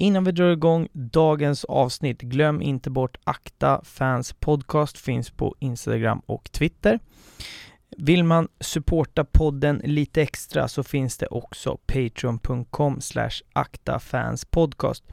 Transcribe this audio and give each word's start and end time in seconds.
Innan 0.00 0.24
vi 0.24 0.32
drar 0.32 0.52
igång 0.52 0.88
dagens 0.92 1.64
avsnitt, 1.64 2.20
glöm 2.20 2.62
inte 2.62 2.90
bort 2.90 3.16
Akta 3.24 3.80
Fans 3.84 4.32
Podcast, 4.32 4.98
finns 4.98 5.30
på 5.30 5.54
Instagram 5.58 6.22
och 6.26 6.52
Twitter. 6.52 6.98
Vill 7.96 8.24
man 8.24 8.48
supporta 8.60 9.24
podden 9.24 9.80
lite 9.84 10.22
extra 10.22 10.68
så 10.68 10.82
finns 10.82 11.18
det 11.18 11.26
också 11.26 11.78
patreon.com 11.86 13.00
slash 13.00 13.30
aktafanspodcast. 13.52 15.04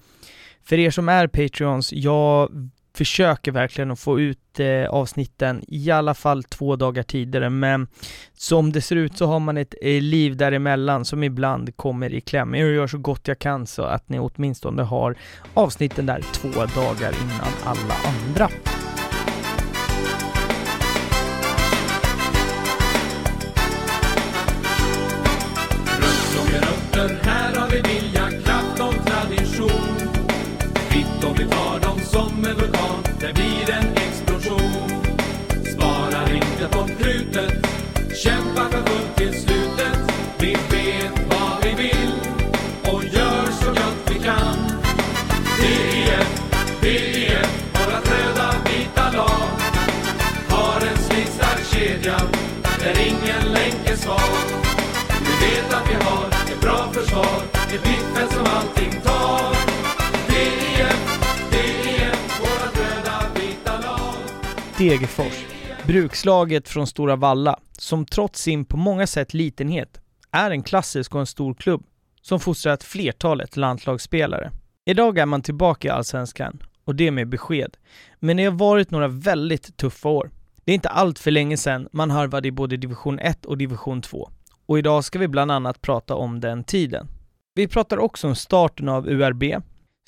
För 0.63 0.79
er 0.79 0.91
som 0.91 1.09
är 1.09 1.27
Patreons, 1.27 1.93
jag 1.93 2.49
försöker 2.97 3.51
verkligen 3.51 3.91
att 3.91 3.99
få 3.99 4.19
ut 4.19 4.59
eh, 4.59 4.89
avsnitten 4.89 5.63
i 5.67 5.91
alla 5.91 6.13
fall 6.13 6.43
två 6.43 6.75
dagar 6.75 7.03
tidigare, 7.03 7.49
men 7.49 7.87
som 8.33 8.71
det 8.71 8.81
ser 8.81 8.95
ut 8.95 9.17
så 9.17 9.25
har 9.25 9.39
man 9.39 9.57
ett 9.57 9.75
eh, 9.81 10.01
liv 10.01 10.37
däremellan 10.37 11.05
som 11.05 11.23
ibland 11.23 11.75
kommer 11.77 12.13
i 12.13 12.21
kläm. 12.21 12.53
Jag 12.53 12.69
gör 12.69 12.87
så 12.87 12.97
gott 12.97 13.27
jag 13.27 13.39
kan 13.39 13.67
så 13.67 13.83
att 13.83 14.09
ni 14.09 14.19
åtminstone 14.19 14.83
har 14.83 15.15
avsnitten 15.53 16.05
där 16.05 16.21
två 16.33 16.49
dagar 16.49 17.13
innan 17.23 17.53
alla 17.63 17.95
andra. 18.05 18.49
Degerfors, 64.77 65.45
brukslaget 65.87 66.69
från 66.69 66.87
Stora 66.87 67.15
Valla, 67.15 67.59
som 67.77 68.05
trots 68.05 68.41
sin 68.41 68.65
på 68.65 68.77
många 68.77 69.07
sätt 69.07 69.33
litenhet 69.33 70.01
är 70.31 70.51
en 70.51 70.63
klassisk 70.63 71.15
och 71.15 71.19
en 71.19 71.25
stor 71.27 71.53
klubb 71.53 71.83
som 72.21 72.39
fostrat 72.39 72.83
flertalet 72.83 73.57
landslagsspelare. 73.57 74.51
Idag 74.85 75.17
är 75.17 75.25
man 75.25 75.41
tillbaka 75.41 75.87
i 75.87 75.91
Allsvenskan 75.91 76.63
och 76.83 76.95
det 76.95 77.11
med 77.11 77.29
besked. 77.29 77.77
Men 78.19 78.37
det 78.37 78.43
har 78.43 78.51
varit 78.51 78.91
några 78.91 79.07
väldigt 79.07 79.77
tuffa 79.77 80.09
år. 80.09 80.31
Det 80.65 80.71
är 80.71 80.75
inte 80.75 80.89
allt 80.89 81.19
för 81.19 81.31
länge 81.31 81.57
sedan 81.57 81.89
man 81.91 82.11
harvade 82.11 82.47
i 82.47 82.51
både 82.51 82.77
division 82.77 83.19
1 83.19 83.45
och 83.45 83.57
division 83.57 84.01
2. 84.01 84.29
Och 84.65 84.79
idag 84.79 85.03
ska 85.03 85.19
vi 85.19 85.27
bland 85.27 85.51
annat 85.51 85.81
prata 85.81 86.15
om 86.15 86.39
den 86.39 86.63
tiden. 86.63 87.07
Vi 87.55 87.67
pratar 87.67 87.97
också 87.97 88.27
om 88.27 88.35
starten 88.35 88.89
av 88.89 89.07
URB, 89.07 89.43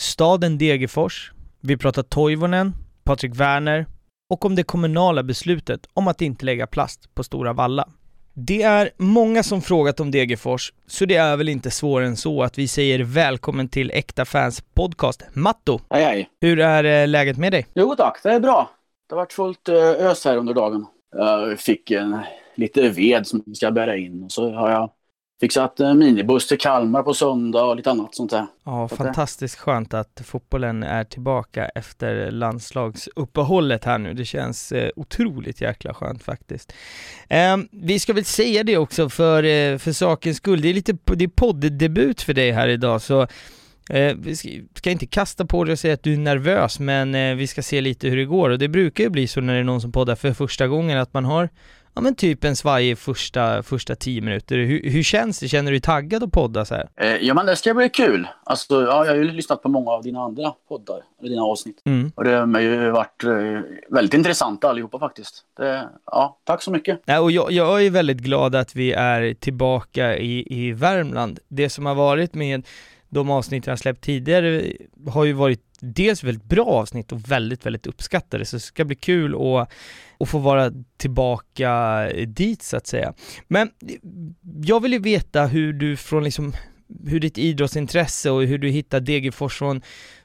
staden 0.01 0.57
Degerfors, 0.57 1.33
vi 1.59 1.77
pratar 1.77 2.03
Toivonen, 2.03 2.73
Patrik 3.03 3.35
Werner 3.35 3.85
och 4.29 4.45
om 4.45 4.55
det 4.55 4.63
kommunala 4.63 5.23
beslutet 5.23 5.87
om 5.93 6.07
att 6.07 6.21
inte 6.21 6.45
lägga 6.45 6.67
plast 6.67 7.15
på 7.15 7.23
Stora 7.23 7.53
Valla. 7.53 7.87
Det 8.33 8.61
är 8.61 8.89
många 8.97 9.43
som 9.43 9.61
frågat 9.61 9.99
om 9.99 10.11
Degerfors, 10.11 10.73
så 10.87 11.05
det 11.05 11.15
är 11.15 11.37
väl 11.37 11.49
inte 11.49 11.71
svårare 11.71 12.07
än 12.07 12.17
så 12.17 12.43
att 12.43 12.57
vi 12.57 12.67
säger 12.67 12.99
välkommen 12.99 13.69
till 13.69 13.91
Äkta 13.91 14.25
Fans 14.25 14.61
Podcast. 14.61 15.23
Matto, 15.33 15.79
Hej 15.89 16.03
hej. 16.03 16.29
hur 16.41 16.59
är 16.59 16.83
eh, 16.83 17.07
läget 17.07 17.37
med 17.37 17.51
dig? 17.51 17.67
Jo 17.73 17.95
tack, 17.95 18.19
det 18.23 18.29
är 18.29 18.39
bra. 18.39 18.69
Det 19.09 19.15
har 19.15 19.21
varit 19.21 19.33
fullt 19.33 19.69
eh, 19.69 19.75
ös 19.75 20.25
här 20.25 20.37
under 20.37 20.53
dagen. 20.53 20.85
Jag 21.11 21.59
fick 21.59 21.91
en, 21.91 22.19
lite 22.55 22.89
ved 22.89 23.27
som 23.27 23.43
jag 23.45 23.57
ska 23.57 23.71
bära 23.71 23.97
in 23.97 24.23
och 24.23 24.31
så 24.31 24.51
har 24.53 24.71
jag 24.71 24.91
fixat 25.39 25.79
en 25.79 25.97
minibuss 25.99 26.47
till 26.47 26.57
Kalmar 26.57 27.03
på 27.03 27.13
söndag 27.13 27.63
och 27.63 27.75
lite 27.75 27.91
annat 27.91 28.15
sånt 28.15 28.31
där. 28.31 28.47
Ja, 28.63 28.87
Så 28.87 28.95
det- 28.95 29.03
fantastiskt 29.03 29.55
skönt 29.59 29.93
att 29.93 30.21
fotbollen 30.25 30.83
är 30.83 31.03
tillbaka 31.03 31.65
efter 31.65 32.31
landslagsuppehållet 32.31 33.85
här 33.85 33.97
nu. 33.97 34.13
Det 34.13 34.25
känns 34.25 34.71
eh, 34.71 34.89
otroligt 34.95 35.61
jäkla 35.61 35.93
skönt 35.93 36.23
faktiskt. 36.23 36.73
Eh, 37.29 37.57
vi 37.71 37.99
ska 37.99 38.13
väl 38.13 38.25
säga 38.25 38.63
det 38.63 38.77
också 38.77 39.09
för, 39.09 39.43
eh, 39.43 39.77
för 39.77 39.91
sakens 39.91 40.37
skull. 40.37 40.61
Det 40.61 40.69
är 40.69 40.73
lite 40.73 40.97
det 41.05 41.23
är 41.23 41.27
podddebut 41.27 42.21
för 42.21 42.33
dig 42.33 42.51
här 42.51 42.67
idag, 42.67 43.01
så 43.01 43.21
eh, 43.89 44.15
vi 44.19 44.35
ska, 44.35 44.49
ska 44.75 44.91
inte 44.91 45.05
kasta 45.05 45.45
på 45.45 45.63
dig 45.63 45.71
och 45.73 45.79
säga 45.79 45.93
att 45.93 46.03
du 46.03 46.13
är 46.13 46.17
nervös, 46.17 46.79
men 46.79 47.15
eh, 47.15 47.35
vi 47.35 47.47
ska 47.47 47.61
se 47.61 47.81
lite 47.81 48.07
hur 48.09 48.17
det 48.17 48.25
går. 48.25 48.49
Och 48.49 48.59
det 48.59 48.67
brukar 48.67 49.03
ju 49.03 49.09
bli 49.09 49.27
så 49.27 49.41
när 49.41 49.53
det 49.53 49.59
är 49.59 49.63
någon 49.63 49.81
som 49.81 49.91
poddar 49.91 50.15
för 50.15 50.33
första 50.33 50.67
gången, 50.67 50.97
att 50.97 51.13
man 51.13 51.25
har 51.25 51.49
Ja 51.93 52.01
men 52.01 52.15
typ 52.15 52.43
en 52.43 52.55
svajig 52.55 52.97
första, 52.97 53.63
första 53.63 53.95
tio 53.95 54.21
minuter. 54.21 54.57
Hur, 54.57 54.89
hur 54.89 55.03
känns 55.03 55.39
det? 55.39 55.47
Känner 55.47 55.71
du 55.71 55.77
dig 55.77 55.81
taggad 55.81 56.23
att 56.23 56.31
podda 56.31 56.65
så 56.65 56.75
här? 56.75 56.89
Eh, 57.01 57.15
ja 57.15 57.33
men 57.33 57.45
det 57.45 57.55
ska 57.55 57.73
bli 57.73 57.89
kul. 57.89 58.27
Alltså, 58.43 58.81
ja, 58.81 59.05
jag 59.05 59.11
har 59.11 59.15
ju 59.15 59.31
lyssnat 59.31 59.61
på 59.61 59.69
många 59.69 59.91
av 59.91 60.03
dina 60.03 60.19
andra 60.19 60.53
poddar, 60.67 61.01
eller 61.19 61.29
dina 61.29 61.41
avsnitt. 61.41 61.81
Mm. 61.85 62.11
Och 62.15 62.23
det 62.23 62.35
har 62.35 62.59
ju 62.59 62.91
varit 62.91 63.23
eh, 63.23 63.31
väldigt 63.89 64.13
intressanta 64.13 64.69
allihopa 64.69 64.99
faktiskt. 64.99 65.43
Det, 65.57 65.89
ja, 66.05 66.39
tack 66.43 66.61
så 66.61 66.71
mycket. 66.71 67.01
Nej, 67.05 67.19
och 67.19 67.31
jag, 67.31 67.51
jag 67.51 67.85
är 67.85 67.89
väldigt 67.89 68.17
glad 68.17 68.55
att 68.55 68.75
vi 68.75 68.93
är 68.93 69.33
tillbaka 69.33 70.17
i, 70.17 70.45
i 70.49 70.71
Värmland. 70.71 71.39
Det 71.47 71.69
som 71.69 71.85
har 71.85 71.95
varit 71.95 72.33
med 72.33 72.67
de 73.09 73.29
avsnitt 73.29 73.65
jag 73.65 73.71
har 73.71 73.77
släppt 73.77 74.03
tidigare 74.03 74.63
har 75.07 75.25
ju 75.25 75.33
varit 75.33 75.61
dels 75.79 76.23
väldigt 76.23 76.43
bra 76.43 76.65
avsnitt 76.65 77.11
och 77.11 77.31
väldigt, 77.31 77.65
väldigt 77.65 77.87
uppskattade, 77.87 78.45
så 78.45 78.55
det 78.55 78.59
ska 78.59 78.85
bli 78.85 78.95
kul 78.95 79.35
att, 79.35 79.71
att 80.19 80.29
få 80.29 80.37
vara 80.37 80.71
tillbaka 80.97 82.01
dit 82.27 82.63
så 82.63 82.77
att 82.77 82.87
säga. 82.87 83.13
Men 83.47 83.69
jag 84.63 84.79
vill 84.79 84.93
ju 84.93 84.99
veta 84.99 85.45
hur 85.45 85.73
du 85.73 85.97
från 85.97 86.23
liksom, 86.23 86.53
hur 87.05 87.19
ditt 87.19 87.37
idrottsintresse 87.37 88.31
och 88.31 88.43
hur 88.43 88.57
du 88.57 88.69
hittar 88.69 88.99
Degerfors 88.99 89.57
från, 89.57 89.81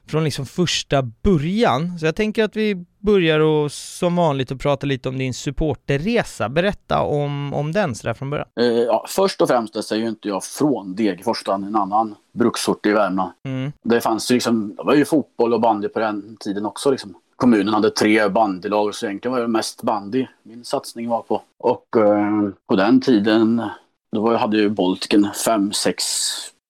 från 0.07 0.23
liksom 0.23 0.45
första 0.45 1.01
början. 1.01 1.99
Så 1.99 2.05
jag 2.05 2.15
tänker 2.15 2.43
att 2.43 2.55
vi 2.55 2.85
börjar 2.99 3.39
och 3.39 3.71
som 3.71 4.15
vanligt 4.15 4.51
att 4.51 4.59
prata 4.59 4.87
lite 4.87 5.09
om 5.09 5.17
din 5.17 5.33
supporterresa. 5.33 6.49
Berätta 6.49 7.01
om, 7.01 7.53
om 7.53 7.71
den 7.71 7.95
sådär 7.95 8.13
från 8.13 8.29
början. 8.29 8.47
Eh, 8.59 8.65
ja, 8.65 9.05
först 9.09 9.41
och 9.41 9.47
främst 9.47 9.83
så 9.83 9.95
är 9.95 9.99
ju 9.99 10.07
inte 10.07 10.27
jag 10.27 10.43
från 10.43 10.95
Degerfors, 10.95 11.41
utan 11.41 11.63
en 11.63 11.75
annan 11.75 12.15
bruksort 12.33 12.85
i 12.85 12.91
Värmland. 12.91 13.31
Mm. 13.45 13.71
Det 13.83 14.01
fanns 14.01 14.31
ju 14.31 14.33
liksom, 14.33 14.75
det 14.75 14.83
var 14.83 14.95
ju 14.95 15.05
fotboll 15.05 15.53
och 15.53 15.61
bandy 15.61 15.87
på 15.87 15.99
den 15.99 16.37
tiden 16.39 16.65
också 16.65 16.91
liksom. 16.91 17.15
Kommunen 17.35 17.73
hade 17.73 17.89
tre 17.89 18.29
bandylag 18.29 18.95
så 18.95 19.05
egentligen 19.05 19.33
var 19.33 19.41
det 19.41 19.47
mest 19.47 19.81
bandy 19.81 20.27
min 20.43 20.63
satsning 20.63 21.09
var 21.09 21.21
på. 21.21 21.41
Och 21.57 21.97
eh, 21.97 22.49
på 22.67 22.75
den 22.75 23.01
tiden, 23.01 23.63
då 24.11 24.21
var, 24.21 24.35
hade 24.35 24.57
ju 24.57 24.69
Baltiken 24.69 25.27
fem, 25.45 25.73
sex 25.73 26.03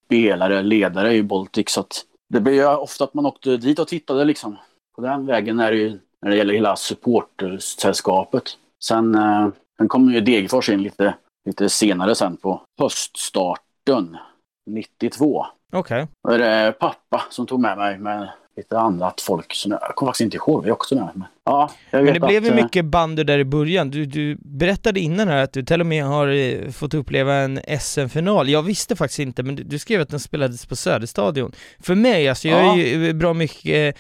spelare, 0.06 0.62
ledare 0.62 1.14
i 1.14 1.24
Baltic 1.24 1.70
så 1.70 1.80
att 1.80 2.06
det 2.30 2.40
blev 2.40 2.56
ju 2.56 2.66
ofta 2.66 3.04
att 3.04 3.14
man 3.14 3.25
åkte 3.25 3.58
dit 3.58 3.80
och 3.80 3.88
tittade 3.88 4.25
liksom. 4.25 4.58
På 4.96 5.02
den 5.02 5.25
vägen 5.25 5.59
är 5.59 5.72
det 5.72 5.78
ju 5.78 6.00
när 6.22 6.30
det 6.30 6.38
gäller 6.38 6.54
hela 6.54 6.75
supportersällskapet. 6.75 8.44
Sen, 8.84 9.16
eh, 9.16 9.48
sen 9.78 9.88
kom 9.88 10.14
ju 10.14 10.22
Degerfors 10.22 10.70
in 10.70 10.84
lite, 10.84 11.16
lite 11.46 11.70
senare 11.70 12.16
sen 12.16 12.38
på 12.38 12.62
höststarten 12.80 14.18
92. 14.66 15.46
Okej. 15.74 16.08
Då 16.24 16.34
är 16.34 16.38
det 16.38 16.72
pappa 16.80 17.24
som 17.30 17.46
tog 17.46 17.59
med 17.59 17.78
mig 17.78 17.98
med 17.98 18.30
lite 18.58 18.80
annat 18.80 19.22
folk. 19.22 19.54
Så 19.54 19.70
jag 19.70 19.96
kommer 19.96 20.10
faktiskt 20.10 20.26
inte 20.26 20.38
ihåg, 20.38 20.64
vi 20.64 20.70
är 20.70 20.74
också 20.74 20.96
med. 20.96 21.10
Men, 21.14 21.28
ja, 21.44 21.70
jag 21.92 22.00
vet 22.00 22.06
Men 22.06 22.22
det 22.22 22.28
blev 22.28 22.44
ju 22.44 22.50
att, 22.50 22.58
eh, 22.58 22.64
mycket 22.64 22.86
bandy 22.86 23.24
där 23.24 23.40
i 23.40 23.46
början. 23.46 23.90
Du, 23.92 24.06
du 24.06 24.38
berättade 24.40 25.00
innan 25.00 25.28
här 25.28 25.44
att 25.44 25.54
du 25.54 25.64
till 25.64 25.82
och 25.82 25.88
med 25.88 26.06
har 26.06 26.28
eh, 26.28 26.72
fått 26.72 26.94
uppleva 26.94 27.34
en 27.34 27.60
SM-final. 27.80 28.50
Jag 28.50 28.64
visste 28.64 28.96
faktiskt 28.96 29.20
inte, 29.20 29.44
men 29.44 29.56
du, 29.56 29.80
skrev 29.80 30.02
att 30.02 30.10
den 30.10 30.20
spelades 30.20 30.66
på 30.66 30.76
Söderstadion. 30.76 31.52
För 31.80 31.96
mig, 31.96 32.30
alltså 32.30 32.48
jag 32.48 32.60
är 32.60 32.75
ju 32.75 33.13
bra 33.13 33.34
mycket, 33.34 33.98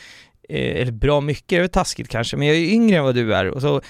eh, 0.49 0.81
eller 0.81 0.91
bra 0.91 1.21
mycket, 1.21 1.49
det 1.49 1.55
är 1.55 1.59
väl 1.59 1.69
taskigt 1.69 2.09
kanske, 2.09 2.37
men 2.37 2.47
jag 2.47 2.57
är 2.57 2.73
yngre 2.73 2.97
än 2.97 3.03
vad 3.03 3.15
du 3.15 3.35
är. 3.35 3.47
Och 3.47 3.61
så, 3.61 3.81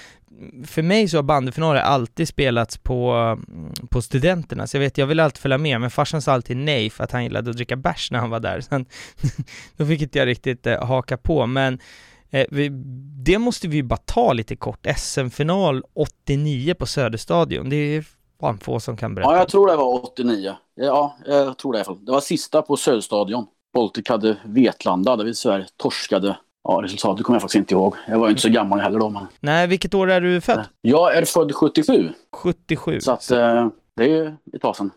för 0.66 0.82
mig 0.82 1.08
så 1.08 1.18
har 1.18 1.22
bandyfinaler 1.22 1.80
alltid 1.80 2.28
spelats 2.28 2.78
på, 2.78 3.10
mm, 3.12 3.72
på 3.90 4.02
studenterna, 4.02 4.66
så 4.66 4.76
jag 4.76 4.80
vet, 4.80 4.98
jag 4.98 5.06
ville 5.06 5.24
alltid 5.24 5.38
följa 5.38 5.58
med, 5.58 5.80
men 5.80 5.90
farsan 5.90 6.22
sa 6.22 6.32
alltid 6.32 6.56
nej 6.56 6.90
för 6.90 7.04
att 7.04 7.12
han 7.12 7.22
gillade 7.22 7.50
att 7.50 7.56
dricka 7.56 7.76
bärs 7.76 8.10
när 8.10 8.18
han 8.18 8.30
var 8.30 8.40
där. 8.40 8.60
Sen, 8.70 8.86
då 9.76 9.86
fick 9.86 10.02
inte 10.02 10.18
jag 10.18 10.26
riktigt 10.26 10.66
eh, 10.66 10.84
haka 10.84 11.16
på, 11.16 11.46
men 11.46 11.78
Eh, 12.30 12.46
vi, 12.50 12.68
det 13.24 13.38
måste 13.38 13.68
vi 13.68 13.76
ju 13.76 13.82
bara 13.82 13.96
ta 13.96 14.32
lite 14.32 14.56
kort. 14.56 14.86
SM-final 14.96 15.82
89 15.94 16.74
på 16.74 16.86
Söderstadion. 16.86 17.68
Det 17.68 17.76
är 17.76 18.04
fan 18.40 18.58
få 18.58 18.80
som 18.80 18.96
kan 18.96 19.14
berätta. 19.14 19.32
Ja, 19.32 19.38
jag 19.38 19.48
tror 19.48 19.66
det 19.66 19.76
var 19.76 20.04
89. 20.04 20.54
Ja, 20.74 21.16
jag 21.26 21.58
tror 21.58 21.72
det 21.72 21.76
i 21.76 21.80
alla 21.80 21.84
fall. 21.84 22.04
Det 22.04 22.12
var 22.12 22.20
sista 22.20 22.62
på 22.62 22.76
Söderstadion. 22.76 23.46
Baltic 23.74 24.08
hade 24.08 24.36
Vetlanda 24.44 25.16
där 25.16 25.24
vi 25.24 25.34
Sverige 25.34 25.66
torskade. 25.76 26.36
Ja, 26.68 26.80
resultatet 26.84 27.24
kommer 27.24 27.34
jag 27.34 27.42
faktiskt 27.42 27.56
inte 27.56 27.74
ihåg. 27.74 27.96
Jag 28.08 28.18
var 28.18 28.26
ju 28.26 28.30
inte 28.30 28.42
så 28.42 28.48
gammal 28.48 28.80
heller 28.80 28.98
då. 28.98 29.10
Men... 29.10 29.26
Nej, 29.40 29.66
vilket 29.66 29.94
år 29.94 30.10
är 30.10 30.20
du 30.20 30.40
född? 30.40 30.64
Jag 30.82 31.16
är 31.16 31.24
född 31.24 31.54
77. 31.54 32.12
77. 32.32 33.00
Så 33.00 33.12
att, 33.12 33.30
eh, 33.30 33.68
det 33.96 34.04
är 34.04 34.08
ju 34.08 34.26
ett 34.52 34.62
tag 34.62 34.76
sedan. 34.76 34.90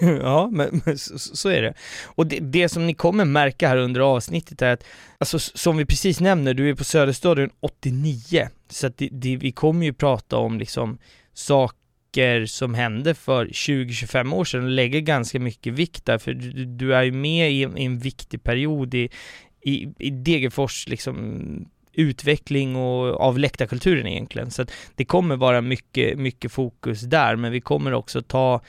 ja, 0.22 0.48
men, 0.52 0.82
men 0.84 0.98
så, 0.98 1.18
så, 1.18 1.48
är 1.48 1.62
det. 1.62 1.74
Och 2.04 2.26
det, 2.26 2.38
det, 2.40 2.68
som 2.68 2.86
ni 2.86 2.94
kommer 2.94 3.24
märka 3.24 3.68
här 3.68 3.76
under 3.76 4.00
avsnittet 4.00 4.62
är 4.62 4.72
att, 4.72 4.84
alltså 5.18 5.38
som 5.38 5.76
vi 5.76 5.86
precis 5.86 6.20
nämner, 6.20 6.54
du 6.54 6.70
är 6.70 6.74
på 6.74 6.84
Söderstadion 6.84 7.50
89, 7.60 8.48
så 8.70 8.86
att 8.86 8.96
det, 8.96 9.08
det, 9.12 9.36
vi 9.36 9.52
kommer 9.52 9.86
ju 9.86 9.92
prata 9.92 10.36
om 10.36 10.58
liksom 10.58 10.98
saker 11.34 12.46
som 12.46 12.74
hände 12.74 13.14
för 13.14 13.46
20-25 13.46 14.34
år 14.34 14.44
sedan 14.44 14.64
och 14.64 14.70
lägger 14.70 15.00
ganska 15.00 15.40
mycket 15.40 15.72
vikt 15.72 16.04
där, 16.04 16.18
för 16.18 16.32
du, 16.32 16.64
du 16.64 16.94
är 16.94 17.02
ju 17.02 17.12
med 17.12 17.50
i, 17.52 17.60
i 17.76 17.84
en 17.84 17.98
viktig 17.98 18.42
period 18.42 18.94
i, 18.94 19.10
i, 19.64 19.88
i 19.98 20.10
Degerfors 20.10 20.88
liksom 20.88 21.66
utveckling 21.92 22.76
och 22.76 23.20
av 23.20 23.38
läktarkulturen 23.38 24.06
egentligen. 24.06 24.50
Så 24.50 24.62
att 24.62 24.70
det 24.94 25.04
kommer 25.04 25.36
vara 25.36 25.60
mycket, 25.60 26.18
mycket 26.18 26.52
fokus 26.52 27.00
där, 27.00 27.36
men 27.36 27.52
vi 27.52 27.60
kommer 27.60 27.94
också 27.94 28.22
ta 28.22 28.60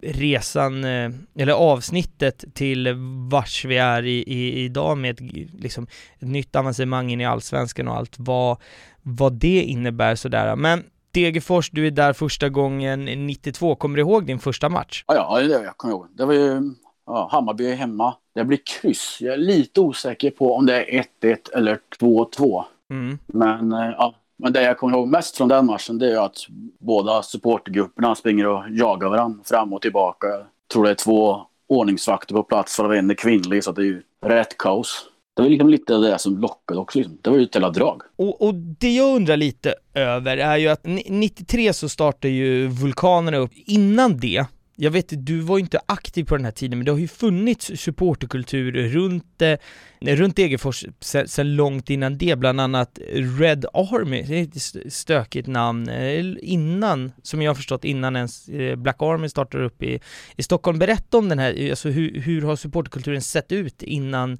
resan, 0.00 0.84
eh, 0.84 1.10
eller 1.38 1.52
avsnittet 1.52 2.44
till 2.54 2.94
vars 3.30 3.64
vi 3.64 3.76
är 3.76 4.02
i, 4.02 4.24
i, 4.26 4.64
idag 4.64 4.98
med 4.98 5.10
ett, 5.10 5.20
liksom, 5.60 5.86
ett 6.18 6.28
nytt 6.28 6.56
avancemang 6.56 7.10
in 7.10 7.20
i 7.20 7.26
allsvenskan 7.26 7.88
och 7.88 7.96
allt 7.96 8.14
vad, 8.18 8.58
vad 9.02 9.32
det 9.32 9.62
innebär 9.62 10.14
sådär. 10.14 10.56
Men 10.56 10.82
Degerfors, 11.10 11.70
du 11.70 11.86
är 11.86 11.90
där 11.90 12.12
första 12.12 12.48
gången 12.48 13.04
92. 13.04 13.76
Kommer 13.76 13.96
du 13.96 14.02
ihåg 14.02 14.26
din 14.26 14.38
första 14.38 14.68
match? 14.68 15.04
Ja, 15.06 15.14
ja 15.14 15.40
det 15.40 15.64
jag 15.64 15.76
kommer 15.76 15.94
ihåg. 15.94 16.08
Det 16.16 16.24
var 16.24 16.34
ju 16.34 16.74
ja, 17.06 17.28
Hammarby 17.32 17.74
hemma. 17.74 18.14
Det 18.34 18.44
blir 18.44 18.60
kryss. 18.80 19.18
Jag 19.20 19.34
är 19.34 19.38
lite 19.38 19.80
osäker 19.80 20.30
på 20.30 20.54
om 20.54 20.66
det 20.66 20.84
är 20.84 21.04
1-1 21.22 21.36
eller 21.54 21.78
2-2. 22.00 22.64
Mm. 22.90 23.18
Men, 23.26 23.72
eh, 23.72 23.90
ja, 23.98 24.14
men 24.36 24.52
det 24.52 24.62
jag 24.62 24.78
kommer 24.78 24.96
ihåg 24.96 25.08
mest 25.08 25.36
från 25.36 25.48
den 25.48 25.66
matchen 25.66 25.98
det 25.98 26.12
är 26.12 26.24
att 26.24 26.36
båda 26.80 27.22
supportergrupperna 27.22 28.14
springer 28.14 28.46
och 28.46 28.64
jagar 28.70 29.08
varandra 29.08 29.44
fram 29.44 29.72
och 29.72 29.82
tillbaka. 29.82 30.26
Jag 30.26 30.46
tror 30.72 30.84
det 30.84 30.90
är 30.90 30.94
två 30.94 31.40
ordningsvakter 31.66 32.34
på 32.34 32.42
plats 32.42 32.78
varav 32.78 32.94
en 32.94 33.10
är 33.10 33.14
kvinnlig 33.14 33.64
så 33.64 33.72
det 33.72 33.82
är 33.82 33.86
ju 33.86 34.02
rätt 34.26 34.58
kaos. 34.58 35.08
Det 35.36 35.42
var 35.42 35.48
liksom 35.48 35.68
lite 35.68 35.94
det 35.96 36.18
som 36.18 36.38
lockade 36.38 36.80
också. 36.80 36.98
Liksom. 36.98 37.18
Det 37.22 37.30
var 37.30 37.36
ju 37.36 37.42
ett 37.44 37.54
jävla 37.54 37.70
drag. 37.70 38.02
Och, 38.16 38.42
och, 38.42 38.54
det 38.54 38.92
jag 38.92 39.16
undrar 39.16 39.36
lite 39.36 39.74
över 39.94 40.36
är 40.36 40.56
ju 40.56 40.68
att 40.68 40.84
93 40.84 41.72
så 41.72 41.88
startar 41.88 42.28
ju 42.28 42.66
Vulkanerna 42.66 43.36
upp. 43.36 43.50
Innan 43.54 44.16
det 44.20 44.46
jag 44.76 44.90
vet, 44.90 45.26
du 45.26 45.40
var 45.40 45.58
ju 45.58 45.62
inte 45.62 45.80
aktiv 45.86 46.24
på 46.24 46.36
den 46.36 46.44
här 46.44 46.52
tiden, 46.52 46.78
men 46.78 46.86
det 46.86 46.92
har 46.92 46.98
ju 46.98 47.08
funnits 47.08 47.70
supporterkultur 47.76 48.72
runt, 48.72 49.42
eh, 49.42 49.58
runt 50.00 50.36
Degerfors 50.36 50.84
sedan 51.00 51.56
långt 51.56 51.90
innan 51.90 52.18
det, 52.18 52.38
bland 52.38 52.60
annat 52.60 52.98
Red 53.38 53.66
Army, 53.72 54.22
det 54.22 54.34
är 54.34 54.42
ett 54.42 54.92
stökigt 54.92 55.48
namn, 55.48 55.88
eh, 55.88 56.24
innan, 56.38 57.12
som 57.22 57.42
jag 57.42 57.50
har 57.50 57.54
förstått, 57.54 57.84
innan 57.84 58.16
ens 58.16 58.48
eh, 58.48 58.76
Black 58.76 58.96
Army 58.98 59.28
startar 59.28 59.62
upp 59.62 59.82
i, 59.82 60.00
i 60.36 60.42
Stockholm. 60.42 60.78
Berätta 60.78 61.18
om 61.18 61.28
den 61.28 61.38
här, 61.38 61.70
alltså 61.70 61.88
hur, 61.88 62.20
hur 62.20 62.42
har 62.42 62.56
supporterkulturen 62.56 63.22
sett 63.22 63.52
ut 63.52 63.82
innan, 63.82 64.38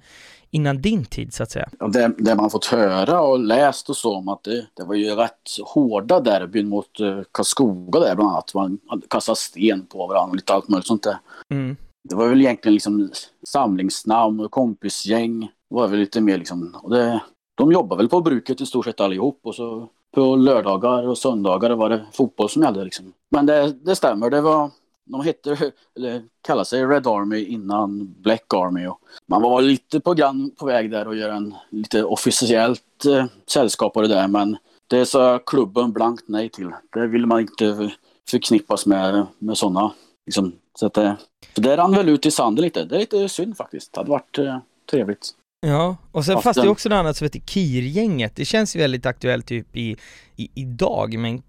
innan 0.55 0.83
din 0.83 1.05
tid 1.05 1.35
så 1.35 1.43
att 1.43 1.51
säga? 1.51 1.69
Det, 1.89 2.13
det 2.19 2.35
man 2.35 2.51
fått 2.51 2.67
höra 2.67 3.21
och 3.21 3.39
läst 3.39 3.91
och 3.91 3.97
så 3.97 4.17
om 4.17 4.29
att 4.29 4.45
det, 4.45 4.67
det 4.75 4.85
var 4.85 4.95
ju 4.95 5.15
rätt 5.15 5.51
hårda 5.65 6.21
derbyn 6.21 6.69
mot 6.69 7.01
uh, 7.01 7.23
Karlskoga 7.33 8.01
där 8.01 8.15
bland 8.15 8.31
annat. 8.31 8.55
Man 8.55 8.79
kastade 9.09 9.37
sten 9.37 9.87
på 9.87 10.07
varandra 10.07 10.31
och 10.31 10.37
lite 10.37 10.55
allt 10.55 10.69
möjligt 10.69 10.87
sånt 10.87 11.03
där. 11.03 11.19
Mm. 11.51 11.77
Det 12.09 12.15
var 12.15 12.29
väl 12.29 12.41
egentligen 12.41 12.75
liksom 12.75 13.11
samlingsnamn 13.49 14.41
och 14.41 14.51
kompisgäng. 14.51 15.41
Det 15.41 15.75
var 15.75 15.89
väl 15.89 16.01
lite 16.01 16.21
mer 16.21 16.39
liksom, 16.39 16.77
och 16.83 16.91
det, 16.91 17.21
de 17.55 17.73
jobbade 17.73 18.03
väl 18.03 18.09
på 18.09 18.21
bruket 18.21 18.61
i 18.61 18.67
stort 18.67 18.85
sett 18.85 19.01
allihop 19.01 19.41
och 19.43 19.55
så 19.55 19.89
på 20.15 20.37
lördagar 20.37 21.09
och 21.09 21.19
söndagar 21.19 21.71
var 21.71 21.89
det 21.89 22.05
fotboll 22.13 22.51
som 22.51 22.63
gällde 22.63 22.85
liksom. 22.85 23.13
Men 23.31 23.47
det, 23.47 23.73
det 23.73 23.97
stämmer, 23.97 24.31
det 24.31 24.41
var 24.41 24.71
de 25.05 25.21
hette, 25.21 25.73
eller 25.97 26.23
kallade 26.43 26.65
sig 26.65 26.87
Red 26.87 27.07
Army 27.07 27.45
innan 27.45 28.15
Black 28.23 28.55
Army. 28.55 28.87
Och 28.87 28.99
man 29.27 29.43
var 29.43 29.63
lite 29.63 30.01
på 30.01 30.15
grann 30.15 30.51
på 30.59 30.67
väg 30.67 30.91
där 30.91 31.09
och 31.09 31.17
göra 31.17 31.35
en 31.35 31.55
lite 31.71 32.05
officiellt 32.05 33.05
eh, 33.05 33.25
sällskap 33.47 33.97
av 33.97 34.03
det 34.03 34.09
där 34.09 34.29
men 34.29 34.57
det 34.87 35.07
sa 35.07 35.39
klubben 35.39 35.93
blankt 35.93 36.25
nej 36.27 36.49
till. 36.49 36.71
Det 36.93 37.07
ville 37.07 37.27
man 37.27 37.41
inte 37.41 37.91
förknippas 38.31 38.87
med, 38.87 39.27
med 39.39 39.59
sådana. 39.59 39.93
Liksom, 40.27 40.53
så, 40.79 40.87
att, 40.87 40.97
eh, 40.97 41.15
så 41.55 41.61
det 41.61 41.77
rann 41.77 41.93
väl 41.93 42.09
ut 42.09 42.27
i 42.27 42.31
sanden 42.31 42.65
lite. 42.65 42.85
Det 42.85 42.97
är 42.97 43.01
lite 43.01 43.29
synd 43.29 43.57
faktiskt. 43.57 43.93
Det 43.93 44.01
hade 44.01 44.11
varit 44.11 44.39
eh, 44.39 44.59
trevligt. 44.91 45.31
Ja, 45.67 45.97
och 46.13 46.25
sen 46.25 46.43
fast 46.43 46.61
det 46.61 46.67
är 46.67 46.71
också 46.71 46.89
något 46.89 46.97
annat 46.97 47.17
som 47.17 47.25
heter 47.25 47.41
KIR-gänget. 47.41 48.37
Det 48.37 48.45
känns 48.45 48.77
ju 48.77 48.81
väldigt 48.81 49.07
aktuellt 49.07 49.47
typ 49.47 49.77
i, 49.77 49.97
i, 50.37 50.51
idag, 50.55 51.19
men 51.19 51.43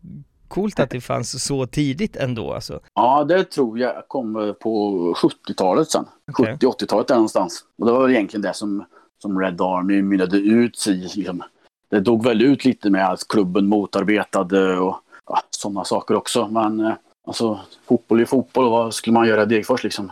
coolt 0.56 0.80
att 0.80 0.90
det 0.90 1.02
fanns 1.02 1.44
så 1.44 1.66
tidigt 1.66 2.16
ändå 2.16 2.54
alltså. 2.54 2.80
Ja, 2.94 3.24
det 3.24 3.44
tror 3.44 3.80
jag 3.80 4.08
kom 4.08 4.56
på 4.62 5.14
70-talet 5.14 5.92
sen. 5.92 6.06
Okay. 6.32 6.56
70-80-talet 6.56 7.08
där 7.08 7.16
någonstans. 7.16 7.66
Och 7.78 7.86
det 7.86 7.92
var 7.92 8.10
egentligen 8.10 8.42
det 8.42 8.54
som, 8.54 8.86
som 9.22 9.40
Red 9.40 9.62
Army 9.62 10.02
mynnade 10.02 10.38
ut 10.38 10.88
i. 10.88 11.10
Liksom. 11.16 11.44
Det 11.90 12.00
dog 12.00 12.24
väl 12.24 12.42
ut 12.42 12.66
lite 12.66 12.90
med 12.90 13.10
att 13.10 13.28
klubben 13.28 13.68
motarbetade 13.68 14.78
och 14.78 14.96
ja, 15.26 15.42
sådana 15.50 15.84
saker 15.84 16.16
också. 16.16 16.48
Men 16.48 16.80
eh, 16.80 16.94
alltså, 17.28 17.60
fotboll 17.88 18.22
är 18.22 18.26
fotboll 18.26 18.66
och 18.66 18.72
vad 18.72 18.94
skulle 18.94 19.14
man 19.14 19.28
göra 19.28 19.44
i 19.44 19.46
Degerfors 19.46 19.84
liksom? 19.84 20.12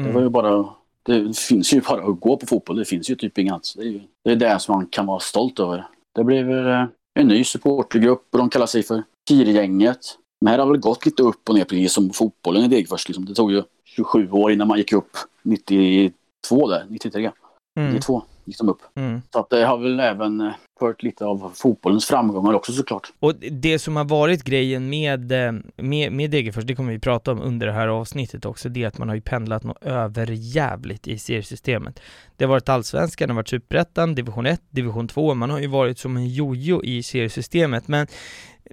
Mm. 0.00 0.08
Det 0.08 0.14
var 0.14 0.22
ju 0.22 0.28
bara 0.28 0.68
det 1.02 1.38
finns 1.38 1.74
ju 1.74 1.80
bara 1.80 2.02
att 2.02 2.20
gå 2.20 2.36
på 2.36 2.46
fotboll. 2.46 2.76
Det 2.76 2.84
finns 2.84 3.10
ju 3.10 3.14
typ 3.14 3.38
inget. 3.38 3.74
Det 3.76 3.82
är, 3.82 3.86
ju, 3.86 4.00
det 4.24 4.30
är 4.30 4.36
det 4.36 4.58
som 4.58 4.74
man 4.74 4.86
kan 4.86 5.06
vara 5.06 5.20
stolt 5.20 5.60
över. 5.60 5.86
Det 6.14 6.24
blev 6.24 6.68
eh, 6.68 6.84
en 7.14 7.28
ny 7.28 7.44
supportergrupp 7.44 8.26
och 8.32 8.38
de 8.38 8.50
kallar 8.50 8.66
sig 8.66 8.82
för 8.82 9.02
Kirgänget. 9.30 9.98
Men 10.40 10.50
här 10.50 10.58
har 10.58 10.66
väl 10.66 10.80
gått 10.80 11.06
lite 11.06 11.22
upp 11.22 11.48
och 11.48 11.54
ner 11.54 11.64
precis 11.64 11.92
som 11.92 12.10
fotbollen 12.10 12.64
i 12.64 12.68
Degerfors. 12.68 13.08
Liksom. 13.08 13.24
Det 13.24 13.34
tog 13.34 13.52
ju 13.52 13.62
27 13.84 14.30
år 14.30 14.52
innan 14.52 14.68
man 14.68 14.78
gick 14.78 14.92
upp 14.92 15.16
92 15.42 16.68
där, 16.68 16.86
93. 16.88 17.30
Mm. 17.80 17.92
92 17.92 18.22
gick 18.44 18.58
de 18.58 18.68
upp. 18.68 18.82
Mm. 18.94 19.22
Så 19.32 19.38
att 19.38 19.50
det 19.50 19.64
har 19.64 19.78
väl 19.78 20.00
även 20.00 20.52
eh, 20.82 20.94
lite 20.98 21.24
av 21.24 21.52
fotbollens 21.54 22.06
framgångar 22.06 22.54
också 22.54 22.72
såklart. 22.72 23.12
Och 23.18 23.34
det 23.50 23.78
som 23.78 23.96
har 23.96 24.04
varit 24.04 24.44
grejen 24.44 24.88
med, 24.88 25.32
eh, 25.32 25.52
med, 25.76 26.12
med 26.12 26.30
Degerfors, 26.30 26.64
det 26.64 26.74
kommer 26.74 26.92
vi 26.92 26.98
prata 26.98 27.32
om 27.32 27.40
under 27.40 27.66
det 27.66 27.72
här 27.72 27.88
avsnittet 27.88 28.44
också, 28.44 28.68
det 28.68 28.82
är 28.82 28.88
att 28.88 28.98
man 28.98 29.08
har 29.08 29.14
ju 29.14 29.20
pendlat 29.20 29.64
något 29.64 29.82
överjävligt 29.82 31.08
i 31.08 31.18
seriesystemet. 31.18 32.00
Det 32.36 32.44
har 32.44 32.50
varit 32.50 32.68
allsvenskan, 32.68 33.28
det 33.28 33.32
har 33.32 33.36
varit 33.36 33.48
superettan, 33.48 34.14
division 34.14 34.46
1, 34.46 34.62
division 34.70 35.08
2, 35.08 35.34
man 35.34 35.50
har 35.50 35.58
ju 35.58 35.66
varit 35.66 35.98
som 35.98 36.16
en 36.16 36.28
jojo 36.28 36.84
i 36.84 37.02
seriesystemet, 37.02 37.88
men 37.88 38.06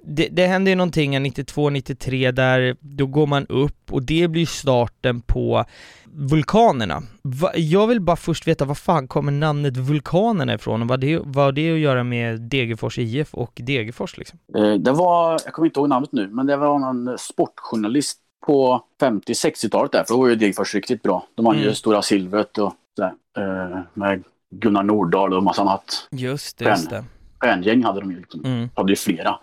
det, 0.04 0.28
det 0.32 0.46
händer 0.46 0.72
ju 0.72 0.76
någonting 0.76 1.18
92-93 1.18 2.32
där, 2.32 2.76
då 2.80 3.06
går 3.06 3.26
man 3.26 3.46
upp 3.46 3.92
och 3.92 4.02
det 4.02 4.28
blir 4.28 4.46
starten 4.46 5.20
på 5.20 5.64
Vulkanerna. 6.04 7.02
Va, 7.22 7.50
jag 7.56 7.86
vill 7.86 8.00
bara 8.00 8.16
först 8.16 8.48
veta, 8.48 8.64
vad 8.64 8.78
fan 8.78 9.08
kommer 9.08 9.32
namnet 9.32 9.76
Vulkanerna 9.76 10.54
ifrån 10.54 10.82
och 10.82 10.88
vad 10.88 11.00
det, 11.00 11.20
vad 11.24 11.54
det 11.54 11.72
att 11.72 11.78
göra 11.78 11.97
med 12.02 12.40
Degerfors 12.40 12.98
IF 12.98 13.34
och 13.34 13.52
Degerfors 13.54 14.18
liksom? 14.18 14.38
Eh, 14.54 14.74
det 14.74 14.92
var, 14.92 15.40
jag 15.44 15.52
kommer 15.52 15.66
inte 15.66 15.80
ihåg 15.80 15.88
namnet 15.88 16.12
nu, 16.12 16.28
men 16.28 16.46
det 16.46 16.56
var 16.56 16.78
någon 16.78 17.18
sportjournalist 17.18 18.18
på 18.46 18.84
50-60-talet 19.00 19.92
där, 19.92 20.04
för 20.04 20.14
då 20.14 20.20
var 20.20 20.28
ju 20.28 20.36
Degerfors 20.36 20.74
riktigt 20.74 21.02
bra. 21.02 21.26
De 21.34 21.46
hade 21.46 21.58
mm. 21.58 21.68
ju 21.68 21.74
Stora 21.74 22.02
Silvret 22.02 22.58
och 22.58 22.74
sådär, 22.96 23.12
eh, 23.38 23.80
med 23.94 24.24
Gunnar 24.50 24.82
Nordahl 24.82 25.34
och 25.34 25.42
massa 25.42 25.62
annat. 25.62 26.08
Just 26.10 26.58
det, 26.58 26.64
just 26.64 26.90
det. 26.90 27.04
Stjärngäng 27.40 27.84
hade 27.84 28.00
de 28.00 28.10
ju. 28.10 28.20
Liksom. 28.20 28.44
Mm. 28.44 28.68
hade 28.74 28.92
ju 28.92 28.96
flera. 28.96 29.38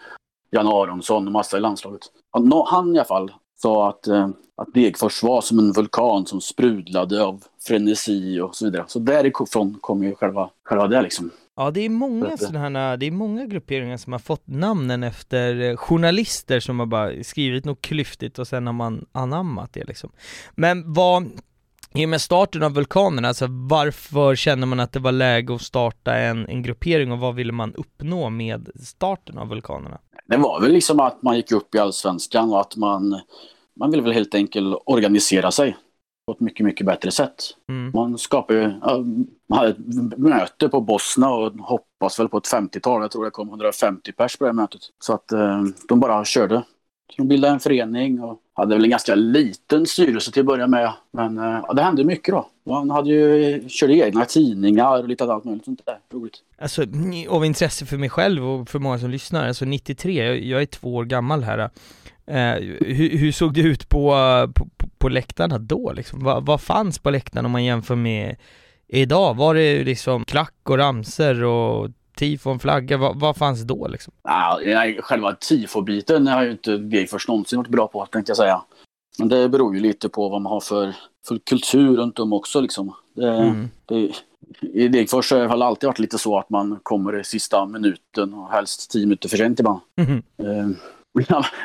Jan 0.52 0.68
Aronsson 0.68 1.28
och 1.28 1.32
massa 1.32 1.58
i 1.58 1.60
landslaget. 1.60 2.02
Han 2.66 2.96
i 2.96 3.00
alla 3.00 3.06
fall 3.06 3.32
sa 3.56 3.90
att, 3.90 4.08
eh, 4.08 4.30
att 4.58 4.74
Degerfors 4.74 5.24
var 5.24 5.42
som 5.42 5.60
en 5.60 5.72
vulkan 5.72 6.26
som 6.26 6.42
sprudlade 6.42 7.24
av 7.24 7.44
frenesi 7.68 8.40
och 8.40 8.56
så 8.56 8.66
vidare. 8.66 8.84
Så 8.88 9.00
därifrån 9.00 9.78
kommer 9.82 10.06
ju 10.06 10.16
själva, 10.16 10.50
själva 10.64 10.88
det 10.88 11.02
liksom. 11.02 11.32
Ja, 11.58 11.72
det 11.72 11.82
är 11.82 11.90
många 11.90 12.38
sådana 12.38 12.98
det 12.98 13.06
är 13.06 13.12
många 13.12 13.46
grupperingar 13.46 13.98
som 13.98 14.14
har 14.14 14.20
fått 14.20 14.48
namnen 14.48 15.04
efter 15.04 15.62
eh, 15.62 15.76
journalister 15.76 16.60
som 16.60 16.80
har 16.80 16.86
bara 16.86 17.24
skrivit 17.24 17.66
något 17.66 17.82
klyftigt 17.82 18.40
och 18.40 18.48
sen 18.48 18.68
har 18.68 18.74
man 18.74 19.06
anammat 19.12 19.74
det 19.74 19.84
liksom. 19.84 20.12
Men 20.56 20.94
vad, 20.94 21.32
i 21.94 22.06
och 22.06 22.10
med 22.10 22.22
starten 22.22 22.64
av 22.64 22.74
vulkanerna, 22.74 23.28
alltså 23.28 23.46
varför 23.50 24.36
känner 24.36 24.68
man 24.68 24.80
att 24.80 24.92
det 24.92 25.00
var 25.00 25.12
läge 25.12 25.56
att 25.56 25.62
starta 25.62 26.16
en, 26.16 26.48
en 26.48 26.64
gruppering 26.64 27.12
och 27.12 27.20
vad 27.20 27.36
ville 27.36 27.52
man 27.52 27.74
uppnå 27.74 28.30
med 28.30 28.70
starten 28.84 29.38
av 29.38 29.48
vulkanerna? 29.48 30.00
Det 30.28 30.38
var 30.38 30.62
väl 30.62 30.72
liksom 30.72 31.00
att 31.00 31.24
man 31.24 31.36
gick 31.36 31.52
upp 31.52 31.76
i 31.76 31.80
allsvenskan 31.80 32.50
och 32.50 32.62
att 32.62 32.76
man, 32.76 33.22
man 33.80 33.92
ville 33.92 34.04
väl 34.04 34.14
helt 34.14 34.36
enkelt 34.36 34.84
organisera 34.86 35.52
sig 35.52 35.78
på 36.26 36.32
ett 36.32 36.40
mycket, 36.40 36.66
mycket 36.66 36.86
bättre 36.86 37.12
sätt. 37.12 37.44
Mm. 37.70 37.92
Man 37.94 38.18
skapade, 38.18 38.80
man 39.48 39.60
hade 39.60 39.70
ett 39.70 40.18
möte 40.18 40.70
på 40.70 40.82
Bosna 40.82 41.30
och 41.30 41.54
hoppas 41.54 42.20
väl 42.20 42.30
på 42.30 42.38
ett 42.38 42.52
50-tal. 42.52 43.02
Jag 43.02 43.12
tror 43.12 43.26
det 43.26 43.32
kom 43.32 43.50
150 43.50 44.12
pers 44.12 44.38
på 44.38 44.44
det 44.44 44.50
här 44.50 44.54
mötet. 44.54 44.82
Så 45.00 45.14
att 45.14 45.32
eh, 45.32 45.64
de 45.88 46.00
bara 46.00 46.26
körde. 46.26 46.64
De 47.18 47.28
bildade 47.28 47.54
en 47.54 47.60
förening 47.60 48.24
och 48.24 48.40
hade 48.54 48.76
väl 48.76 48.84
en 48.84 48.90
ganska 48.90 49.16
liten 49.16 49.86
styrelse 49.86 50.32
till 50.32 50.40
att 50.40 50.46
börja 50.46 50.68
med. 50.68 50.94
Men 51.12 51.38
eh, 51.38 51.60
ja, 51.68 51.74
det 51.74 51.82
hände 51.82 52.04
mycket 52.04 52.34
då. 52.34 52.50
Man 52.66 52.90
hade 52.90 53.10
ju, 53.10 53.70
körde 53.70 53.94
egna 53.94 54.26
tidningar 54.26 55.00
och 55.00 55.08
lite 55.08 55.24
allt 55.24 55.44
möjligt 55.44 55.66
sånt 55.66 55.82
där. 55.86 56.00
Roligt. 56.14 56.38
Alltså, 56.58 56.86
av 57.30 57.46
intresse 57.46 57.86
för 57.86 57.98
mig 57.98 58.10
själv 58.10 58.50
och 58.50 58.70
för 58.70 58.80
många 58.80 59.00
som 59.00 59.10
lyssnar, 59.10 59.48
alltså 59.48 59.66
93, 59.66 60.50
jag 60.50 60.62
är 60.62 60.66
två 60.66 60.96
år 60.96 61.06
gammal 61.06 61.44
här. 61.44 61.70
Eh, 62.28 62.56
hur, 62.82 63.18
hur, 63.18 63.32
såg 63.32 63.54
det 63.54 63.62
ut 63.62 63.90
på, 63.90 64.10
på, 64.56 64.68
på 64.98 65.10
läktarna 65.10 65.58
då 65.58 65.94
liksom? 65.94 66.24
Vad, 66.24 66.46
vad 66.46 66.62
fanns 66.62 67.00
på 67.00 67.10
läktarna 67.10 67.46
om 67.46 67.52
man 67.52 67.64
jämför 67.64 67.96
med 67.96 68.36
idag? 68.88 69.36
Var 69.36 69.56
det 69.56 69.84
liksom 69.84 70.26
klack 70.26 70.54
och 70.64 70.78
ramser 70.78 71.44
och 71.44 71.90
tifon, 72.16 72.60
flagga, 72.60 72.98
vad, 72.98 73.20
vad 73.20 73.38
fanns 73.38 73.62
då 73.62 73.88
liksom? 73.88 74.14
Ja, 74.24 74.60
själva 75.00 75.36
tifobiten 75.36 76.28
har 76.28 76.44
ju 76.44 76.52
inte 76.52 76.78
Degerfors 76.78 77.28
någonsin 77.28 77.58
varit 77.58 77.70
bra 77.70 77.88
på 77.88 78.06
tänkte 78.06 78.30
jag 78.30 78.38
säga. 78.38 78.62
Men 79.20 79.28
det 79.28 79.50
beror 79.50 79.76
ju 79.76 79.82
lite 79.82 80.10
på 80.10 80.30
vad 80.30 80.42
man 80.42 80.52
har 80.52 80.60
för, 80.60 80.94
för 81.28 81.40
kultur 81.50 81.98
runt 81.98 82.20
om 82.20 82.34
också 82.34 82.62
liksom. 82.62 82.94
Det, 83.14 83.30
mm. 83.30 83.70
det, 83.86 84.12
I 84.62 84.88
Degerfors 84.88 85.32
har 85.32 85.58
det 85.58 85.66
alltid 85.66 85.88
varit 85.88 86.00
lite 86.00 86.18
så 86.18 86.38
att 86.38 86.50
man 86.50 86.80
kommer 86.84 87.20
i 87.20 87.24
sista 87.24 87.66
minuten 87.66 88.34
och 88.34 88.52
helst 88.52 88.92
tio 88.92 89.06
minuter 89.06 89.30
för 89.30 89.38
sent 89.38 89.60
ibland. 89.60 89.80
Mm. 89.98 90.76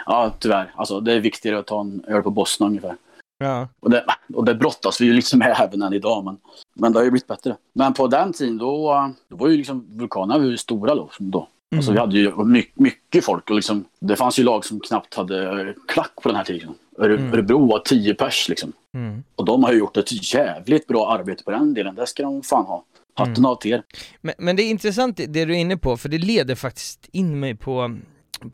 Ja, 0.06 0.32
tyvärr. 0.38 0.72
Alltså, 0.76 1.00
det 1.00 1.12
är 1.12 1.20
viktigare 1.20 1.58
att 1.58 1.66
ta 1.66 1.80
en 1.80 2.04
öl 2.08 2.22
på 2.22 2.30
Bosna 2.30 2.66
ungefär. 2.66 2.96
Ja. 3.38 3.68
Och, 3.80 3.90
det, 3.90 4.04
och 4.34 4.44
det 4.44 4.54
brottas 4.54 5.00
vi 5.00 5.04
ju 5.04 5.12
liksom 5.12 5.38
med 5.38 5.56
även 5.60 5.82
än 5.82 5.92
idag. 5.92 6.24
Men, 6.24 6.38
men 6.74 6.92
det 6.92 6.98
har 6.98 7.04
ju 7.04 7.10
blivit 7.10 7.26
bättre. 7.26 7.56
Men 7.72 7.94
på 7.94 8.06
den 8.06 8.32
tiden 8.32 8.58
då, 8.58 9.10
då 9.28 9.36
var 9.36 9.48
ju 9.48 9.56
liksom 9.56 9.86
vulkanerna 9.90 10.38
var 10.38 10.46
ju 10.46 10.56
stora 10.56 10.94
då. 10.94 11.10
då. 11.18 11.38
Mm. 11.72 11.78
Alltså 11.78 11.92
vi 11.92 11.98
hade 11.98 12.18
ju 12.18 12.44
mycket, 12.44 12.78
mycket 12.78 13.24
folk 13.24 13.50
och 13.50 13.56
liksom, 13.56 13.84
det 14.00 14.16
fanns 14.16 14.38
ju 14.38 14.44
lag 14.44 14.64
som 14.64 14.80
knappt 14.80 15.14
hade 15.14 15.74
klack 15.88 16.12
på 16.22 16.28
den 16.28 16.36
här 16.36 16.44
tiden. 16.44 16.74
Mm. 16.98 17.32
Örebro 17.32 17.66
var 17.66 17.78
tio 17.78 18.14
pers 18.14 18.48
liksom. 18.48 18.72
Mm. 18.94 19.22
Och 19.36 19.44
de 19.44 19.64
har 19.64 19.72
ju 19.72 19.78
gjort 19.78 19.96
ett 19.96 20.34
jävligt 20.34 20.86
bra 20.86 21.12
arbete 21.12 21.44
på 21.44 21.50
den 21.50 21.74
delen. 21.74 21.94
Det 21.94 22.06
ska 22.06 22.22
de 22.22 22.42
fan 22.42 22.64
ha. 22.64 22.84
Hatten 23.14 23.36
mm. 23.36 23.44
av 23.44 23.56
till 23.56 23.72
er. 23.72 23.82
Men, 24.20 24.34
men 24.38 24.56
det 24.56 24.62
är 24.62 24.70
intressant 24.70 25.16
det 25.16 25.44
du 25.44 25.54
är 25.54 25.58
inne 25.58 25.76
på, 25.76 25.96
för 25.96 26.08
det 26.08 26.18
leder 26.18 26.54
faktiskt 26.54 27.08
in 27.12 27.40
mig 27.40 27.56
på 27.56 27.98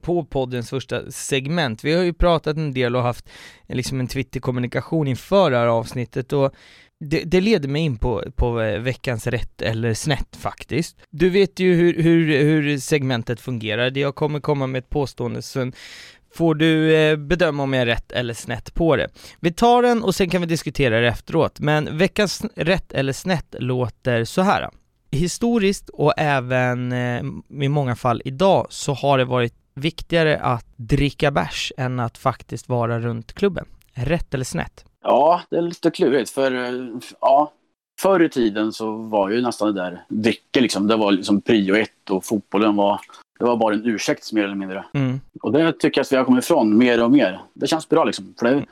på 0.01 0.25
poddens 0.25 0.71
första 0.71 1.11
segment. 1.11 1.85
Vi 1.85 1.93
har 1.93 2.03
ju 2.03 2.13
pratat 2.13 2.57
en 2.57 2.75
del 2.75 2.97
och 2.97 3.03
haft 3.03 3.29
liksom 3.69 4.01
en 4.01 4.09
Twitter-kommunikation 4.09 5.09
inför 5.09 5.51
det 5.51 5.57
här 5.57 5.67
avsnittet 5.67 6.33
och 6.33 6.55
det, 7.01 7.23
det, 7.25 7.41
leder 7.41 7.69
mig 7.69 7.83
in 7.83 7.99
på, 7.99 8.25
på 8.37 8.61
eh, 8.61 8.81
veckans 8.81 9.27
rätt 9.27 9.63
eller 9.63 9.95
snett 9.95 10.37
faktiskt. 10.37 10.97
Du 11.11 11.31
vet 11.31 11.61
ju 11.61 11.75
hur, 11.75 12.03
hur, 12.03 12.39
hur 12.45 12.79
segmentet 12.79 13.41
fungerar, 13.41 13.99
jag 13.99 14.15
kommer 14.15 14.41
komma 14.41 14.67
med 14.67 14.79
ett 14.79 14.91
påstående, 14.91 15.43
sen 15.43 15.73
får 16.35 16.55
du 16.55 16.97
eh, 16.97 17.17
bedöma 17.17 17.63
om 17.63 17.73
jag 17.73 17.83
är 17.83 17.87
rätt 17.87 18.13
eller 18.13 18.35
snett 18.35 18.75
på 18.75 18.97
det. 18.97 19.09
Vi 19.41 19.53
tar 19.53 19.83
den 19.83 20.03
och 20.03 20.15
sen 20.15 20.31
kan 20.31 20.41
vi 20.41 20.47
diskutera 20.47 21.01
det 21.01 21.09
efteråt, 21.09 21.61
men 21.61 21.99
veckans 21.99 22.45
rätt 22.55 22.93
eller 22.93 23.13
snett 23.13 23.55
låter 23.59 24.25
så 24.25 24.43
här. 24.43 24.71
Historiskt 25.11 25.89
och 25.89 26.15
även 26.17 26.93
eh, 26.93 27.23
i 27.63 27.69
många 27.69 27.97
fall 27.97 28.23
idag 28.25 28.67
så 28.71 28.95
har 28.95 29.19
det 29.19 29.25
varit 29.25 29.55
viktigare 29.77 30.39
att 30.39 30.67
dricka 30.77 31.31
bärs 31.31 31.73
än 31.77 32.01
att 32.01 32.19
faktiskt 32.19 32.69
vara 32.69 33.01
runt 33.01 33.33
klubben? 33.33 33.67
Rätt 33.95 34.35
eller 34.35 34.45
snett? 34.45 34.85
Ja, 35.05 35.43
det 35.51 35.57
är 35.57 35.63
lite 35.63 35.91
klurigt 35.91 36.31
för 36.31 36.91
ja, 37.21 37.53
förr 38.01 38.23
i 38.23 38.29
tiden 38.29 38.73
så 38.73 38.97
var 38.97 39.31
ju 39.31 39.43
nästan 39.43 39.75
det 39.75 39.83
där 39.83 40.05
dricka 40.09 40.61
liksom, 40.61 40.87
det 40.87 40.97
var 40.97 41.13
liksom 41.13 41.41
prio 41.41 41.75
ett 41.77 42.11
och 42.11 42.25
fotbollen 42.25 42.77
var 42.77 43.01
det 43.39 43.45
var 43.45 43.57
bara 43.57 43.75
en 43.75 43.87
ursäkt 43.87 44.33
mer 44.33 44.45
eller 44.45 44.55
mindre. 44.55 44.85
Mm. 44.95 45.21
Och 45.43 45.53
det 45.53 45.73
tycker 45.73 45.99
jag 45.99 46.05
att 46.05 46.13
vi 46.13 46.17
har 46.17 46.25
kommit 46.25 46.45
ifrån 46.45 46.79
mer 46.79 47.05
och 47.05 47.11
mer. 47.11 47.41
Det 47.55 47.67
känns 47.67 47.89
bra 47.89 48.05
liksom. 48.05 48.35
För 48.39 48.47
det, 48.47 48.53
mm. 48.53 48.65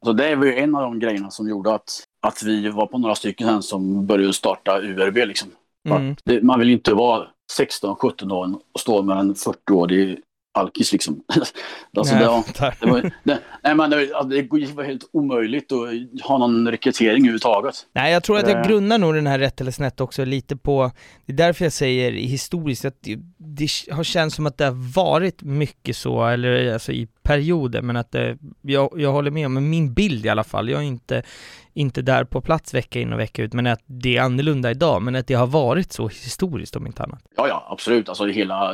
alltså 0.00 0.12
det 0.12 0.36
var 0.36 0.46
ju 0.46 0.56
en 0.56 0.74
av 0.74 0.82
de 0.82 0.98
grejerna 0.98 1.30
som 1.30 1.48
gjorde 1.48 1.74
att, 1.74 2.02
att 2.26 2.42
vi 2.42 2.68
var 2.68 2.86
på 2.86 2.98
några 2.98 3.14
stycken 3.14 3.62
som 3.62 4.06
började 4.06 4.32
starta 4.32 4.80
URB 4.80 5.16
liksom. 5.16 5.48
Mm. 5.88 6.16
Det, 6.24 6.42
man 6.42 6.58
vill 6.58 6.68
ju 6.68 6.74
inte 6.74 6.94
vara 6.94 7.26
16-17 7.58 8.32
år 8.32 8.58
och 8.72 8.80
stå 8.80 9.02
med 9.02 9.18
en 9.18 9.34
40-årig 9.34 10.20
alkis 10.52 10.92
liksom. 10.92 11.22
alltså, 11.96 12.14
nej, 12.14 12.22
det, 12.22 12.28
var, 12.28 12.74
det, 12.80 12.86
var, 12.86 13.12
det, 13.24 13.38
nej, 13.62 13.74
men 13.74 13.90
det, 13.90 14.06
det 14.06 14.72
var 14.74 14.84
helt 14.84 15.10
omöjligt 15.12 15.72
att 15.72 15.88
ha 16.22 16.38
någon 16.38 16.68
rekrytering 16.68 17.22
överhuvudtaget. 17.22 17.74
Nej, 17.92 18.12
jag 18.12 18.22
tror 18.22 18.38
att 18.38 18.48
jag 18.48 18.58
eh. 18.58 18.68
grunnar 18.68 18.98
nog 18.98 19.14
den 19.14 19.26
här 19.26 19.38
rätt 19.38 19.60
eller 19.60 19.70
snett 19.70 20.00
också 20.00 20.24
lite 20.24 20.56
på, 20.56 20.90
det 21.26 21.32
är 21.32 21.36
därför 21.36 21.64
jag 21.64 21.72
säger 21.72 22.12
historiskt 22.12 22.84
att 22.84 23.02
det, 23.02 23.18
det 23.38 23.68
har 23.90 24.04
känts 24.04 24.36
som 24.36 24.46
att 24.46 24.58
det 24.58 24.64
har 24.64 24.92
varit 24.94 25.42
mycket 25.42 25.96
så, 25.96 26.26
eller 26.26 26.72
alltså 26.72 26.92
i 26.92 27.08
perioder, 27.22 27.82
men 27.82 27.96
att 27.96 28.12
det, 28.12 28.38
jag, 28.60 28.90
jag 28.96 29.12
håller 29.12 29.30
med 29.30 29.46
om, 29.46 29.70
min 29.70 29.94
bild 29.94 30.26
i 30.26 30.28
alla 30.28 30.44
fall, 30.44 30.68
jag 30.68 30.80
är 30.80 30.86
inte 30.86 31.22
inte 31.74 32.02
där 32.02 32.24
på 32.24 32.40
plats 32.40 32.74
vecka 32.74 33.00
in 33.00 33.12
och 33.12 33.18
vecka 33.18 33.42
ut, 33.42 33.52
men 33.52 33.66
att 33.66 33.82
det 33.86 34.16
är 34.16 34.22
annorlunda 34.22 34.70
idag, 34.70 35.02
men 35.02 35.16
att 35.16 35.26
det 35.26 35.34
har 35.34 35.46
varit 35.46 35.92
så 35.92 36.08
historiskt 36.08 36.76
om 36.76 36.86
inte 36.86 37.02
annat. 37.02 37.22
Ja, 37.36 37.48
ja, 37.48 37.66
absolut. 37.70 38.08
Alltså 38.08 38.26
hela 38.26 38.72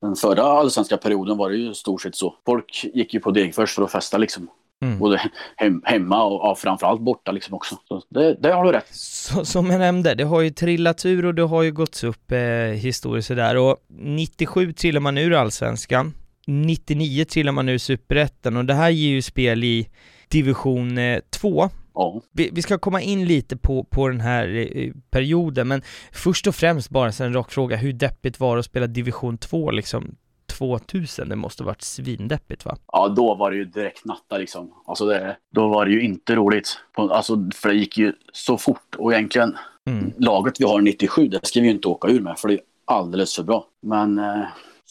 den 0.00 0.16
förra 0.16 0.42
allsvenska 0.42 0.96
perioden 0.96 1.36
var 1.36 1.50
det 1.50 1.56
ju 1.56 1.74
stort 1.74 2.02
sett 2.02 2.16
så. 2.16 2.34
Folk 2.46 2.84
gick 2.94 3.14
ju 3.14 3.20
på 3.20 3.30
Degerfors 3.30 3.74
för 3.74 3.82
att 3.82 3.92
festa 3.92 4.18
liksom. 4.18 4.48
Mm. 4.82 4.98
Både 4.98 5.30
hem, 5.56 5.82
hemma 5.84 6.24
och 6.24 6.40
ja, 6.42 6.54
framförallt 6.54 7.00
borta 7.00 7.32
liksom 7.32 7.54
också. 7.54 7.76
Så 7.88 8.02
det, 8.08 8.34
det 8.34 8.52
har 8.52 8.64
du 8.64 8.72
rätt. 8.72 8.88
Så, 8.90 9.44
som 9.44 9.70
jag 9.70 9.78
nämnde, 9.78 10.14
det 10.14 10.24
har 10.24 10.40
ju 10.40 10.50
trillats 10.50 11.06
ur 11.06 11.26
och 11.26 11.34
det 11.34 11.42
har 11.42 11.62
ju 11.62 11.72
gått 11.72 12.04
upp 12.04 12.32
eh, 12.32 12.38
historiskt 12.74 13.28
sådär 13.28 13.56
och 13.56 13.76
97 13.88 14.72
trillar 14.72 15.00
man 15.00 15.18
ur 15.18 15.32
allsvenskan. 15.32 16.12
99 16.46 17.24
trillar 17.24 17.52
man 17.52 17.68
ur 17.68 17.78
superettan 17.78 18.56
och 18.56 18.64
det 18.64 18.74
här 18.74 18.90
ger 18.90 19.10
ju 19.10 19.22
spel 19.22 19.64
i 19.64 19.88
division 20.28 20.98
2 21.30 21.62
eh, 21.62 21.70
Ja. 21.96 22.20
Vi, 22.32 22.50
vi, 22.52 22.62
ska 22.62 22.78
komma 22.78 23.00
in 23.00 23.24
lite 23.24 23.56
på, 23.56 23.84
på 23.84 24.08
den 24.08 24.20
här 24.20 24.68
eh, 24.76 24.92
perioden, 25.10 25.68
men 25.68 25.82
först 26.12 26.46
och 26.46 26.54
främst 26.54 26.90
bara 26.90 27.10
en 27.10 27.32
rak 27.32 27.50
fråga, 27.50 27.76
hur 27.76 27.92
deppigt 27.92 28.40
var 28.40 28.56
det 28.56 28.60
att 28.60 28.66
spela 28.66 28.86
division 28.86 29.38
2 29.38 29.70
liksom 29.70 30.16
2000? 30.46 31.28
Det 31.28 31.36
måste 31.36 31.64
varit 31.64 31.82
svindeppigt 31.82 32.64
va? 32.64 32.76
Ja, 32.92 33.08
då 33.08 33.34
var 33.34 33.50
det 33.50 33.56
ju 33.56 33.64
direkt 33.64 34.04
natta 34.04 34.38
liksom. 34.38 34.72
Alltså 34.86 35.06
det, 35.06 35.36
då 35.54 35.68
var 35.68 35.84
det 35.84 35.90
ju 35.90 36.02
inte 36.02 36.34
roligt. 36.34 36.78
Alltså, 36.96 37.50
för 37.54 37.68
det 37.68 37.74
gick 37.74 37.98
ju 37.98 38.12
så 38.32 38.58
fort 38.58 38.94
och 38.98 39.12
egentligen 39.12 39.56
mm. 39.86 40.12
laget 40.18 40.60
vi 40.60 40.64
har 40.64 40.80
97, 40.80 41.28
det 41.28 41.46
ska 41.46 41.60
vi 41.60 41.66
ju 41.66 41.72
inte 41.72 41.88
åka 41.88 42.08
ur 42.08 42.20
med 42.20 42.38
för 42.38 42.48
det 42.48 42.54
är 42.54 42.60
alldeles 42.84 43.36
för 43.36 43.42
bra. 43.42 43.66
Men 43.82 44.18
eh, 44.18 44.44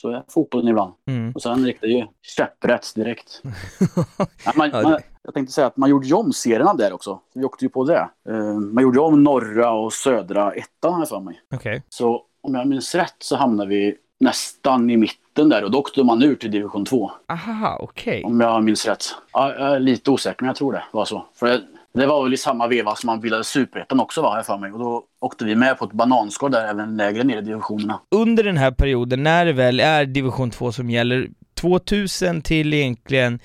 så 0.06 0.12
är 0.12 0.24
fotbollen 0.30 0.68
ibland. 0.68 0.94
Mm. 1.08 1.32
Och 1.32 1.42
sen 1.42 1.66
gick 1.66 1.82
det 1.82 1.88
ju 1.88 2.06
käpprätt 2.22 2.96
direkt. 2.96 3.42
ja, 4.46 4.52
man, 4.56 4.70
man, 4.72 5.00
jag 5.24 5.34
tänkte 5.34 5.54
säga 5.54 5.68
att 5.68 5.78
man 5.78 5.90
gjorde 5.90 6.08
ju 6.08 6.14
om 6.14 6.34
serierna 6.34 6.74
där 6.74 6.94
också. 6.94 7.20
Vi 7.34 7.44
åkte 7.44 7.66
ju 7.66 7.70
på 7.70 7.84
det. 7.84 8.10
Uh, 8.30 8.60
man 8.60 8.84
gjorde 8.84 9.00
om 9.00 9.24
norra 9.24 9.72
och 9.72 9.94
södra 9.94 10.52
ettan 10.54 10.94
här 10.94 11.06
för 11.06 11.20
mig. 11.20 11.42
Okay. 11.56 11.82
Så 11.90 12.24
om 12.42 12.56
jag 12.56 12.68
minns 12.68 12.96
rätt 12.96 13.16
så 13.20 13.36
hamnade 13.36 13.70
vi 13.70 13.96
nästan 14.20 14.90
i 14.90 14.98
mitten 14.98 15.50
där 15.50 15.64
och 15.64 15.72
då 15.72 15.80
åkte 15.80 16.04
man 16.04 16.24
ur 16.24 16.36
till 16.36 16.52
division 16.52 16.86
2. 16.86 17.12
Aha, 17.28 17.78
okej. 17.82 18.20
Okay. 18.20 18.24
Om 18.24 18.40
jag 18.40 18.64
minns 18.64 18.86
rätt. 18.86 19.06
Ja, 19.34 19.54
jag 19.54 19.76
är 19.76 19.80
lite 19.80 20.12
osäker 20.12 20.44
men 20.44 20.48
jag 20.48 20.56
tror 20.56 20.74
det 20.74 20.84
var 20.92 21.06
så. 21.06 21.26
För 21.36 21.62
det 21.96 22.08
var 22.08 22.24
väl 22.24 22.34
i 22.34 22.38
samma 22.38 22.68
veva 22.68 22.96
som 22.96 23.08
man 23.08 23.20
bildade 23.20 23.44
superettan 23.44 24.00
också 24.00 24.22
var 24.22 24.36
jag 24.36 24.46
för 24.46 24.58
mig. 24.58 24.72
Och 24.72 24.80
då 24.80 25.04
åkte 25.20 25.46
vi 25.46 25.56
med 25.56 25.78
på 25.78 25.86
ett 25.86 25.92
bananskal 25.92 26.52
där 26.52 26.68
även 26.68 26.98
lägre 26.98 27.24
ner 27.24 27.38
i 27.38 27.42
divisionerna. 27.42 28.02
Under 28.16 28.44
den 28.44 28.58
här 28.58 28.72
perioden, 28.72 29.24
när 29.24 29.46
det 29.46 29.54
väl 29.54 29.80
är 29.80 30.06
division 30.06 30.52
2 30.52 30.72
som 30.72 30.90
gäller, 30.90 31.28
2000 31.62 32.42
till 32.42 32.74
egentligen 32.74 33.40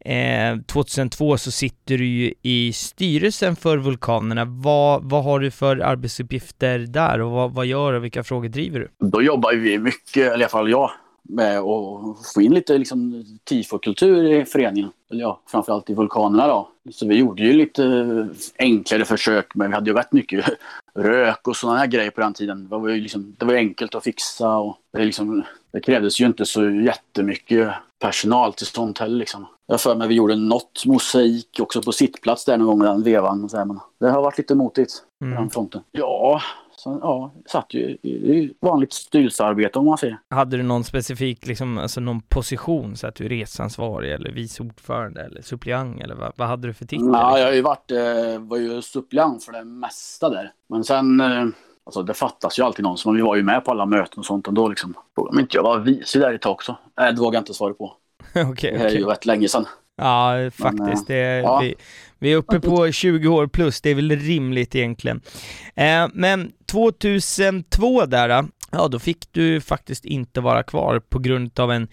eh, 0.00 0.58
2002 0.66 1.36
så 1.38 1.50
sitter 1.50 1.98
du 1.98 2.06
ju 2.06 2.34
i 2.42 2.72
styrelsen 2.72 3.56
för 3.56 3.78
Vulkanerna. 3.78 4.44
Vad, 4.44 5.02
vad 5.04 5.24
har 5.24 5.40
du 5.40 5.50
för 5.50 5.76
arbetsuppgifter 5.76 6.78
där 6.78 7.20
och 7.20 7.30
vad, 7.30 7.52
vad 7.52 7.66
gör 7.66 7.92
du 7.92 7.98
och 7.98 8.04
vilka 8.04 8.24
frågor 8.24 8.48
driver 8.48 8.80
du? 8.80 9.08
Då 9.08 9.22
jobbar 9.22 9.54
vi 9.54 9.78
mycket, 9.78 10.16
eller 10.16 10.30
i 10.30 10.34
alla 10.34 10.48
fall 10.48 10.70
jag, 10.70 10.90
med 11.28 11.58
att 11.58 12.32
få 12.34 12.42
in 12.42 12.54
lite 12.54 12.78
liksom, 12.78 13.24
tifokultur 13.44 14.24
i 14.24 14.44
föreningen. 14.44 14.90
Ja, 15.08 15.40
framförallt 15.46 15.90
i 15.90 15.94
vulkanerna 15.94 16.46
då. 16.46 16.68
Så 16.90 17.06
vi 17.06 17.14
gjorde 17.14 17.42
ju 17.42 17.52
lite 17.52 18.28
enklare 18.58 19.04
försök, 19.04 19.54
men 19.54 19.68
vi 19.68 19.74
hade 19.74 19.90
ju 19.90 19.96
rätt 19.96 20.12
mycket 20.12 20.44
rök 20.94 21.48
och 21.48 21.56
sådana 21.56 21.78
här 21.78 21.86
grejer 21.86 22.10
på 22.10 22.20
den 22.20 22.34
tiden. 22.34 22.68
Det 22.68 22.76
var 22.76 22.88
ju 22.88 23.00
liksom, 23.00 23.34
det 23.38 23.44
var 23.44 23.54
enkelt 23.54 23.94
att 23.94 24.04
fixa 24.04 24.56
och 24.56 24.76
det, 24.92 25.04
liksom, 25.04 25.42
det 25.70 25.80
krävdes 25.80 26.20
ju 26.20 26.26
inte 26.26 26.46
så 26.46 26.70
jättemycket 26.70 27.70
personal 27.98 28.52
till 28.52 28.66
sånt 28.66 28.98
heller. 28.98 29.18
Liksom. 29.18 29.46
Jag 29.66 29.80
för 29.80 29.94
mig 29.94 30.08
vi 30.08 30.14
gjorde 30.14 30.36
något 30.36 30.82
mosaik 30.86 31.58
också 31.60 31.82
på 31.82 31.92
sittplats 31.92 32.44
där 32.44 32.56
någon 32.56 32.66
gång 32.66 32.78
den 32.78 33.02
vevan. 33.02 33.48
Men 33.52 33.80
det 34.00 34.10
har 34.10 34.22
varit 34.22 34.38
lite 34.38 34.54
motigt 34.54 34.92
på 35.18 35.24
mm. 35.24 35.38
den 35.38 35.50
fronten. 35.50 35.80
Ja, 35.92 36.42
så, 36.86 36.98
ja, 37.02 37.32
satt 37.46 37.74
ju 37.74 37.80
i 38.02 38.54
vanligt 38.60 38.92
styrelsearbete 38.92 39.78
om 39.78 39.84
man 39.86 39.98
säger. 39.98 40.18
Hade 40.30 40.56
du 40.56 40.62
någon 40.62 40.84
specifik, 40.84 41.46
liksom, 41.46 41.78
alltså 41.78 42.00
någon 42.00 42.20
position, 42.20 42.96
så 42.96 43.06
att 43.06 43.14
du 43.14 43.24
är 43.24 43.28
resansvarig 43.28 44.12
eller 44.12 44.30
vice 44.30 44.62
ordförande 44.62 45.24
eller 45.24 45.42
suppleant 45.42 46.02
eller 46.02 46.14
vad, 46.14 46.32
vad 46.36 46.48
hade 46.48 46.68
du 46.68 46.74
för 46.74 46.84
titel? 46.84 47.06
Nej, 47.06 47.40
jag 47.40 47.46
har 47.46 47.52
ju 47.52 47.62
varit, 47.62 47.90
eh, 47.90 48.38
var 48.38 48.56
ju 48.56 48.82
suppleant 48.82 49.44
för 49.44 49.52
det 49.52 49.64
mesta 49.64 50.30
där. 50.30 50.52
Men 50.68 50.84
sen, 50.84 51.20
eh, 51.20 51.44
alltså 51.84 52.02
det 52.02 52.14
fattas 52.14 52.58
ju 52.58 52.62
alltid 52.62 52.82
någon, 52.82 52.98
så 52.98 53.12
vi 53.12 53.20
var 53.20 53.36
ju 53.36 53.42
med 53.42 53.64
på 53.64 53.70
alla 53.70 53.86
möten 53.86 54.18
och 54.18 54.26
sånt 54.26 54.48
ändå 54.48 54.68
liksom. 54.68 54.94
Om 55.14 55.40
inte 55.40 55.56
jag 55.56 55.62
var 55.62 55.78
vice 55.78 56.18
där 56.18 56.34
ett 56.34 56.42
tag 56.42 56.52
också. 56.52 56.76
Nej, 56.98 57.12
det 57.12 57.20
vågar 57.20 57.36
jag 57.36 57.40
inte 57.40 57.54
svara 57.54 57.74
på. 57.74 57.92
Okay, 58.52 58.78
Det 58.78 58.84
är 58.84 58.90
ju 58.90 59.04
rätt 59.04 59.26
länge 59.26 59.48
sedan. 59.48 59.66
Ja, 59.96 60.50
faktiskt. 60.52 61.08
Men, 61.08 61.16
det, 61.16 61.40
ja. 61.40 61.58
Vi, 61.60 61.74
vi, 62.18 62.32
är 62.32 62.36
uppe 62.36 62.60
på 62.60 62.92
20 62.92 63.28
år 63.28 63.46
plus, 63.46 63.80
det 63.80 63.90
är 63.90 63.94
väl 63.94 64.10
rimligt 64.10 64.74
egentligen. 64.74 65.20
Eh, 65.74 66.08
men 66.12 66.52
2002 66.66 68.06
där, 68.06 68.44
ja, 68.70 68.88
då 68.88 68.98
fick 68.98 69.32
du 69.32 69.60
faktiskt 69.60 70.04
inte 70.04 70.40
vara 70.40 70.62
kvar 70.62 70.98
på 70.98 71.18
grund 71.18 71.60
av 71.60 71.72
en 71.72 71.88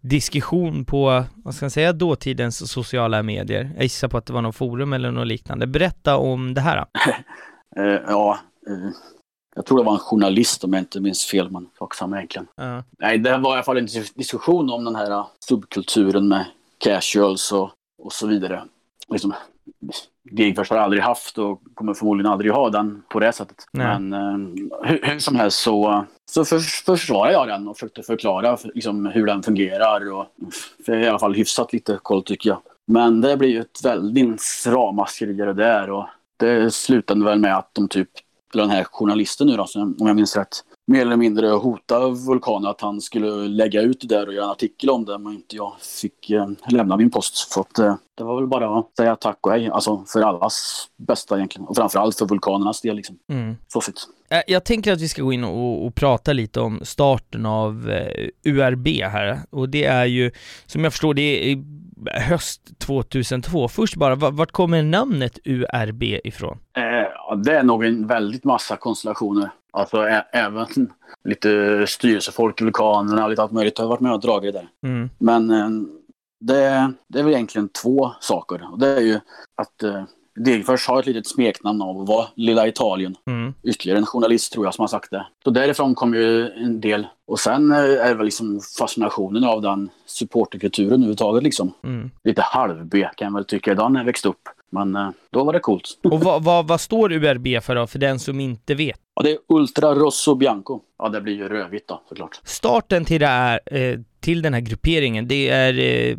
diskussion 0.00 0.84
på, 0.84 1.24
vad 1.34 1.54
ska 1.54 1.64
man 1.64 1.70
säga, 1.70 1.92
dåtidens 1.92 2.72
sociala 2.72 3.22
medier. 3.22 3.70
Jag 3.74 3.82
gissar 3.82 4.08
på 4.08 4.18
att 4.18 4.26
det 4.26 4.32
var 4.32 4.42
någon 4.42 4.52
forum 4.52 4.92
eller 4.92 5.10
något 5.10 5.26
liknande. 5.26 5.66
Berätta 5.66 6.16
om 6.16 6.54
det 6.54 6.60
här. 6.60 6.84
Eh, 7.76 7.84
ja, 7.84 8.38
eh, 8.68 8.90
jag 9.56 9.66
tror 9.66 9.78
det 9.78 9.84
var 9.84 9.92
en 9.92 9.98
journalist 9.98 10.64
om 10.64 10.72
jag 10.72 10.82
inte 10.82 11.00
minns 11.00 11.24
fel, 11.24 11.50
men 11.50 11.68
sak 11.78 11.94
samma 11.94 12.16
egentligen. 12.16 12.46
Ja. 12.56 12.84
Nej, 12.98 13.18
det 13.18 13.38
var 13.38 13.50
i 13.50 13.54
alla 13.54 13.62
fall 13.62 13.76
en 13.76 13.86
dis- 13.86 14.12
diskussion 14.14 14.70
om 14.70 14.84
den 14.84 14.96
här 14.96 15.10
uh, 15.10 15.26
subkulturen 15.48 16.28
med 16.28 16.44
casuals 16.78 17.52
och, 17.52 17.70
och 18.02 18.12
så 18.12 18.26
vidare. 18.26 18.64
Liksom, 19.08 19.34
Degerfors 20.30 20.70
har 20.70 20.76
aldrig 20.76 21.02
haft 21.02 21.38
och 21.38 21.62
kommer 21.74 21.94
förmodligen 21.94 22.32
aldrig 22.32 22.52
ha 22.52 22.70
den 22.70 23.02
på 23.08 23.20
det 23.20 23.32
sättet. 23.32 23.56
Nej. 23.72 23.98
Men 24.00 24.12
eh, 24.12 24.88
hur, 24.88 25.00
hur 25.02 25.18
som 25.18 25.36
helst 25.36 25.58
så, 25.58 26.04
så 26.30 26.44
för, 26.44 26.58
försvarade 26.58 27.32
jag 27.32 27.48
den 27.48 27.68
och 27.68 27.76
försökte 27.76 28.02
förklara 28.02 28.56
för, 28.56 28.70
liksom, 28.74 29.06
hur 29.06 29.26
den 29.26 29.42
fungerar. 29.42 30.12
Och, 30.12 30.26
för 30.86 30.92
jag 30.92 30.98
har 30.98 31.04
i 31.04 31.08
alla 31.08 31.18
fall 31.18 31.34
hyfsat 31.34 31.72
lite 31.72 31.98
koll 32.02 32.22
tycker 32.22 32.50
jag. 32.50 32.58
Men 32.86 33.20
det 33.20 33.36
blir 33.36 33.48
ju 33.48 33.60
ett 33.60 33.84
väldigt 33.84 34.64
ramaskri 34.66 35.32
där 35.32 35.90
och 35.90 36.06
det 36.36 36.74
slutade 36.74 37.24
väl 37.24 37.38
med 37.38 37.56
att 37.56 37.74
de 37.74 37.88
typ, 37.88 38.08
den 38.52 38.70
här 38.70 38.84
journalisten 38.84 39.46
nu 39.46 39.56
då, 39.56 39.66
som- 39.66 39.96
om 40.00 40.06
jag 40.06 40.16
minns 40.16 40.36
rätt, 40.36 40.56
mer 40.88 41.00
eller 41.00 41.16
mindre 41.16 41.46
hotade 41.48 42.14
Vulkan 42.26 42.66
att 42.66 42.80
han 42.80 43.00
skulle 43.00 43.30
lägga 43.48 43.80
ut 43.82 44.00
det 44.00 44.06
där 44.06 44.26
och 44.26 44.34
göra 44.34 44.44
en 44.44 44.50
artikel 44.50 44.90
om 44.90 45.04
det, 45.04 45.18
men 45.18 45.32
inte 45.32 45.56
jag 45.56 45.72
fick 46.00 46.30
eh, 46.30 46.48
lämna 46.68 46.96
min 46.96 47.10
post. 47.10 47.36
Så 47.36 47.60
att, 47.60 47.78
eh, 47.78 47.94
det 48.14 48.24
var 48.24 48.36
väl 48.36 48.46
bara 48.46 48.78
att 48.78 48.96
säga 48.96 49.16
tack 49.16 49.38
och 49.40 49.52
hej, 49.52 49.68
alltså 49.68 50.04
för 50.06 50.20
allas 50.20 50.86
bästa 50.96 51.36
egentligen. 51.36 51.68
Och 51.68 51.76
framförallt 51.76 52.18
för 52.18 52.26
vulkanernas 52.26 52.80
del 52.80 52.96
liksom. 52.96 53.18
Mm. 53.28 53.56
Så 53.68 53.80
fint. 53.80 54.08
Eh, 54.30 54.40
Jag 54.46 54.64
tänker 54.64 54.92
att 54.92 55.00
vi 55.00 55.08
ska 55.08 55.22
gå 55.22 55.32
in 55.32 55.44
och, 55.44 55.86
och 55.86 55.94
prata 55.94 56.32
lite 56.32 56.60
om 56.60 56.80
starten 56.82 57.46
av 57.46 57.90
eh, 57.90 58.28
URB 58.44 58.88
här, 58.88 59.40
och 59.50 59.68
det 59.68 59.84
är 59.84 60.04
ju, 60.04 60.30
som 60.66 60.84
jag 60.84 60.92
förstår 60.92 61.14
det, 61.14 61.52
är 61.52 61.64
höst 62.06 62.78
2002. 62.78 63.68
Först 63.68 63.96
bara, 63.96 64.14
va- 64.14 64.30
vart 64.30 64.52
kommer 64.52 64.82
namnet 64.82 65.38
URB 65.44 66.02
ifrån? 66.02 66.58
Eh, 66.76 67.36
det 67.36 67.52
är 67.58 67.62
nog 67.62 67.84
en 67.84 68.06
väldigt 68.06 68.44
massa 68.44 68.76
konstellationer. 68.76 69.50
Alltså 69.72 69.96
ä- 69.96 70.24
även 70.32 70.66
lite 71.24 71.84
styrelsefolk 71.88 72.60
vulkanerna, 72.60 73.28
lite 73.28 73.42
allt 73.42 73.52
möjligt. 73.52 73.78
Har 73.78 73.86
varit 73.86 74.00
med 74.00 74.12
och 74.12 74.20
dragit 74.20 74.54
där. 74.54 74.68
Mm. 74.86 75.10
Men 75.18 75.50
eh, 75.50 75.68
det, 76.40 76.92
det 77.08 77.18
är 77.18 77.22
väl 77.22 77.32
egentligen 77.32 77.68
två 77.82 78.10
saker. 78.20 78.72
Och 78.72 78.78
det 78.78 78.88
är 78.96 79.00
ju 79.00 79.20
att 79.62 79.82
eh, 79.82 80.04
Degerfors 80.38 80.86
har 80.86 81.00
ett 81.00 81.06
litet 81.06 81.26
smeknamn 81.26 81.82
av 81.82 82.00
att 82.00 82.08
vara 82.08 82.26
Lilla 82.34 82.68
Italien. 82.68 83.16
Mm. 83.26 83.54
Ytterligare 83.62 83.98
en 83.98 84.06
journalist 84.06 84.52
tror 84.52 84.66
jag 84.66 84.74
som 84.74 84.82
har 84.82 84.88
sagt 84.88 85.10
det. 85.10 85.26
Så 85.44 85.50
därifrån 85.50 85.94
kom 85.94 86.14
ju 86.14 86.50
en 86.50 86.80
del. 86.80 87.06
Och 87.26 87.40
sen 87.40 87.72
eh, 87.72 87.78
är 87.78 88.08
det 88.08 88.14
väl 88.14 88.24
liksom 88.24 88.60
fascinationen 88.78 89.44
av 89.44 89.62
den 89.62 89.90
supporterkulturen 90.06 90.92
överhuvudtaget 90.92 91.42
liksom. 91.42 91.72
Mm. 91.84 92.10
Lite 92.24 92.42
halv-B 92.42 93.08
kan 93.16 93.26
jag 93.26 93.34
väl 93.34 93.44
tycka 93.44 93.72
idag 93.72 93.92
när 93.92 94.00
jag 94.00 94.06
växte 94.06 94.28
upp. 94.28 94.48
Men 94.70 94.96
eh, 94.96 95.10
då 95.30 95.44
var 95.44 95.52
det 95.52 95.60
coolt. 95.60 95.98
Och 96.02 96.20
vad, 96.20 96.44
vad, 96.44 96.68
vad 96.68 96.80
står 96.80 97.12
URB 97.12 97.62
för 97.62 97.74
då, 97.74 97.86
för 97.86 97.98
den 97.98 98.18
som 98.18 98.40
inte 98.40 98.74
vet? 98.74 99.00
Ja, 99.14 99.22
det 99.22 99.30
är 99.30 99.38
Ultra 99.48 99.94
Rosso 99.94 100.34
Bianco. 100.34 100.80
Ja, 100.98 101.08
det 101.08 101.20
blir 101.20 101.34
ju 101.34 101.48
rödvitt 101.48 101.88
då 101.88 102.02
såklart. 102.08 102.40
Starten 102.44 103.04
till 103.04 103.20
det 103.20 103.26
här, 103.26 103.60
eh, 103.66 103.98
till 104.20 104.42
den 104.42 104.54
här 104.54 104.60
grupperingen, 104.60 105.28
det 105.28 105.48
är, 105.48 106.16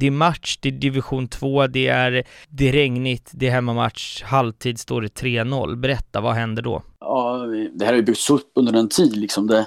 det 0.00 0.06
är 0.06 0.10
match, 0.10 0.58
det 0.62 0.68
är 0.68 0.72
division 0.72 1.28
2, 1.28 1.66
det 1.66 1.88
är, 1.88 2.24
det 2.48 2.68
är 2.68 2.72
regnigt, 2.72 3.30
det 3.34 3.46
är 3.46 3.50
hemmamatch, 3.50 4.22
halvtid 4.22 4.78
står 4.78 5.02
det 5.02 5.08
3-0. 5.08 5.76
Berätta, 5.76 6.20
vad 6.20 6.34
händer 6.34 6.62
då? 6.62 6.82
Ja, 7.00 7.46
det 7.72 7.84
här 7.84 7.92
har 7.92 7.96
ju 7.96 8.02
byggts 8.02 8.30
upp 8.30 8.50
under 8.54 8.72
en 8.72 8.88
tid 8.88 9.16
liksom. 9.16 9.46
Det, 9.46 9.66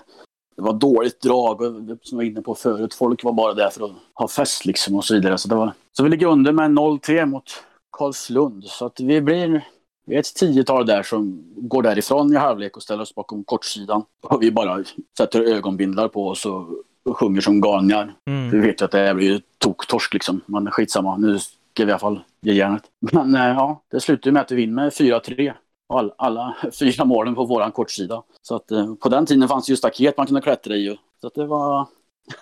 det 0.56 0.62
var 0.62 0.74
dåligt 0.74 1.22
drag 1.22 1.62
och 1.62 1.76
som 1.76 1.98
jag 2.12 2.16
var 2.16 2.24
inne 2.24 2.42
på 2.42 2.56
förut. 2.56 2.94
Folk 2.94 3.24
var 3.24 3.34
bara 3.34 3.54
där 3.54 3.70
för 3.70 3.86
att 3.86 3.92
ha 4.14 4.28
fest 4.28 4.66
liksom 4.66 4.96
och 4.96 5.06
så 5.06 5.14
vidare. 5.14 5.38
Så, 5.38 5.48
det 5.48 5.56
var, 5.56 5.74
så 5.92 6.04
vi 6.04 6.10
ligger 6.10 6.28
under 6.28 6.52
med 6.52 6.72
0-3 6.72 7.26
mot 7.26 7.64
Karlslund. 7.98 8.64
Så 8.64 8.86
att 8.86 9.00
vi 9.00 9.22
blir 9.22 9.64
vi 10.06 10.16
är 10.16 10.20
ett 10.20 10.36
tiotal 10.36 10.86
där 10.86 11.04
som 11.04 11.44
går 11.56 11.82
därifrån 11.82 12.34
i 12.34 12.36
halvlek 12.36 12.78
och 12.78 12.84
ställer 12.84 13.02
oss 13.02 13.16
bakom 13.16 13.44
kortsidan. 13.44 14.04
Och 14.22 14.44
vi 14.44 14.52
bara 14.52 14.84
sätter 15.18 15.42
ögonbindlar 15.42 16.08
på 16.08 16.28
oss 16.28 16.46
och 16.46 16.68
sjunger 17.12 17.42
som 17.42 17.62
galningar. 17.62 18.14
Vi 18.26 18.32
Mm. 18.32 18.62
vet 18.62 18.82
ju 18.82 18.86
att 18.86 18.92
det 18.92 18.98
här 18.98 19.14
blir 19.14 19.28
ju 19.28 19.40
toktorsk 19.58 20.14
liksom. 20.14 20.42
Men 20.46 20.72
skitsamma, 20.72 21.18
nu 21.18 21.40
ska 21.40 21.54
vi 21.76 21.84
i 21.84 21.92
alla 21.92 22.00
fall 22.00 22.20
ge 22.42 22.54
järnet. 22.54 22.84
Men 23.00 23.36
eh, 23.36 23.42
ja, 23.48 23.82
det 23.92 24.00
slutar 24.00 24.28
ju 24.28 24.32
med 24.32 24.42
att 24.42 24.52
vi 24.52 24.56
vinner 24.56 24.74
med 24.74 24.94
4-3. 24.94 25.54
Och 25.90 26.00
all, 26.00 26.14
alla 26.18 26.56
fyra 26.80 27.06
målen 27.06 27.36
på 27.36 27.46
våran 27.46 27.72
kortsida. 27.72 28.24
Så 28.42 28.56
att 28.56 28.72
eh, 28.72 28.94
på 28.96 29.10
den 29.10 29.26
tiden 29.26 29.48
fanns 29.48 29.66
det 29.66 29.72
ju 29.72 29.78
staket 29.78 30.18
man 30.18 30.26
kunde 30.28 30.42
klättra 30.42 30.76
i. 30.76 30.90
och- 30.90 30.98
Så 31.22 31.28
att 31.28 31.34
det 31.36 31.46
var... 31.46 31.88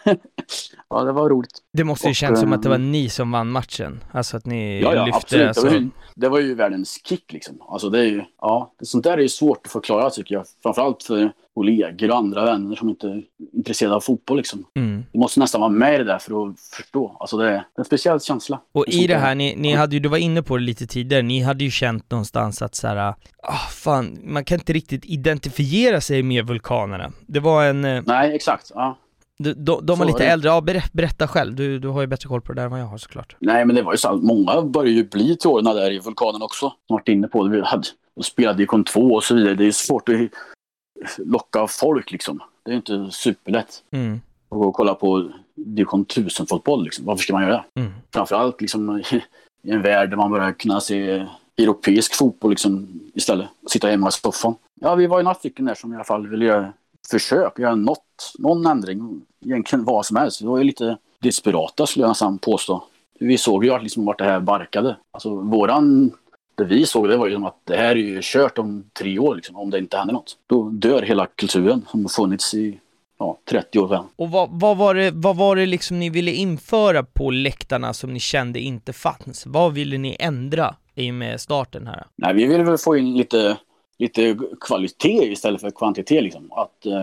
ja, 0.90 1.04
det 1.04 1.12
var 1.12 1.30
roligt. 1.30 1.60
Det 1.74 1.84
måste 1.84 2.08
ju 2.08 2.12
Och, 2.12 2.16
känns 2.16 2.40
som 2.40 2.54
att 2.54 2.64
det 2.64 2.70
var 2.70 2.76
eh, 2.76 2.82
ni 2.82 3.10
som 3.10 3.32
vann 3.32 3.52
matchen. 3.52 4.04
Alltså 4.12 4.38
att 4.38 4.46
ni 4.46 4.82
Ja, 4.82 4.96
ja, 4.96 5.06
lyfte 5.06 5.18
absolut. 5.18 5.48
alltså. 5.48 5.64
Det, 5.64 5.70
var 5.70 5.80
ju, 5.80 5.90
det 6.16 6.30
var 6.30 6.40
ju 6.40 6.56
världens 6.56 7.02
kick 7.06 7.34
liksom. 7.34 7.62
Alltså 7.70 7.90
det 7.90 8.00
är 8.00 8.06
ju, 8.06 8.24
ja, 8.42 8.74
sånt 8.82 9.04
där 9.04 9.18
är 9.18 9.22
ju 9.22 9.30
svårt 9.30 9.66
att 9.66 9.72
förklara 9.72 10.10
tycker 10.10 10.36
jag. 10.36 10.46
Framförallt 10.64 11.04
för 11.04 11.32
kollegor 11.54 12.12
och 12.12 12.18
andra 12.18 12.46
vänner 12.46 12.76
som 12.76 12.90
inte 12.90 13.08
är 13.08 13.24
intresserade 13.54 13.96
av 13.96 14.00
fotboll 14.02 14.38
liksom. 14.38 14.66
Mm. 14.76 15.06
Du 15.12 15.20
måste 15.20 15.40
nästan 15.40 15.62
vara 15.62 15.72
med 15.72 15.96
i 15.96 15.98
det 15.98 16.04
där 16.04 16.20
för 16.20 16.50
att 16.50 16.60
förstå. 16.60 17.18
Alltså 17.20 17.38
det 17.38 17.50
är 17.50 17.64
en 17.78 17.86
speciell 17.86 18.22
känsla. 18.22 18.62
Och 18.72 18.88
i 18.88 19.08
det 19.08 19.18
här, 19.18 19.36
ni, 19.36 19.56
ni 19.56 19.74
hade 19.74 19.96
ju, 19.96 20.00
du 20.00 20.10
var 20.10 20.18
inne 20.18 20.44
på 20.44 20.58
det 20.58 20.64
lite 20.64 20.88
tidigare, 20.88 21.22
ni 21.22 21.42
hade 21.42 21.64
ju 21.64 21.72
känt 21.72 22.12
någonstans 22.12 22.62
att 22.62 22.76
så 22.76 22.88
här, 22.88 23.14
ah 23.44 23.68
fan, 23.72 24.20
man 24.24 24.46
kan 24.46 24.56
inte 24.60 24.74
riktigt 24.74 25.06
identifiera 25.06 26.02
sig 26.02 26.24
med 26.24 26.48
vulkanerna. 26.48 27.12
Det 27.28 27.40
var 27.40 27.66
en, 27.66 27.86
eh, 27.86 28.04
Nej, 28.06 28.36
exakt. 28.36 28.72
Ja. 28.76 28.98
De, 29.44 29.54
de, 29.54 29.86
de 29.86 30.00
var 30.00 30.06
lite 30.06 30.26
äldre, 30.26 30.50
ja 30.50 30.62
ber, 30.62 30.84
berätta 30.92 31.28
själv, 31.28 31.56
du, 31.56 31.80
du 31.80 31.88
har 31.88 32.02
ju 32.02 32.08
bättre 32.08 32.28
koll 32.28 32.42
på 32.42 32.54
det 32.54 32.60
där 32.62 32.66
än 32.66 32.72
vad 32.72 32.80
jag 32.80 32.86
har 32.86 32.98
såklart. 32.98 33.36
Nej, 33.40 33.66
men 33.66 33.76
det 33.76 33.82
var 33.82 33.94
ju 33.94 33.98
så 33.98 34.10
att 34.10 34.24
många 34.24 34.62
började 34.62 34.92
ju 34.92 35.04
bli 35.04 35.38
till 35.38 35.50
åren 35.50 35.66
där 35.66 35.92
i 35.92 36.00
vulkanen 36.00 36.42
också. 36.42 36.60
Som 36.88 36.94
varit 36.96 37.08
inne 37.08 37.28
på 37.28 37.44
det. 37.44 37.50
Vi 37.56 37.62
hade, 37.62 37.84
och 38.16 38.26
spelade 38.26 38.64
i 38.64 38.66
kon 38.66 38.84
2 38.84 39.00
och 39.02 39.24
så 39.24 39.36
vidare. 39.36 39.54
Det 39.56 39.66
är 39.66 39.72
svårt 39.72 40.10
att 40.10 40.16
locka 41.18 41.68
folk 41.68 42.12
liksom. 42.12 42.40
Det 42.66 42.72
är 42.72 42.76
inte 42.76 43.08
superlätt 43.12 43.84
Mm, 43.92 44.22
att 44.50 44.58
gå 44.58 44.64
och 44.68 44.74
kolla 44.76 44.94
på 44.96 45.32
division 45.56 46.06
1000-fotboll. 46.06 46.84
Liksom. 46.84 47.06
Varför 47.06 47.24
ska 47.24 47.34
man 47.34 47.44
göra 47.44 47.64
det? 47.74 47.82
mm, 47.82 47.94
Framförallt 48.14 48.62
liksom, 48.62 48.98
i- 49.12 49.24
en 49.72 49.82
värld 49.82 50.10
där 50.10 50.18
man 50.18 50.32
börjar 50.32 50.52
kunna 50.52 50.80
se 50.82 51.28
europeisk 51.58 52.16
fotboll 52.16 52.50
liksom, 52.52 53.00
istället. 53.14 53.48
Sitta 53.68 53.88
hemma 53.88 54.08
i 54.08 54.12
soffan. 54.12 54.56
Ja, 54.82 54.96
vi 54.96 55.08
var 55.08 55.18
ju 55.20 55.24
några 55.24 55.36
stycken 55.36 55.66
där 55.66 55.74
som 55.76 55.92
i 55.94 55.96
alla 55.96 56.04
fall 56.04 56.28
ville 56.28 56.46
göra 56.46 56.74
försök, 57.12 57.60
göra 57.60 57.76
något, 57.76 58.34
någon 58.40 58.66
ändring. 58.66 59.22
Egentligen 59.46 59.86
vad 59.86 60.06
som 60.06 60.18
helst. 60.18 60.42
Vi 60.42 60.46
var 60.46 60.58
ju 60.58 60.64
lite 60.64 60.98
desperata 61.20 61.86
skulle 61.86 62.04
jag 62.04 62.10
nästan 62.10 62.38
påstå. 62.38 62.84
Vi 63.20 63.38
såg 63.38 63.66
ju 63.66 63.72
att 63.74 63.84
liksom 63.84 64.06
vart 64.06 64.18
det 64.18 64.24
här 64.26 64.40
barkade. 64.40 64.98
Alltså 65.12 65.36
våran, 65.36 66.12
det 66.56 66.64
vi 66.64 66.86
såg 66.86 67.10
det 67.10 67.18
var 67.18 67.28
ju 67.28 67.34
som 67.34 67.46
att 67.46 67.58
det 67.64 67.76
här 67.76 67.92
är 67.92 67.96
ju 67.96 68.20
kört 68.22 68.58
om 68.58 68.84
tre 68.94 69.20
år 69.20 69.36
liksom, 69.36 69.56
om 69.56 69.70
det 69.70 69.78
inte 69.78 69.98
händer 69.98 70.14
något. 70.14 70.38
Då 70.48 70.70
dör 70.70 71.02
hela 71.02 71.26
kulturen 71.26 71.86
som 71.92 72.10
funnits 72.10 72.54
i 72.54 72.80
ja, 73.20 73.38
30 73.50 73.80
år 73.80 73.88
sedan. 73.88 74.06
Och 74.16 74.32
vad, 74.32 74.50
vad, 74.52 74.78
var 74.78 74.96
det, 74.96 75.12
vad 75.14 75.36
var 75.36 75.56
det 75.56 75.66
liksom 75.66 76.00
ni 76.00 76.10
ville 76.10 76.32
införa 76.32 77.04
på 77.04 77.32
läktarna 77.32 77.94
som 77.94 78.14
ni 78.14 78.20
kände 78.20 78.60
inte 78.60 78.94
fanns? 78.94 79.46
Vad 79.46 79.74
ville 79.74 79.98
ni 79.98 80.18
ändra 80.20 80.76
i 80.96 81.10
och 81.12 81.16
med 81.16 81.42
starten 81.42 81.88
här? 81.88 82.06
Nej, 82.16 82.34
vi 82.34 82.46
vill 82.46 82.64
väl 82.64 82.78
få 82.78 82.98
in 82.98 83.18
lite, 83.18 83.58
lite 84.02 84.38
kvalitet 84.62 85.32
istället 85.32 85.62
för 85.62 85.72
kvantitet. 85.72 86.24
Liksom. 86.24 86.52
Att, 86.52 86.86
eh, 86.86 87.02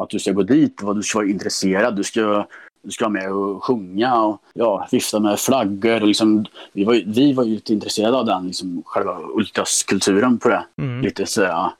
att 0.00 0.10
du 0.10 0.18
ska 0.18 0.32
gå 0.32 0.42
dit, 0.42 0.82
vad 0.82 0.96
du 0.96 1.02
ska 1.02 1.18
vara 1.18 1.28
intresserad, 1.28 1.96
du 1.96 2.04
ska, 2.04 2.46
du 2.82 2.90
ska 2.90 3.04
vara 3.04 3.12
med 3.12 3.32
och 3.32 3.64
sjunga 3.64 4.22
och 4.22 4.42
ja, 4.54 4.88
vifta 4.92 5.20
med 5.20 5.38
flaggor. 5.38 6.00
Och 6.00 6.08
liksom, 6.08 6.46
vi, 6.72 6.84
var, 6.84 7.02
vi 7.06 7.32
var 7.32 7.44
ju 7.44 7.54
lite 7.54 7.72
intresserade 7.72 8.16
av 8.16 8.26
den, 8.26 8.46
liksom, 8.46 8.82
själva 8.86 9.18
ultraskulturen 9.34 10.38
på 10.38 10.48
det. 10.48 10.64
Mm. 10.78 11.00
Lite 11.02 11.26
så 11.26 11.44
här, 11.44 11.70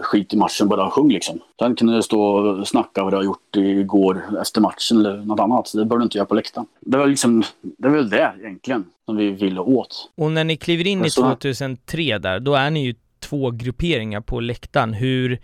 skit 0.00 0.34
i 0.34 0.36
matchen, 0.36 0.68
bara 0.68 0.90
sjung 0.90 1.08
liksom. 1.12 1.38
Sen 1.58 1.74
kan 1.76 1.88
du 1.88 2.02
stå 2.02 2.22
och 2.22 2.68
snacka 2.68 3.04
vad 3.04 3.12
du 3.12 3.16
har 3.16 3.24
gjort 3.24 3.56
igår 3.56 4.22
efter 4.40 4.60
matchen 4.60 4.98
eller 4.98 5.16
något 5.16 5.40
annat. 5.40 5.72
Det 5.74 5.84
bör 5.84 5.98
du 5.98 6.04
inte 6.04 6.18
göra 6.18 6.26
på 6.26 6.34
läktaren. 6.34 6.66
Det 6.80 6.98
var 6.98 7.06
liksom, 7.06 7.42
det 7.62 7.88
är 7.88 7.92
väl 7.92 8.10
det 8.10 8.32
egentligen 8.40 8.84
som 9.04 9.16
vi 9.16 9.30
ville 9.30 9.60
åt. 9.60 10.10
Och 10.16 10.32
när 10.32 10.44
ni 10.44 10.56
kliver 10.56 10.86
in 10.86 11.04
i 11.04 11.10
Så- 11.10 11.22
2003 11.22 12.18
där, 12.18 12.40
då 12.40 12.54
är 12.54 12.70
ni 12.70 12.84
ju 12.84 12.94
två 13.28 13.50
grupperingar 13.50 14.20
på 14.20 14.40
läktaren. 14.40 14.92
Hur, 14.92 15.40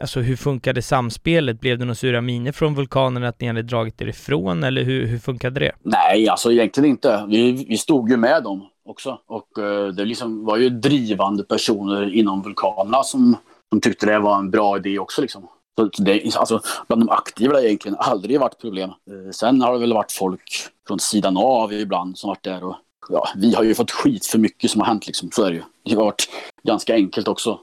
alltså 0.00 0.20
hur 0.20 0.36
funkade 0.36 0.82
samspelet? 0.82 1.60
Blev 1.60 1.78
det 1.78 1.84
några 1.84 1.94
sura 1.94 2.20
miner 2.20 2.52
från 2.52 2.74
vulkanen 2.74 3.24
att 3.24 3.40
ni 3.40 3.46
hade 3.46 3.62
dragit 3.62 4.02
er 4.02 4.06
ifrån, 4.06 4.64
eller 4.64 4.82
hur, 4.82 5.06
hur 5.06 5.18
funkade 5.18 5.60
det? 5.60 5.72
Nej, 5.82 6.28
alltså 6.28 6.52
egentligen 6.52 6.90
inte. 6.90 7.26
Vi, 7.28 7.66
vi 7.68 7.78
stod 7.78 8.10
ju 8.10 8.16
med 8.16 8.42
dem 8.42 8.66
också. 8.84 9.18
Och 9.26 9.58
eh, 9.58 9.88
det 9.88 10.04
liksom 10.04 10.44
var 10.44 10.56
ju 10.56 10.70
drivande 10.70 11.44
personer 11.44 12.14
inom 12.14 12.42
vulkanerna 12.42 13.02
som, 13.02 13.36
som 13.68 13.80
tyckte 13.80 14.06
det 14.06 14.18
var 14.18 14.38
en 14.38 14.50
bra 14.50 14.76
idé 14.76 14.98
också. 14.98 15.22
Liksom. 15.22 15.48
Så 15.76 16.02
det, 16.02 16.36
alltså, 16.36 16.60
bland 16.88 17.02
de 17.02 17.10
aktiva 17.10 17.54
har 17.54 17.60
det 17.60 17.68
egentligen 17.68 17.96
aldrig 18.00 18.40
varit 18.40 18.60
problem. 18.60 18.90
Eh, 18.90 19.30
sen 19.32 19.62
har 19.62 19.72
det 19.72 19.78
väl 19.78 19.92
varit 19.92 20.12
folk 20.12 20.42
från 20.88 20.98
sidan 20.98 21.36
av 21.36 21.72
ibland 21.72 22.18
som 22.18 22.28
varit 22.28 22.42
där. 22.42 22.64
Och, 22.64 22.76
ja, 23.12 23.28
vi 23.36 23.54
har 23.54 23.62
ju 23.62 23.74
fått 23.74 23.90
skit 23.90 24.26
för 24.26 24.38
mycket 24.38 24.70
som 24.70 24.80
har 24.80 24.88
hänt. 24.88 25.06
Liksom. 25.06 25.30
Så 25.32 25.44
är 25.44 25.50
det 25.50 25.56
ju. 25.56 25.62
Det 25.84 25.94
har 25.94 26.04
varit 26.04 26.28
ganska 26.62 26.94
enkelt 26.94 27.28
också. 27.28 27.60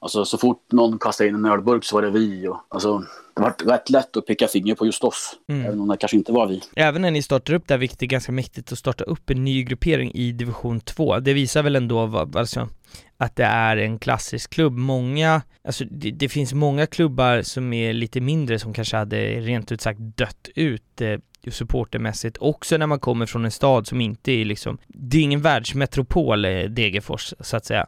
Alltså 0.00 0.24
så 0.24 0.38
fort 0.38 0.72
någon 0.72 0.98
kastade 0.98 1.28
in 1.28 1.34
en 1.34 1.44
ölburk 1.44 1.84
så 1.84 1.96
var 1.96 2.02
det 2.02 2.10
vi. 2.10 2.48
Och, 2.48 2.56
alltså, 2.68 2.98
det 3.34 3.42
var 3.42 3.54
rätt 3.64 3.90
lätt 3.90 4.16
att 4.16 4.26
peka 4.26 4.48
finger 4.48 4.74
på 4.74 4.86
just 4.86 5.04
oss. 5.04 5.36
Mm. 5.48 5.66
Även 5.66 5.80
om 5.80 5.88
det 5.88 5.96
kanske 5.96 6.16
inte 6.16 6.32
var 6.32 6.46
vi. 6.46 6.62
Även 6.76 7.02
när 7.02 7.10
ni 7.10 7.22
startar 7.22 7.54
upp 7.54 7.68
där, 7.68 7.78
vilket 7.78 8.02
är 8.02 8.06
ganska 8.06 8.32
mäktigt 8.32 8.72
att 8.72 8.78
starta 8.78 9.04
upp 9.04 9.30
en 9.30 9.44
ny 9.44 9.62
gruppering 9.62 10.12
i 10.14 10.32
division 10.32 10.80
2. 10.80 11.20
Det 11.20 11.32
visar 11.32 11.62
väl 11.62 11.76
ändå 11.76 12.06
vad, 12.06 12.36
alltså, 12.36 12.68
att 13.16 13.36
det 13.36 13.44
är 13.44 13.76
en 13.76 13.98
klassisk 13.98 14.50
klubb. 14.50 14.72
Många, 14.72 15.42
alltså 15.64 15.84
det, 15.90 16.10
det, 16.10 16.28
finns 16.28 16.52
många 16.52 16.86
klubbar 16.86 17.42
som 17.42 17.72
är 17.72 17.92
lite 17.92 18.20
mindre 18.20 18.58
som 18.58 18.74
kanske 18.74 18.96
hade 18.96 19.40
rent 19.40 19.72
ut 19.72 19.80
sagt 19.80 20.00
dött 20.00 20.48
ut 20.54 21.00
eh, 21.00 21.18
supportermässigt, 21.50 22.36
också 22.40 22.76
när 22.76 22.86
man 22.86 23.00
kommer 23.00 23.26
från 23.26 23.44
en 23.44 23.50
stad 23.50 23.86
som 23.86 24.00
inte 24.00 24.32
är 24.32 24.44
liksom, 24.44 24.78
det 24.86 25.18
är 25.18 25.22
ingen 25.22 25.42
världsmetropol 25.42 26.44
eh, 26.44 26.62
Degerfors 26.62 27.34
så 27.40 27.56
att 27.56 27.64
säga. 27.64 27.86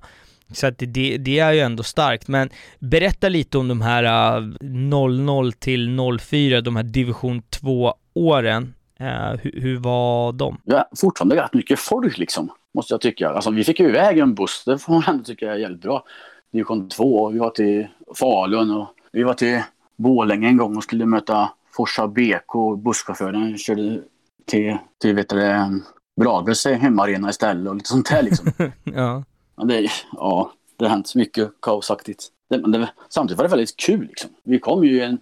Så 0.53 0.67
att 0.67 0.79
det, 0.79 1.17
det 1.19 1.39
är 1.39 1.53
ju 1.53 1.61
ändå 1.61 1.83
starkt, 1.83 2.29
men 2.29 2.51
berätta 2.79 3.29
lite 3.29 3.59
om 3.59 3.69
de 3.69 3.81
här 3.81 4.37
eh, 4.37 4.43
uh, 4.43 4.55
00 4.61 5.53
till 5.53 5.99
04, 6.21 6.61
de 6.61 6.77
här 6.77 6.83
division 6.83 7.43
2 7.43 7.95
åren. 8.15 8.75
Eh, 9.01 9.07
uh, 9.07 9.37
hur, 9.43 9.61
hur, 9.61 9.77
var 9.77 10.33
de? 10.33 10.61
Ja, 10.65 10.89
fortfarande 10.97 11.43
rätt 11.43 11.55
mycket 11.55 11.79
folk 11.79 12.19
liksom, 12.19 12.51
måste 12.79 12.95
jag 12.95 13.01
tycka. 13.01 13.29
Alltså 13.29 13.51
vi 13.51 13.65
fick 13.65 13.81
ju 13.81 13.89
iväg 13.89 14.19
en 14.19 14.35
buss, 14.35 14.65
det 14.65 14.79
får 14.79 14.93
man 14.93 15.03
ändå 15.07 15.25
tycka 15.25 15.53
är 15.53 15.57
jävligt 15.57 15.83
bra. 15.83 16.05
Division 16.53 16.89
2, 16.89 17.29
vi 17.29 17.39
var 17.39 17.51
till 17.51 17.89
Falun 18.15 18.71
och 18.71 18.89
vi 19.13 19.23
var 19.23 19.35
till 19.35 19.63
Borlänge 19.97 20.49
en 20.49 20.57
gång 20.57 20.77
och 20.77 20.83
skulle 20.83 21.07
möta 21.07 21.51
Forsa 21.73 22.09
BK. 22.09 22.77
Busschauffören 22.85 23.59
körde 23.59 24.03
till, 24.47 24.77
till 25.01 25.15
vet 25.15 25.29
du, 25.29 25.81
Bragels 26.21 26.67
hemmaarena 26.67 27.31
istället 27.31 27.69
och 27.69 27.75
lite 27.75 27.89
sånt 27.89 28.11
där 28.11 28.23
liksom. 28.23 28.53
ja. 28.85 29.25
Men 29.57 29.69
det, 29.69 29.91
ja, 30.13 30.53
det 30.77 30.85
har 30.85 30.91
hänt 30.91 31.15
mycket 31.15 31.51
kaosaktigt. 31.63 32.29
Det, 32.51 32.59
men 32.59 32.71
det, 32.71 32.91
samtidigt 33.09 33.39
var 33.39 33.45
det 33.45 33.51
väldigt 33.51 33.77
kul. 33.77 34.07
Liksom. 34.07 34.31
Vi 34.45 34.59
kom 34.59 34.85
ju 34.85 35.01
en 35.03 35.19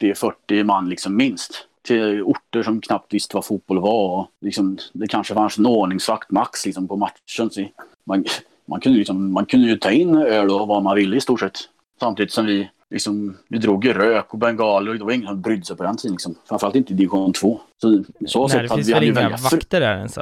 30-40 0.00 0.64
man 0.64 0.88
liksom 0.88 1.16
minst 1.16 1.66
till 1.82 2.22
orter 2.22 2.62
som 2.62 2.80
knappt 2.80 3.14
visste 3.14 3.36
vad 3.36 3.44
fotboll 3.44 3.80
var. 3.80 4.18
Och 4.18 4.26
liksom, 4.40 4.78
det 4.92 5.06
kanske 5.06 5.34
fanns 5.34 5.58
en 5.58 5.66
ordningsvakt 5.66 6.30
max 6.30 6.66
liksom, 6.66 6.88
på 6.88 6.96
matchen. 6.96 7.50
Så 7.50 7.66
man, 8.04 8.24
man, 8.66 8.80
kunde 8.80 8.98
liksom, 8.98 9.32
man 9.32 9.46
kunde 9.46 9.68
ju 9.68 9.76
ta 9.76 9.90
in 9.90 10.16
öl 10.16 10.50
och 10.50 10.68
vad 10.68 10.82
man 10.82 10.96
ville 10.96 11.16
i 11.16 11.20
stort 11.20 11.40
sett. 11.40 11.58
Samtidigt 12.00 12.32
som 12.32 12.46
vi, 12.46 12.70
liksom, 12.90 13.36
vi 13.48 13.58
drog 13.58 13.84
ju 13.84 13.92
rök 13.92 14.32
och 14.32 14.38
bengaler 14.38 14.92
och 14.92 14.98
det 14.98 15.04
var 15.04 15.12
ingen 15.12 15.28
som 15.28 15.40
brydde 15.40 15.64
sig 15.64 15.76
på 15.76 15.82
den 15.82 15.96
tiden. 15.96 16.14
Liksom. 16.14 16.34
Framförallt 16.48 16.76
inte 16.76 16.92
i 16.92 16.96
division 16.96 17.32
2. 17.32 17.60
Så, 17.80 18.04
så 18.26 18.48
Nej, 18.48 18.62
det 18.62 18.74
finns 18.74 18.88
väl 18.88 19.04
inga 19.04 19.28
vakter 19.28 19.80
där 19.80 19.96
ens? 19.96 20.18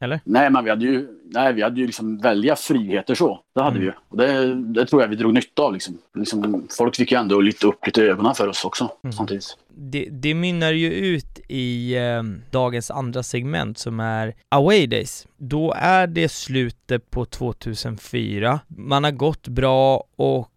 Eller? 0.00 0.20
Nej, 0.24 0.50
men 0.50 0.64
vi 0.64 0.70
hade 0.70 0.84
ju, 0.84 1.08
nej, 1.30 1.52
vi 1.52 1.62
hade 1.62 1.80
ju 1.80 1.86
liksom 1.86 2.18
välja 2.18 2.56
friheter 2.56 3.14
så. 3.14 3.40
Det 3.54 3.62
hade 3.62 3.76
mm. 3.76 3.80
vi 3.80 3.86
ju. 3.86 3.92
Och 4.08 4.16
det, 4.16 4.54
det, 4.54 4.86
tror 4.86 5.02
jag 5.02 5.08
vi 5.08 5.16
drog 5.16 5.34
nytta 5.34 5.62
av. 5.62 5.72
Liksom. 5.72 5.98
Liksom, 6.14 6.68
folk 6.78 6.96
fick 6.96 7.12
ju 7.12 7.18
ändå 7.18 7.40
lite 7.40 7.66
upp 7.66 7.86
lite 7.86 8.02
ögonen 8.02 8.34
för 8.34 8.48
oss 8.48 8.64
också 8.64 8.90
mm. 9.04 9.12
samtidigt. 9.12 9.56
Det, 9.68 10.08
det 10.10 10.34
mynnar 10.34 10.72
ju 10.72 10.92
ut 10.92 11.40
i 11.48 11.96
eh, 11.96 12.22
dagens 12.50 12.90
andra 12.90 13.22
segment 13.22 13.78
som 13.78 14.00
är 14.00 14.34
Away 14.48 14.86
Days. 14.86 15.26
Då 15.36 15.74
är 15.76 16.06
det 16.06 16.28
slutet 16.28 17.10
på 17.10 17.24
2004. 17.24 18.60
Man 18.68 19.04
har 19.04 19.10
gått 19.10 19.48
bra 19.48 20.04
och 20.16 20.50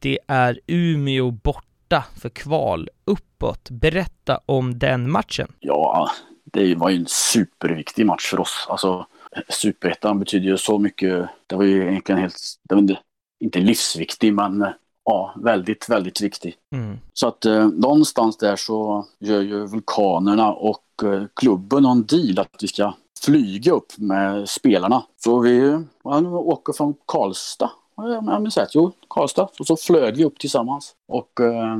det 0.00 0.18
är 0.26 0.60
Umeå 0.66 1.30
borta 1.30 2.04
för 2.20 2.28
kval 2.28 2.88
uppåt. 3.04 3.70
Berätta 3.70 4.40
om 4.46 4.78
den 4.78 5.10
matchen. 5.10 5.52
Ja, 5.60 6.10
det 6.44 6.74
var 6.74 6.90
ju 6.90 6.96
en 6.96 7.06
superviktig 7.06 8.06
match 8.06 8.30
för 8.30 8.40
oss. 8.40 8.66
Alltså, 8.68 9.06
Superettan 9.48 10.18
betyder 10.18 10.46
ju 10.46 10.56
så 10.56 10.78
mycket. 10.78 11.28
Det 11.46 11.56
var 11.56 11.64
ju 11.64 11.90
egentligen 11.90 12.20
helt, 12.20 12.36
det 12.68 12.74
var 12.74 12.82
inte, 12.82 12.98
inte 13.44 13.58
livsviktig 13.58 14.34
men 14.34 14.66
ja, 15.04 15.34
väldigt, 15.36 15.88
väldigt 15.88 16.20
viktig. 16.20 16.56
Mm. 16.74 16.98
Så 17.12 17.28
att 17.28 17.44
eh, 17.44 17.68
någonstans 17.68 18.36
där 18.36 18.56
så 18.56 19.06
gör 19.18 19.40
ju 19.40 19.66
Vulkanerna 19.66 20.52
och 20.52 20.84
eh, 21.04 21.24
klubben 21.34 21.84
en 21.84 22.06
deal 22.06 22.38
att 22.38 22.62
vi 22.62 22.68
ska 22.68 22.92
flyga 23.24 23.72
upp 23.72 23.98
med 23.98 24.48
spelarna. 24.48 25.02
Så 25.16 25.38
vi 25.38 25.82
ja, 26.04 26.20
åker 26.28 26.72
från 26.72 26.94
Karlstad. 27.06 27.70
Ja, 27.96 28.08
jag 28.08 28.42
minns 28.42 28.56
rätt. 28.56 28.74
Jo, 28.74 28.92
Karlstad. 29.08 29.48
Och 29.58 29.66
så 29.66 29.76
flög 29.76 30.16
vi 30.16 30.24
upp 30.24 30.38
tillsammans. 30.38 30.94
Och 31.08 31.40
eh, 31.40 31.76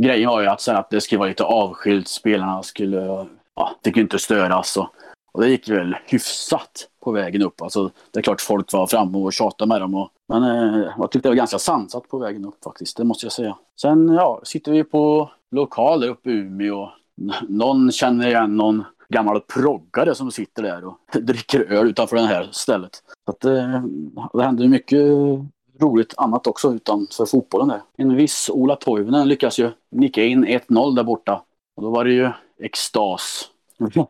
grejen 0.00 0.28
var 0.28 0.40
ju 0.40 0.46
att, 0.46 0.68
att 0.68 0.90
det 0.90 1.00
skulle 1.00 1.18
vara 1.18 1.28
lite 1.28 1.44
avskilt. 1.44 2.08
Spelarna 2.08 2.62
skulle 2.62 3.26
ja, 3.54 3.70
fick 3.84 3.96
inte 3.96 4.18
störas. 4.18 4.76
Och, 4.76 4.88
och 5.32 5.42
det 5.42 5.48
gick 5.48 5.68
väl 5.68 5.96
hyfsat 6.06 6.88
på 7.04 7.12
vägen 7.12 7.42
upp. 7.42 7.62
Alltså, 7.62 7.90
det 8.10 8.18
är 8.18 8.22
klart 8.22 8.40
folk 8.40 8.72
var 8.72 8.86
framme 8.86 9.18
och 9.18 9.32
tjatade 9.32 9.68
med 9.68 9.80
dem. 9.80 9.94
Och, 9.94 10.10
men 10.28 10.42
eh, 10.42 10.90
jag 10.98 11.10
tyckte 11.10 11.28
det 11.28 11.30
var 11.30 11.36
ganska 11.36 11.58
sansat 11.58 12.08
på 12.08 12.18
vägen 12.18 12.44
upp 12.44 12.64
faktiskt, 12.64 12.96
det 12.96 13.04
måste 13.04 13.26
jag 13.26 13.32
säga. 13.32 13.56
Sen 13.80 14.08
ja, 14.08 14.40
sitter 14.44 14.72
vi 14.72 14.84
på 14.84 15.30
lokaler 15.50 16.08
uppe 16.08 16.30
i 16.30 16.32
Umeå. 16.32 16.90
Någon 17.48 17.92
känner 17.92 18.28
igen 18.28 18.56
någon 18.56 18.84
gammal 19.08 19.40
proggare 19.40 20.14
som 20.14 20.30
sitter 20.30 20.62
där 20.62 20.84
och 20.84 20.98
dricker 21.22 21.72
öl 21.72 21.88
utanför 21.88 22.16
det 22.16 22.22
här 22.22 22.48
stället. 22.52 23.02
Så 23.24 23.30
att, 23.30 23.44
eh, 23.44 23.82
det 24.32 24.42
hände 24.42 24.68
mycket 24.68 25.00
roligt 25.80 26.14
annat 26.16 26.46
också 26.46 26.74
utanför 26.74 27.26
fotbollen 27.26 27.68
där. 27.68 27.82
En 27.96 28.16
viss 28.16 28.50
Ola 28.52 28.76
Toivonen 28.76 29.28
lyckas 29.28 29.58
ju 29.58 29.70
nicka 29.90 30.24
in 30.24 30.44
1-0 30.44 30.96
där 30.96 31.04
borta. 31.04 31.42
Och 31.76 31.82
då 31.82 31.90
var 31.90 32.04
det 32.04 32.12
ju 32.12 32.30
extas. 32.60 33.50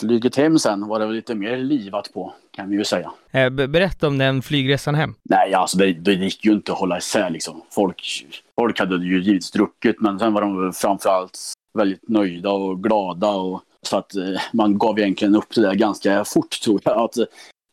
Flyget 0.00 0.36
hem 0.36 0.58
sen 0.58 0.88
var 0.88 1.00
det 1.00 1.06
lite 1.06 1.34
mer 1.34 1.56
livat 1.56 2.12
på, 2.14 2.32
kan 2.50 2.70
vi 2.70 2.76
ju 2.76 2.84
säga. 2.84 3.12
Eh, 3.30 3.50
berätta 3.50 4.06
om 4.06 4.18
den 4.18 4.42
flygresan 4.42 4.94
hem. 4.94 5.14
Nej, 5.22 5.54
alltså 5.54 5.78
det, 5.78 5.92
det 5.92 6.12
gick 6.12 6.44
ju 6.44 6.52
inte 6.52 6.72
att 6.72 6.78
hålla 6.78 6.98
isär 6.98 7.30
liksom. 7.30 7.62
Folk, 7.70 8.26
folk 8.60 8.78
hade 8.78 8.96
ju 9.04 9.22
givetvis 9.22 9.50
druckit, 9.50 10.00
men 10.00 10.18
sen 10.18 10.32
var 10.32 10.40
de 10.40 10.72
framförallt 10.72 11.38
väldigt 11.78 12.08
nöjda 12.08 12.50
och 12.50 12.82
glada. 12.82 13.30
Och, 13.30 13.62
så 13.82 13.96
att 13.96 14.16
eh, 14.16 14.40
man 14.52 14.78
gav 14.78 14.98
egentligen 14.98 15.36
upp 15.36 15.54
det 15.54 15.60
där 15.60 15.74
ganska 15.74 16.24
fort, 16.24 16.60
tror 16.64 16.80
jag. 16.84 16.98
Att, 16.98 17.16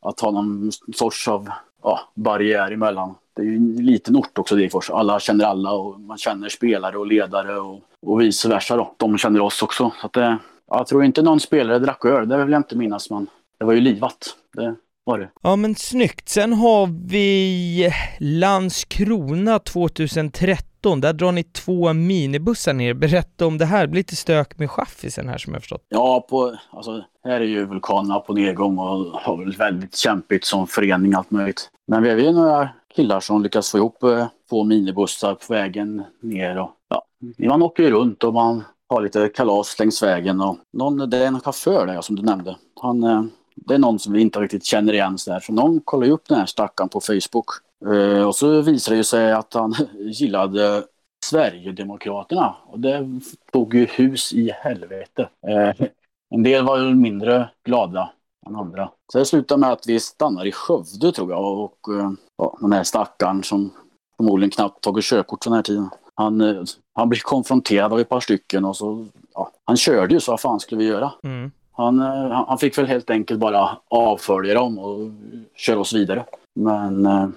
att 0.01 0.19
ha 0.19 0.31
någon 0.31 0.71
sorts 0.93 1.27
av 1.27 1.49
ja, 1.83 1.99
barriär 2.13 2.71
emellan. 2.71 3.15
Det 3.35 3.41
är 3.41 3.45
ju 3.45 3.55
en 3.55 3.85
liten 3.85 4.15
ort 4.15 4.37
också, 4.37 4.55
Degerfors. 4.55 4.89
Alla 4.89 5.19
känner 5.19 5.45
alla 5.45 5.71
och 5.71 5.99
man 5.99 6.17
känner 6.17 6.49
spelare 6.49 6.97
och 6.97 7.07
ledare 7.07 7.59
och, 7.59 7.81
och 8.05 8.21
vice 8.21 8.49
versa. 8.49 8.75
Då. 8.75 8.93
De 8.97 9.17
känner 9.17 9.39
oss 9.39 9.61
också. 9.61 9.91
Så 10.01 10.05
att 10.05 10.13
det, 10.13 10.37
jag 10.69 10.87
tror 10.87 11.03
inte 11.03 11.21
någon 11.21 11.39
spelare 11.39 11.79
drack 11.79 12.05
öl, 12.05 12.29
det 12.29 12.37
vill 12.37 12.51
jag 12.51 12.59
inte 12.59 12.75
minnas, 12.77 13.09
men 13.09 13.27
det 13.59 13.65
var 13.65 13.73
ju 13.73 13.81
livat. 13.81 14.35
Det 14.53 14.75
var 15.03 15.19
det. 15.19 15.29
Ja 15.41 15.55
men 15.55 15.75
snyggt. 15.75 16.29
Sen 16.29 16.53
har 16.53 17.07
vi 17.07 17.93
Landskrona 18.19 19.59
2013. 19.59 21.01
Där 21.01 21.13
drar 21.13 21.31
ni 21.31 21.43
två 21.43 21.93
minibussar 21.93 22.73
ner. 22.73 22.93
Berätta 22.93 23.45
om 23.45 23.57
det 23.57 23.65
här. 23.65 23.81
Det 23.81 23.87
blir 23.87 23.99
lite 23.99 24.15
stök 24.15 24.59
med 24.59 24.71
chaffisen 24.71 25.29
här 25.29 25.37
som 25.37 25.53
jag 25.53 25.61
förstått. 25.61 25.85
Ja, 25.89 26.25
på, 26.29 26.57
alltså, 26.71 27.03
här 27.23 27.41
är 27.41 27.45
ju 27.45 27.65
vulkanerna 27.65 28.19
på 28.19 28.33
nedgång 28.33 28.77
och 28.77 29.21
har 29.21 29.37
väl 29.37 29.55
väldigt 29.55 29.95
kämpigt 29.95 30.45
som 30.45 30.67
förening 30.67 31.13
allt 31.13 31.31
möjligt. 31.31 31.69
Men 31.87 32.03
vi 32.03 32.09
är 32.09 32.17
ju 32.17 32.31
några 32.31 32.69
killar 32.95 33.19
som 33.19 33.43
lyckas 33.43 33.71
få 33.71 33.77
ihop 33.77 34.03
eh, 34.03 34.27
två 34.49 34.63
minibussar 34.63 35.35
på 35.35 35.53
vägen 35.53 36.03
ner 36.21 36.59
och 36.59 36.71
ja, 36.89 37.05
man 37.49 37.61
åker 37.61 37.83
ju 37.83 37.91
runt 37.91 38.23
och 38.23 38.33
man 38.33 38.63
har 38.89 39.01
lite 39.01 39.29
kalas 39.29 39.79
längs 39.79 40.03
vägen 40.03 40.41
och 40.41 40.57
någon, 40.73 41.09
det 41.09 41.17
är 41.17 41.27
en 41.27 41.39
chaufför 41.39 41.85
där 41.85 42.01
som 42.01 42.15
du 42.15 42.21
nämnde. 42.21 42.57
Han, 42.81 43.03
eh, 43.03 43.23
det 43.55 43.73
är 43.73 43.79
någon 43.79 43.99
som 43.99 44.13
vi 44.13 44.21
inte 44.21 44.39
riktigt 44.39 44.65
känner 44.65 44.93
igen 44.93 45.17
så 45.17 45.31
där. 45.31 45.39
Så 45.39 45.53
någon 45.53 45.79
kollar 45.79 46.05
ju 46.05 46.11
upp 46.11 46.27
den 46.27 46.39
här 46.39 46.45
stackaren 46.45 46.89
på 46.89 47.01
Facebook. 47.01 47.45
Eh, 47.85 48.27
och 48.27 48.35
så 48.35 48.61
visar 48.61 48.95
det 48.95 49.03
sig 49.03 49.31
att 49.31 49.53
han 49.53 49.75
gillade 49.99 50.83
Sverigedemokraterna. 51.25 52.55
Och 52.65 52.79
det 52.79 53.19
tog 53.51 53.73
ju 53.73 53.85
hus 53.85 54.33
i 54.33 54.51
helvete. 54.51 55.29
Eh, 55.47 55.87
en 56.35 56.43
del 56.43 56.65
var 56.65 56.77
ju 56.77 56.95
mindre 56.95 57.49
glada 57.65 58.11
än 58.47 58.55
andra. 58.55 58.91
Så 59.11 59.19
det 59.19 59.25
slutade 59.25 59.59
med 59.59 59.71
att 59.71 59.87
vi 59.87 59.99
stannar 59.99 60.45
i 60.45 60.51
Skövde 60.51 61.11
tror 61.11 61.31
jag. 61.31 61.59
Och 61.59 61.99
eh, 61.99 62.11
ja, 62.37 62.57
den 62.61 62.73
här 62.73 62.83
stackaren 62.83 63.43
som 63.43 63.73
förmodligen 64.17 64.51
knappt 64.51 64.83
tagit 64.83 65.05
körkort 65.05 65.43
från 65.43 65.51
den 65.51 65.57
här 65.57 65.63
tiden. 65.63 65.89
Han, 66.19 66.41
eh, 66.41 66.63
han 66.93 67.09
blir 67.09 67.19
konfronterad 67.19 67.93
av 67.93 67.99
ett 67.99 68.09
par 68.09 68.19
stycken 68.19 68.65
och 68.65 68.77
så, 68.77 69.05
ja, 69.33 69.51
han 69.65 69.77
körde 69.77 70.13
ju 70.13 70.19
så 70.19 70.31
vad 70.31 70.39
fan 70.39 70.59
skulle 70.59 70.79
vi 70.79 70.87
göra? 70.87 71.11
Mm. 71.23 71.51
Han, 71.71 71.99
eh, 71.99 72.45
han 72.47 72.57
fick 72.57 72.77
väl 72.77 72.85
helt 72.85 73.09
enkelt 73.09 73.39
bara 73.39 73.77
avfölja 73.87 74.53
dem 74.53 74.79
och 74.79 75.11
köra 75.55 75.79
oss 75.79 75.93
vidare. 75.93 76.25
Men 76.55 77.05
eh, 77.05 77.29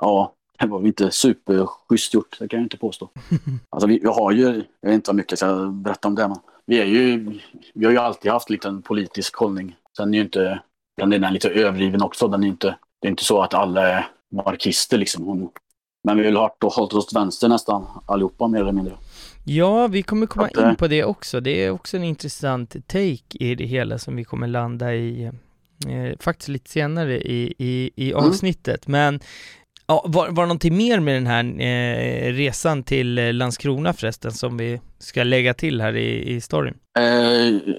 ja, 0.00 0.32
det 0.58 0.66
var 0.66 0.78
väl 0.78 0.86
inte 0.86 1.10
superschysst 1.10 2.14
gjort, 2.14 2.36
det 2.38 2.48
kan 2.48 2.58
jag 2.58 2.64
inte 2.64 2.76
påstå. 2.76 3.08
Alltså 3.70 3.86
vi, 3.86 3.98
vi 3.98 4.08
har 4.08 4.32
ju, 4.32 4.64
jag 4.80 4.88
vet 4.88 4.94
inte 4.94 5.08
vad 5.08 5.16
mycket 5.16 5.30
jag 5.30 5.38
ska 5.38 5.66
berätta 5.66 6.08
om 6.08 6.14
det, 6.14 6.28
men 6.28 6.38
vi 6.66 6.80
är 6.80 6.84
ju, 6.84 7.38
vi 7.74 7.84
har 7.84 7.92
ju 7.92 7.98
alltid 7.98 8.32
haft 8.32 8.50
lite 8.50 8.68
en 8.68 8.82
politisk 8.82 9.36
hållning. 9.36 9.76
Sen 9.96 10.14
är 10.14 10.18
ju 10.18 10.24
inte, 10.24 10.62
den 10.96 11.12
är 11.12 11.30
lite 11.30 11.48
överdriven 11.48 12.02
också, 12.02 12.28
den 12.28 12.44
är 12.44 12.48
inte, 12.48 12.76
det 13.00 13.08
är 13.08 13.10
inte 13.10 13.24
så 13.24 13.42
att 13.42 13.54
alla 13.54 13.88
är 13.88 14.06
marxister 14.30 14.98
liksom. 14.98 15.50
Men 16.04 16.16
vi 16.16 16.24
har 16.24 16.32
hållit 16.32 16.64
och 16.64 16.72
hållit 16.72 16.92
oss 16.92 17.06
till 17.06 17.18
vänster 17.18 17.48
nästan 17.48 17.86
allihopa 18.06 18.48
mer 18.48 18.60
eller 18.60 18.72
mindre. 18.72 18.94
Ja, 19.44 19.86
vi 19.86 20.02
kommer 20.02 20.26
komma 20.26 20.46
att, 20.46 20.56
in 20.56 20.76
på 20.76 20.88
det 20.88 21.04
också. 21.04 21.40
Det 21.40 21.64
är 21.64 21.70
också 21.70 21.96
en 21.96 22.04
intressant 22.04 22.76
take 22.88 23.22
i 23.30 23.54
det 23.54 23.64
hela 23.64 23.98
som 23.98 24.16
vi 24.16 24.24
kommer 24.24 24.46
landa 24.46 24.94
i 24.94 25.24
eh, 25.24 26.18
faktiskt 26.20 26.48
lite 26.48 26.70
senare 26.70 27.20
i, 27.20 27.54
i, 27.58 27.90
i 27.94 28.12
mm. 28.12 28.24
avsnittet. 28.24 28.86
Men 28.86 29.20
Ja, 29.86 30.04
var, 30.06 30.28
var 30.28 30.42
det 30.42 30.48
någonting 30.48 30.76
mer 30.76 31.00
med 31.00 31.14
den 31.14 31.26
här 31.26 31.44
eh, 31.44 32.32
resan 32.32 32.82
till 32.82 33.18
eh, 33.18 33.32
Landskrona 33.32 33.92
förresten 33.92 34.32
som 34.32 34.56
vi 34.56 34.80
ska 34.98 35.22
lägga 35.22 35.54
till 35.54 35.80
här 35.80 35.96
i, 35.96 36.34
i 36.34 36.40
storyn? 36.40 36.74
Eh, 36.98 37.04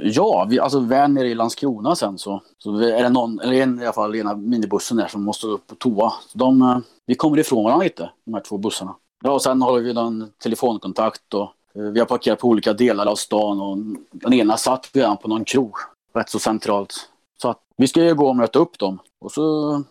ja, 0.04 0.48
vi, 0.50 0.60
alltså 0.60 0.80
väl 0.80 1.12
nere 1.12 1.28
i 1.28 1.36
Landskrona 1.36 1.96
sen 1.96 2.18
så, 2.18 2.42
så 2.58 2.78
är 2.78 3.04
det 3.04 3.10
någon, 3.10 3.39
eller 3.39 3.54
en 3.54 3.80
i 3.80 3.84
alla 3.84 3.94
fall, 3.94 4.16
ena 4.16 4.36
minibussen 4.36 4.98
där 4.98 5.08
som 5.08 5.24
måste 5.24 5.48
upp 5.48 5.68
på 5.68 5.76
toa. 5.76 6.13
Så 6.28 6.38
de, 6.38 6.62
eh, 6.62 6.78
vi 7.06 7.16
kommer 7.16 7.39
ifrån 7.39 7.63
varandra 7.63 7.84
lite, 7.84 8.10
de 8.26 8.34
här 8.34 8.42
två 8.42 8.58
bussarna. 8.58 8.96
Ja, 9.24 9.32
och 9.32 9.42
sen 9.42 9.62
har 9.62 9.80
vi 9.80 9.94
någon 9.94 10.30
telefonkontakt 10.44 11.34
och 11.34 11.52
eh, 11.76 11.82
vi 11.82 12.00
har 12.00 12.08
parkerat 12.08 12.39
på 12.39 12.48
olika 12.48 12.74
delar 12.74 13.06
av 13.06 13.16
stan 13.16 13.62
och 13.62 13.78
den 14.12 14.34
ena 14.34 14.58
satt 14.58 14.89
redan 14.94 15.18
på 15.18 15.28
någon 15.28 15.46
krog, 15.46 15.76
rätt 16.16 16.30
så 16.30 16.39
centralt. 16.39 16.94
Så 17.42 17.50
att 17.50 17.60
vi 17.78 17.88
ska 17.88 18.04
ju 18.04 18.16
gå 18.16 18.28
och 18.28 18.36
möta 18.36 18.60
upp 18.60 18.80
dem 18.80 19.00
och 19.22 19.32
så 19.32 19.84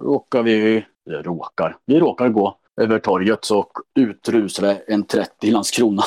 råkar 0.00 0.42
vi, 0.42 0.84
råkar, 1.16 1.76
vi 1.86 2.00
råkar 2.00 2.28
gå 2.28 2.56
över 2.80 2.98
torget 2.98 3.50
och 3.50 3.72
utrusade 3.94 4.82
en 4.86 5.04
30 5.04 5.46
i 5.46 5.50
Landskrona. 5.50 6.02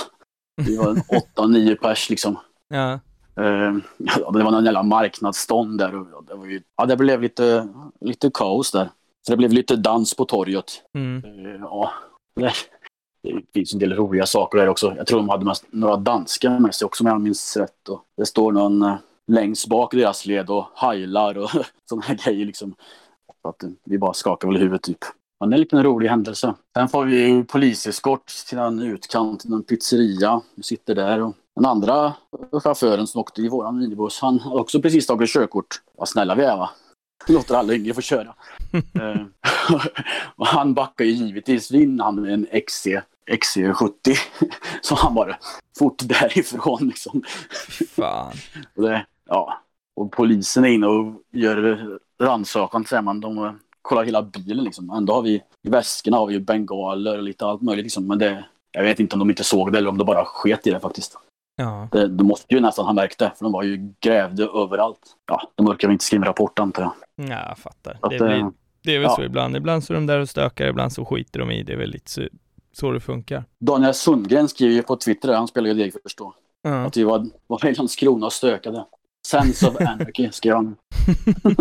Vi 0.65 0.77
var 0.77 0.89
en 0.89 0.97
8-9 1.37 1.75
pers 1.75 2.09
liksom. 2.09 2.37
Ja. 2.69 2.99
Eh, 3.35 3.73
ja, 3.97 4.31
det 4.31 4.43
var 4.43 4.51
någon 4.51 4.65
jävla 4.65 4.83
marknadsstånd 4.83 5.77
där. 5.77 6.15
Och 6.15 6.25
det, 6.25 6.35
var 6.35 6.45
ju, 6.45 6.61
ja, 6.77 6.85
det 6.85 6.97
blev 6.97 7.21
lite, 7.21 7.67
lite 8.01 8.31
kaos 8.33 8.71
där. 8.71 8.89
Så 9.25 9.31
det 9.31 9.37
blev 9.37 9.51
lite 9.51 9.75
dans 9.75 10.15
på 10.15 10.25
torget. 10.25 10.65
Mm. 10.93 11.23
Eh, 11.25 11.61
ja, 11.61 11.91
det, 12.35 12.53
det 13.23 13.41
finns 13.53 13.73
en 13.73 13.79
del 13.79 13.93
roliga 13.93 14.25
saker 14.25 14.57
där 14.57 14.69
också. 14.69 14.93
Jag 14.97 15.07
tror 15.07 15.19
de 15.19 15.29
hade 15.29 15.45
mest, 15.45 15.65
några 15.71 15.97
danskar 15.97 16.59
med 16.59 16.75
sig 16.75 16.85
också 16.85 17.03
om 17.03 17.07
jag 17.07 17.21
minns 17.21 17.57
rätt. 17.57 17.89
Och 17.89 18.03
det 18.17 18.25
står 18.25 18.51
någon 18.51 18.81
eh, 18.81 18.95
längst 19.27 19.67
bak 19.67 19.93
i 19.93 19.97
deras 19.97 20.25
led 20.25 20.49
och 20.49 20.65
hajlar 20.73 21.37
och 21.37 21.49
sådana 21.89 22.05
här 22.05 22.15
grejer 22.15 22.45
liksom. 22.45 22.75
Att, 23.43 23.63
vi 23.83 23.97
bara 23.97 24.13
skakar 24.13 24.47
väl 24.47 24.57
i 24.57 24.59
huvudet 24.59 24.81
typ. 24.81 24.99
Men 25.39 25.49
det 25.49 25.53
är 25.53 25.57
en 25.57 25.61
liten 25.61 25.83
rolig 25.83 26.09
händelse. 26.09 26.53
Sen 26.73 26.89
får 26.89 27.05
vi 27.05 27.27
ju 27.27 27.43
poliseskort 27.43 28.27
till 28.49 28.57
en 28.57 28.79
utkant 28.79 29.41
till 29.41 29.53
en 29.53 29.63
pizzeria. 29.63 30.41
Vi 30.55 30.63
sitter 30.63 30.95
där 30.95 31.21
och 31.21 31.35
den 31.55 31.65
andra 31.65 32.13
chauffören 32.63 33.07
som 33.07 33.21
åkte 33.21 33.41
i 33.41 33.49
våran 33.49 33.77
minibuss, 33.77 34.19
han 34.21 34.39
har 34.39 34.59
också 34.59 34.81
precis 34.81 35.07
tagit 35.07 35.29
körkort. 35.29 35.81
Vad 35.97 36.09
snälla 36.09 36.35
vi 36.35 36.43
är 36.43 36.57
va? 36.57 36.69
Låter 37.27 37.55
alla 37.55 37.73
yngre 37.73 37.93
få 37.93 38.01
köra. 38.01 38.35
Eh, 38.93 39.21
och 40.35 40.47
han 40.47 40.73
backar 40.73 41.05
ju 41.05 41.11
givetvis 41.11 41.71
in 41.71 41.99
han 41.99 42.21
med 42.21 42.33
en 42.33 42.47
XC, 42.67 42.87
XC70. 43.31 44.17
Så 44.81 44.95
han 44.95 45.15
bara 45.15 45.37
fort 45.79 45.97
därifrån 46.03 46.87
liksom. 46.87 47.23
Fan. 47.87 48.33
Och, 48.75 48.83
det, 48.83 49.05
ja. 49.25 49.61
och 49.95 50.11
polisen 50.11 50.65
är 50.65 50.69
inne 50.69 50.87
och 50.87 51.21
gör 51.31 51.99
rannsakan 52.21 52.85
säger 52.85 53.01
man. 53.01 53.19
De 53.19 53.59
kollar 53.81 54.03
hela 54.03 54.21
bilen 54.21 54.63
liksom. 54.63 54.89
Ändå 54.89 55.13
har 55.13 55.21
vi 55.21 55.41
i 55.63 55.69
väskorna 55.69 56.17
har 56.17 56.27
vi 56.27 56.33
ju 56.33 56.39
bengaler 56.39 57.17
och 57.17 57.23
lite 57.23 57.45
allt 57.45 57.61
möjligt 57.61 57.85
liksom. 57.85 58.07
Men 58.07 58.19
det, 58.19 58.45
jag 58.71 58.83
vet 58.83 58.99
inte 58.99 59.15
om 59.15 59.19
de 59.19 59.29
inte 59.29 59.43
såg 59.43 59.71
det 59.71 59.77
eller 59.77 59.89
om 59.89 59.97
de 59.97 60.05
bara 60.05 60.25
sket 60.25 60.67
i 60.67 60.71
det 60.71 60.79
faktiskt. 60.79 61.17
Ja. 61.55 61.87
Det, 61.91 62.07
de 62.07 62.27
måste 62.27 62.55
ju 62.55 62.59
nästan 62.61 62.85
ha 62.85 62.93
märkt 62.93 63.19
det, 63.19 63.31
för 63.37 63.45
de 63.45 63.51
var 63.51 63.63
ju 63.63 63.93
grävde 63.99 64.43
överallt. 64.43 65.15
Ja, 65.27 65.41
de 65.55 65.67
orkar 65.67 65.87
väl 65.87 65.93
inte 65.93 66.05
skriva 66.05 66.25
rapport 66.25 66.59
antar 66.59 66.81
jag. 66.83 66.93
Ja, 67.29 67.47
jag 67.49 67.57
fattar. 67.57 67.97
Att, 68.01 68.09
Det, 68.11 68.17
blir, 68.17 68.51
det 68.83 68.95
är 68.95 68.99
väl 68.99 69.07
ja. 69.09 69.15
så 69.15 69.23
ibland. 69.23 69.57
Ibland 69.57 69.83
så 69.83 69.93
är 69.93 69.95
de 69.95 70.05
där 70.05 70.19
och 70.19 70.29
stökar, 70.29 70.67
ibland 70.67 70.93
så 70.93 71.05
skiter 71.05 71.39
de 71.39 71.51
i. 71.51 71.63
Det 71.63 71.73
är 71.73 71.77
väl 71.77 71.89
lite 71.89 72.11
så, 72.11 72.21
så 72.73 72.91
det 72.91 72.99
funkar. 72.99 73.43
Daniel 73.59 73.93
Sundgren 73.93 74.47
skriver 74.47 74.73
ju 74.75 74.83
på 74.83 74.95
Twitter, 74.95 75.33
han 75.33 75.47
spelar 75.47 75.67
ju 75.67 75.73
Degerfors 75.73 76.15
då, 76.15 76.33
Ja. 76.61 76.85
att 76.85 76.97
vi 76.97 77.03
var, 77.03 77.25
var 77.47 77.65
i 77.65 77.73
Landskrona 77.75 78.25
och 78.25 78.33
stökade. 78.33 78.85
Sense 79.41 79.67
of 79.67 79.81
anarchy 79.81 80.31
skrev 80.31 80.55
han. 80.55 80.75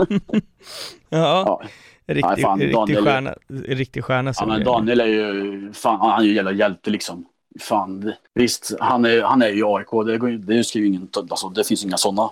ja. 1.08 1.42
Ja, 1.46 1.62
Riktig, 2.06 2.30
Nej, 2.30 2.42
fan, 2.42 2.58
riktig, 2.58 2.74
Daniel- 2.76 3.04
stjärna, 3.04 3.34
riktig 3.48 4.04
stjärna 4.04 4.32
ja 4.40 4.46
men 4.46 4.64
Daniel 4.64 5.00
är 5.00 5.06
ju, 5.06 5.72
fan, 5.72 6.00
han 6.00 6.20
är 6.20 6.24
ju 6.24 6.34
jävla 6.34 6.52
hjälte 6.52 6.90
liksom. 6.90 7.24
Fan, 7.60 8.12
visst, 8.34 8.72
han 8.80 9.04
är, 9.04 9.22
han 9.22 9.42
är 9.42 9.48
ju 9.48 9.64
AIK, 9.66 9.86
det, 10.06 10.28
ju- 10.30 10.38
det, 10.38 10.64
skriver 10.64 10.88
ingen, 10.88 11.08
alltså, 11.30 11.48
det 11.48 11.64
finns 11.64 11.84
inga 11.84 11.96
sådana. 11.96 12.30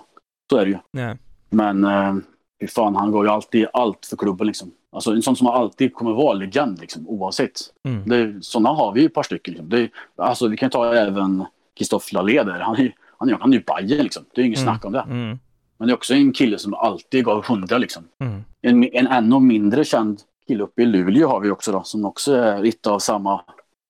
Så 0.49 0.57
är 0.57 0.65
det 0.65 0.71
ju. 0.71 0.77
Nej. 0.93 1.17
Men 1.49 1.83
eh, 1.83 2.15
fy 2.61 2.67
fan, 2.67 2.95
han 2.95 3.11
går 3.11 3.25
ju 3.25 3.31
alltid 3.31 3.67
allt 3.73 4.05
för 4.05 4.17
klubben 4.17 4.47
liksom. 4.47 4.71
Alltså 4.91 5.11
en 5.11 5.21
sån 5.21 5.35
som 5.35 5.47
alltid 5.47 5.93
kommer 5.93 6.11
vara 6.13 6.33
legend 6.33 6.79
liksom, 6.81 7.07
oavsett. 7.07 7.51
Mm. 7.85 8.03
Det, 8.09 8.43
sådana 8.45 8.69
har 8.69 8.91
vi 8.93 8.99
ju 9.01 9.05
ett 9.05 9.13
par 9.13 9.23
stycken. 9.23 9.53
Liksom. 9.53 9.69
Det, 9.69 9.89
alltså, 10.15 10.47
vi 10.47 10.57
kan 10.57 10.69
ta 10.69 10.93
även 10.95 11.45
Kristoffer 11.77 12.13
Laleder. 12.13 12.59
Han 12.59 12.75
är, 12.75 12.93
han 13.21 13.29
är, 13.29 13.37
han 13.39 13.53
är 13.53 13.57
ju 13.57 13.63
Bajen 13.63 14.03
liksom. 14.03 14.25
Det 14.35 14.41
är 14.41 14.45
inget 14.45 14.59
Mm. 14.59 14.71
snack 14.73 14.85
om 14.85 14.91
det. 14.93 14.99
Mm. 15.09 15.39
Men 15.77 15.87
det 15.87 15.91
är 15.91 15.95
också 15.95 16.13
en 16.13 16.33
kille 16.33 16.57
som 16.59 16.73
alltid 16.73 17.25
gav 17.25 17.45
hundra 17.45 17.77
liksom. 17.77 18.03
Mm. 18.19 18.43
En, 18.61 18.83
en 18.83 19.07
ännu 19.07 19.39
mindre 19.39 19.83
känd 19.83 20.21
kille 20.47 20.63
uppe 20.63 20.81
i 20.81 20.85
Luleå 20.85 21.27
har 21.27 21.39
vi 21.39 21.49
också 21.49 21.71
då, 21.71 21.83
som 21.83 22.05
också 22.05 22.33
är 22.35 22.61
lite 22.61 22.89
av 22.91 22.99
samma 22.99 23.41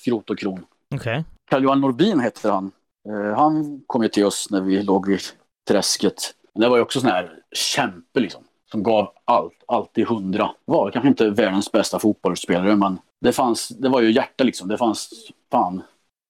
skrot 0.01 0.29
och 0.29 0.39
kron. 0.39 0.65
Okej. 0.95 1.23
Carl-Johan 1.49 1.81
Norbin 1.81 2.19
heter 2.19 2.51
han. 2.51 2.71
Eh, 3.09 3.37
han 3.37 3.81
kom 3.87 4.03
ju 4.03 4.09
till 4.09 4.25
oss 4.25 4.47
när 4.51 4.61
vi 4.61 4.83
låg 4.83 5.07
vid 5.07 5.19
träsket. 5.67 6.33
Men 6.53 6.61
det 6.61 6.69
var 6.69 6.77
ju 6.77 6.83
också 6.83 6.99
sån 6.99 7.09
här 7.09 7.33
kämpe 7.55 8.19
liksom. 8.19 8.41
Som 8.71 8.83
gav 8.83 9.11
allt, 9.25 9.63
alltid 9.67 10.07
hundra. 10.07 10.51
Var 10.65 10.91
kanske 10.91 11.07
inte 11.09 11.29
världens 11.29 11.71
bästa 11.71 11.99
fotbollsspelare 11.99 12.75
men 12.75 12.99
det 13.21 13.31
fanns, 13.31 13.67
det 13.67 13.89
var 13.89 14.01
ju 14.01 14.11
hjärta 14.11 14.43
liksom. 14.43 14.67
Det 14.67 14.77
fanns, 14.77 15.09
fan, 15.51 15.81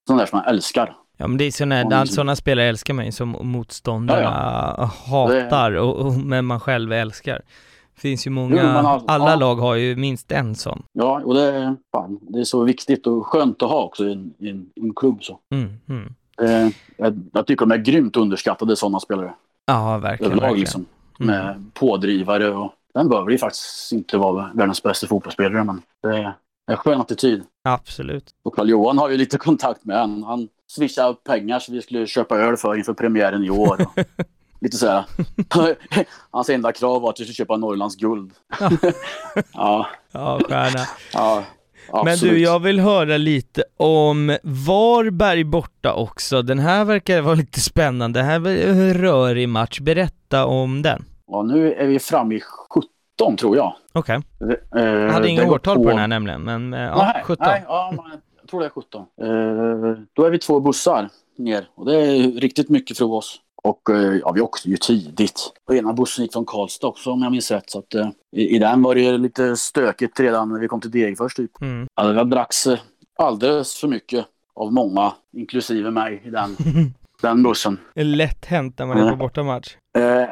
sån 0.08 0.18
där 0.18 0.26
som 0.26 0.38
man 0.40 0.48
älskar. 0.48 0.96
Ja 1.22 1.28
men 1.28 1.38
det 1.38 1.44
är 1.44 1.52
sådana, 1.52 1.76
Ja, 1.82 1.88
ja, 1.92 2.06
sådana 2.06 2.36
spelare 2.36 2.66
älskar 2.66 2.94
man 2.94 3.06
ju 3.06 3.12
som 3.12 3.30
motståndarna 3.42 4.30
hatar 5.08 5.72
och, 5.72 5.96
och, 5.96 6.14
men 6.14 6.46
man 6.46 6.60
själv 6.60 6.94
älskar. 6.94 7.42
Det 7.96 8.02
finns 8.02 8.28
ju 8.28 8.32
många, 8.32 8.56
Jo, 8.64 8.88
all- 8.88 9.04
alla 9.08 9.30
ja. 9.30 9.36
lag 9.36 9.56
har 9.56 9.76
ju 9.76 9.96
minst 9.96 10.32
en 10.32 10.56
sån. 10.56 10.84
Ja, 10.94 11.22
och 11.26 11.34
det 11.34 11.42
är, 11.42 11.76
fan, 11.92 12.20
det 12.22 12.40
är 12.40 12.44
så 12.44 12.64
viktigt 12.64 13.08
och 13.08 13.28
skönt 13.28 13.64
att 13.64 13.70
ha 13.70 13.84
också 13.84 14.06
i 14.06 14.12
en, 14.12 14.34
i 14.40 14.50
en, 14.50 14.70
i 14.76 14.80
en 14.82 14.94
klubb 14.94 15.24
så. 15.24 15.40
Mm, 15.52 15.74
mm. 15.90 16.14
Eh, 16.42 16.74
jag, 16.98 17.30
jag 17.34 17.48
tycker 17.48 17.66
de 17.66 17.72
är 17.72 17.78
grymt 17.78 18.18
underskattade 18.18 18.76
sådana 18.76 19.00
spelare. 19.00 19.34
Ja, 19.66 19.98
verkligen. 19.98 20.32
överlag 20.32 20.58
liksom. 20.58 20.86
Mm. 21.20 21.36
Med 21.36 21.74
pådrivare 21.74 22.50
och 22.50 22.74
den 22.94 23.10
behöver 23.10 23.32
ju 23.32 23.38
faktiskt 23.38 23.92
inte 23.92 24.18
vara 24.18 24.52
världens 24.54 24.84
bästa 24.84 25.08
fotbollsspelare 25.08 25.64
men 25.64 25.82
det 26.04 26.10
är 26.18 26.34
en 26.72 26.78
skön 26.78 27.02
attityd. 27.02 27.44
Absolut. 27.64 28.26
Och 28.44 28.56
Carl-Johan 28.56 28.98
har 28.98 29.10
ju 29.10 29.18
lite 29.18 29.38
kontakt 29.38 29.86
med 29.86 29.98
han. 29.98 30.24
Han 30.24 30.48
swishade 30.76 31.14
pengar 31.26 31.60
så 31.60 31.72
vi 31.72 31.82
skulle 31.82 32.08
köpa 32.08 32.36
öl 32.38 32.58
för 32.58 32.76
inför 32.78 32.94
premiären 32.94 33.44
i 33.44 33.50
år. 33.50 33.78
Lite 34.62 34.78
sådär. 34.78 35.04
Hans 36.32 36.50
enda 36.50 36.72
krav 36.72 37.02
var 37.02 37.10
att 37.10 37.20
vi 37.20 37.24
skulle 37.24 37.34
köpa 37.36 37.58
Norrlands 37.58 37.96
guld. 37.96 38.32
ja, 39.54 39.88
Ja, 40.12 40.40
stjärna. 40.48 40.80
ja, 41.14 41.44
Men 41.92 42.00
absolut. 42.14 42.34
du, 42.34 42.40
jag 42.42 42.60
vill 42.60 42.80
höra 42.80 43.18
lite 43.18 43.64
om 43.78 44.38
Varberg 44.44 45.44
borta 45.44 45.94
också. 45.94 46.42
Den 46.42 46.60
här 46.60 46.86
verkar 46.86 47.22
vara 47.22 47.36
lite 47.36 47.60
spännande. 47.60 48.20
Det 48.20 48.24
här 48.24 48.40
var 48.40 48.52
en 48.52 48.94
rörig 48.94 49.50
match. 49.50 49.80
Berätta 49.80 50.46
om 50.46 50.82
den. 50.82 51.06
Ja, 51.28 51.42
nu 51.44 51.74
är 51.74 51.88
vi 51.88 52.00
framme 52.00 52.36
i 52.36 52.42
17 53.20 53.38
tror 53.38 53.58
jag. 53.58 53.74
Okej. 53.94 54.20
Eh, 54.76 54.82
Jag 54.84 55.12
hade 55.12 55.30
inga 55.30 55.46
årtal 55.52 55.78
på 55.78 55.90
den 55.90 55.98
här 55.98 56.08
nämligen, 56.08 56.42
men 56.42 56.74
eh, 56.74 56.80
ja, 56.82 57.12
nej, 57.14 57.24
17. 57.26 57.48
Nej, 57.48 57.64
ja, 57.68 57.94
men 57.96 58.06
jag 58.12 58.20
tror 58.52 58.60
det 58.60 58.66
är 58.66 58.70
17. 58.70 59.02
Eh, 59.02 60.04
då 60.14 60.24
är 60.24 60.30
vi 60.30 60.40
två 60.40 60.60
bussar 60.60 61.10
ner 61.38 61.70
och 61.76 61.86
det 61.86 61.96
är 61.96 62.32
riktigt 62.32 62.70
mycket 62.70 62.98
för 62.98 63.06
oss. 63.06 63.40
Och 63.64 63.90
eh, 63.90 64.16
ja, 64.16 64.32
vi 64.32 64.42
åkte 64.42 64.70
ju 64.70 64.78
tidigt. 64.78 65.52
Och 65.68 65.76
ena 65.76 65.94
bussen 65.94 66.24
gick 66.24 66.34
från 66.34 66.46
Karlstad 66.46 66.88
också 66.88 67.12
om 67.12 67.22
jag 67.22 67.32
minns 67.32 67.52
rätt. 67.52 67.70
Så 67.70 67.80
att, 67.80 67.96
eh, 67.96 68.10
i, 68.36 68.56
i 68.56 68.60
den 68.60 68.84
var 68.84 68.96
det 68.96 69.02
ju 69.02 69.18
lite 69.18 69.58
stökigt 69.58 70.20
redan 70.20 70.50
när 70.50 70.60
vi 70.60 70.68
kom 70.68 70.82
till 70.82 70.92
Degerfors 70.92 71.36
typ. 71.36 71.62
Mm. 71.62 71.88
Ja, 71.96 72.04
det 72.04 72.24
dracks 72.24 72.68
eh, 72.68 72.80
alldeles 73.18 73.76
för 73.76 73.88
mycket 73.88 74.26
av 74.56 74.74
många, 74.74 75.14
inklusive 75.34 75.92
mig, 75.92 76.22
i 76.26 76.30
den, 76.30 76.58
den 77.22 77.44
bussen. 77.44 77.78
Det 77.94 78.02
är 78.02 78.06
lätt 78.06 78.46
hänt 78.46 78.80
när 78.80 78.86
man 78.86 78.98
är 78.98 79.10
på 79.10 79.16
bortamatch. 79.16 79.76
Eh, 79.98 80.30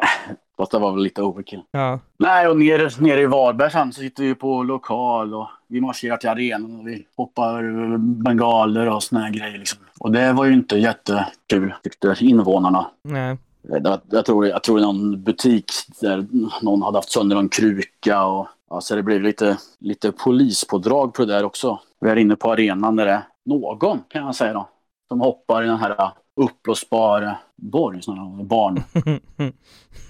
fast 0.60 0.72
det 0.72 0.80
var 0.80 0.92
väl 0.92 1.04
lite 1.04 1.22
overkill. 1.22 1.62
Ja. 1.72 2.00
Nej, 2.18 2.48
och 2.48 2.58
nere, 2.58 2.90
nere 3.00 3.22
i 3.22 3.26
Varberg 3.26 3.72
sen 3.72 3.94
så 3.94 4.02
sitter 4.02 4.24
vi 4.24 4.36
på 4.36 4.64
lokal 4.64 5.34
och 5.34 5.48
vi 5.68 5.82
marscherar 5.82 6.18
till 6.18 6.30
arenan 6.30 6.80
och 6.80 6.88
vi 6.88 7.06
hoppar 7.18 7.98
bengaler 7.98 8.90
och 8.90 9.04
såna 9.04 9.22
här 9.22 9.30
grejer. 9.30 9.58
Liksom. 9.58 9.80
Och 10.00 10.12
det 10.12 10.34
var 10.34 10.46
ju 10.46 10.54
inte 10.54 10.78
jättekul, 10.78 11.74
tyckte 11.84 12.16
invånarna. 12.20 12.92
Nej. 13.04 13.38
Jag, 13.62 14.00
jag, 14.10 14.26
tror, 14.26 14.48
jag 14.48 14.64
tror 14.64 14.80
någon 14.80 15.24
butik 15.24 15.66
där 16.02 16.26
någon 16.62 16.82
hade 16.82 16.98
haft 16.98 17.12
sönder 17.12 17.36
någon 17.36 17.50
kruka 17.50 18.26
och 18.26 18.48
ja, 18.70 18.82
så 18.82 18.96
det 18.96 19.04
blev 19.04 19.22
lite, 19.22 19.58
lite 19.80 20.12
polispådrag 20.12 21.14
på 21.14 21.26
det 21.26 21.34
där 21.34 21.44
också. 21.44 21.80
Vi 22.02 22.10
är 22.10 22.16
inne 22.16 22.36
på 22.36 22.52
arenan 22.52 22.96
där 22.96 23.06
det 23.06 23.12
är 23.12 23.24
någon, 23.46 24.00
kan 24.10 24.26
jag 24.26 24.36
säga 24.36 24.54
då, 24.54 24.70
som 25.08 25.22
hoppar 25.22 25.64
i 25.64 25.68
den 25.68 25.78
här 25.78 26.12
uppblåsbara 26.40 27.38
borg, 27.56 28.02
här 28.08 28.44
barn. 28.44 28.84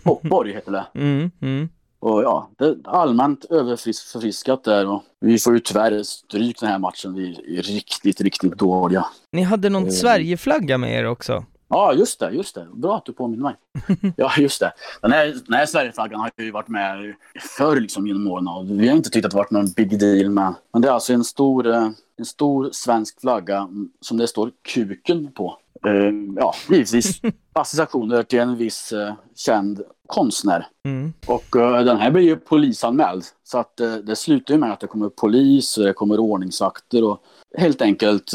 Hoppborg 0.04 0.54
heter 0.54 0.72
det. 0.72 0.86
Mm, 0.96 1.32
mm. 1.42 1.70
Och 2.00 2.24
ja, 2.24 2.50
det 2.58 2.66
är 2.66 2.76
allmänt 2.84 3.46
överförfriskat 3.46 4.64
där 4.64 4.88
och 4.88 5.04
vi 5.20 5.40
får 5.40 5.54
ju 5.54 5.60
tyvärr 5.60 6.04
stryk 6.04 6.60
den 6.60 6.70
här 6.70 6.80
matchen. 6.80 7.14
Vi 7.14 7.58
är 7.58 7.62
riktigt, 7.62 8.22
riktigt 8.22 8.58
dåliga. 8.58 9.06
Ni 9.32 9.42
hade 9.42 9.70
någon 9.70 9.84
Eh. 9.84 9.90
Sverigeflagga 9.90 10.78
med 10.78 11.00
er 11.00 11.06
också? 11.06 11.46
Ja, 11.70 11.94
just 11.94 12.20
det, 12.20 12.32
just 12.32 12.56
det. 12.56 12.68
Bra 12.74 12.98
att 12.98 13.06
du 13.06 13.14
påminner 13.14 13.44
mig. 13.44 13.56
ja, 14.18 14.32
just 14.38 14.60
det. 14.60 14.72
Den 15.02 15.12
här, 15.12 15.26
den 15.26 15.54
här 15.54 15.66
Sverigeflaggan 15.66 16.20
har 16.20 16.32
ju 16.38 16.52
varit 16.52 16.68
med 16.68 17.16
förr 17.58 17.80
liksom 17.80 18.08
genom 18.08 18.28
åren 18.28 18.48
och 18.48 18.70
vi 18.70 18.88
har 18.88 18.96
inte 18.96 19.10
tyckt 19.10 19.26
att 19.26 19.32
det 19.32 19.38
varit 19.38 19.52
någon 19.52 19.72
big 19.72 20.00
deal 20.00 20.30
med. 20.30 20.54
Men 20.74 20.82
det 20.82 20.88
är 20.88 20.92
alltså 20.92 21.14
en 21.14 21.24
stor, 21.24 21.68
eh, 21.68 21.90
en 22.18 22.26
stor 22.26 22.70
svensk 22.72 23.22
flagga 23.22 23.70
som 24.02 24.18
det 24.18 24.28
står 24.28 24.52
kuken 24.74 25.32
på. 25.32 25.58
Eh, 25.86 26.14
ja, 26.36 26.54
givetvis 26.70 27.22
associationer 27.54 28.24
till 28.24 28.40
en 28.40 28.58
viss 28.58 28.94
uh, 28.94 29.14
känd 29.36 29.82
konstnär. 30.08 30.68
Mm. 30.86 31.14
Och 31.28 31.56
uh, 31.56 31.80
den 31.80 31.98
här 31.98 32.12
blir 32.12 32.24
ju 32.24 32.36
polisanmäld. 32.36 33.24
Så 33.44 33.58
att 33.58 33.78
det 34.04 34.16
slutar 34.16 34.54
ju 34.54 34.60
med 34.60 34.72
att 34.72 34.80
det 34.80 34.88
kommer 34.88 35.10
polis 35.10 35.78
och 35.78 35.84
det 35.84 35.94
kommer 35.94 36.20
ordningsvakter 36.20 37.04
och 37.04 37.24
helt 37.58 37.82
enkelt 37.82 38.34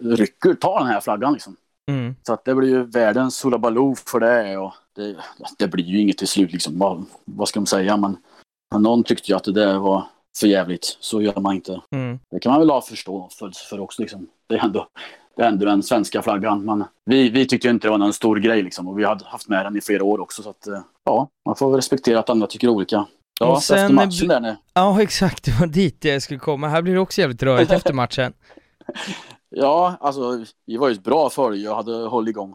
rycker, 0.00 0.54
tar 0.54 0.78
den 0.78 0.88
här 0.88 1.00
flaggan 1.00 1.32
liksom. 1.32 1.56
Mm. 1.90 2.14
Så 2.22 2.32
att 2.32 2.44
det 2.44 2.54
blir 2.54 2.68
ju 2.68 2.82
världens 2.82 3.44
hullabaloo 3.44 3.94
för 3.94 4.20
det 4.20 4.56
och 4.56 4.72
det, 4.96 5.16
det 5.58 5.68
blir 5.68 5.84
ju 5.84 6.00
inget 6.00 6.18
till 6.18 6.28
slut 6.28 6.52
liksom. 6.52 6.78
Vad, 6.78 7.04
vad 7.24 7.48
ska 7.48 7.60
de 7.60 7.66
säga? 7.66 7.96
Men, 7.96 8.16
men 8.72 8.82
någon 8.82 9.04
tyckte 9.04 9.32
ju 9.32 9.36
att 9.36 9.44
det 9.44 9.52
där 9.52 9.78
var 9.78 10.06
för 10.38 10.46
jävligt. 10.46 10.96
Så 11.00 11.22
gör 11.22 11.40
man 11.40 11.54
inte. 11.54 11.80
Mm. 11.90 12.18
Det 12.30 12.40
kan 12.40 12.52
man 12.52 12.60
väl 12.60 12.70
ha 12.70 12.80
förståelse 12.80 13.68
för 13.70 13.80
också 13.80 14.02
liksom. 14.02 14.26
Det 14.46 14.54
är 14.54 14.64
ändå, 14.64 14.88
det 15.36 15.42
är 15.42 15.48
ändå 15.48 15.66
den 15.66 15.82
svenska 15.82 16.22
flaggan. 16.22 16.64
Men 16.64 16.84
vi, 17.06 17.28
vi 17.30 17.46
tyckte 17.46 17.68
inte 17.68 17.86
det 17.86 17.90
var 17.90 17.98
någon 17.98 18.12
stor 18.12 18.36
grej 18.36 18.62
liksom. 18.62 18.88
Och 18.88 18.98
vi 18.98 19.04
hade 19.04 19.24
haft 19.24 19.48
med 19.48 19.66
den 19.66 19.76
i 19.76 19.80
flera 19.80 20.04
år 20.04 20.20
också. 20.20 20.42
Så 20.42 20.50
att 20.50 20.66
eh, 20.66 20.80
ja, 21.04 21.28
man 21.46 21.56
får 21.56 21.66
väl 21.70 21.76
respektera 21.76 22.18
att 22.18 22.30
andra 22.30 22.46
tycker 22.46 22.68
olika. 22.68 23.06
Ja, 23.40 23.46
Och 23.52 23.62
sen- 23.62 23.78
efter 23.78 23.94
matchen 23.94 24.28
där 24.28 24.40
när, 24.40 24.56
Ja, 24.74 25.02
exakt. 25.02 25.44
Det 25.44 25.60
var 25.60 25.66
dit 25.66 26.04
jag 26.04 26.22
skulle 26.22 26.40
komma. 26.40 26.68
Här 26.68 26.82
blir 26.82 26.94
det 26.94 27.00
också 27.00 27.20
jävligt 27.20 27.42
rörigt 27.42 27.72
efter 27.72 27.92
matchen. 27.92 28.32
Ja, 29.56 29.96
alltså 30.00 30.44
vi 30.66 30.76
var 30.76 30.88
ju 30.88 30.92
ett 30.94 31.04
bra 31.04 31.30
följe 31.30 31.68
och 31.70 31.76
hade 31.76 31.92
hållit 31.92 32.30
igång. 32.30 32.54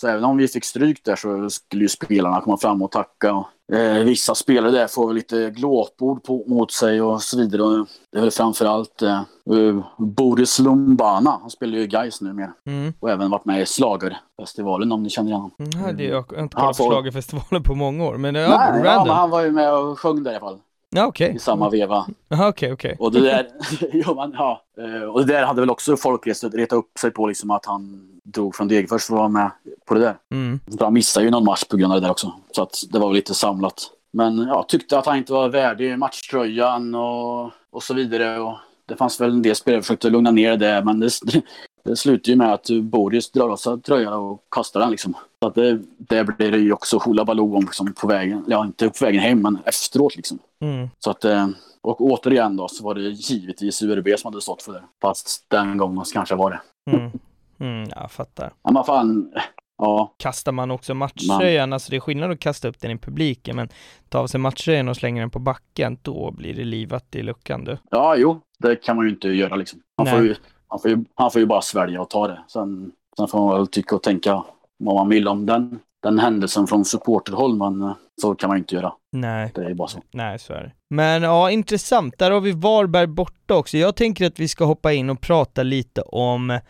Så 0.00 0.08
även 0.08 0.24
om 0.24 0.36
vi 0.36 0.48
fick 0.48 0.64
stryk 0.64 1.04
där 1.04 1.16
så 1.16 1.50
skulle 1.50 1.82
ju 1.82 1.88
spelarna 1.88 2.40
komma 2.40 2.56
fram 2.56 2.82
och 2.82 2.90
tacka. 2.90 3.44
Eh, 3.72 4.04
vissa 4.04 4.34
spelare 4.34 4.70
där 4.70 4.86
får 4.86 5.12
lite 5.12 5.50
glåpord 5.50 6.22
på, 6.24 6.44
mot 6.46 6.72
sig 6.72 7.02
och 7.02 7.22
så 7.22 7.38
vidare. 7.38 7.62
Och 7.62 7.86
det 8.12 8.18
är 8.18 8.22
väl 8.22 8.30
framförallt 8.30 9.02
eh, 9.02 9.18
eh, 9.52 9.84
Boris 9.98 10.58
Lumbana. 10.58 11.38
Han 11.40 11.50
spelar 11.50 11.72
ju 11.72 11.82
i 11.82 11.86
Gais 11.86 12.20
nu 12.20 12.32
mer. 12.32 12.50
Mm. 12.66 12.92
Och 13.00 13.10
även 13.10 13.30
varit 13.30 13.44
med 13.44 13.62
i 13.62 13.66
Schlagerfestivalen 13.66 14.92
om 14.92 15.02
ni 15.02 15.10
känner 15.10 15.28
igen 15.30 15.40
honom. 15.40 15.84
Här, 15.84 15.92
det, 15.92 16.04
jag 16.04 16.24
har 16.32 16.42
inte 16.42 16.56
kollat 16.56 16.76
på 16.76 16.84
får- 16.84 16.90
schlagerfestivalen 16.90 17.62
på 17.62 17.74
många 17.74 18.04
år, 18.04 18.16
men 18.16 18.34
ja, 18.34 18.48
Nej, 18.48 18.82
ja, 18.84 19.04
men 19.04 19.16
han 19.16 19.30
var 19.30 19.42
ju 19.42 19.50
med 19.50 19.74
och 19.74 19.98
sjöng 19.98 20.22
där 20.22 20.32
i 20.32 20.34
alla 20.34 20.40
fall. 20.46 20.58
Ja, 20.96 21.06
okej. 21.06 21.32
I 21.36 21.38
samma 21.38 21.70
veva. 21.70 22.06
Jaha, 22.28 22.48
okej, 22.48 22.72
okej. 22.72 22.96
Och 22.98 23.12
det 23.12 23.20
där, 23.20 23.46
ja, 23.92 24.14
man, 24.14 24.34
ja. 24.38 24.62
Eh, 24.78 25.02
och 25.02 25.26
det 25.26 25.32
där 25.32 25.44
hade 25.44 25.60
väl 25.60 25.70
också 25.70 25.96
folk 25.96 26.26
retat 26.26 26.72
upp 26.72 26.98
sig 26.98 27.10
på 27.10 27.26
liksom 27.26 27.50
att 27.50 27.66
han 27.66 28.10
drog 28.24 28.54
från 28.54 28.68
Degerfors 28.68 29.04
för 29.04 29.14
att 29.14 29.18
vara 29.18 29.28
med 29.28 29.50
på 29.86 29.94
det 29.94 30.00
där. 30.00 30.16
Mm. 30.32 30.60
Så 30.78 30.84
Han 30.84 30.94
missade 30.94 31.24
ju 31.24 31.30
någon 31.30 31.44
match 31.44 31.64
på 31.64 31.76
grund 31.76 31.92
av 31.92 32.00
det 32.00 32.06
där 32.06 32.10
också. 32.10 32.32
Så 32.50 32.62
att 32.62 32.82
det 32.92 32.98
var 32.98 33.08
väl 33.08 33.14
lite 33.14 33.34
samlat. 33.34 33.90
Men 34.10 34.38
ja, 34.38 34.64
tyckte 34.68 34.98
att 34.98 35.06
han 35.06 35.16
inte 35.16 35.32
var 35.32 35.48
värdig 35.48 35.98
matchtröjan 35.98 36.94
och, 36.94 37.50
och 37.70 37.82
så 37.82 37.94
vidare. 37.94 38.40
Och 38.40 38.54
det 38.86 38.96
fanns 38.96 39.20
väl 39.20 39.30
en 39.30 39.42
del 39.42 39.56
spelare 39.56 39.82
som 39.82 39.86
försökte 39.86 40.10
lugna 40.10 40.30
ner 40.30 40.56
det, 40.56 40.82
men 40.84 41.00
det, 41.00 41.10
det 41.86 41.96
slutar 41.96 42.30
ju 42.30 42.36
med 42.36 42.52
att 42.52 42.70
Boris 42.82 43.30
drar 43.30 43.48
av 43.48 43.56
sig 43.56 43.80
tröjan 43.80 44.12
och 44.12 44.42
kastar 44.50 44.80
den 44.80 44.90
liksom. 44.90 45.14
Så 45.42 45.48
att 45.48 45.54
det, 45.54 45.80
det 45.98 46.24
blir 46.24 46.50
det 46.50 46.58
ju 46.58 46.72
också 46.72 46.98
hulabaloo 46.98 47.56
om 47.56 47.64
liksom 47.64 47.92
på 47.92 48.06
vägen, 48.06 48.44
ja 48.48 48.64
inte 48.64 48.88
på 48.88 49.04
vägen 49.04 49.20
hem, 49.20 49.42
men 49.42 49.58
efteråt 49.64 50.16
liksom. 50.16 50.38
Mm. 50.60 50.88
Så 50.98 51.10
att, 51.10 51.24
eh, 51.24 51.48
och 51.82 52.00
återigen 52.00 52.56
då 52.56 52.68
så 52.68 52.84
var 52.84 52.94
det 52.94 53.00
givetvis 53.00 53.82
URB 53.82 54.18
som 54.18 54.32
hade 54.32 54.42
stått 54.42 54.62
för 54.62 54.72
det. 54.72 54.82
Fast 55.02 55.44
den 55.48 55.78
gången 55.78 56.04
kanske 56.12 56.34
var 56.34 56.50
det. 56.50 56.60
Mm. 56.90 57.10
Mm, 57.58 57.88
jag 57.96 58.10
fattar. 58.10 58.52
Ja, 58.62 58.70
men 58.70 58.84
fan, 58.84 59.32
ja. 59.78 60.14
Kastar 60.16 60.52
man 60.52 60.70
också 60.70 60.94
matchtröjan, 60.94 61.72
alltså 61.72 61.90
det 61.90 61.96
är 61.96 62.00
skillnad 62.00 62.30
att 62.30 62.40
kasta 62.40 62.68
upp 62.68 62.80
den 62.80 62.90
i 62.90 62.98
publiken, 62.98 63.56
men 63.56 63.68
ta 64.08 64.18
av 64.18 64.26
sig 64.26 64.40
matchtröjan 64.40 64.88
och 64.88 64.96
slänga 64.96 65.20
den 65.20 65.30
på 65.30 65.38
backen, 65.38 65.98
då 66.02 66.30
blir 66.30 66.54
det 66.54 66.64
livat 66.64 67.14
i 67.14 67.22
luckan 67.22 67.64
du. 67.64 67.78
Ja, 67.90 68.16
jo, 68.16 68.40
det 68.58 68.76
kan 68.76 68.96
man 68.96 69.04
ju 69.04 69.10
inte 69.10 69.28
göra 69.28 69.56
liksom. 69.56 69.80
Får 69.98 70.04
Nej. 70.04 70.26
ju, 70.26 70.34
han, 70.68 70.78
får 70.80 70.90
ju, 70.90 71.04
han 71.14 71.30
får 71.30 71.40
ju 71.40 71.46
bara 71.46 71.62
svälja 71.62 72.00
och 72.00 72.10
ta 72.10 72.28
det. 72.28 72.38
Sen, 72.48 72.92
sen 73.16 73.28
får 73.28 73.46
man 73.46 73.58
väl 73.58 73.66
tycka 73.66 73.96
och 73.96 74.02
tänka 74.02 74.44
vad 74.78 74.94
man 74.94 75.08
vill 75.08 75.28
om 75.28 75.46
den, 75.46 75.78
den 76.02 76.18
händelsen 76.18 76.66
från 76.66 76.84
supporterhåll, 76.84 77.56
men 77.56 77.82
eh, 77.82 77.92
så 78.20 78.34
kan 78.34 78.48
man 78.48 78.56
ju 78.56 78.60
inte 78.60 78.74
göra. 78.74 78.92
Nej. 79.12 79.52
Det 79.54 79.64
är 79.64 79.68
ju 79.68 79.74
bara 79.74 79.88
så. 79.88 80.02
Nej, 80.10 80.38
så 80.38 80.52
är 80.52 80.62
det. 80.62 80.72
Men 80.90 81.22
ja, 81.22 81.50
intressant. 81.50 82.18
Där 82.18 82.30
har 82.30 82.40
vi 82.40 82.52
Varberg 82.52 83.06
borta 83.06 83.54
också. 83.54 83.78
Jag 83.78 83.96
tänker 83.96 84.26
att 84.26 84.40
vi 84.40 84.48
ska 84.48 84.64
hoppa 84.64 84.92
in 84.92 85.10
och 85.10 85.20
prata 85.20 85.62
lite 85.62 86.02
om, 86.02 86.60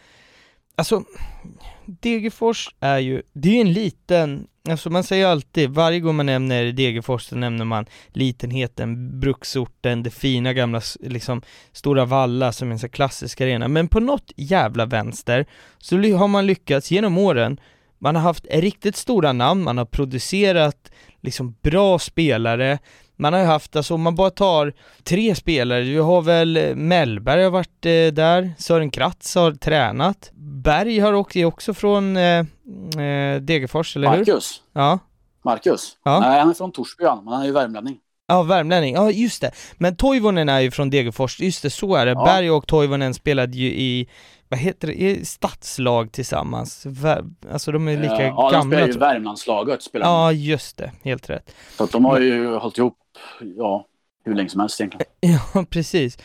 alltså, 0.77 1.03
Degerfors 1.87 2.75
är 2.81 2.99
ju, 2.99 3.23
det 3.33 3.49
är 3.49 3.53
ju 3.53 3.61
en 3.61 3.73
liten, 3.73 4.47
alltså 4.71 4.91
man 4.91 5.05
säger 5.05 5.27
alltid, 5.27 5.71
varje 5.71 6.01
gång 6.01 6.17
man 6.17 6.27
nämner 6.27 6.73
Degerfors 6.73 7.23
så 7.23 7.37
nämner 7.37 7.65
man 7.65 7.87
litenheten, 8.09 9.21
bruksorten, 9.21 10.03
det 10.03 10.11
fina 10.11 10.53
gamla, 10.53 10.81
liksom, 11.01 11.43
Stora 11.73 12.05
Valla 12.05 12.53
som 12.53 12.69
är 12.69 12.73
en 12.73 12.79
sån 12.79 12.87
här 12.87 12.93
klassisk 12.93 13.41
arena. 13.41 13.69
Men 13.69 13.89
på 13.89 14.01
något 14.01 14.33
jävla 14.37 14.87
vänster 14.87 15.47
så 15.79 15.97
har 15.97 16.29
man 16.29 16.47
lyckats 16.47 16.91
genom 16.91 17.19
åren, 17.19 17.61
man 17.99 18.17
har 18.17 18.23
haft 18.23 18.47
riktigt 18.51 18.97
stora 18.97 19.33
namn, 19.33 19.65
man 19.65 19.79
har 19.79 19.85
producerat 19.85 20.91
liksom 21.21 21.57
bra 21.63 21.99
spelare, 21.99 22.79
man 23.17 23.33
har 23.33 23.41
ju 23.41 23.47
haft, 23.47 23.77
alltså 23.77 23.95
om 23.95 24.03
man 24.03 24.15
bara 24.15 24.31
tar 24.31 24.73
tre 25.03 25.35
spelare, 25.35 25.83
vi 25.83 25.97
har 25.97 26.23
väl 26.23 26.57
eh, 26.57 26.75
Mellberg 26.75 27.43
har 27.43 27.51
varit 27.51 27.87
eh, 27.87 28.07
där, 28.13 28.55
Sören 28.59 28.91
Kratz 28.91 29.35
har 29.35 29.53
tränat, 29.53 30.31
Berg 30.35 30.99
har 30.99 31.13
också, 31.13 31.39
är 31.39 31.45
också 31.45 31.75
från 31.75 32.17
eh, 32.17 32.39
eh, 33.03 33.41
Degerfors, 33.41 33.97
eller 33.97 34.11
hur? 34.11 34.19
Marcus. 34.19 34.63
Ja. 34.73 34.99
Marcus? 35.45 35.97
Ja. 36.05 36.21
Nej, 36.21 36.41
han 36.41 36.51
är 36.51 36.55
från 36.55 36.73
Torsby 36.73 37.05
han, 37.05 37.27
han 37.27 37.43
är 37.43 37.47
ju 37.47 37.53
värmlänning. 37.53 37.97
Ja, 38.29 38.43
värmlänning. 38.43 38.95
Ja, 38.95 39.11
just 39.11 39.41
det. 39.41 39.51
Men 39.77 39.97
Toivonen 39.97 40.49
är 40.49 40.61
ju 40.61 40.71
från 40.71 40.91
Degerfors, 40.91 41.41
just 41.41 41.63
det, 41.63 41.71
så 41.71 41.95
är 41.95 42.07
det. 42.07 42.13
Ja. 42.13 42.25
Berg 42.25 42.51
och 42.51 42.67
Toivonen 42.67 43.15
spelade 43.15 43.57
ju 43.57 43.69
i, 43.69 44.09
vad 44.49 44.59
heter 44.61 44.89
det, 44.89 45.29
stadslag 45.29 46.13
tillsammans. 46.13 46.87
Alltså 47.53 47.73
de 47.73 47.89
är 47.89 47.97
lika 47.97 48.15
Eh, 48.15 48.23
ja, 48.27 48.51
de 48.51 48.53
gamla. 48.53 48.77
spelar 48.77 48.93
ju 48.93 48.99
Värmlandslaget. 48.99 49.83
Spelar. 49.83 50.07
Ja, 50.07 50.33
just 50.33 50.77
det. 50.77 50.93
Helt 51.05 51.31
rätt. 51.31 51.55
Så 51.77 51.85
att 51.85 51.93
de 51.93 52.05
har 52.05 52.21
ju 52.21 52.55
hållit 52.57 52.79
ihop, 52.79 52.99
ja, 53.57 53.87
hur 54.25 54.35
länge 54.35 54.49
som 54.49 54.61
helst 54.61 54.81
egentligen. 54.81 55.07
Ja, 55.55 55.65
precis. 55.71 56.19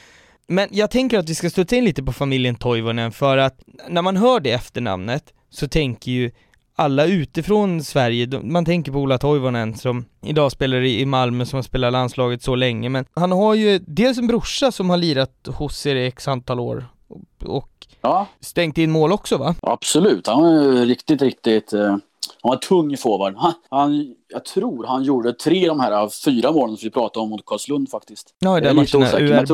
Men 0.47 0.67
jag 0.71 0.91
tänker 0.91 1.19
att 1.19 1.29
vi 1.29 1.35
ska 1.35 1.49
stå 1.49 1.75
in 1.75 1.85
lite 1.85 2.03
på 2.03 2.11
familjen 2.13 2.55
Toivonen 2.55 3.11
för 3.11 3.37
att 3.37 3.59
när 3.89 4.01
man 4.01 4.17
hör 4.17 4.39
det 4.39 4.51
efternamnet 4.51 5.33
så 5.49 5.67
tänker 5.67 6.11
ju 6.11 6.31
alla 6.75 7.05
utifrån 7.05 7.83
Sverige, 7.83 8.27
man 8.43 8.65
tänker 8.65 8.91
på 8.91 8.97
Ola 8.97 9.17
Toivonen 9.17 9.75
som 9.75 10.05
idag 10.25 10.51
spelar 10.51 10.81
i 10.81 10.99
i 11.01 11.05
Malmö, 11.05 11.45
som 11.45 11.57
har 11.57 11.63
spelat 11.63 11.91
landslaget 11.91 12.43
så 12.43 12.55
länge, 12.55 12.89
men 12.89 13.05
han 13.13 13.31
har 13.31 13.53
ju 13.55 13.79
dels 13.87 14.17
en 14.17 14.27
brorsa 14.27 14.71
som 14.71 14.89
har 14.89 14.97
lirat 14.97 15.47
hos 15.47 15.85
er 15.85 15.95
i 15.95 16.05
x 16.07 16.27
antal 16.27 16.59
år 16.59 16.85
och- 17.45 17.67
Ja, 18.01 18.27
stängt 18.39 18.77
in 18.77 18.91
mål 18.91 19.11
också 19.11 19.37
va? 19.37 19.55
absolut. 19.61 20.27
Han 20.27 20.45
är 20.45 20.63
ju 20.63 20.85
riktigt, 20.85 21.21
riktigt... 21.21 21.73
Eh, 21.73 21.97
han 22.43 22.49
var 22.49 22.55
tung 22.55 22.97
forward. 22.97 23.35
Han, 23.37 23.53
han, 23.69 24.15
jag 24.27 24.45
tror 24.45 24.85
han 24.87 25.03
gjorde 25.03 25.33
tre 25.33 25.69
av 25.69 25.77
de 25.77 25.83
här 25.83 26.09
fyra 26.25 26.51
målen 26.51 26.77
som 26.77 26.85
vi 26.87 26.91
pratade 26.91 27.23
om 27.23 27.29
mot 27.29 27.45
Karlslund 27.45 27.89
faktiskt. 27.89 28.35
Ja, 28.39 28.57
i 28.57 28.61
den 28.61 28.75
matchen 28.75 29.01
URB, 29.01 29.51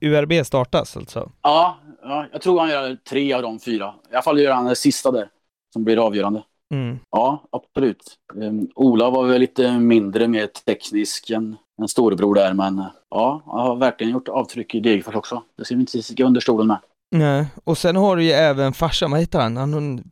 URB 0.00 0.46
startas 0.46 0.96
alltså. 0.96 1.30
Ja, 1.42 1.78
ja, 2.02 2.26
jag 2.32 2.42
tror 2.42 2.60
han 2.60 2.68
gör 2.70 2.96
tre 3.08 3.32
av 3.32 3.42
de 3.42 3.60
fyra. 3.60 3.94
I 4.10 4.14
alla 4.14 4.22
fall 4.22 4.40
gör 4.40 4.52
han 4.52 4.64
det 4.64 4.76
sista 4.76 5.10
där, 5.10 5.28
som 5.72 5.84
blir 5.84 6.06
avgörande. 6.06 6.42
Mm. 6.74 6.98
Ja, 7.10 7.42
absolut. 7.52 8.16
Um, 8.34 8.68
Ola 8.74 9.10
var 9.10 9.24
väl 9.26 9.40
lite 9.40 9.78
mindre, 9.78 10.28
mer 10.28 10.46
teknisk 10.46 11.30
än 11.30 11.56
en 11.82 11.88
storebror 11.88 12.34
där, 12.34 12.52
men 12.54 12.78
eh, 12.78 12.86
ja, 13.14 13.42
han 13.46 13.60
har 13.60 13.76
verkligen 13.76 14.12
gjort 14.12 14.28
avtryck 14.28 14.74
i 14.74 14.80
Degerfors 14.80 15.14
också. 15.14 15.42
Det 15.58 15.64
ska 15.64 15.74
vi 15.74 15.80
inte 15.80 16.02
sticka 16.02 16.24
under 16.24 16.40
stolen 16.40 16.66
med. 16.66 16.78
Nej, 17.10 17.46
och 17.64 17.78
sen 17.78 17.96
har 17.96 18.16
du 18.16 18.24
ju 18.24 18.30
även 18.30 18.72
farsan, 18.72 19.10
vad 19.10 19.20
heter 19.20 19.40
han? 19.40 19.56
han 19.56 20.04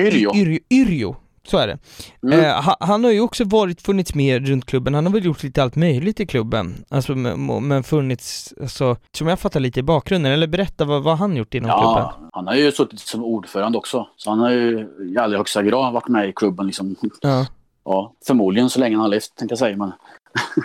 Yrjo. 0.00 0.34
Yrjo, 0.34 0.58
Yrjo, 0.70 1.16
så 1.46 1.58
är 1.58 1.66
det. 1.66 1.78
Mm. 2.22 2.40
Eh, 2.44 2.62
ha- 2.62 2.76
han 2.80 3.04
har 3.04 3.10
ju 3.10 3.20
också 3.20 3.44
varit, 3.44 3.82
funnits 3.82 4.14
med 4.14 4.48
runt 4.48 4.66
klubben, 4.66 4.94
han 4.94 5.06
har 5.06 5.12
väl 5.12 5.24
gjort 5.24 5.42
lite 5.42 5.62
allt 5.62 5.76
möjligt 5.76 6.20
i 6.20 6.26
klubben, 6.26 6.84
alltså 6.88 7.14
men, 7.14 7.68
men 7.68 7.82
funnits, 7.82 8.54
alltså, 8.60 8.96
som 9.12 9.28
jag 9.28 9.38
fattar 9.40 9.60
lite 9.60 9.80
i 9.80 9.82
bakgrunden, 9.82 10.32
eller 10.32 10.46
berätta 10.46 10.84
vad, 10.84 11.02
vad 11.02 11.18
han 11.18 11.36
gjort 11.36 11.54
inom 11.54 11.68
Ja, 11.68 11.80
klubben? 11.94 12.30
han 12.32 12.46
har 12.46 12.54
ju 12.54 12.72
suttit 12.72 13.00
som 13.00 13.24
ordförande 13.24 13.78
också. 13.78 14.08
Så 14.16 14.30
han 14.30 14.38
har 14.38 14.50
ju 14.50 14.88
i 15.14 15.18
allra 15.18 15.36
högsta 15.38 15.62
grad 15.62 15.92
varit 15.92 16.08
med 16.08 16.28
i 16.28 16.32
klubben. 16.32 16.66
Liksom. 16.66 16.96
Ja. 17.20 17.46
Ja, 17.84 18.12
förmodligen 18.26 18.70
så 18.70 18.80
länge 18.80 18.96
han 18.96 19.02
har 19.02 19.08
levt, 19.08 19.34
tänkte 19.36 19.52
jag 19.52 19.58
säga. 19.58 19.76
Men 19.76 19.92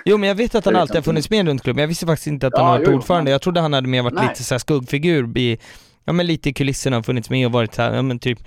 Jo 0.06 0.18
men 0.18 0.28
jag 0.30 0.36
vet 0.36 0.56
att 0.56 0.66
han 0.66 0.76
alltid 0.76 0.96
har 0.96 1.02
funnits 1.02 1.30
med 1.30 1.48
runt 1.48 1.64
klubben, 1.64 1.82
jag 1.82 1.88
visste 1.88 2.06
faktiskt 2.06 2.28
inte 2.28 2.48
att 2.48 2.54
han 2.58 2.66
Ja, 2.66 2.72
har 2.72 2.78
varit 2.80 2.88
jo, 2.90 2.96
ordförande, 2.96 3.32
jag 3.32 3.42
trodde 3.42 3.60
han 3.62 3.74
hade 3.74 3.88
mer 3.88 4.02
varit 4.02 4.14
Nej. 4.14 4.28
lite 4.28 4.44
såhär 4.44 4.60
skuggfigur 4.60 5.38
i, 5.38 5.58
ja 6.06 6.14
men 6.14 6.26
lite 6.28 6.50
i 6.50 6.54
kulisserna 6.54 6.98
och 6.98 7.06
funnits 7.06 7.30
med 7.30 7.46
och 7.46 7.52
varit 7.52 7.78
här, 7.78 7.96
ja 7.96 8.02
men 8.02 8.20
typ 8.20 8.40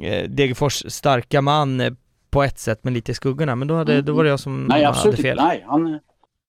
eh, 0.00 0.28
Degerfors 0.28 0.82
starka 0.92 1.42
man 1.42 1.80
eh, 1.80 1.92
på 2.30 2.42
ett 2.42 2.58
sätt, 2.58 2.80
men 2.82 2.94
lite 2.94 3.12
i 3.12 3.14
skuggorna, 3.14 3.54
men 3.56 3.68
då, 3.68 3.74
hade, 3.74 3.92
Mm. 3.92 4.04
då 4.04 4.12
var 4.12 4.24
det 4.24 4.30
jag 4.30 4.40
som 4.40 4.64
nej, 4.64 4.84
hade 4.84 4.88
absolut 4.88 5.16
fel. 5.20 5.26
inte. 5.30 5.44
Nej, 5.44 5.64
han, 5.68 5.98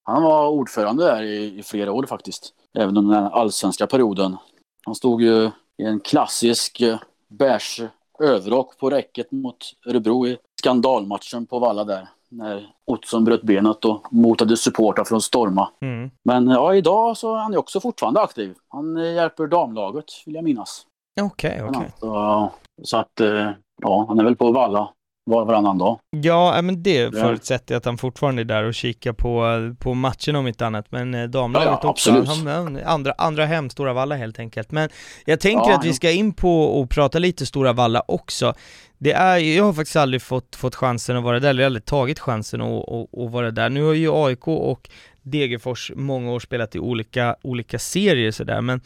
han 0.03 0.23
var 0.23 0.47
ordförande 0.49 1.03
där 1.03 1.23
i, 1.23 1.59
i 1.59 1.63
flera 1.63 1.91
år 1.91 2.05
faktiskt. 2.05 2.49
Även 2.77 2.97
under 2.97 3.15
den 3.15 3.23
här 3.23 3.31
allsvenska 3.31 3.87
perioden. 3.87 4.37
Han 4.85 4.95
stod 4.95 5.21
ju 5.21 5.45
i 5.77 5.83
en 5.83 5.99
klassisk 5.99 6.81
eh, 6.81 6.97
beige 7.29 7.81
överrock 8.23 8.77
på 8.79 8.89
räcket 8.89 9.31
mot 9.31 9.57
Örebro 9.87 10.27
i 10.27 10.37
skandalmatchen 10.59 11.45
på 11.45 11.59
Valla 11.59 11.83
där. 11.83 12.07
När 12.31 12.67
Ottsson 12.85 13.23
bröt 13.23 13.41
benet 13.41 13.85
och 13.85 14.07
motade 14.11 14.57
supportrar 14.57 15.05
från 15.05 15.21
storma. 15.21 15.69
Mm. 15.81 16.11
Men 16.23 16.47
ja, 16.47 16.75
idag 16.75 17.17
så 17.17 17.35
är 17.35 17.39
han 17.39 17.51
ju 17.51 17.57
också 17.57 17.79
fortfarande 17.79 18.21
aktiv. 18.21 18.55
Han 18.69 18.97
eh, 18.97 19.13
hjälper 19.13 19.47
damlaget, 19.47 20.05
vill 20.25 20.35
jag 20.35 20.43
minnas. 20.43 20.85
Okej, 21.21 21.63
okej. 21.63 21.91
Så, 21.99 22.51
så 22.83 22.97
att, 22.97 23.19
eh, 23.19 23.49
ja, 23.81 24.05
han 24.07 24.19
är 24.19 24.23
väl 24.23 24.35
på 24.35 24.51
Valla 24.51 24.89
var 25.29 25.41
och 25.41 25.47
varannan 25.47 25.77
dag. 25.77 25.99
Ja, 26.09 26.55
äh, 26.55 26.61
men 26.61 26.83
det 26.83 27.15
förutsätter 27.15 27.73
jag 27.73 27.79
att 27.79 27.85
han 27.85 27.97
fortfarande 27.97 28.41
är 28.41 28.43
där 28.43 28.63
och 28.63 28.73
kikar 28.73 29.13
på, 29.13 29.45
på 29.79 29.93
matchen 29.93 30.35
om 30.35 30.47
inte 30.47 30.65
annat, 30.65 30.85
men 30.89 31.13
eh, 31.13 31.23
damlaget 31.23 31.67
Ja, 31.67 31.79
ja, 31.83 31.89
också. 31.89 32.11
Han, 32.11 32.47
han, 32.47 32.79
andra, 32.85 33.13
andra 33.17 33.45
hem, 33.45 33.69
Stora 33.69 33.93
Valla 33.93 34.15
helt 34.15 34.39
enkelt. 34.39 34.71
Men 34.71 34.89
jag 35.25 35.39
tänker 35.39 35.69
Ja, 35.69 35.77
att 35.77 35.85
vi 35.85 35.93
ska 35.93 36.11
in 36.11 36.33
på 36.33 36.63
och 36.63 36.89
prata 36.89 37.19
lite 37.19 37.45
Stora 37.45 37.73
Valla 37.73 38.03
också. 38.07 38.53
Det 38.99 39.11
är, 39.11 39.37
jag 39.37 39.63
har 39.63 39.73
faktiskt 39.73 39.95
aldrig 39.95 40.21
fått, 40.21 40.55
fått 40.55 40.75
chansen 40.75 41.17
att 41.17 41.23
vara 41.23 41.39
där, 41.39 41.49
eller 41.49 41.65
aldrig 41.65 41.85
tagit 41.85 42.19
chansen 42.19 42.61
att, 42.61 42.89
att, 42.89 43.17
att 43.19 43.31
vara 43.31 43.51
där. 43.51 43.69
Nu 43.69 43.83
har 43.83 43.93
ju 43.93 44.11
AIK 44.13 44.47
och 44.47 44.89
Degerfors 45.21 45.91
många 45.95 46.31
år 46.31 46.39
spelat 46.39 46.75
i 46.75 46.79
olika, 46.79 47.35
olika 47.41 47.79
serier 47.79 48.31
sådär, 48.31 48.61
men 48.61 48.81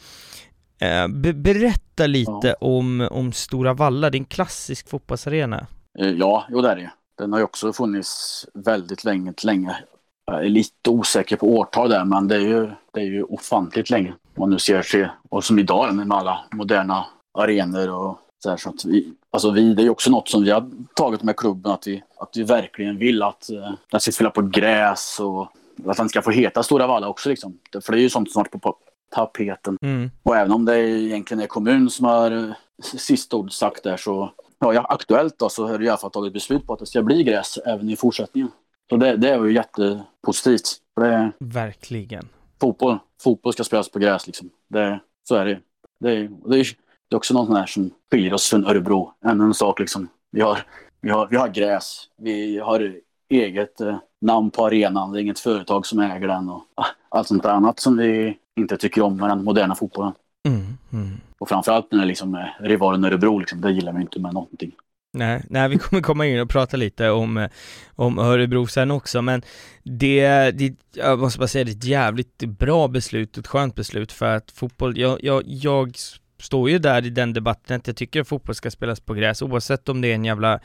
eh, 0.78 1.08
be, 1.08 1.32
berätta 1.32 2.06
lite 2.06 2.54
om, 2.60 3.08
om 3.10 3.32
Stora 3.32 3.74
Valla, 3.74 4.08
en 4.08 4.24
klassisk 4.24 4.88
fotbollsarena. 4.88 5.66
Eh, 5.98 6.10
Ja, 6.10 6.44
jo 6.50 6.60
det 6.60 6.70
är 6.70 6.76
det. 6.76 6.90
Den 7.18 7.32
har 7.32 7.38
ju 7.38 7.44
också 7.44 7.72
funnits 7.72 8.46
väldigt 8.54 9.04
länge, 9.04 9.34
länge. 9.44 9.76
Jag 10.26 10.44
är 10.44 10.48
lite 10.48 10.90
osäker 10.90 11.36
på 11.36 11.46
årtal 11.58 11.90
där, 11.90 12.04
men 12.04 12.28
det 12.28 12.34
är 12.34 12.40
ju, 12.40 12.70
det 12.92 13.00
är 13.00 13.04
ju 13.04 13.22
ofantligt 13.22 13.90
länge. 13.90 14.08
Om 14.08 14.40
man 14.40 14.50
nu 14.50 14.58
ser 14.58 14.82
sig, 14.82 15.10
och 15.28 15.44
som 15.44 15.58
idag 15.58 15.94
med 15.94 16.12
alla 16.12 16.44
moderna 16.52 17.06
arenor 17.38 17.88
och 17.90 18.18
så 18.38 18.50
här, 18.50 18.56
så 18.56 18.68
att 18.68 18.84
vi, 18.84 19.14
alltså 19.34 19.50
vi, 19.50 19.74
det 19.74 19.82
är 19.82 19.90
också 19.90 20.10
något 20.10 20.28
som 20.28 20.44
vi 20.44 20.50
har 20.50 20.70
tagit 20.94 21.22
med 21.22 21.36
klubben, 21.36 21.72
att 21.72 21.86
vi, 21.86 22.02
att 22.18 22.30
vi 22.36 22.42
verkligen 22.42 22.98
vill 22.98 23.22
att 23.22 23.50
eh, 23.50 23.72
den 23.90 24.00
ska 24.00 24.12
spela 24.12 24.30
på 24.30 24.42
gräs 24.42 25.20
och 25.20 25.48
att 25.86 25.96
den 25.96 26.08
ska 26.08 26.22
få 26.22 26.30
heta 26.30 26.62
Stora 26.62 26.86
Valla 26.86 27.08
också 27.08 27.28
liksom. 27.28 27.58
För 27.84 27.92
det 27.92 27.98
är 27.98 28.02
ju 28.02 28.10
sånt 28.10 28.32
som 28.32 28.40
varit 28.40 28.62
på, 28.62 28.76
tapeten. 29.14 29.78
Mm. 29.82 30.10
Och 30.22 30.36
även 30.36 30.52
om 30.52 30.64
det 30.64 30.78
egentligen 30.78 31.42
är 31.42 31.46
kommun 31.46 31.90
som 31.90 32.06
har 32.06 32.30
eh, 32.30 32.54
sista 32.82 33.36
ord 33.36 33.52
sagt 33.52 33.82
där 33.82 33.96
så, 33.96 34.32
ja, 34.58 34.86
aktuellt 34.88 35.38
då 35.38 35.48
så 35.48 35.66
har 35.66 35.78
det 35.78 35.84
i 35.84 35.88
alla 35.88 35.98
fall 35.98 36.10
tagit 36.10 36.32
beslut 36.32 36.66
på 36.66 36.72
att 36.72 36.78
det 36.78 36.86
ska 36.86 37.02
bli 37.02 37.22
gräs 37.22 37.58
även 37.66 37.90
i 37.90 37.96
fortsättningen. 37.96 38.50
Så 38.90 38.96
det, 38.96 39.16
det 39.16 39.30
är 39.30 39.44
ju 39.44 39.52
jättepositivt. 39.52 40.80
Det 40.96 41.32
Verkligen. 41.38 42.28
fotboll. 42.60 42.98
Fotboll 43.22 43.52
ska 43.52 43.64
spelas 43.64 43.88
på 43.88 43.98
gräs 43.98 44.26
liksom. 44.26 44.50
Det, 44.68 45.00
så 45.28 45.34
är 45.34 45.44
det 45.44 45.60
det 46.00 46.28
det 46.46 46.58
är, 46.58 46.66
det 47.14 47.16
är 47.16 47.18
också 47.18 47.34
något 47.34 47.58
här 47.58 47.66
som 47.66 47.90
skiljer 48.10 48.34
oss 48.34 48.50
från 48.50 48.66
Örebro. 48.66 49.12
Ännu 49.24 49.44
en 49.44 49.54
sak 49.54 49.80
liksom. 49.80 50.08
Vi 50.30 50.40
har, 50.40 50.58
vi 51.00 51.10
har, 51.10 51.26
vi 51.30 51.36
har 51.36 51.48
gräs. 51.48 52.08
Vi 52.18 52.58
har 52.58 52.94
eget 53.28 53.80
eh, 53.80 53.96
namn 54.20 54.50
på 54.50 54.66
arenan. 54.66 55.12
Det 55.12 55.18
är 55.18 55.22
inget 55.22 55.38
företag 55.38 55.86
som 55.86 55.98
äger 55.98 56.28
den 56.28 56.48
och 56.48 56.62
ah, 56.74 56.86
allt 57.08 57.28
sånt 57.28 57.42
där 57.42 57.50
annat 57.50 57.80
som 57.80 57.96
vi 57.96 58.36
inte 58.56 58.76
tycker 58.76 59.02
om 59.02 59.16
med 59.16 59.28
den 59.28 59.44
moderna 59.44 59.74
fotbollen. 59.74 60.12
Mm, 60.48 60.78
mm. 60.92 61.20
Och 61.38 61.48
framförallt 61.48 61.90
den 61.90 62.00
är 62.00 62.06
liksom 62.06 62.34
eh, 62.34 62.44
rivalen 62.60 63.04
Örebro, 63.04 63.38
liksom, 63.38 63.60
det 63.60 63.70
gillar 63.70 63.92
ju 63.92 64.00
inte 64.00 64.20
med 64.20 64.34
någonting. 64.34 64.72
Nej, 65.12 65.42
nej, 65.50 65.68
vi 65.68 65.78
kommer 65.78 66.02
komma 66.02 66.26
in 66.26 66.40
och 66.40 66.48
prata 66.48 66.76
lite 66.76 67.10
om, 67.10 67.36
eh, 67.36 67.50
om 67.94 68.18
Örebro 68.18 68.66
sen 68.66 68.90
också, 68.90 69.22
men 69.22 69.42
det, 69.82 70.50
det, 70.50 70.74
jag 70.94 71.18
måste 71.18 71.38
bara 71.38 71.48
säga, 71.48 71.64
det 71.64 71.70
är 71.70 71.76
ett 71.76 71.84
jävligt 71.84 72.38
bra 72.38 72.88
beslut, 72.88 73.38
ett 73.38 73.46
skönt 73.46 73.74
beslut 73.74 74.12
för 74.12 74.36
att 74.36 74.50
fotboll, 74.50 74.98
jag, 74.98 75.24
jag, 75.24 75.42
jag 75.46 75.96
står 76.38 76.70
ju 76.70 76.78
där 76.78 77.06
i 77.06 77.10
den 77.10 77.32
debatten 77.32 77.76
att 77.76 77.86
jag 77.86 77.96
tycker 77.96 78.20
att 78.20 78.28
fotboll 78.28 78.54
ska 78.54 78.70
spelas 78.70 79.00
på 79.00 79.14
gräs 79.14 79.42
oavsett 79.42 79.88
om 79.88 80.00
det 80.00 80.08
är 80.08 80.14
en 80.14 80.24
jävla 80.24 80.60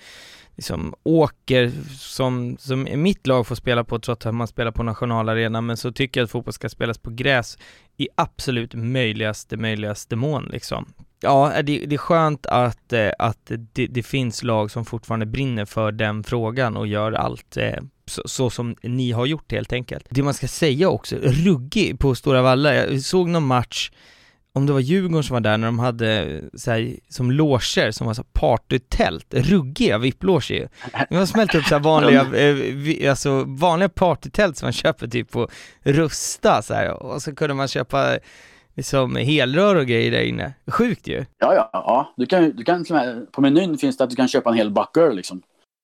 liksom 0.56 0.94
åker 1.04 1.72
som, 1.98 2.58
som 2.60 2.88
mitt 2.96 3.28
lag 3.28 3.48
får 3.48 3.56
spela 3.56 3.84
på 3.84 4.00
trots 4.00 4.26
att 4.26 4.36
man 4.36 4.48
spelar 4.48 4.72
på 4.72 4.84
nationalarenan 4.84 5.66
men 5.66 5.78
så 5.78 5.92
tycker 5.92 6.20
jag 6.20 6.26
att 6.26 6.32
fotboll 6.32 6.54
ska 6.54 6.70
spelas 6.70 6.98
på 6.98 7.10
gräs 7.10 7.58
i 7.98 8.08
absolut 8.16 8.74
möjligaste, 8.74 9.58
möjligaste 9.58 10.16
mån 10.16 10.50
liksom. 10.52 10.94
Ja, 11.22 11.54
det, 11.64 11.86
det 11.86 11.96
är 11.96 11.98
skönt 11.98 12.46
att, 12.46 12.94
eh, 12.94 13.10
att 13.20 13.52
det, 13.74 13.88
det 13.88 14.04
finns 14.04 14.44
lag 14.44 14.72
som 14.72 14.86
fortfarande 14.86 15.26
brinner 15.26 15.66
för 15.66 15.92
den 15.92 16.24
frågan 16.24 16.78
och 16.78 16.88
gör 16.88 17.12
allt 17.12 17.58
eh, 17.58 17.84
så, 18.06 18.22
så 18.26 18.50
som 18.50 18.76
ni 18.84 19.12
har 19.12 19.26
gjort 19.26 19.52
helt 19.52 19.74
enkelt. 19.74 20.06
Det 20.10 20.24
man 20.24 20.34
ska 20.34 20.48
säga 20.48 20.90
också, 20.90 21.16
ruggig 21.16 22.00
på 22.00 22.16
Stora 22.16 22.42
Valla, 22.42 22.76
jag 22.76 23.02
såg 23.02 23.30
någon 23.30 23.46
match 23.46 23.92
om 24.54 24.66
det 24.66 24.74
var 24.74 24.80
Djurgården 24.80 25.24
som 25.24 25.34
var 25.34 25.42
där 25.42 25.58
när 25.58 25.68
de 25.68 25.80
hade 25.80 26.42
så 26.54 26.72
här, 26.72 26.96
som 27.10 27.32
loger 27.32 27.92
som 27.92 28.08
var 28.08 28.14
så 28.14 28.22
här 28.22 28.30
partytält, 28.34 29.34
ruggiga 29.34 29.98
VIP-loger 29.98 30.56
ju. 30.56 30.68
De 31.10 31.16
har 31.16 31.26
smält 31.26 31.56
upp 31.56 31.64
så 31.64 31.76
här 31.76 31.84
vanliga, 31.84 32.22
eh, 33.02 33.10
alltså 33.10 33.44
vanliga 33.48 33.90
partytält 33.90 34.58
som 34.58 34.66
man 34.66 34.74
köper 34.74 35.08
typ 35.08 35.32
på 35.32 35.48
Rusta 35.82 36.62
så 36.62 36.74
här. 36.74 37.04
och 37.04 37.22
så 37.22 37.36
kunde 37.36 37.54
man 37.54 37.68
köpa 37.68 38.18
liksom 38.76 39.16
helrör 39.16 39.76
och 39.76 39.86
grejer 39.86 40.12
där 40.12 40.22
inne. 40.22 40.54
Sjukt 40.68 41.08
ju. 41.08 41.26
Ja, 41.38 41.54
ja, 41.56 41.70
ja. 41.74 42.14
Du 42.18 42.26
kan, 42.26 42.56
du 42.56 42.64
kan, 42.64 42.86
på 43.32 43.42
menyn 43.42 43.78
finns 43.78 43.98
det 43.98 44.04
att 44.04 44.10
du 44.10 44.16
kan 44.16 44.28
köpa 44.28 44.50
en 44.50 44.56
hel 44.56 44.72
backöl 44.72 45.16
liksom. 45.16 45.42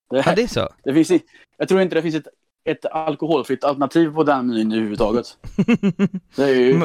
Det, 0.10 0.24
Ja 0.26 0.34
det 0.36 0.44
är 0.44 0.48
så. 0.48 0.70
det 0.84 0.94
finns, 0.94 1.22
jag 1.58 1.68
tror 1.68 1.82
inte 1.82 1.96
det 1.96 2.02
finns 2.02 2.16
ett, 2.16 2.28
ett 2.66 2.86
alkoholfritt 2.86 3.64
alternativ 3.64 4.10
på 4.14 4.24
den 4.24 4.48
menyn 4.48 4.72
överhuvudtaget. 4.72 5.38
Det 6.36 6.44
är 6.44 6.56
ju 6.56 6.80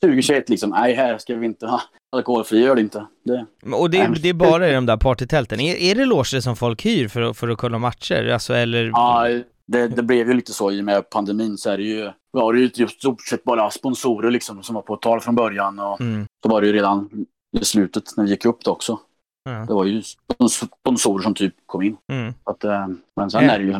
2021 0.00 0.48
liksom. 0.48 0.70
Nej, 0.70 0.94
här 0.94 1.18
ska 1.18 1.34
vi 1.36 1.46
inte 1.46 1.66
ha 1.66 1.80
alkoholfri 2.16 2.66
öl 2.66 2.78
inte. 2.78 3.06
Det, 3.24 3.46
Och 3.74 3.90
det, 3.90 4.08
det 4.22 4.28
är 4.28 4.34
bara 4.34 4.68
i 4.68 4.72
de 4.72 4.86
där 4.86 4.96
partytälten. 4.96 5.60
Är, 5.60 5.76
är 5.76 5.94
det 5.94 6.04
loger 6.04 6.40
som 6.40 6.56
folk 6.56 6.86
hyr 6.86 7.08
för, 7.08 7.32
för 7.32 7.48
att 7.48 7.58
kolla 7.58 7.78
matcher? 7.78 8.28
Alltså 8.32 8.54
eller? 8.54 8.84
ja, 8.84 9.28
det, 9.66 9.88
det 9.88 10.02
blev 10.02 10.28
ju 10.28 10.34
lite 10.34 10.52
så 10.52 10.70
i 10.72 10.80
och 10.80 10.84
med 10.84 11.10
pandemin 11.10 11.58
så 11.58 11.70
är 11.70 11.76
det 11.78 11.84
ju, 11.84 12.10
var 12.30 12.52
det 12.52 12.60
ju 12.60 12.68
typ 12.68 12.90
stort 12.90 13.20
sett 13.22 13.44
bara 13.44 13.70
sponsorer 13.70 14.30
liksom 14.30 14.62
som 14.62 14.74
var 14.74 14.82
på 14.82 14.96
tal 14.96 15.20
från 15.20 15.34
början 15.34 15.78
och 15.78 16.00
Mm. 16.00 16.26
så 16.42 16.48
var 16.48 16.60
det 16.60 16.66
ju 16.66 16.72
redan 16.72 17.10
i 17.60 17.64
slutet 17.64 18.04
när 18.16 18.24
vi 18.24 18.30
gick 18.30 18.44
upp 18.44 18.64
det 18.64 18.70
också. 18.70 18.98
Ja. 19.44 19.50
Det 19.68 19.74
var 19.74 19.84
ju 19.84 20.00
spons- 20.00 20.68
sponsorer 20.80 21.22
som 21.22 21.34
typ 21.34 21.54
kom 21.66 21.82
in. 21.82 21.96
Mm. 22.12 22.34
Att, 22.44 22.64
eh, 22.64 22.86
men 23.16 23.30
sen 23.30 23.44
Ja. 23.44 23.50
är 23.50 23.58
det 23.58 23.64
ju 23.64 23.72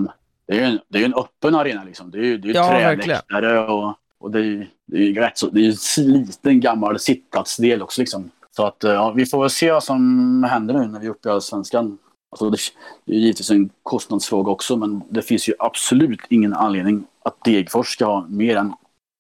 det 0.47 0.55
är 0.55 0.59
ju 0.59 0.65
en, 0.65 0.81
det 0.89 0.99
är 0.99 1.05
en 1.05 1.15
öppen 1.15 1.55
arena 1.55 1.85
liksom. 1.85 2.11
Det 2.11 2.19
är 2.19 2.23
ju, 2.23 2.39
det 2.39 2.51
är 2.51 2.55
Ja, 2.55 2.69
träläktare 2.69 3.67
och, 3.67 3.95
och 4.19 4.31
det 4.31 4.39
är 4.39 4.69
ju 4.93 5.15
rätt 5.15 5.39
så, 5.39 5.51
det 5.51 5.61
är 5.61 6.01
en 6.01 6.13
liten 6.13 6.61
gammal 6.61 6.99
sittplatsdel 6.99 7.83
också 7.83 8.01
liksom. 8.01 8.31
Så 8.57 8.67
att 8.67 8.85
eh, 8.85 8.93
ja, 8.93 9.11
vi 9.11 9.27
får 9.27 9.41
väl 9.41 9.51
se 9.51 9.73
vad 9.73 9.85
som 9.85 10.45
händer 10.51 10.75
nu 10.75 10.87
när 10.87 11.01
vi 11.01 11.07
är 11.07 11.11
uppe 11.11 11.29
i 11.29 11.33
Allsvenskan. 11.33 11.99
Alltså 12.31 12.51
det, 12.51 12.59
det 13.05 13.13
är 13.13 13.19
givetvis 13.19 13.51
en 13.51 13.71
kostnadsfråga 13.83 14.51
också 14.51 14.77
men 14.77 15.03
det 15.09 15.23
finns 15.23 15.49
ju 15.49 15.55
absolut 15.59 16.21
ingen 16.29 16.55
anledning 16.55 17.05
att 17.25 17.45
Degerfors 17.45 17.93
ska 17.93 18.05
ha 18.05 18.27
mer 18.29 18.57
än 18.57 18.73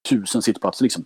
tusen 0.09 0.43
sittplatser 0.43 0.85
liksom. 0.85 1.05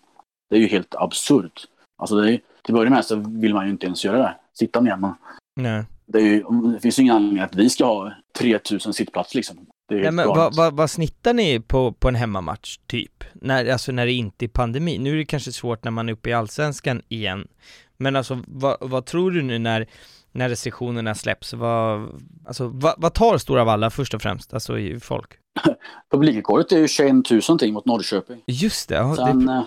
Det 0.51 0.57
är 0.57 0.61
ju 0.61 0.67
helt 0.67 0.95
absurt. 0.95 1.67
Alltså 1.99 2.17
det 2.17 2.33
är, 2.33 2.41
till 2.63 2.75
att 2.75 2.79
börja 2.79 2.91
med 2.91 3.05
så 3.05 3.17
vill 3.17 3.55
man 3.55 3.65
ju 3.65 3.71
inte 3.71 3.87
ens 3.87 4.05
göra 4.05 4.19
det. 4.19 4.35
Sitta 4.55 4.81
ner 4.81 5.15
Nej. 5.57 5.85
det, 6.07 6.19
är 6.19 6.23
ju, 6.23 6.45
det 6.73 6.81
finns 6.81 6.99
ju 6.99 7.03
ingen 7.03 7.17
anledning 7.17 7.43
att 7.43 7.55
vi 7.55 7.71
ska 7.71 7.85
ha 7.85 8.13
3000 8.39 8.93
sittplatser 8.93 9.37
liksom. 9.37 9.67
Det 9.89 9.95
är 9.95 10.03
Nej 10.03 10.13
men 10.13 10.29
vad, 10.29 10.57
vad, 10.57 10.77
vad 10.77 10.91
snittar 10.91 11.35
ni 11.35 11.61
på, 11.61 11.93
på 11.93 12.09
en 12.09 12.15
hemmamatch, 12.15 12.79
typ? 12.87 13.25
När, 13.35 13.73
alltså 13.73 13.93
när 13.93 14.07
det 14.07 14.13
inte 14.13 14.45
är 14.45 14.49
pandemi? 14.49 14.99
Nu 14.99 15.13
är 15.13 15.17
det 15.17 15.25
kanske 15.25 15.53
svårt 15.53 15.85
när 15.85 15.91
man 15.91 16.09
är 16.09 16.13
uppe 16.13 16.31
i 16.31 16.33
Allsvenskan 16.33 17.03
igen. 17.09 17.49
Men 17.97 18.17
alltså 18.17 18.43
vad, 18.47 18.77
vad 18.81 19.07
tror 19.07 19.31
du 19.31 19.43
nu 19.43 19.59
när, 19.59 19.87
när 20.33 20.49
restriktionerna 20.49 21.15
släpps? 21.15 21.53
Vad, 21.53 22.09
alltså 22.47 22.69
vad, 22.69 22.95
vad 22.99 23.15
tar 23.15 23.39
Stora 23.39 23.65
Valla 23.65 23.91
först 23.91 24.15
och 24.15 24.23
främst, 24.23 24.55
alltså 24.55 24.79
i 24.79 25.01
folk? 25.01 25.33
Publikrekordet 26.11 26.73
är 26.73 26.79
ju 26.79 26.89
21 26.89 27.31
000 27.31 27.41
någonting 27.49 27.75
mot 27.75 27.87
Norrköping. 27.87 28.43
Just 28.47 28.89
det, 28.89 28.95
ja, 28.95 29.09
det, 29.09 29.17
Sen, 29.17 29.49
eh, 29.49 29.63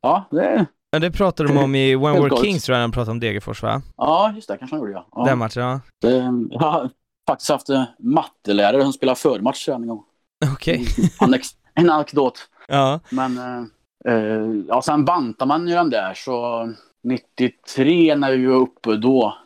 ja, 0.00 0.28
det, 0.30 0.66
ja, 0.90 0.98
det 0.98 1.10
pratade 1.10 1.48
de 1.48 1.58
om 1.58 1.74
i 1.74 1.96
When 1.96 2.14
We're. 2.16 2.42
Kings 2.42 2.64
tror 2.64 2.78
jag 2.78 2.84
de 2.84 2.92
pratade 2.92 3.10
om 3.10 3.20
Degerfors 3.20 3.62
va? 3.62 3.82
ja, 3.96 4.32
just 4.34 4.48
det, 4.48 4.58
kanske 4.58 4.76
han 4.76 4.80
gjorde 4.80 4.92
ja. 4.92 5.08
ja. 5.12 5.24
Den 5.24 5.38
matchen, 5.38 5.62
ja. 5.62 5.80
Det, 6.00 6.20
har 6.58 6.90
faktiskt 7.26 7.50
haft 7.50 7.68
eh, 7.68 7.84
mattelärare 7.98 8.82
som 8.82 8.92
spelar 8.92 9.14
förmatch 9.14 9.68
en 9.68 9.86
gång. 9.86 10.04
Okej. 10.52 10.86
Annex, 11.18 11.48
en 11.74 11.90
anekdot. 11.90 12.48
Ja. 12.68 13.00
Men 13.10 13.38
eh, 13.38 13.64
eh, 14.14 14.50
ja, 14.68 14.82
sen 14.82 15.04
bantar 15.04 15.46
man 15.46 15.68
ju 15.68 15.74
den 15.74 15.90
där 15.90 16.14
så 16.14 16.68
93 17.04 18.16
när 18.16 18.32
vi 18.32 18.46
var 18.46 18.56
uppe 18.56 18.96
då 18.96 19.36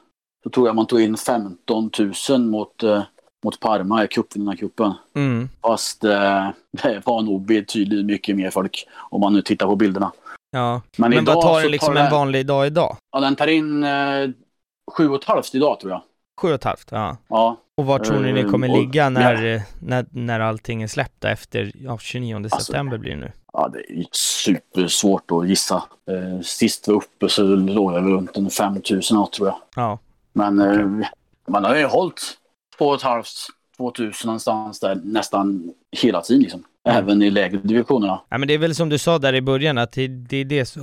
så 0.42 0.50
tror 0.50 0.66
jag 0.66 0.76
man 0.76 0.86
tog 0.86 1.00
in 1.00 1.16
15 1.16 1.90
000 2.28 2.40
mot, 2.40 2.82
eh, 2.82 3.02
mot 3.44 3.60
Parma 3.60 4.04
i 4.04 4.08
cupvinnarcupen. 4.08 4.92
Mm. 5.16 5.48
Fast 5.62 6.04
eh, 6.04 6.48
det 6.70 7.02
var 7.06 7.22
nog 7.22 7.46
betydligt 7.46 8.06
mycket 8.06 8.36
mer 8.36 8.50
folk 8.50 8.86
om 9.10 9.20
man 9.20 9.32
nu 9.32 9.42
tittar 9.42 9.66
på 9.66 9.76
bilderna. 9.76 10.12
Ja. 10.50 10.82
Men, 10.96 11.10
Men 11.10 11.18
idag 11.18 11.34
vad 11.34 11.42
tar 11.42 11.62
det 11.62 11.68
liksom 11.68 11.94
tar 11.94 12.02
en 12.02 12.10
vanlig 12.10 12.46
dag 12.46 12.66
idag? 12.66 12.96
Ja, 13.12 13.20
den 13.20 13.36
tar 13.36 13.46
in 13.46 13.84
eh, 13.84 14.30
sju 14.96 15.08
och 15.08 15.16
ett 15.16 15.24
halvt 15.24 15.54
idag 15.54 15.80
tror 15.80 15.92
jag. 15.92 16.02
Sju 16.40 16.48
och 16.48 16.54
ett 16.54 16.64
halvt, 16.64 16.88
ja. 16.90 17.16
Ja, 17.28 17.56
Och 17.76 17.86
var 17.86 17.98
tror 17.98 18.20
ni 18.20 18.32
ni 18.32 18.40
Eh, 18.40 18.50
kommer 18.50 18.70
och- 18.70 18.76
ligga 18.78 19.08
när, 19.10 19.62
när, 19.80 20.06
när 20.10 20.40
allting 20.40 20.82
är 20.82 20.86
släppt 20.86 21.24
efter, 21.24 21.72
ja, 21.74 21.98
29 21.98 22.36
Alltså, 22.36 22.60
september 22.60 22.98
blir 22.98 23.10
det 23.10 23.16
nu? 23.16 23.32
ja 23.52 23.68
det 23.72 23.78
är 24.00 24.04
supersvårt 24.12 25.30
att 25.30 25.48
gissa. 25.48 25.82
Eh, 26.10 26.40
sist 26.42 26.88
vi 26.88 26.92
var 26.92 26.98
uppe 27.02 27.28
så 27.28 27.42
låg 27.42 27.92
jag 27.92 28.02
väl 28.02 28.12
runt 28.12 28.36
en 28.36 28.50
5 28.50 28.72
000 28.74 28.82
tror 29.02 29.30
jag. 29.48 29.56
Ja. 29.76 29.98
Men 30.32 30.58
eh, 30.60 31.06
man 31.48 31.64
har 31.64 31.76
ju 31.76 31.84
hållit 31.86 32.20
två 32.78 32.84
och 32.88 32.94
ett 32.94 33.02
halvt, 33.02 33.28
2000 33.76 34.26
någonstans 34.26 34.80
där 34.80 35.00
nästan 35.04 35.72
hela 35.96 36.20
tiden 36.20 36.42
liksom. 36.42 36.64
Mm. 36.88 36.98
Även 37.04 37.22
i 37.22 37.30
lägre 37.30 37.58
divisionerna. 37.62 38.20
Ja 38.28 38.38
men 38.38 38.48
det 38.48 38.54
är 38.54 38.58
väl 38.58 38.74
som 38.74 38.88
du 38.88 38.98
sa 38.98 39.18
där 39.18 39.34
i 39.34 39.40
början 39.42 39.78
att 39.78 39.92
det, 39.92 40.08
det 40.08 40.36
är 40.36 40.44
det 40.44 40.66
som, 40.66 40.82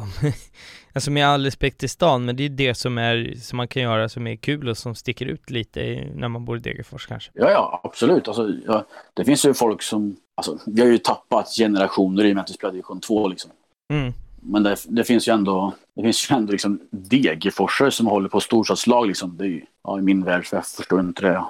alltså 0.97 1.11
med 1.11 1.27
all 1.27 1.43
respekt 1.43 1.79
till 1.79 1.89
stan, 1.89 2.25
men 2.25 2.35
det 2.35 2.45
är 2.45 2.49
det 2.49 2.73
som 2.75 2.97
är, 2.97 3.33
som 3.41 3.57
man 3.57 3.67
kan 3.67 3.83
göra 3.83 4.09
som 4.09 4.27
är 4.27 4.35
kul 4.35 4.69
och 4.69 4.77
som 4.77 4.95
sticker 4.95 5.25
ut 5.25 5.49
lite 5.49 6.07
när 6.15 6.27
man 6.27 6.45
bor 6.45 6.57
i 6.57 6.59
Degerfors 6.59 7.07
kanske. 7.07 7.31
Ja, 7.33 7.51
ja, 7.51 7.81
absolut. 7.83 8.27
Alltså, 8.27 8.49
ja, 8.67 8.85
det 9.13 9.25
finns 9.25 9.45
ju 9.45 9.53
folk 9.53 9.81
som, 9.81 10.15
alltså, 10.35 10.59
vi 10.65 10.81
har 10.81 10.87
ju 10.87 10.97
tappat 10.97 11.49
generationer 11.49 12.25
i 12.25 12.31
och 12.31 12.35
med 12.35 12.43
att 12.43 12.49
vi 12.49 12.53
spelar 12.53 12.71
division 12.71 12.99
2 12.99 13.27
liksom. 13.27 13.51
Mm. 13.93 14.13
Men 14.41 14.63
det, 14.63 14.75
det 14.87 15.03
finns 15.03 15.27
ju 15.27 15.33
ändå, 15.33 15.73
det 15.95 16.03
finns 16.03 16.31
ju 16.31 16.35
ändå 16.35 16.51
liksom 16.51 16.79
Degerforsare 16.91 17.91
som 17.91 18.07
håller 18.07 18.29
på 18.29 18.39
storstadslag 18.39 19.07
liksom. 19.07 19.37
Det 19.37 19.43
är 19.43 19.49
ju, 19.49 19.65
ja, 19.83 19.99
i 19.99 20.01
min 20.01 20.23
värld, 20.23 20.45
för 20.45 20.57
jag 20.57 20.65
förstår 20.65 20.99
inte 20.99 21.21
det. 21.21 21.43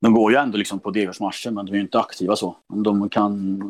De 0.00 0.14
går 0.14 0.32
ju 0.32 0.38
ändå 0.38 0.58
liksom 0.58 0.78
på 0.78 0.90
Degerforsmatcher, 0.90 1.50
men 1.50 1.66
de 1.66 1.72
är 1.72 1.76
ju 1.76 1.82
inte 1.82 1.98
aktiva 1.98 2.36
så. 2.36 2.56
Men 2.68 2.82
de 2.82 3.08
kan 3.08 3.60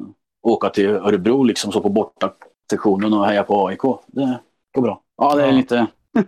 åka 0.42 0.68
till 0.68 0.88
Örebro 0.88 1.42
liksom 1.42 1.72
så 1.72 1.80
på 1.80 1.88
borta 1.88 2.32
sektionen 2.70 3.12
och 3.12 3.26
heja 3.26 3.42
på 3.42 3.66
AIK. 3.66 3.82
Det 4.06 4.38
går 4.74 4.82
bra. 4.82 5.00
Ja, 5.16 5.34
det 5.34 5.44
är 5.44 5.52
lite... 5.52 5.86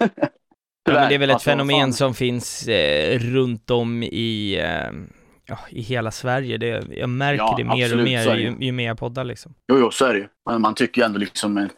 Ja, 0.89 0.93
men 0.93 1.09
det 1.09 1.15
är 1.15 1.19
väl 1.19 1.31
ett 1.31 1.43
fenomen 1.43 1.93
som 1.93 2.15
finns 2.15 2.69
eh, 2.69 3.19
runt 3.19 3.71
om 3.71 4.03
i, 4.03 4.59
eh, 4.59 4.93
ja, 5.47 5.59
i 5.71 5.83
hela 5.83 6.11
Sverige. 6.11 6.59
Det, 6.59 6.85
jag 6.91 7.09
märker 7.09 7.45
Ja, 7.45 7.55
det 7.59 7.65
mer 7.65 7.85
absolut, 7.85 7.93
och 7.93 8.05
mer 8.05 8.37
ju, 8.37 8.57
ju. 8.61 8.73
mer 8.73 8.87
jag 8.87 8.99
poddar 8.99 9.25
liksom. 9.25 9.55
Jo, 9.73 9.79
jo, 9.79 9.91
så 9.91 10.05
är 10.05 10.13
det 10.15 10.19
ju. 10.19 10.29
Men 10.51 10.61
man 10.61 10.75
tycker 10.75 11.01
ju 11.03 11.07
ändå 11.07 11.19
liksom 11.19 11.59
en, 11.59 11.71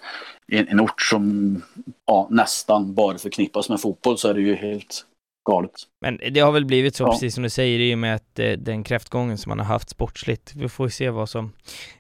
en, 0.53 0.69
en 0.69 0.81
ort 0.81 1.03
som 1.03 1.63
ja, 2.07 2.29
nästan 2.31 2.95
bara 2.95 3.19
förknippas 3.19 3.69
med 3.69 3.81
fotboll 3.81 4.19
så 4.19 4.29
är 4.29 4.35
det 4.35 4.41
ju 4.41 4.55
helt 4.55 5.05
galet. 5.49 5.73
Men 6.01 6.21
det 6.31 6.41
har 6.41 6.53
väl 6.53 6.65
blivit 6.65 6.97
så, 6.97 7.05
Ja. 7.05 7.11
precis 7.13 7.35
som 7.35 7.43
du 7.43 7.51
säger, 7.51 7.79
i 7.81 7.95
och 7.95 7.99
med 7.99 8.15
att 8.15 8.39
eh, 8.39 8.51
den 8.53 8.85
kräftgången 8.85 9.39
som 9.39 9.51
man 9.51 9.59
har 9.59 9.67
haft 9.67 9.91
sportsligt. 9.91 10.53
Vi 10.57 10.69
får 10.69 10.87
ju 10.87 10.91
se 10.91 11.11
vad 11.11 11.29
som 11.29 11.53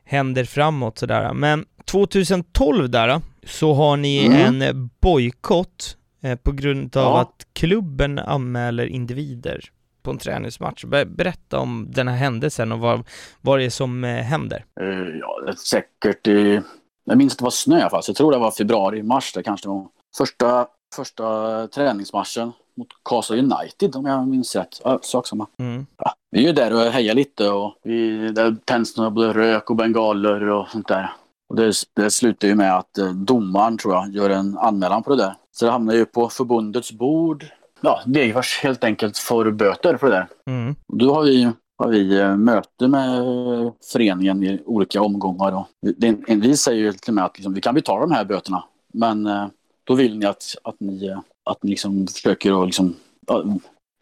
händer 0.05 0.45
framåt 0.45 0.99
sådär. 0.99 1.33
Men 1.35 1.65
2012 1.85 2.91
där, 2.91 3.09
då, 3.09 3.21
så 3.49 3.74
har 3.74 3.96
ni 3.96 4.26
Mm. 4.26 4.62
en 4.62 4.90
bojkott 5.01 5.96
eh, 6.22 6.36
på 6.38 6.53
grund 6.53 6.96
av 6.96 7.03
Ja. 7.03 7.20
att 7.20 7.46
klubben 7.53 8.18
anmäler 8.18 8.86
individer 8.86 9.61
på 10.03 10.11
en 10.11 10.18
träningsmatch. 10.18 10.84
Ber- 10.84 11.05
Berätta 11.05 11.59
om 11.59 11.86
den 11.90 12.09
här 12.09 12.16
händelsen 12.16 12.72
och 12.72 12.78
vad, 12.78 13.05
vad 13.40 13.59
det 13.59 13.64
är 13.64 13.70
som 13.70 14.05
eh, 14.05 14.11
händer. 14.16 14.64
Eh, 14.80 14.86
ja, 15.20 15.53
säkert 15.57 16.26
i... 16.26 16.61
Jag 17.05 17.18
minns 17.18 17.32
att 17.32 17.38
det 17.38 17.44
var 17.44 17.51
snö 17.51 17.78
i 17.78 17.80
alla 17.80 17.90
fall, 17.90 18.03
så 18.03 18.11
jag 18.11 18.16
tror 18.16 18.32
det 18.32 18.38
var 18.38 18.51
februari, 18.51 19.03
mars. 19.03 19.32
Det 19.32 19.42
kanske 19.42 19.68
var 19.68 19.86
första, 20.18 20.66
första 20.96 21.66
träningsmatchen 21.66 22.53
mot 22.76 22.88
Karlstad 23.03 23.34
United 23.34 23.96
om 23.96 24.07
jag 24.07 24.28
minns 24.28 24.57
rätt. 24.57 24.80
Ja, 24.84 24.99
sak 25.03 25.26
samma. 25.26 25.46
Mm. 25.59 25.86
Ja, 25.99 26.12
vi 26.30 26.38
är 26.42 26.46
ju 26.46 26.53
där 26.53 26.72
och 26.72 26.80
hejar 26.92 27.14
lite 27.14 27.49
och 27.51 27.74
vi, 27.84 28.28
där 28.32 28.57
tänds 28.64 28.96
några 28.96 29.32
rök 29.32 29.70
och 29.70 29.76
bengaler 29.76 30.42
och 30.51 30.68
sånt 30.68 30.88
där. 30.88 31.11
Och 31.49 31.57
det, 31.57 31.72
det 31.94 32.11
slutar 32.11 32.49
ju 32.49 32.55
med 32.55 32.76
att 32.76 32.99
eh, 32.99 33.09
domaren, 33.09 33.78
tror 33.78 33.94
jag, 33.94 34.14
gör 34.14 34.30
en 34.30 34.59
anmälan 34.59 35.03
på 35.03 35.11
det 35.11 35.16
där. 35.16 35.34
Så 35.53 35.64
det 35.64 35.70
hamnar 35.70 35.94
ju 35.94 36.05
på 36.05 36.28
förbundets 36.28 36.92
bord. 36.92 37.46
Ja, 37.80 38.01
Degerfors 38.07 38.61
helt 38.62 38.84
enkelt 38.84 39.18
får 39.18 39.51
böter 39.51 39.96
för 39.96 40.11
det 40.11 40.16
där. 40.16 40.28
Mm. 40.46 40.74
Då 40.92 41.14
har 41.14 41.22
vi, 41.22 41.51
har 41.78 41.88
vi 41.88 42.18
eh, 42.18 42.36
möte 42.36 42.88
med 42.88 43.18
eh, 43.18 43.72
föreningen 43.92 44.42
i 44.42 44.62
olika 44.64 45.03
omgångar. 45.03 45.57
Och 45.57 45.66
det, 45.96 46.16
vi 46.28 46.57
säger 46.57 46.80
ju 46.80 46.92
till 46.92 47.11
och 47.11 47.14
med 47.14 47.24
att 47.24 47.38
liksom, 47.38 47.55
vi 47.55 47.61
kan 47.61 47.74
betala 47.74 48.01
de 48.01 48.12
här 48.12 48.24
böterna. 48.24 48.64
Men 48.94 49.28
då 49.84 49.94
vill 49.94 50.18
ni 50.18 50.26
att, 50.26 50.55
att 50.64 50.80
ni, 50.80 51.16
att 51.51 51.62
ni 51.62 51.70
liksom 51.70 52.07
försöker 52.07 52.62
att 52.62 52.66
liksom, 52.66 52.94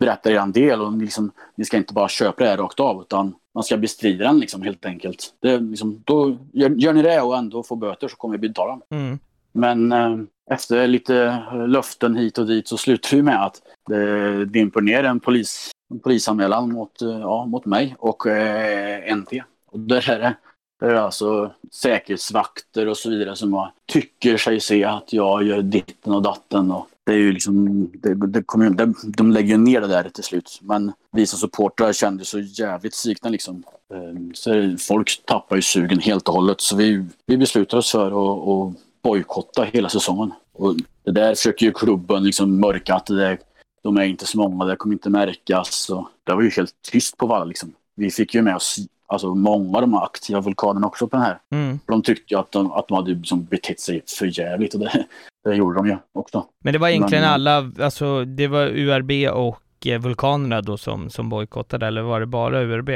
berätta 0.01 0.31
er 0.31 0.53
del. 0.53 0.81
Och 0.81 0.93
ni, 0.93 1.05
liksom, 1.05 1.31
ni 1.55 1.65
ska 1.65 1.77
inte 1.77 1.95
bara 1.95 2.09
köpa 2.09 2.45
det 2.45 2.51
här 2.51 2.57
rakt 2.57 2.81
av 2.81 3.01
utan 3.01 3.35
man 3.57 3.65
ska 3.65 3.77
bestrida 3.77 4.25
den 4.25 4.41
liksom, 4.41 4.63
helt 4.63 4.87
enkelt. 4.87 5.35
Det, 5.41 5.59
liksom, 5.59 6.03
då 6.05 6.37
gör, 6.53 6.71
gör 6.71 6.93
ni 6.93 7.03
det 7.03 7.21
och 7.21 7.37
ändå 7.37 7.63
får 7.63 7.77
böter 7.77 8.09
så 8.09 8.17
kommer 8.17 8.39
vi 8.39 8.49
betala. 8.49 8.81
Mm. 8.91 9.19
Men 9.53 9.93
eh, 9.93 10.17
efter 10.51 10.87
lite 10.87 11.17
eh, 11.53 11.69
löften 11.69 12.17
hit 12.17 12.39
och 12.39 12.47
dit 12.47 12.69
så 12.69 12.77
slutar 12.77 13.17
vi 13.17 13.23
med 13.23 13.45
att 13.45 13.63
det 13.89 14.45
dimper 14.45 14.81
ner 14.81 15.05
en, 15.05 15.21
polis, 15.21 15.71
en 15.91 15.99
polisanmälan 15.99 16.73
mot, 16.73 17.03
eh, 17.03 17.09
ja, 17.09 17.47
mot 17.47 17.65
mig 17.65 17.97
och 17.99 18.27
eh, 18.27 19.17
NT. 19.17 19.33
Och 19.67 19.81
där 19.81 20.11
är 20.11 20.19
det, 20.19 20.35
det 20.81 20.87
är 20.87 20.95
alltså 20.95 21.53
säkerhetsvakter 21.73 22.89
och 22.89 22.97
så 22.97 23.11
vidare 23.11 23.37
som 23.37 23.69
tycker 23.87 24.37
sig 24.37 24.61
se 24.61 24.85
att 24.85 25.13
jag 25.13 25.43
gör 25.43 25.63
ditten 25.63 26.13
och 26.13 26.23
datten. 26.23 26.71
Och 26.71 26.89
det 27.07 27.13
är 27.13 27.17
ju 27.17 27.33
liksom, 27.33 27.87
det, 28.03 28.15
det 28.15 28.43
kommer, 28.43 28.65
ju- 28.65 28.95
de, 29.17 29.31
lägger 29.33 29.49
ju 29.49 29.57
ner 29.57 29.81
det 29.81 29.87
där 29.87 30.09
till 30.09 30.25
slut. 30.25 30.59
Men 30.63 30.93
vi 31.13 31.27
som 31.27 31.39
supportrar 31.39 31.93
kände 31.93 32.25
så 32.25 32.39
jävligt 32.39 32.95
svikna 32.95 33.31
liksom. 33.31 33.63
Eh, 33.95 34.33
Så 34.35 34.77
folk 34.79 35.23
tappar 35.27 35.57
ju 35.57 35.63
sugen 35.63 35.99
helt 35.99 36.29
och 36.29 36.35
hållet. 36.35 36.61
Så 36.61 36.77
vi, 36.77 37.05
vi 37.27 37.37
beslutade 37.37 37.79
oss 37.79 37.91
för 37.93 38.07
att, 38.07 38.49
att 38.49 38.83
bojkotta 39.03 39.63
hela 39.63 39.89
säsongen. 39.89 40.33
Och 40.53 40.75
det 41.05 41.11
där 41.13 41.35
försöker 41.35 41.67
ju 41.67 41.73
klubben 41.73 42.25
liksom 42.25 42.61
mörka 42.61 42.95
att 42.95 43.07
det 43.07 43.17
där, 43.17 43.39
de 43.83 43.97
är 43.97 44.03
inte 44.05 44.27
så 44.27 44.39
många, 44.39 44.65
det 44.65 44.77
kommer 44.77 44.95
inte 44.95 45.11
märkas. 45.11 45.91
Och 45.91 46.09
det 46.25 46.35
var 46.35 46.43
ju 46.43 46.51
helt 46.51 46.75
tyst 46.91 47.17
på 47.17 47.27
Valla 47.27 47.45
liksom. 47.45 47.73
Vi 47.95 48.11
fick 48.11 48.35
ju 48.35 48.43
med 48.43 48.57
oss 48.57 48.77
alltså, 49.07 49.35
många 49.35 49.77
av 49.77 49.83
de 49.83 49.95
aktiva 49.95 50.41
vulkanerna 50.41 50.87
också 50.87 51.07
på 51.09 51.17
den 51.17 51.25
här. 51.27 51.39
Mm. 51.53 51.79
De 51.87 52.03
tyckte 52.03 52.35
ju 52.35 52.41
att 52.41 52.53
de, 52.53 52.73
att 52.73 52.89
de 52.89 52.95
hade 52.95 53.11
liksom 53.15 53.45
betett 53.45 53.81
sig 53.81 54.03
för 54.19 54.39
jävligt 54.41 54.75
och 54.75 54.81
det, 54.81 55.07
det 55.51 55.57
gjorde 55.57 55.79
de 55.79 55.87
ju 55.87 55.97
också. 56.13 56.45
Men 56.65 56.73
det 56.73 56.79
var 56.79 56.89
egentligen 56.89 57.25
Men- 57.25 57.33
alla, 57.33 57.73
alltså 57.81 58.25
det 58.25 58.47
var 58.49 58.67
URB 58.67 59.11
och 59.33 59.87
eh, 59.87 59.99
Vulkanerna 60.01 60.61
då 60.63 60.77
som, 60.77 61.11
som 61.11 61.29
bojkottade, 61.29 61.87
eller 61.87 62.03
var 62.03 62.21
det 62.21 62.27
bara 62.27 62.63
URB? 62.63 62.91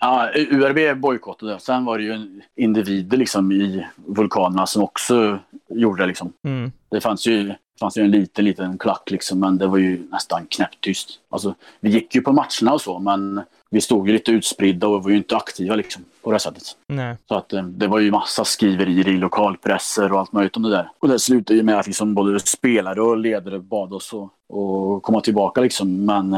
Ja, 0.00 0.28
URB 0.34 1.00
bojkottade. 1.00 1.58
Sen 1.60 1.84
var 1.84 1.98
det 1.98 2.04
ju 2.04 2.40
individer 2.56 3.16
liksom 3.16 3.52
i 3.52 3.86
vulkanerna 4.06 4.66
som 4.66 4.82
också 4.82 5.38
gjorde 5.70 6.02
det 6.02 6.06
liksom. 6.06 6.32
Mm. 6.44 6.72
Det 6.90 7.00
fanns 7.00 7.26
ju, 7.26 7.54
fanns 7.78 7.98
ju 7.98 8.02
en 8.02 8.10
liten, 8.10 8.44
liten 8.44 8.78
klack 8.78 9.10
liksom, 9.10 9.40
men 9.40 9.58
det 9.58 9.66
var 9.66 9.78
ju 9.78 10.08
nästan 10.10 10.46
knäpptyst. 10.46 11.20
Alltså, 11.30 11.54
vi 11.80 11.90
gick 11.90 12.14
ju 12.14 12.20
på 12.20 12.32
matcherna 12.32 12.74
och 12.74 12.80
så, 12.80 12.98
men 12.98 13.42
vi 13.70 13.80
stod 13.80 14.06
ju 14.08 14.12
lite 14.12 14.30
utspridda 14.30 14.86
och 14.86 15.02
var 15.02 15.10
ju 15.10 15.16
inte 15.16 15.36
aktiva 15.36 15.76
liksom, 15.76 16.04
på 16.22 16.32
det 16.32 16.38
sättet. 16.38 16.62
Nej. 16.86 17.16
Så 17.28 17.34
att 17.34 17.52
eh, 17.52 17.62
det 17.62 17.86
var 17.86 17.98
ju 17.98 18.10
massa 18.10 18.44
skriverier 18.44 19.08
i 19.08 19.16
lokalpresser 19.16 20.12
och 20.12 20.18
allt 20.18 20.32
möjligt 20.32 20.56
om 20.56 20.62
det 20.62 20.70
där. 20.70 20.90
Och 20.98 21.08
det 21.08 21.18
slutade 21.18 21.56
ju 21.56 21.62
med 21.62 21.78
att 21.78 21.86
liksom 21.86 22.14
både 22.14 22.40
spelare 22.40 23.00
och 23.02 23.16
ledare 23.16 23.58
bad 23.58 23.92
oss 23.92 24.14
att 24.14 24.30
att 24.50 25.02
komma 25.02 25.20
tillbaka 25.20 25.60
liksom. 25.60 26.04
Men 26.04 26.30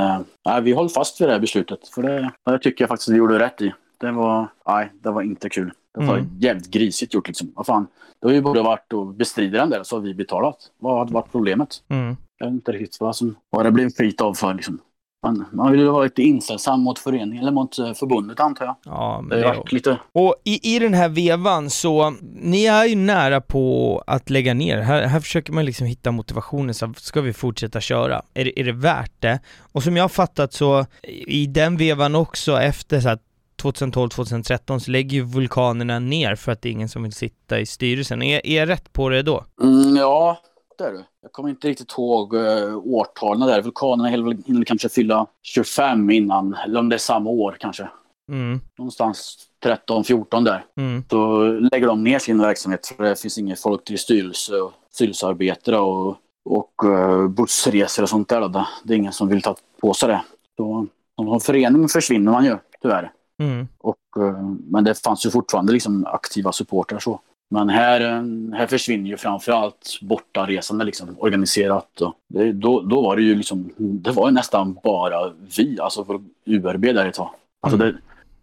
nej, 0.45 0.63
vi 0.63 0.75
höll 0.75 0.89
fast 0.89 1.21
vid 1.21 1.29
det 1.29 1.33
här 1.33 1.41
beslutet. 1.41 1.89
För 1.89 2.03
det, 2.03 2.31
det 2.45 2.59
tycker 2.59 2.83
jag 2.83 2.89
faktiskt 2.89 3.09
att 3.09 3.15
vi 3.15 3.19
gjorde 3.19 3.39
rätt 3.39 3.63
i. 3.63 3.73
Det 3.99 4.13
var, 4.13 4.49
nej, 4.67 4.93
det 5.03 5.11
var 5.11 5.23
inte 5.23 5.49
kul. 5.49 5.73
Det 5.99 6.05
var 6.07 6.17
Mm. 6.17 6.31
jävligt 6.39 6.71
grisigt 6.71 7.15
gjort 7.15 7.27
liksom. 7.29 7.53
Vad 7.57 7.67
fan. 7.67 7.87
Det 8.21 8.29
har 8.29 8.35
ju 8.35 8.41
borde 8.41 8.63
varit 8.63 8.93
att 8.93 9.17
bestrida 9.17 9.59
den 9.59 9.71
där 9.71 9.83
så 9.83 9.97
har 9.97 10.01
vi 10.01 10.15
betalat. 10.15 10.57
Vad 10.79 10.99
hade 10.99 11.13
varit 11.13 11.33
problemet? 11.33 11.83
Mm. 11.89 12.17
Jag 12.39 12.47
vet 12.47 12.53
inte 12.55 12.73
riktigt 12.73 13.01
vad 13.01 13.17
som 13.17 13.37
vad 13.51 13.67
det 13.67 13.71
blev 13.71 13.91
skit 13.93 14.21
av 14.21 14.35
för 14.35 14.55
liksom. 14.55 14.79
Man, 15.27 15.45
man 15.53 15.71
vill 15.73 15.81
ju 15.81 15.87
vara 15.89 16.05
lite 16.05 16.23
inställsam 16.23 16.81
mot 16.81 16.99
föreningen 16.99 17.39
eller 17.43 17.53
mot 17.53 17.79
eh, 17.79 17.93
förbundet 17.93 18.41
antar 18.41 18.65
jag. 18.65 18.77
Ja, 18.85 19.21
men 19.21 19.39
Det 19.41 19.47
har 19.47 19.55
varit 19.55 19.73
lite 19.73 19.99
Och 20.13 20.35
i, 20.45 20.77
i 20.77 20.79
den 20.79 20.95
här 20.95 21.09
vevan 21.09 21.71
så, 21.71 22.15
ni 22.23 22.65
är 22.65 22.85
ju 22.85 22.97
nära 22.97 23.41
på 23.41 24.03
att 24.07 24.31
lägga 24.31 24.55
ner. 24.55 24.81
Här, 24.81 25.03
här 25.07 25.21
försöker 25.21 25.53
man 25.53 25.65
liksom 25.65 25.87
hitta 25.87 26.11
motivationen, 26.11 26.75
så 26.75 26.93
ska 26.97 27.21
vi 27.21 27.33
fortsätta 27.33 27.81
köra? 27.81 28.23
Är 28.35 28.45
det, 28.45 28.61
är 28.61 28.65
det 28.65 28.73
värt 28.73 29.13
det? 29.19 29.41
Och 29.73 29.83
som 29.83 29.97
jag 29.97 30.05
har 30.05 30.09
fattat 30.09 30.53
så, 30.53 30.87
i 31.27 31.47
den 31.47 31.77
vevan 31.77 32.15
också, 32.15 32.61
efter 32.61 33.01
så 33.01 33.09
här 33.09 33.19
2012-2013 33.63 34.79
så 34.79 34.91
lägger 34.91 35.17
ju 35.17 35.23
vulkanerna 35.25 35.99
ner 35.99 36.35
för 36.35 36.53
att 36.53 36.63
det 36.63 36.69
är 36.69 36.73
ingen 36.73 36.89
som 36.89 37.03
vill 37.03 37.13
sitta 37.13 37.61
i 37.61 37.67
styrelsen. 37.67 38.23
Är, 38.23 38.47
är 38.47 38.59
jag 38.59 38.69
rätt 38.69 38.93
på 38.93 39.09
det 39.09 39.23
då? 39.23 39.45
Mm, 39.63 39.97
ja, 39.97 40.39
det 40.79 40.85
är 40.85 40.93
du. 40.93 41.05
Jag 41.23 41.33
kommer 41.33 41.49
inte 41.51 41.69
riktigt 41.69 41.93
ihåg 41.93 42.35
uh, 42.35 42.77
årtalen 42.77 43.49
där. 43.49 43.63
Vulkanerna 43.63 44.09
hinner 44.09 44.65
kanske 44.65 44.89
fylla 44.89 45.27
25 45.43 46.11
innan, 46.11 46.55
eller 46.55 46.81
om 46.81 46.89
det 46.89 46.97
är 46.97 46.99
samma 46.99 47.31
år 47.31 47.57
kanske. 47.61 47.89
Mm, 48.33 48.61
Någonstans 48.79 49.37
13-14 49.65 50.45
där. 50.45 50.65
mm, 50.77 51.05
Då 51.09 51.43
lägger 51.45 51.87
de 51.87 52.05
ner 52.05 52.19
sin 52.19 52.39
verksamhet 52.39 52.87
för 52.97 53.05
det 53.05 53.21
finns 53.21 53.39
inget 53.39 53.61
folk 53.61 53.85
till 53.85 53.99
styrelse 53.99 54.57
och 54.57 54.73
styrelsearbetare 54.93 55.79
och, 55.79 56.17
och 56.45 56.73
uh, 56.85 57.29
bussresor 57.29 58.03
och 58.03 58.09
sånt 58.09 58.29
där. 58.29 58.49
Det, 58.85 58.95
är 58.95 58.99
ingen 58.99 59.13
som 59.13 59.29
vill 59.29 59.43
ta 59.43 59.57
på 59.81 59.95
sig 59.95 60.09
det. 60.09 60.23
Så, 60.57 60.87
som 61.17 61.41
förening 61.41 61.89
försvinner 61.89 62.33
man 62.33 62.45
ju, 62.45 62.57
tyvärr. 62.83 63.13
Mm, 63.41 63.69
Och, 63.79 63.97
eh, 64.17 64.43
men 64.69 64.85
det 64.85 65.03
fanns 65.03 65.27
ju 65.27 65.31
fortfarande 65.31 65.73
liksom 65.73 66.07
aktiva 66.07 66.53
supportrar 66.53 66.99
så. 66.99 67.21
Men 67.55 67.69
här, 67.69 68.01
eh, 68.01 68.59
här 68.59 68.67
försvinner 68.67 69.11
ju 69.11 69.17
framförallt 69.17 69.99
bortaresande 70.03 70.85
liksom, 70.85 71.17
organiserat. 71.19 72.01
Och 72.01 72.15
det, 72.29 72.53
då, 72.53 72.81
då 72.81 73.03
var 73.03 73.17
det 73.17 73.23
ju 73.23 73.35
liksom, 73.35 73.71
det 73.77 74.11
var 74.11 74.29
ju 74.29 74.35
nästan 74.35 74.79
bara 74.85 75.33
vi, 75.57 75.81
alltså 75.81 76.05
för 76.05 76.21
URB 76.47 76.83
där 76.83 77.07
ett 77.07 77.15
tag. 77.15 77.31
Alltså 77.61 77.79
det 77.79 77.95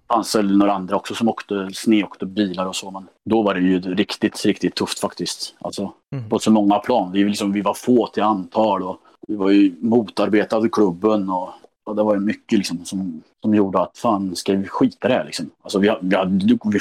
fanns 0.10 0.36
väl 0.36 0.58
några 0.58 0.74
andra 0.74 0.96
också 0.96 1.16
som 1.16 1.30
åkte, 1.30 1.70
snedåkte 1.74 2.26
bilar 2.26 2.66
och 2.66 2.76
så. 2.76 2.92
Men 2.92 3.08
då 3.26 3.42
var 3.42 3.54
det 3.54 3.62
ju 3.62 3.80
riktigt, 3.82 4.46
riktigt 4.46 4.76
tufft 4.76 5.00
faktiskt. 5.00 5.56
Alltså 5.60 5.94
Mm. 6.12 6.30
på 6.30 6.40
så 6.40 6.52
många 6.52 6.80
plan. 6.80 7.12
Vi, 7.12 7.24
liksom, 7.24 7.52
vi 7.52 7.62
var 7.62 7.74
få 7.74 8.08
till 8.08 8.24
antal 8.24 8.84
och 8.84 8.98
vi 9.28 9.36
var 9.36 9.50
ju 9.50 9.76
motarbetade 9.82 10.70
klubben 10.70 11.30
och 11.30 11.50
och 11.88 11.96
det 11.96 12.04
var 12.04 12.14
ju 12.14 12.20
mycket 12.20 12.58
liksom 12.58 12.86
som, 12.86 13.24
som 13.42 13.56
gjorde 13.56 13.80
att 13.80 13.98
fan, 13.98 14.36
ska 14.36 14.54
vi 14.54 14.68
skita 14.68 15.08
det 15.08 15.14
här 15.14 15.26
liksom? 15.26 15.50
Alltså 15.62 15.80
vi, 15.80 15.96
vi, 16.02 16.18
vi, 16.28 16.60
vi, 16.64 16.80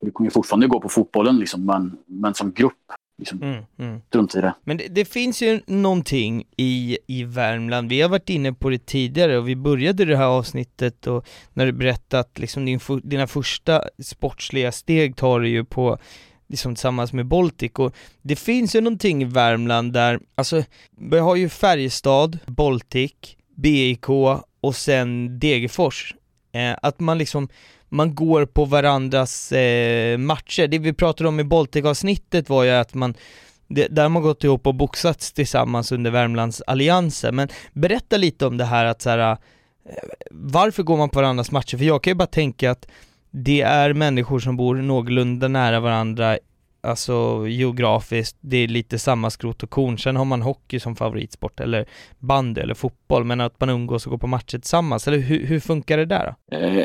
vi 0.00 0.10
kommer 0.10 0.26
ju 0.26 0.30
fortfarande 0.30 0.66
gå 0.66 0.80
på 0.80 0.88
fotbollen 0.88 1.36
liksom, 1.38 1.64
men, 1.64 1.96
men 2.06 2.34
som 2.34 2.52
grupp 2.52 2.92
liksom, 3.18 3.42
Mm, 3.42 3.64
mm. 3.78 4.00
strunt 4.08 4.34
i 4.34 4.40
det. 4.40 4.54
Men 4.64 4.76
det, 4.76 4.88
det 4.88 5.04
finns 5.04 5.42
ju 5.42 5.60
någonting 5.66 6.44
i, 6.56 6.98
i 7.06 7.24
Värmland, 7.24 7.88
vi 7.88 8.00
har 8.00 8.08
varit 8.08 8.30
inne 8.30 8.52
på 8.52 8.70
det 8.70 8.86
tidigare 8.86 9.38
och 9.38 9.48
vi 9.48 9.56
började 9.56 10.04
det 10.04 10.16
här 10.16 10.24
avsnittet 10.24 11.06
och 11.06 11.26
när 11.52 11.66
du 11.66 11.72
berättade 11.72 12.20
att 12.20 12.38
liksom 12.38 12.64
din, 12.64 12.80
dina 13.02 13.26
första 13.26 13.82
sportsliga 13.98 14.72
steg 14.72 15.16
tar 15.16 15.40
du 15.40 15.48
ju 15.48 15.64
på 15.64 15.98
liksom 16.48 16.74
tillsammans 16.74 17.12
med 17.12 17.26
Baltic 17.26 17.72
och 17.74 17.94
det 18.22 18.36
finns 18.36 18.76
ju 18.76 18.80
någonting 18.80 19.22
i 19.22 19.24
Värmland 19.24 19.92
där, 19.92 20.20
alltså 20.34 20.62
vi 20.96 21.18
har 21.18 21.36
ju 21.36 21.48
Färjestad, 21.48 22.38
Baltic, 22.46 23.36
BIK 23.56 24.08
och 24.60 24.76
sen 24.76 25.38
Degerfors. 25.38 26.14
Eh, 26.52 26.76
att 26.82 27.00
man 27.00 27.18
liksom, 27.18 27.48
man 27.88 28.14
går 28.14 28.46
på 28.46 28.64
varandras 28.64 29.52
eh, 29.52 30.18
matcher. 30.18 30.66
Det 30.66 30.78
vi 30.78 30.92
pratade 30.92 31.28
om 31.28 31.40
i 31.40 31.44
Baltic-avsnittet 31.44 32.48
var 32.48 32.64
ju 32.64 32.70
att 32.70 32.94
man 32.94 33.14
det, 33.68 33.86
där 33.86 34.02
har 34.02 34.08
man 34.08 34.22
gått 34.22 34.44
ihop 34.44 34.66
och 34.66 34.74
boxats 34.74 35.32
tillsammans 35.32 35.92
under 35.92 36.10
Värmlandsalliansen. 36.10 37.36
men 37.36 37.48
berätta 37.72 38.16
lite 38.16 38.46
om 38.46 38.56
det 38.56 38.64
här 38.64 38.84
att 38.84 39.02
så 39.02 39.10
här, 39.10 39.30
eh, 39.30 39.36
varför 40.30 40.82
går 40.82 40.96
man 40.96 41.08
på 41.08 41.18
varandras 41.18 41.50
matcher? 41.50 41.76
För 41.76 41.84
jag 41.84 42.02
kan 42.02 42.10
ju 42.10 42.14
bara 42.14 42.26
tänka 42.26 42.70
att 42.70 42.88
det 43.30 43.60
är 43.60 43.92
människor 43.92 44.38
som 44.38 44.56
bor 44.56 44.74
någorlunda 44.74 45.48
nära 45.48 45.80
varandra, 45.80 46.38
alltså 46.86 47.44
geografiskt, 47.48 48.36
det 48.40 48.56
är 48.56 48.68
lite 48.68 48.98
samma 48.98 49.30
skrot 49.30 49.62
och 49.62 49.70
korn, 49.70 49.98
sen 49.98 50.16
har 50.16 50.24
man 50.24 50.42
hockey 50.42 50.80
som 50.80 50.96
favoritsport, 50.96 51.60
eller 51.60 51.86
bandy 52.18 52.60
eller 52.60 52.74
fotboll, 52.74 53.24
men 53.24 53.40
att 53.40 53.60
man 53.60 53.70
umgås 53.70 54.06
och 54.06 54.10
går 54.10 54.18
på 54.18 54.26
matcher 54.26 54.58
tillsammans, 54.58 55.08
eller 55.08 55.18
hur, 55.18 55.46
hur 55.46 55.60
funkar 55.60 55.96
det 55.96 56.04
där? 56.06 56.34
Eh, 56.52 56.84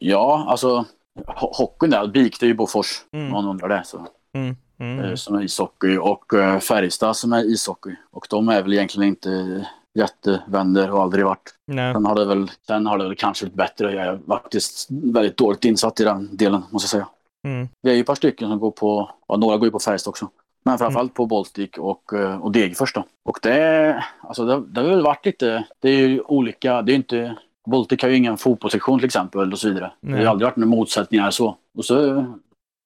ja, 0.00 0.46
alltså 0.48 0.84
ho- 1.16 1.52
hockeyn 1.58 1.90
där, 1.90 2.06
BIK 2.06 2.40
det 2.40 2.46
är 2.46 2.48
ju 2.48 2.54
Bofors, 2.54 2.86
Mm. 3.12 3.28
någon 3.28 3.44
undrar 3.46 3.68
det. 3.68 3.82
Så, 3.84 4.06
Mm, 4.34 4.56
mm, 4.80 5.04
eh, 5.04 5.14
som 5.14 5.36
är 5.36 5.42
ishockey 5.42 5.96
och 5.96 6.34
eh, 6.34 6.58
Färjestad 6.58 7.16
som 7.16 7.32
är 7.32 7.52
ishockey. 7.52 7.90
Och 8.12 8.26
de 8.30 8.48
är 8.48 8.62
väl 8.62 8.72
egentligen 8.72 9.08
inte 9.08 9.66
jättevänner 9.98 10.90
och 10.90 11.02
aldrig 11.02 11.24
varit. 11.24 11.54
nej, 11.66 11.94
Sen 11.94 12.04
har 12.06 12.14
det 12.14 12.24
väl, 12.24 12.50
sen 12.66 12.86
har 12.86 12.98
det 12.98 13.04
väl 13.04 13.16
kanske 13.16 13.44
blivit 13.44 13.56
bättre. 13.56 13.92
Jag 13.94 14.06
är 14.06 14.18
faktiskt 14.28 14.88
väldigt 14.90 15.36
dåligt 15.36 15.64
insatt 15.64 16.00
i 16.00 16.04
den 16.04 16.36
delen, 16.36 16.62
måste 16.70 16.84
jag 16.84 16.90
säga. 16.90 17.08
Mm, 17.46 17.68
Vi 17.82 17.90
är 17.90 17.94
ju 17.94 18.00
ett 18.00 18.06
par 18.06 18.14
stycken 18.14 18.48
som 18.48 18.58
går 18.58 18.70
på, 18.70 19.10
ja, 19.28 19.36
några 19.36 19.56
går 19.56 19.66
ju 19.66 19.70
på 19.72 19.78
Färjestad 19.78 20.10
också. 20.10 20.28
Men 20.64 20.78
framförallt 20.78 21.14
på 21.14 21.26
Baltic 21.26 21.70
och, 21.78 22.12
eh, 22.12 22.36
och 22.42 22.52
Degerfors 22.52 22.92
då. 22.94 23.04
Och 23.24 23.38
det, 23.42 24.04
alltså 24.20 24.44
det, 24.44 24.62
det 24.66 24.80
har 24.80 24.88
väl 24.88 25.02
varit 25.02 25.26
lite, 25.26 25.64
det 25.80 25.88
är 25.88 26.08
ju 26.08 26.20
olika, 26.20 26.82
det 26.82 26.92
är 26.92 26.96
inte, 26.96 27.36
Baltic 27.70 28.02
har 28.02 28.08
ju 28.08 28.16
ingen 28.16 28.36
fotbollssektion 28.36 28.98
till 28.98 29.06
exempel 29.06 29.52
och 29.52 29.58
så 29.58 29.68
vidare. 29.68 29.92
Det 30.00 30.12
har 30.12 30.20
ju 30.20 30.26
aldrig 30.26 30.46
varit 30.46 30.56
några 30.56 30.70
motsättningar 30.76 31.30
så. 31.30 31.56
Och 31.78 31.84
så 31.84 32.24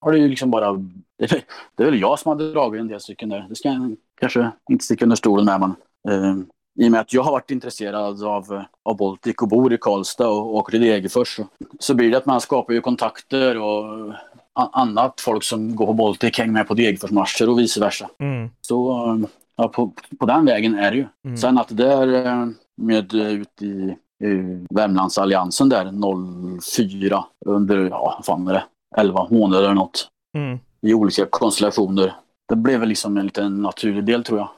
har 0.01 0.13
det 0.13 0.19
ju 0.19 0.29
liksom 0.29 0.51
bara, 0.51 0.73
det, 1.19 1.33
är- 1.33 1.43
det 1.75 1.83
är 1.83 1.91
väl 1.91 2.01
jag 2.01 2.19
som 2.19 2.29
har 2.29 2.53
dragit 2.53 2.81
en 2.81 2.89
del 2.89 3.01
stycken 3.01 3.29
där. 3.29 3.47
Det 3.49 3.55
ska 3.55 3.69
jag 3.69 3.97
kanske 4.21 4.51
inte 4.71 4.85
sticka 4.85 5.05
under 5.05 5.17
stolen 5.17 5.45
med 5.47 5.61
men. 5.61 5.75
Eh, 6.09 6.37
I 6.85 6.89
och 6.89 6.93
med 6.93 7.01
att 7.01 7.13
jag 7.13 7.23
har 7.23 7.33
varit 7.33 7.51
intresserad 7.51 8.25
av, 8.25 8.65
av 8.85 8.97
Baltic 8.97 9.35
och 9.43 9.49
bor 9.49 9.73
i 9.73 9.79
Karlstad 9.81 10.29
och 10.29 10.55
åker 10.55 10.71
till 10.71 10.81
Degerfors 10.81 11.37
så, 11.37 11.47
så 11.79 11.95
blir 11.95 12.11
det 12.11 12.17
att 12.17 12.27
man 12.27 12.41
skapar 12.41 12.73
ju 12.75 12.81
kontakter 12.81 13.59
och 13.59 14.13
annat 14.73 15.21
folk 15.21 15.45
som 15.45 15.77
går 15.77 15.87
på 15.87 15.93
Baltic 15.93 16.39
hänger 16.39 16.53
med 16.53 16.69
på 16.69 16.75
Degerforsmatcher 16.75 17.49
och 17.49 17.59
vice 17.59 17.81
versa. 17.81 18.09
mm, 18.21 18.51
Så 18.61 19.07
eh, 19.07 19.29
ja, 19.57 19.69
på, 19.69 19.93
på 20.19 20.27
den 20.27 20.45
vägen 20.45 20.79
är 20.79 20.91
det 20.91 20.97
ju. 20.97 21.07
Mm. 21.25 21.37
Sen 21.37 21.59
att 21.59 21.69
det 21.69 21.75
där 21.75 22.27
eh, 22.27 22.47
med 22.77 23.15
eh, 23.15 23.29
ut 23.29 23.63
i, 23.63 23.97
Värmlandsalliansen 24.71 25.69
där 25.69 25.93
04 26.61 27.25
under, 27.47 27.89
ja 27.89 28.15
vad 28.17 28.25
fan 28.25 28.49
är 28.49 28.53
det, 28.53 28.65
11 28.97 29.27
månader 29.31 29.65
eller 29.65 29.75
något 29.75 30.09
mm. 30.37 30.59
i 30.83 30.95
olika 30.95 31.27
konstellationer. 31.31 32.15
Det 32.49 32.57
blev 32.57 32.81
väl 32.81 32.89
liksom 32.89 33.17
en 33.17 33.25
liten 33.25 33.63
naturlig 33.63 34.05
del 34.05 34.25
tror 34.25 34.39
jag. 34.39 34.49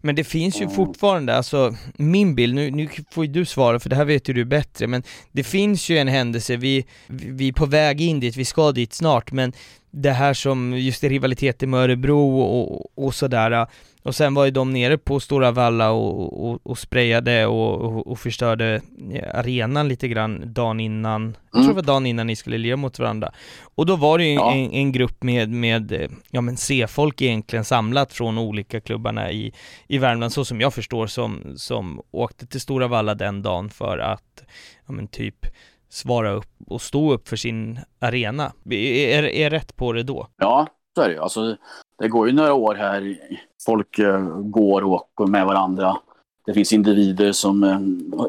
Men 0.00 0.14
det 0.14 0.24
finns 0.24 0.56
ju 0.60 0.64
Mm. 0.64 0.74
fortfarande, 0.76 1.36
alltså 1.36 1.76
min 1.96 2.34
bild, 2.34 2.54
nu, 2.54 2.70
nu 2.70 2.88
får 3.10 3.24
ju 3.24 3.32
du 3.32 3.44
svara 3.44 3.80
för 3.80 3.90
det 3.90 3.96
här 3.96 4.04
vet 4.04 4.28
ju 4.28 4.32
du 4.34 4.44
bättre, 4.44 4.86
men 4.86 5.02
det 5.32 5.44
finns 5.44 5.88
ju 5.90 5.98
en 5.98 6.08
händelse, 6.08 6.56
vi, 6.56 6.84
vi 7.06 7.30
vi 7.30 7.48
är 7.48 7.52
på 7.52 7.66
väg 7.66 8.00
in 8.00 8.20
dit, 8.20 8.36
vi 8.36 8.44
ska 8.44 8.72
dit 8.72 8.92
snart, 8.92 9.32
men 9.32 9.52
det 9.92 10.10
här 10.10 10.34
som, 10.34 10.78
just 10.78 11.04
rivaliteten 11.04 11.70
med 11.70 11.80
Örebro 11.80 12.40
och, 12.40 12.98
och 13.04 13.14
sådär, 13.14 13.66
och 14.02 14.14
sen 14.14 14.34
var 14.34 14.44
ju 14.44 14.50
de 14.50 14.72
nere 14.72 14.98
på 14.98 15.20
Stora 15.20 15.50
Valla 15.50 15.90
och, 15.90 16.48
och, 16.50 16.60
och 16.62 16.78
sprayade 16.78 17.46
och, 17.46 18.06
och, 18.10 18.18
förstörde 18.18 18.80
eh, 19.12 19.38
arenan 19.38 19.88
lite 19.88 20.08
grann 20.08 20.42
dagen 20.52 20.80
innan, 20.80 21.24
jag 21.24 21.50
tror 21.52 21.62
Mm. 21.62 21.68
det 21.68 21.74
var 21.74 21.82
dagen 21.94 22.06
innan 22.06 22.26
ni 22.26 22.36
skulle 22.36 22.58
lira 22.58 22.76
mot 22.76 22.98
varandra. 22.98 23.32
Och 23.74 23.86
då 23.86 23.96
var 23.96 24.18
det 24.18 24.24
ju 24.24 24.34
Ja. 24.34 24.52
en, 24.52 24.72
en 24.72 24.92
grupp 24.92 25.22
med, 25.22 25.50
med, 25.50 26.12
ja 26.30 26.40
men 26.40 26.56
C-folk 26.56 27.22
egentligen 27.22 27.64
samlat 27.64 28.12
från 28.12 28.38
olika 28.38 28.80
klubbarna 28.80 29.30
i, 29.32 29.52
i 29.88 29.98
Värmland, 29.98 30.32
så 30.32 30.44
som 30.44 30.60
jag 30.60 30.74
förstår, 30.74 31.06
som, 31.06 31.40
som 31.56 32.00
åkte 32.10 32.46
till 32.46 32.60
Stora 32.60 32.88
Valla 32.88 33.14
den 33.14 33.42
dagen 33.42 33.70
för 33.70 33.98
att, 33.98 34.42
ja 34.86 34.92
men 34.92 35.08
typ, 35.08 35.46
svara 35.92 36.30
upp 36.32 36.50
och 36.66 36.82
stå 36.82 37.12
upp 37.12 37.28
för 37.28 37.36
sin 37.36 37.80
arena. 37.98 38.52
Är, 38.70 39.22
är 39.22 39.50
rätt 39.50 39.76
på 39.76 39.92
det 39.92 40.02
då? 40.02 40.26
Ja, 40.36 40.66
så 40.94 41.02
är 41.02 41.08
det 41.08 41.14
ju. 41.14 41.20
Alltså, 41.20 41.56
det 41.98 42.08
går 42.08 42.26
ju 42.26 42.32
några 42.32 42.54
år 42.54 42.74
här. 42.74 43.18
Folk 43.66 43.98
eh, 43.98 44.20
går 44.40 44.82
och 44.84 44.92
åker 44.92 45.26
med 45.26 45.46
varandra. 45.46 45.96
Det 46.46 46.54
finns 46.54 46.72
individer 46.72 47.32
som 47.32 47.64
eh, 47.64 47.80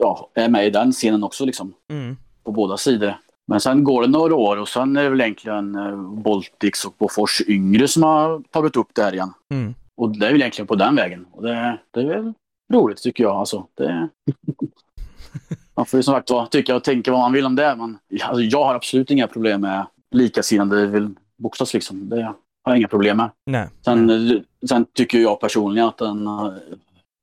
ja, 0.02 0.30
är 0.34 0.50
med 0.50 0.68
i 0.68 0.70
den 0.70 0.92
scenen 0.92 1.24
också 1.24 1.46
liksom. 1.46 1.74
Mm. 1.90 2.18
på 2.44 2.52
båda 2.52 2.78
sidor. 2.78 3.18
Men 3.48 3.60
sen 3.60 3.84
går 3.84 4.02
det 4.02 4.08
några 4.08 4.36
år 4.36 4.58
och 4.58 4.68
sen 4.68 4.98
är 4.98 5.04
det 5.04 5.10
väl 5.10 5.22
egentligen 5.22 5.76
eh, 5.76 5.98
Baltics 5.98 6.86
och 6.86 6.96
Bofors 6.98 7.42
yngre 7.48 7.88
som 7.88 8.04
har 8.04 8.44
tagit 8.50 8.76
upp 8.76 8.90
det 8.94 9.04
här 9.04 9.14
igen. 9.14 9.34
Mm. 9.52 9.76
Och 9.96 10.18
det 10.18 10.26
är 10.26 10.32
väl 10.32 10.42
egentligen 10.42 10.68
på 10.68 10.76
den 10.76 10.96
vägen. 10.96 11.26
Och 11.32 11.44
det, 11.44 11.78
det 11.92 12.00
är 12.00 12.06
väl 12.06 12.34
roligt 12.74 13.04
tycker 13.04 13.24
jag. 13.24 13.36
Alltså, 13.36 13.68
det... 13.78 14.10
man 15.76 15.86
får 15.86 15.98
ju 15.98 16.04
som 16.04 16.14
sagt 16.14 16.30
vara 16.30 16.48
tycka 16.48 16.76
och 16.76 16.84
tänka 16.84 17.12
vad 17.12 17.20
man 17.20 17.34
vill 17.34 17.46
om 17.46 17.56
det. 17.56 17.76
Men 17.76 17.98
alltså, 18.24 18.42
jag 18.42 18.64
har 18.64 18.76
absolut 18.76 19.12
inga 19.12 19.28
problem 19.28 19.62
med 19.62 19.86
likasinnade 20.12 20.88
vill 20.88 21.10
boxas 21.38 21.74
liksom. 21.74 22.10
Det 22.10 22.24
har 22.24 22.36
jag 22.66 22.78
inga 22.78 22.88
problem 22.88 23.18
med. 23.18 23.30
Nej. 23.46 23.68
Sen, 23.86 24.10
eh, 24.10 24.42
sen 24.70 24.86
tycker 24.94 25.18
jag 25.18 25.40
personligen 25.40 25.88
att 25.88 25.98
den 25.98 26.28
eh, 26.28 26.34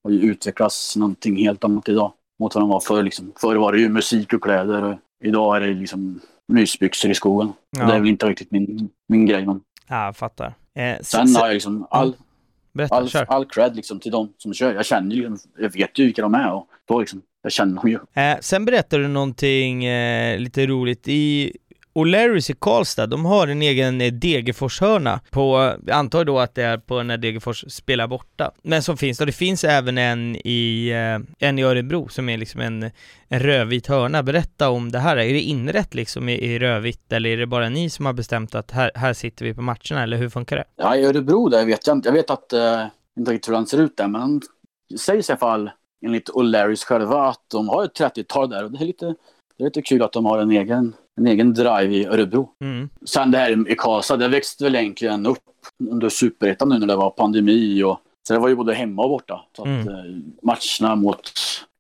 har 0.05 0.11
utvecklats 0.11 0.97
någonting 0.97 1.37
helt 1.37 1.65
annat 1.65 1.89
idag 1.89 2.13
mot 2.41 2.55
vad 2.55 2.63
den 2.63 2.69
var 2.69 2.81
förr. 2.81 3.03
Liksom. 3.03 3.33
Förr 3.41 3.57
var 3.57 3.73
det 3.73 3.79
ju 3.79 3.89
musik 3.89 4.33
och 4.33 4.43
kläder 4.43 4.83
och 4.83 4.99
idag 5.25 5.57
är 5.57 5.61
det 5.61 5.75
liksom 5.75 6.21
mysbyxor 6.53 7.11
i 7.11 7.15
skogen. 7.15 7.53
Ja. 7.79 7.87
Det 7.87 7.95
är 7.95 7.99
väl 7.99 8.09
inte 8.09 8.27
riktigt 8.27 8.51
min, 8.51 8.91
min 9.09 9.27
grej. 9.27 9.47
Men 9.47 9.61
Ja, 9.89 10.05
jag 10.05 10.17
fattar. 10.17 10.55
Eh, 10.75 11.01
sen 11.01 11.35
har 11.37 11.47
jag 11.47 11.55
liksom 11.55 11.87
all, 11.91 12.17
berätta, 12.73 12.95
all, 12.95 13.09
all 13.29 13.45
cred 13.45 13.77
liksom 13.77 14.01
till 14.01 14.13
de 14.13 14.33
som 14.39 14.55
kör. 14.55 14.75
Jag 14.75 14.87
känner 14.87 15.17
ju, 15.17 15.37
jag 15.59 15.73
vet 15.73 15.99
ju 15.99 16.05
vilka 16.05 16.23
de 16.23 16.35
är 16.35 16.53
och 16.53 16.69
då 16.89 17.01
liksom, 17.01 17.23
jag 17.43 17.53
känner 17.53 17.77
dem 17.77 17.89
ju. 17.89 18.23
Eh, 18.23 18.39
sen 18.41 18.65
berättar 18.65 18.99
du 18.99 19.09
någonting 19.09 19.85
eh, 19.85 20.39
lite 20.39 20.67
roligt 20.67 21.09
i 21.09 21.57
O'Larrys 21.95 22.51
i 22.51 22.55
Karlstad, 22.55 23.07
de 23.07 23.25
har 23.25 23.49
en 23.49 23.63
egen 23.63 24.01
eh, 24.01 24.13
Degerfors-hörna 24.13 25.21
på, 25.31 25.75
jag 25.87 25.97
antar 25.97 26.25
då 26.25 26.39
att 26.39 26.55
det 26.55 26.63
är 26.63 26.79
på 26.79 27.03
när 27.03 27.19
Degerfors 27.19 27.65
spelar 27.69 28.07
borta, 28.07 28.51
men 28.63 28.83
som 28.83 28.97
finns, 28.97 29.21
och 29.21 29.27
det 29.27 29.33
finns 29.33 29.65
även 29.65 29.99
en 29.99 30.37
i, 30.37 30.89
eh, 30.89 31.49
en 31.49 31.59
i 31.59 31.63
Örebro 31.63 32.09
som 32.09 32.29
är 32.29 32.39
liksom 32.39 32.61
en, 32.61 32.91
en 33.29 33.41
rödvit 33.41 33.87
hörna. 33.87 34.23
Berätta 34.23 34.71
om 34.71 34.93
det 34.93 34.99
här, 34.99 35.17
är 35.17 35.33
det 35.33 35.41
inrätt 35.41 35.95
liksom 35.95 36.29
i, 36.29 36.33
i 36.33 36.59
rödvitt 36.59 37.13
eller 37.13 37.31
är 37.31 37.37
det 37.37 37.47
bara 37.47 37.69
ni 37.69 37.91
som 37.91 38.07
har 38.07 38.13
bestämt 38.13 38.55
att 38.55 38.71
här, 38.71 38.91
här 38.95 39.13
sitter 39.13 39.45
vi 39.45 39.55
på 39.55 39.63
matcherna 39.63 40.03
eller 40.03 40.17
hur 40.17 40.29
funkar 40.29 40.57
det? 40.57 40.65
Ja, 40.77 40.97
i 40.97 41.05
Örebro 41.05 41.49
där 41.49 41.67
vet 41.67 41.87
jag 41.87 41.97
inte. 41.97 42.09
Jag 42.09 42.15
vet 42.15 42.31
att, 42.31 42.53
eh, 42.53 42.87
inte 43.19 43.33
riktigt 43.33 43.49
hur 43.49 43.55
den 43.55 43.67
ser 43.67 43.79
ut 43.79 43.97
där, 43.97 44.09
men 44.09 44.41
sägs 44.99 45.29
i 45.29 45.33
alla 45.33 45.39
fall 45.39 45.71
enligt 46.07 46.29
O'Larrys 46.31 46.85
själva 46.85 47.29
att 47.29 47.41
de 47.49 47.69
har 47.69 47.85
ett 47.85 47.99
30-tal 48.01 48.51
där 48.51 48.65
och 48.65 48.71
det 48.71 48.79
är 48.85 48.87
lite, 48.87 49.07
det 49.57 49.63
är 49.63 49.65
lite 49.65 49.83
kul 49.83 50.03
att 50.03 50.13
de 50.13 50.25
har 50.27 50.39
en 50.39 50.51
egen, 50.51 50.95
en 51.17 51.27
egen 51.27 51.55
drive 51.55 51.95
i 51.97 52.07
Örebro. 52.07 52.51
Mm. 52.61 52.89
Sen 53.05 53.31
det 53.31 53.39
här 53.39 53.71
i 53.71 53.75
Karlstad, 53.75 54.17
det 54.17 54.29
växte 54.29 54.65
väl 54.65 54.75
egentligen 54.75 55.27
upp 55.27 55.39
under 55.91 56.09
superettan 56.09 56.69
nu 56.69 56.79
när 56.79 56.87
det 56.87 56.97
var 56.97 57.11
pandemi 57.11 57.83
och 57.83 58.01
så 58.29 58.33
det 58.35 58.39
var 58.41 58.49
ju 58.49 58.55
både 58.57 58.75
hemma 58.75 59.03
och 59.03 59.09
borta. 59.11 59.41
Så 59.57 59.63
att, 59.63 59.69
Mm. 59.69 59.89
eh, 59.89 60.05
matcherna 60.43 60.97
mot 60.97 61.33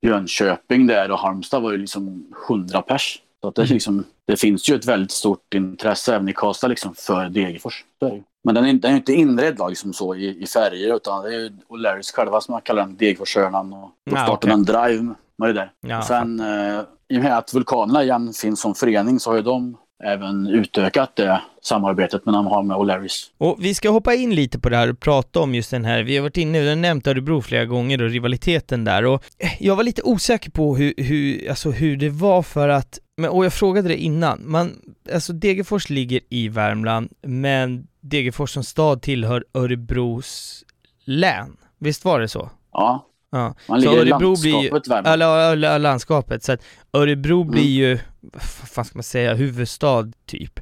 Jönköping 0.02 0.86
där 0.86 1.10
och 1.10 1.18
Halmstad 1.18 1.62
var 1.62 1.72
ju 1.72 1.78
liksom 1.78 2.26
100 2.48 2.82
pers. 2.82 3.22
Så 3.40 3.48
att 3.48 3.54
det, 3.54 3.62
Mm. 3.62 3.72
liksom, 3.74 4.04
det 4.26 4.36
finns 4.36 4.70
ju 4.70 4.74
ett 4.74 4.86
väldigt 4.86 5.10
stort 5.10 5.54
intresse 5.54 6.14
även 6.14 6.28
i 6.28 6.32
Karlstad 6.32 6.68
liksom 6.68 6.94
för 6.94 7.28
Degerfors. 7.28 7.84
Det. 8.00 8.22
Men 8.44 8.54
den 8.54 8.64
är, 8.64 8.72
den 8.72 8.92
är 8.92 8.96
inte 8.96 9.12
inredd 9.12 9.60
liksom 9.68 9.92
så 9.92 10.14
i, 10.14 10.42
i 10.42 10.46
färger 10.46 10.96
utan 10.96 11.22
det 11.22 11.28
är 11.28 11.38
ju 11.38 11.50
O'Larrys 11.68 12.14
själva 12.14 12.40
som 12.40 12.60
kallar 12.64 12.82
den 12.82 12.96
Degerforshörnan 12.96 13.72
och 13.72 13.90
då 14.10 14.16
Ah, 14.16 14.24
startar 14.24 14.34
okej. 14.48 14.52
en 14.52 14.62
drive 14.64 15.14
med 15.38 15.48
det 15.48 15.52
där. 15.52 15.70
Ja, 15.86 16.02
Sen 16.02 16.40
eh, 16.40 16.80
i 17.08 17.18
och 17.18 17.22
med 17.22 17.38
att 17.38 17.54
Vulkanerna 17.54 18.02
igen 18.02 18.32
finns 18.32 18.60
som 18.60 18.74
förening 18.74 19.20
så 19.20 19.30
har 19.30 19.36
ju 19.36 19.42
de 19.42 19.76
även 20.04 20.46
utökat 20.46 21.16
det 21.16 21.40
samarbetet 21.62 22.26
mellan 22.26 22.44
de 22.44 22.50
har 22.50 22.62
med 22.62 22.76
O'Larrys. 22.76 23.24
Och 23.38 23.56
vi 23.60 23.74
ska 23.74 23.90
hoppa 23.90 24.14
in 24.14 24.34
lite 24.34 24.58
på 24.58 24.68
det 24.68 24.76
här 24.76 24.90
och 24.90 25.00
prata 25.00 25.40
om 25.40 25.54
just 25.54 25.70
den 25.70 25.84
här, 25.84 26.02
vi 26.02 26.16
har 26.16 26.22
varit 26.22 26.36
inne, 26.36 26.68
har 26.68 26.76
nämnt 26.76 27.06
Örebro 27.06 27.40
flera 27.42 27.64
gånger 27.64 28.02
och 28.02 28.10
rivaliteten 28.10 28.84
där 28.84 29.04
och 29.04 29.24
jag 29.58 29.76
var 29.76 29.84
lite 29.84 30.02
osäker 30.02 30.50
på 30.50 30.76
hur, 30.76 30.94
hur, 30.96 31.48
alltså 31.50 31.70
hur 31.70 31.96
det 31.96 32.08
var 32.10 32.42
för 32.42 32.68
att, 32.68 32.98
men, 33.16 33.30
och 33.30 33.44
jag 33.44 33.52
frågade 33.52 33.88
det 33.88 33.96
innan, 33.96 34.40
man, 34.44 34.72
alltså 35.14 35.32
Degerfors 35.32 35.90
ligger 35.90 36.20
i 36.28 36.48
Värmland, 36.48 37.08
men 37.26 37.86
Degerfors 38.00 38.50
som 38.50 38.64
stad 38.64 39.02
tillhör 39.02 39.44
Örebros 39.54 40.64
län, 41.04 41.56
visst 41.78 42.04
var 42.04 42.20
det 42.20 42.28
så? 42.28 42.50
Ja, 42.72 43.06
Ja. 43.32 43.54
man 43.68 43.82
Så 43.82 43.90
ligger 43.90 44.06
i 44.06 44.10
Örebro 44.10 44.36
blir 44.40 44.50
ju- 44.50 44.52
landskapet 44.70 44.88
Värmland. 44.88 45.06
Eller, 45.22 45.52
eller 45.52 45.78
landskapet, 45.78 46.42
så 46.44 46.52
att 46.52 46.60
Örebro 46.92 47.40
Mm. 47.40 47.50
blir 47.50 47.70
ju, 47.70 47.98
vad 48.32 48.42
fan 48.42 48.84
ska 48.84 48.96
man 48.98 49.02
säga, 49.02 49.34
huvudstad 49.34 50.12
typ. 50.26 50.60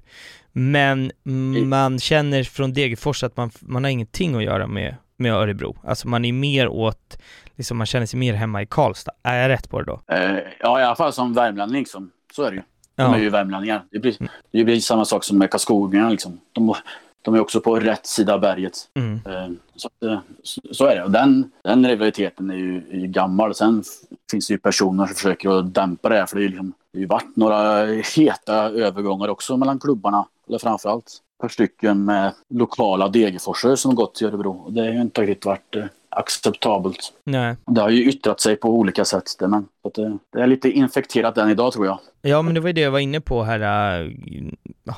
Men 0.52 1.10
man 1.64 1.98
känner 1.98 2.42
från 2.44 2.72
Degerfors 2.72 3.22
att 3.24 3.36
man, 3.36 3.50
man 3.60 3.84
har 3.84 3.90
ingenting 3.90 4.34
att 4.36 4.42
göra 4.44 4.66
med, 4.66 4.96
med 5.16 5.32
Örebro. 5.34 5.76
Alltså 5.84 6.08
man 6.08 6.24
är 6.24 6.32
mer 6.32 6.68
åt, 6.68 7.18
liksom 7.56 7.76
man 7.78 7.86
känner 7.86 8.06
sig 8.06 8.18
mer 8.18 8.34
hemma 8.34 8.62
i 8.62 8.66
Karlstad. 8.66 9.12
Är 9.22 9.36
jag 9.42 9.48
rätt 9.48 9.70
på 9.70 9.78
det 9.78 9.84
då? 9.84 10.00
Eh, 10.14 10.38
ja, 10.60 10.80
i 10.80 10.82
alla 10.82 10.96
fall 10.96 11.12
som 11.12 11.34
värmlänning 11.34 11.78
liksom. 11.78 12.10
Så 12.34 12.42
är 12.42 12.50
det 12.50 12.56
ju. 12.56 12.62
De 12.96 13.02
Ja. 13.02 13.14
är 13.16 13.20
ju 13.20 13.30
värmlänningar. 13.30 13.84
Det 13.90 13.98
blir, 13.98 14.16
det 14.52 14.64
blir 14.64 14.80
samma 14.80 15.04
sak 15.04 15.24
som 15.24 15.38
med 15.38 15.50
Karlskogarna 15.50 16.10
liksom. 16.10 16.40
De, 16.52 16.74
de 17.22 17.34
är 17.34 17.40
också 17.40 17.60
på 17.60 17.76
rätt 17.80 18.06
sida 18.06 18.34
av 18.34 18.40
berget. 18.40 18.88
Mm. 18.94 19.20
Eh, 19.26 19.56
Så, 19.76 19.88
eh, 20.06 20.18
så, 20.72 20.86
är 20.86 20.96
det. 20.96 21.04
Och 21.04 21.10
den, 21.10 21.50
den 21.64 21.88
rivaliteten 21.88 22.50
är 22.50 22.54
ju, 22.54 22.76
är 22.90 22.98
ju 22.98 23.06
gammal. 23.06 23.54
Sen 23.54 23.82
finns 24.30 24.48
det 24.48 24.54
ju 24.54 24.58
personer 24.58 25.06
som 25.06 25.14
försöker 25.14 25.58
att 25.58 25.74
dämpa 25.74 26.08
det 26.08 26.14
här. 26.14 26.26
För 26.26 26.36
det, 26.36 26.40
är 26.40 26.44
ju 26.44 26.48
liksom, 26.48 26.72
det 26.92 26.98
har 26.98 27.00
ju 27.00 27.06
varit 27.06 27.36
några 27.36 27.84
heta 28.16 28.54
övergångar 28.54 29.28
också 29.28 29.56
mellan 29.56 29.78
klubbarna. 29.78 30.26
Eller 30.48 30.58
framförallt 30.58 31.06
ett 31.06 31.40
par 31.40 31.48
stycken 31.48 32.04
med 32.04 32.32
lokala 32.48 33.08
Degerforsare 33.08 33.76
som 33.76 33.94
gått 33.94 34.14
till 34.14 34.26
Örebro. 34.26 34.70
Det 34.70 34.80
har 34.80 34.88
ju 34.88 35.00
inte 35.00 35.22
riktigt 35.22 35.44
varit 35.46 35.76
eh, 35.76 35.84
acceptabelt. 36.18 37.12
Nej. 37.24 37.56
Det 37.66 37.80
har 37.80 37.88
ju 37.90 38.04
yttrat 38.08 38.40
sig 38.40 38.56
på 38.56 38.68
olika 38.68 39.04
sätt. 39.04 39.24
Det, 39.38 39.48
men, 39.48 39.66
det, 39.94 40.18
det 40.32 40.42
är 40.42 40.46
lite 40.46 40.70
infekterat 40.70 41.38
än 41.38 41.50
idag 41.50 41.72
tror 41.72 41.86
jag. 41.86 41.98
Ja 42.22 42.42
men 42.42 42.54
det 42.54 42.60
var 42.60 42.68
ju 42.68 42.72
det 42.72 42.80
jag 42.80 42.90
var 42.90 42.98
inne 42.98 43.20
på 43.20 43.42
här 43.42 43.60
äh, 44.00 44.10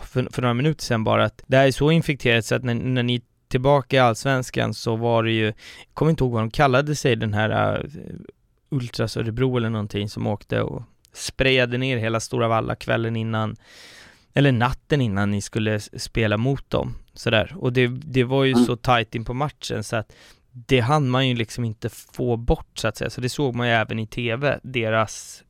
för, 0.05 0.29
för 0.33 0.43
några 0.43 0.55
minuter 0.55 0.85
sedan 0.85 1.05
bara 1.05 1.25
att 1.25 1.43
det 1.47 1.57
här 1.57 1.67
är 1.67 1.73
så 1.73 1.91
infekterat 1.91 2.45
så 2.45 2.55
att 2.55 2.65
när, 2.65 2.75
när 2.75 3.03
ni 3.03 3.23
tillbaka 3.49 3.97
i 3.97 3.99
Allsvenskan 3.99 4.75
så 4.75 4.97
var 4.97 5.23
det 5.23 5.33
ju, 5.33 5.45
jag 5.45 5.55
kommer 5.95 6.11
inte 6.11 6.25
ihåg 6.25 6.33
vad 6.33 6.43
de 6.43 6.51
kallade 6.51 6.95
sig 6.97 7.17
den 7.17 7.35
här 7.35 7.75
äh, 7.75 7.85
Ultras 8.71 9.17
Örebro 9.17 9.57
eller 9.57 9.71
någonting 9.71 10.09
som 10.09 10.27
åkte 10.27 10.63
och 10.63 10.83
sprayade 11.13 11.79
ner 11.79 11.97
hela 11.97 12.21
Stora 12.21 12.49
Valla 12.49 12.75
kvällen 12.75 13.17
innan 13.17 13.57
eller 14.35 14.53
natten 14.53 15.01
innan 15.01 15.31
ni 15.31 15.41
skulle 15.43 15.81
spela 15.81 16.37
mot 16.37 16.71
dem 16.71 16.95
sådär 17.15 17.55
och 17.59 17.73
det, 17.73 17.87
det 17.89 18.25
var 18.25 18.45
ju 18.45 18.53
Mm. 18.53 18.65
så 18.65 18.77
tajt 18.77 19.15
in 19.15 19.25
på 19.25 19.35
matchen 19.35 19.85
så 19.85 19.97
att 19.97 20.13
det 20.53 20.81
hann 20.81 21.09
man 21.11 21.29
ju 21.29 21.35
liksom 21.35 21.65
inte 21.65 21.89
få 21.89 22.37
bort 22.37 22.79
så 22.79 22.89
att 22.89 22.97
säga, 22.97 23.11
så 23.11 23.21
det 23.21 23.29
såg 23.29 23.55
man 23.55 23.67
ju 23.67 23.73
även 23.73 23.99
i 23.99 24.07
tv, 24.07 24.59
deras 24.63 25.43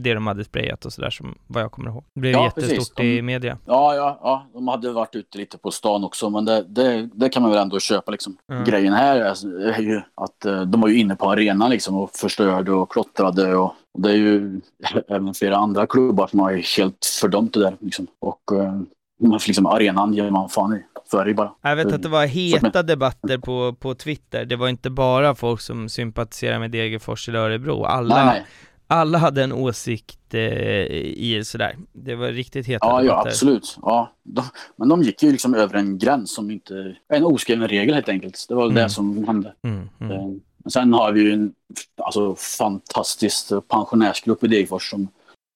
det 0.00 0.14
de 0.14 0.26
hade 0.26 0.44
sprayat 0.44 0.84
och 0.84 0.92
sådär 0.92 1.10
som 1.10 1.34
vad 1.46 1.62
jag 1.62 1.72
kommer 1.72 1.90
ihåg. 1.90 2.04
Det 2.14 2.20
blev 2.20 2.32
Ja, 2.32 2.44
jättestort 2.44 2.96
precis. 2.96 3.00
i 3.00 3.16
De- 3.16 3.22
media. 3.22 3.58
Ja, 3.66 3.94
ja, 3.94 4.18
ja, 4.22 4.46
de 4.54 4.68
hade 4.68 4.92
varit 4.92 5.14
ute 5.14 5.38
lite 5.38 5.58
på 5.58 5.70
stan 5.70 6.04
också, 6.04 6.30
men 6.30 6.44
det, 6.44 6.64
det, 6.68 7.08
det 7.14 7.28
kan 7.28 7.42
man 7.42 7.50
väl 7.52 7.60
ändå 7.60 7.80
köpa 7.80 8.10
liksom. 8.12 8.36
Mm. 8.52 8.64
Grejen 8.64 8.92
här 8.92 9.16
är, 9.16 9.60
är 9.72 9.80
ju 9.82 10.00
att 10.14 10.44
eh, 10.44 10.62
de 10.62 10.80
var 10.80 10.88
ju 10.88 10.98
inne 10.98 11.16
på 11.16 11.30
arenan 11.30 11.70
liksom 11.70 11.96
och 11.96 12.10
förstörde 12.10 12.72
och 12.72 12.92
klottrade 12.92 13.56
och 13.56 13.74
och 13.94 14.00
det 14.02 14.10
är 14.10 14.16
ju 14.16 14.60
även 15.08 15.34
flera 15.34 15.56
andra 15.56 15.86
klubbar 15.86 16.26
som 16.26 16.40
har 16.40 16.76
helt 16.78 17.04
fördömt 17.20 17.54
det 17.54 17.60
där 17.60 17.76
liksom. 17.80 18.06
Och 18.20 18.58
eh, 18.58 18.80
man 19.28 19.40
liksom 19.46 19.66
arenan 19.66 20.14
ger 20.14 20.30
man 20.30 20.48
fan 20.48 20.72
i. 20.76 20.84
Så 21.10 21.18
är 21.18 21.24
det 21.24 21.30
ju 21.30 21.34
bara. 21.34 21.52
Jag 21.62 21.76
vet 21.76 21.92
att 21.92 22.02
det 22.02 22.08
var 22.08 22.26
heta 22.26 22.82
debatter 22.82 23.38
på, 23.38 23.72
på 23.80 23.94
Twitter, 23.94 24.44
det 24.44 24.56
var 24.56 24.68
inte 24.68 24.90
bara 24.90 25.34
folk 25.34 25.60
som 25.60 25.88
sympatiserar 25.88 26.58
med 26.58 26.70
Degerfors 26.70 27.28
eller 27.28 27.38
Örebro, 27.38 27.84
alla, 27.84 28.14
Nej, 28.14 28.24
nej. 28.26 28.46
alla 28.86 29.18
hade 29.18 29.44
en 29.44 29.52
åsikt 29.52 30.34
eh, 30.34 30.40
i 30.42 31.42
sådär. 31.44 31.76
Det 31.92 32.14
var 32.14 32.28
riktigt 32.28 32.66
heta 32.66 32.86
Ja, 32.86 32.96
ja, 33.02 33.02
debatter. 33.02 33.28
absolut. 33.30 33.78
Ja, 33.82 34.12
de, 34.22 34.44
men 34.76 34.88
de 34.88 35.02
gick 35.02 35.22
ju 35.22 35.32
liksom 35.32 35.54
över 35.54 35.74
en 35.78 35.98
gräns 35.98 36.34
som 36.34 36.50
inte... 36.50 36.96
En 37.08 37.24
oskriven 37.24 37.68
regel 37.68 37.94
helt 37.94 38.08
enkelt. 38.08 38.46
Det 38.48 38.54
var 38.54 38.64
Mm. 38.64 38.74
det 38.74 38.90
som 38.90 39.24
hände. 39.28 39.54
Mm, 39.64 39.88
mm. 40.00 40.12
Eh, 40.12 40.26
Men 40.64 40.70
sen 40.70 40.92
har 40.94 41.12
vi 41.12 41.20
ju 41.20 41.32
en 41.32 41.52
alltså, 41.96 42.34
fantastisk 42.58 43.48
pensionärsgrupp 43.68 44.44
i 44.44 44.46
Degerfors 44.48 44.90
som 44.90 45.08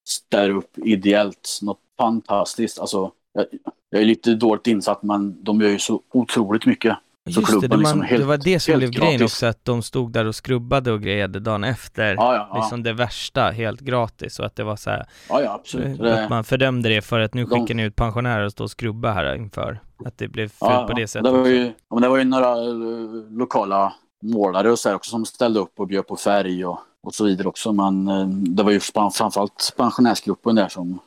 ställer 0.08 0.50
upp 0.56 0.78
ideellt. 0.78 1.58
Något 1.62 1.78
fantastiskt. 1.98 2.78
Alltså, 2.78 3.10
jag, 3.34 3.46
jag 3.90 4.00
är 4.02 4.06
lite 4.06 4.34
dåligt 4.34 4.66
insatt 4.66 5.02
men 5.02 5.44
de 5.44 5.60
gör 5.60 5.68
ju 5.70 5.78
så 5.78 6.00
otroligt 6.12 6.66
mycket. 6.66 6.96
Så 7.26 7.40
Just 7.40 7.46
det, 7.46 7.46
klubben 7.52 7.70
det, 7.70 7.76
liksom 7.76 7.98
man, 7.98 8.08
helt- 8.08 8.20
det 8.22 8.26
var 8.26 8.36
det 8.36 8.60
som 8.60 8.78
blev 8.78 8.90
grejen 8.90 9.18
gratis. 9.18 9.32
också, 9.34 9.46
att 9.46 9.64
de 9.64 9.82
stod 9.82 10.12
där 10.12 10.24
och 10.24 10.34
skrubbade 10.34 10.92
och 10.92 11.02
grejade 11.02 11.40
dagen 11.40 11.64
efter. 11.64 12.14
Ja, 12.14 12.34
ja, 12.34 12.48
ja. 12.52 12.58
Liksom 12.60 12.82
det 12.82 12.92
värsta, 12.92 13.50
helt 13.50 13.80
gratis, 13.80 14.38
och 14.38 14.46
att 14.46 14.56
det 14.56 14.64
var 14.64 14.76
så 14.76 14.90
här, 14.90 15.06
ja, 15.28 15.42
ja 15.42 15.52
absolut. 15.54 16.00
att 16.00 16.06
Det, 16.06 16.26
man 16.30 16.44
fördömde 16.44 16.88
det 16.88 17.02
för 17.02 17.20
att 17.20 17.34
nu 17.34 17.44
De- 17.44 17.60
skickar 17.60 17.74
ni 17.74 17.82
ut 17.82 17.96
pensionärer 17.96 18.44
och 18.44 18.52
står 18.52 18.64
och 18.64 18.70
skrubba 18.70 19.12
här 19.12 19.34
inför. 19.34 19.80
Att 20.04 20.18
det 20.18 20.28
blev 20.28 20.48
fult 20.48 20.86
på 20.86 20.92
det 20.96 21.06
sättet. 21.06 21.24
Det 21.32 21.38
var 21.38 21.46
ju, 21.46 21.72
men 21.90 22.02
det 22.02 22.08
var 22.08 22.16
ju 22.18 22.24
några 22.24 22.50
eh, 22.50 22.74
lokala 23.30 23.92
målare 24.22 24.70
och 24.70 24.78
så 24.78 24.88
här 24.88 24.96
också 24.96 25.10
som 25.10 25.24
ställde 25.26 25.60
upp 25.60 25.72
och 25.80 25.86
bjöd 25.86 26.06
på 26.06 26.16
färg 26.16 26.66
och, 26.66 26.78
och 27.02 27.14
så 27.14 27.24
vidare 27.24 27.48
också. 27.48 27.72
Men 27.72 28.08
eh, 28.08 28.26
det 28.28 28.62
var 28.62 28.70
ju 28.72 28.80
fram- 28.80 29.10
framförallt 29.10 29.74
pensionärsgruppen 29.76 30.54
där 30.54 30.68
som 30.68 30.98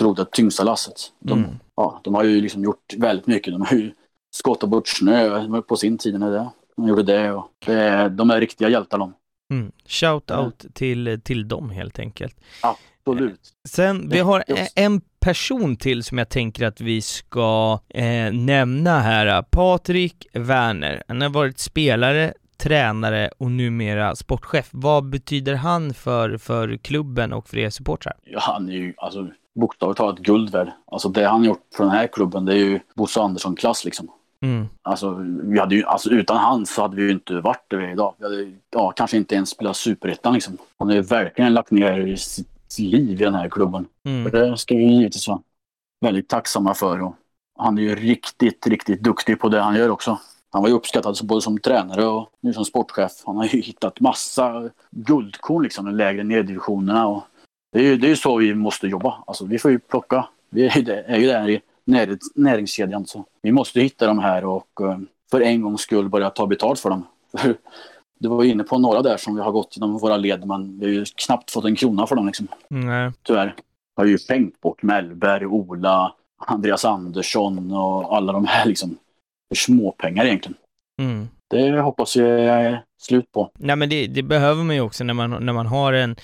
drog 0.00 0.16
det 0.16 0.30
tyngsta 0.32 0.64
lasset. 0.64 0.96
De, 1.18 1.38
Mm. 1.38 1.50
ja, 1.76 2.00
de 2.04 2.14
har 2.14 2.24
ju 2.24 2.40
liksom 2.40 2.64
gjort 2.64 2.94
väldigt 2.96 3.26
mycket. 3.26 3.52
De 3.52 3.62
har 3.62 3.76
ju 3.76 3.92
skottat 4.34 4.70
bort 4.70 4.88
snö 4.88 5.62
på 5.62 5.76
sin 5.76 5.98
tid 5.98 6.20
när 6.20 6.30
det. 6.30 6.50
De 6.76 6.88
gjorde 6.88 7.02
det 7.02 7.32
och 7.32 7.50
det 7.66 8.08
de 8.08 8.30
är 8.30 8.40
riktiga 8.40 8.68
hjältar 8.68 8.98
de. 8.98 9.14
Mm. 9.52 9.72
Shout 9.86 10.30
out 10.30 10.64
till, 10.74 11.20
till 11.24 11.48
dem 11.48 11.70
helt 11.70 11.98
enkelt. 11.98 12.36
Absolut. 12.60 13.40
Sen, 13.68 14.08
vi 14.08 14.18
har 14.18 14.44
en 14.74 15.00
person 15.20 15.76
till 15.76 16.04
som 16.04 16.18
jag 16.18 16.28
tänker 16.28 16.66
att 16.66 16.80
vi 16.80 17.02
ska 17.02 17.78
eh, 17.88 18.32
nämna 18.32 19.00
här. 19.00 19.42
Patrik 19.42 20.26
Werner. 20.32 21.02
Han 21.08 21.20
har 21.20 21.28
varit 21.28 21.58
spelare, 21.58 22.32
tränare 22.60 23.30
och 23.38 23.50
numera 23.50 24.16
sportchef. 24.16 24.68
Vad 24.70 25.04
betyder 25.04 25.54
han 25.54 25.94
för, 25.94 26.38
för 26.38 26.76
klubben 26.76 27.32
och 27.32 27.48
för 27.48 27.58
er 27.58 27.70
supportrar? 27.70 28.14
Ja, 28.24 28.38
han 28.42 28.68
är 28.68 28.72
ju 28.72 28.94
alltså, 28.96 29.28
bokstavligt 29.54 29.98
talat 29.98 30.18
guld 30.18 30.50
värd. 30.50 30.70
Alltså 30.86 31.08
det 31.08 31.24
han 31.24 31.44
gjort 31.44 31.66
för 31.76 31.84
den 31.84 31.92
här 31.92 32.06
klubben 32.06 32.44
det 32.44 32.52
är 32.52 32.56
ju 32.56 32.80
Bosse 32.94 33.20
Andersson-klass 33.20 33.84
liksom. 33.84 34.10
Mm. 34.42 34.68
Alltså, 34.82 35.14
vi 35.42 35.58
hade 35.58 35.74
ju, 35.74 35.84
alltså 35.84 36.10
utan 36.10 36.36
han 36.36 36.66
så 36.66 36.82
hade 36.82 36.96
vi 36.96 37.02
ju 37.02 37.10
inte 37.10 37.40
varit 37.40 37.64
där 37.68 37.76
vi 37.76 37.84
är 37.84 37.92
idag. 37.92 38.14
Vi 38.18 38.24
hade 38.24 38.52
ja, 38.70 38.92
kanske 38.96 39.16
inte 39.16 39.34
ens 39.34 39.50
spelat 39.50 39.76
superettan 39.76 40.34
liksom. 40.34 40.58
Han 40.78 40.88
har 40.88 40.94
ju 40.94 41.02
verkligen 41.02 41.54
lagt 41.54 41.70
ner 41.70 42.16
sitt 42.16 42.78
liv 42.78 43.20
i 43.20 43.24
den 43.24 43.34
här 43.34 43.48
klubben. 43.48 43.86
Mm. 44.04 44.26
Och 44.26 44.32
det 44.32 44.56
ska 44.56 44.74
vi 44.74 44.84
givetvis 44.84 45.28
vara 45.28 45.40
väldigt 46.00 46.28
tacksamma 46.28 46.74
för. 46.74 47.02
Och 47.02 47.14
han 47.58 47.78
är 47.78 47.82
ju 47.82 47.94
riktigt, 47.94 48.66
riktigt 48.66 49.02
duktig 49.02 49.40
på 49.40 49.48
det 49.48 49.60
han 49.60 49.76
gör 49.76 49.90
också. 49.90 50.18
Han 50.52 50.62
var 50.62 50.68
ju 50.68 50.74
uppskattad 50.74 51.18
både 51.22 51.42
som 51.42 51.58
tränare 51.58 52.06
och 52.06 52.28
nu 52.40 52.52
som 52.52 52.64
sportchef. 52.64 53.12
Han 53.26 53.36
har 53.36 53.44
ju 53.44 53.60
hittat 53.60 54.00
massa 54.00 54.70
guldkorn 54.90 55.62
liksom 55.62 55.86
i 55.86 55.90
de 55.90 55.96
lägre 55.96 56.24
neddivisionerna. 56.24 57.06
Och 57.06 57.22
det 57.72 57.78
är 57.78 57.82
ju 57.82 57.96
det 57.96 58.10
är 58.10 58.14
så 58.14 58.36
vi 58.36 58.54
måste 58.54 58.86
jobba. 58.86 59.24
Alltså, 59.26 59.44
vi 59.44 59.58
får 59.58 59.70
ju 59.70 59.78
plocka. 59.78 60.28
Vi 60.50 60.66
är 60.66 60.76
ju 60.76 60.82
där, 60.82 61.04
är 61.06 61.18
ju 61.18 61.26
där 61.26 61.48
i 61.48 61.60
när, 61.84 62.18
näringskedjan. 62.34 63.06
Så 63.06 63.24
vi 63.42 63.52
måste 63.52 63.80
hitta 63.80 64.06
de 64.06 64.18
här 64.18 64.44
och 64.44 64.80
eh, 64.80 64.98
för 65.30 65.40
en 65.40 65.62
gångs 65.62 65.80
skull 65.80 66.08
börja 66.08 66.30
ta 66.30 66.46
betalt 66.46 66.80
för 66.80 66.90
dem. 66.90 67.06
Du 68.22 68.28
var 68.28 68.44
inne 68.44 68.64
på 68.64 68.78
några 68.78 69.02
där 69.02 69.16
som 69.16 69.34
vi 69.34 69.42
har 69.42 69.52
gått 69.52 69.76
genom 69.76 69.98
våra 69.98 70.16
led 70.16 70.46
men 70.46 70.78
vi 70.78 70.86
har 70.86 70.92
ju 70.92 71.04
knappt 71.26 71.50
fått 71.50 71.64
en 71.64 71.76
krona 71.76 72.06
för 72.06 72.16
dem 72.16 72.26
liksom 72.26 72.48
Nej. 72.68 73.12
tyvärr. 73.22 73.54
Har 73.96 74.04
ju 74.04 74.18
skänkt 74.18 74.60
bort 74.60 74.82
Mellberg, 74.82 75.46
Ola, 75.46 76.12
Andreas 76.46 76.84
Andersson 76.84 77.72
och 77.72 78.16
alla 78.16 78.32
de 78.32 78.44
här 78.44 78.66
liksom. 78.66 78.96
För 79.50 79.56
småpengar 79.56 80.24
egentligen. 80.24 80.56
Mm. 81.00 81.28
Det 81.50 81.80
hoppas 81.80 82.16
jag 82.16 82.28
är 82.28 82.84
slut 83.02 83.32
på. 83.32 83.50
Nej 83.58 83.76
men 83.76 83.88
det, 83.88 84.06
det 84.06 84.22
behöver 84.22 84.64
man 84.64 84.76
ju 84.76 84.82
också 84.82 85.04
när 85.04 85.14
man, 85.14 85.46
när 85.46 85.52
man 85.52 85.66
har 85.66 85.92
en, 85.92 86.16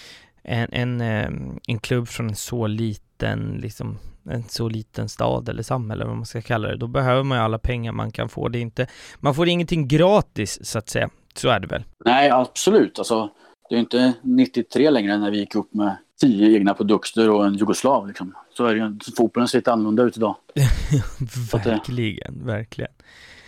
en, 0.43 0.69
en, 0.73 1.01
eh, 1.01 1.31
en 1.69 1.79
klubb 1.79 2.09
från 2.09 2.29
en 2.29 2.37
så 2.37 2.67
liten, 2.67 3.59
liksom, 3.63 3.99
en 4.31 4.45
så 4.45 4.69
liten 4.69 5.09
stad 5.09 5.49
eller 5.49 5.63
samhälle, 5.63 6.05
vad 6.05 6.17
man 6.17 6.27
ska 6.27 6.43
kalla 6.43 6.69
det. 6.69 6.77
Då 6.77 6.87
behöver 6.87 7.23
man 7.23 7.39
ju 7.39 7.45
alla 7.45 7.59
pengar 7.59 7.93
man 7.93 8.13
kan 8.13 8.29
få. 8.29 8.49
Det 8.49 8.59
inte, 8.59 8.87
man 9.21 9.35
får 9.35 9.49
ingenting 9.49 9.89
gratis 9.89 10.67
så 10.67 10.79
att 10.79 10.89
säga. 10.89 11.11
Så 11.35 11.49
är 11.49 11.61
det 11.61 11.67
väl? 11.67 11.85
Nej, 12.05 12.31
absolut. 12.31 12.99
Alltså, 12.99 13.31
det 13.69 13.75
är 13.75 13.79
inte 13.79 14.13
93 14.23 14.91
längre 14.91 15.19
när 15.19 15.31
vi 15.31 15.39
gick 15.39 15.55
upp 15.55 15.75
med 15.75 15.97
tio 16.21 16.57
egna 16.57 16.75
produkter 16.75 17.31
och 17.31 17.47
en 17.47 17.55
jugoslav. 17.55 18.09
Liksom. 18.09 18.35
Så 18.57 18.65
är 18.67 18.75
det 18.75 18.81
ju. 18.81 18.99
Fotbollen 19.17 19.49
ser 19.49 19.59
lite 19.59 19.73
annorlunda 19.73 20.03
ut 20.03 20.17
idag. 20.17 20.37
att 21.53 21.65
det- 21.65 21.71
verkligen, 21.71 22.47
verkligen. 22.47 22.91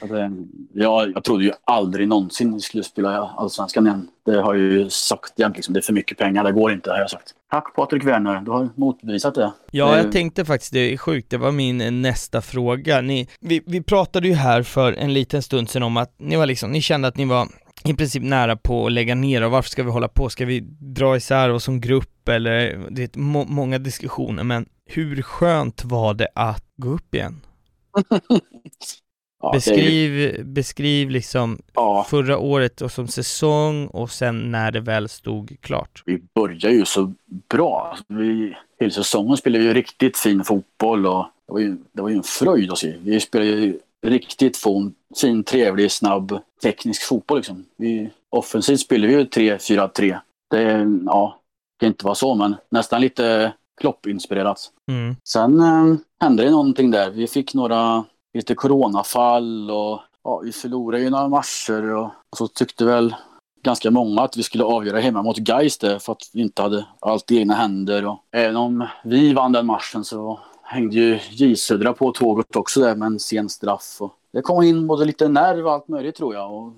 Att, 0.02 0.10
eh, 0.10 0.28
jag, 0.72 1.24
trodde 1.24 1.44
ju 1.44 1.52
aldrig 1.64 2.08
någonsin 2.08 2.54
vi 2.54 2.60
skulle 2.60 2.84
spela 2.84 3.34
Allsvenskan 3.36 3.86
igen. 3.86 4.08
Det 4.26 4.40
har 4.40 4.54
jag 4.54 4.72
ju 4.72 4.90
sagt 4.90 5.32
jämt. 5.36 5.56
Liksom. 5.56 5.74
Det 5.74 5.80
är 5.80 5.82
för 5.82 5.92
mycket 5.92 6.18
pengar, 6.18 6.44
det 6.44 6.52
går 6.52 6.72
inte 6.72 6.90
har 6.90 6.98
jag 6.98 7.10
sagt. 7.10 7.34
Tack 7.50 7.74
Patrik 7.74 8.04
Werner, 8.04 8.40
du 8.40 8.50
har 8.50 8.68
motbevisat 8.74 9.34
det. 9.34 9.52
Ja, 9.70 9.96
jag 9.96 10.12
tänkte 10.12 10.44
faktiskt, 10.44 10.72
det 10.72 10.92
är 10.92 10.96
sjukt, 10.96 11.30
det 11.30 11.38
var 11.38 11.52
min 11.52 12.02
nästa 12.02 12.40
fråga. 12.40 13.00
Ni, 13.00 13.28
vi, 13.40 13.62
vi 13.66 13.82
pratade 13.82 14.28
ju 14.28 14.34
här 14.34 14.62
för 14.62 14.92
en 14.92 15.12
liten 15.12 15.42
stund 15.42 15.70
sedan 15.70 15.82
om 15.82 15.96
att 15.96 16.14
ni 16.18 16.36
var 16.36 16.46
liksom, 16.46 16.70
ni 16.70 16.82
kände 16.82 17.08
att 17.08 17.16
ni 17.16 17.24
var 17.24 17.48
i 17.84 17.94
princip 17.94 18.22
nära 18.22 18.56
på 18.56 18.86
att 18.86 18.92
lägga 18.92 19.14
ner 19.14 19.42
och 19.44 19.50
varför 19.50 19.70
ska 19.70 19.82
vi 19.82 19.90
hålla 19.90 20.08
på? 20.08 20.28
Ska 20.28 20.46
vi 20.46 20.60
dra 20.80 21.16
isär 21.16 21.50
oss 21.50 21.64
som 21.64 21.80
grupp 21.80 22.28
eller, 22.28 22.86
det 22.90 23.16
är 23.16 23.18
må, 23.18 23.44
många 23.44 23.78
diskussioner, 23.78 24.44
men 24.44 24.66
hur 24.88 25.22
skönt 25.22 25.84
var 25.84 26.14
det 26.14 26.28
att 26.34 26.64
gå 26.76 26.88
upp 26.88 27.14
igen? 27.14 27.40
Ja, 29.40 29.48
är 29.50 29.54
ju- 29.54 29.58
Beskriv, 29.58 30.44
beskriv 30.46 31.10
liksom 31.10 31.58
ja, 31.74 32.06
förra 32.10 32.38
året 32.38 32.80
och 32.80 32.92
som 32.92 33.08
säsong 33.08 33.86
och 33.86 34.10
sen 34.10 34.50
när 34.50 34.70
det 34.70 34.80
väl 34.80 35.08
stod 35.08 35.56
klart. 35.60 36.02
vi 36.06 36.22
börjar 36.34 36.70
ju 36.72 36.84
så 36.84 37.12
bra. 37.48 37.88
Alltså, 37.90 38.04
Vi, 38.08 38.56
hela 38.80 38.90
säsongen 38.90 39.36
spelade 39.36 39.58
vi 39.62 39.68
ju 39.68 39.74
riktigt 39.74 40.18
fin 40.18 40.44
fotboll 40.44 41.06
och 41.06 41.26
det 41.46 41.52
var 41.52 41.60
ju, 41.60 41.76
det 41.92 42.02
var 42.02 42.08
ju 42.08 42.16
en 42.16 42.22
fröjd 42.22 42.72
att 42.72 42.78
se. 42.78 42.94
Vi 43.02 43.20
spelade 43.20 43.50
ju 43.50 43.78
riktigt 44.06 44.56
fin, 44.56 44.94
fin 45.20 45.44
trevlig, 45.44 45.92
snabb, 45.92 46.38
teknisk 46.62 47.02
fotboll 47.08 47.38
liksom. 47.38 47.64
Vi, 47.76 48.10
offensivt 48.30 48.80
spelade 48.80 49.06
vi 49.08 49.14
ju 49.18 49.24
3-4-3. 49.24 50.18
Det, 50.50 50.86
ja, 51.06 51.40
det 51.78 51.84
kan 51.84 51.88
inte 51.88 52.04
vara 52.04 52.14
så, 52.14 52.34
men 52.34 52.54
nästan 52.70 53.00
lite 53.00 53.52
Klopp-inspirerat. 53.80 54.70
Mm. 54.90 55.16
Sen 55.24 55.60
eh, 55.60 55.96
hände 56.20 56.44
det 56.44 56.50
någonting 56.50 56.90
där. 56.90 57.10
Vi 57.10 57.26
fick 57.26 57.54
några 57.54 58.04
lite 58.34 58.54
coronafall 58.54 59.70
och 59.70 60.00
ja, 60.24 60.40
vi 60.44 60.52
förlorade 60.52 61.02
ju 61.02 61.10
några 61.10 61.28
matcher 61.28 61.94
och, 61.94 62.04
och 62.04 62.38
så 62.38 62.48
tyckte 62.48 62.84
väl 62.84 63.14
ganska 63.62 63.90
många 63.90 64.22
att 64.22 64.36
vi 64.36 64.42
skulle 64.42 64.64
avgöra 64.64 65.00
hemma 65.00 65.22
mot 65.22 65.44
där 65.44 65.98
för 65.98 66.12
att 66.12 66.30
vi 66.32 66.40
inte 66.40 66.62
hade 66.62 66.86
allt 67.00 67.30
i 67.30 67.38
egna 67.38 67.54
händer. 67.54 68.06
Och 68.06 68.18
även 68.32 68.56
om 68.56 68.86
vi 69.04 69.32
vann 69.32 69.52
den 69.52 69.66
matchen 69.66 70.04
så 70.04 70.40
hängde 70.62 70.96
ju 70.96 71.18
J 71.30 71.56
Södra 71.56 71.92
på 71.92 72.12
tåget 72.12 72.56
också 72.56 72.80
där 72.80 72.96
med 72.96 73.06
en 73.06 73.18
sen 73.18 73.48
straff. 73.48 73.96
Och 74.00 74.12
det 74.32 74.42
kom 74.42 74.62
in 74.62 74.86
både 74.86 75.04
lite 75.04 75.28
nerv 75.28 75.66
och 75.66 75.72
allt 75.72 75.88
möjligt 75.88 76.16
tror 76.16 76.34
jag. 76.34 76.54
Och, 76.54 76.72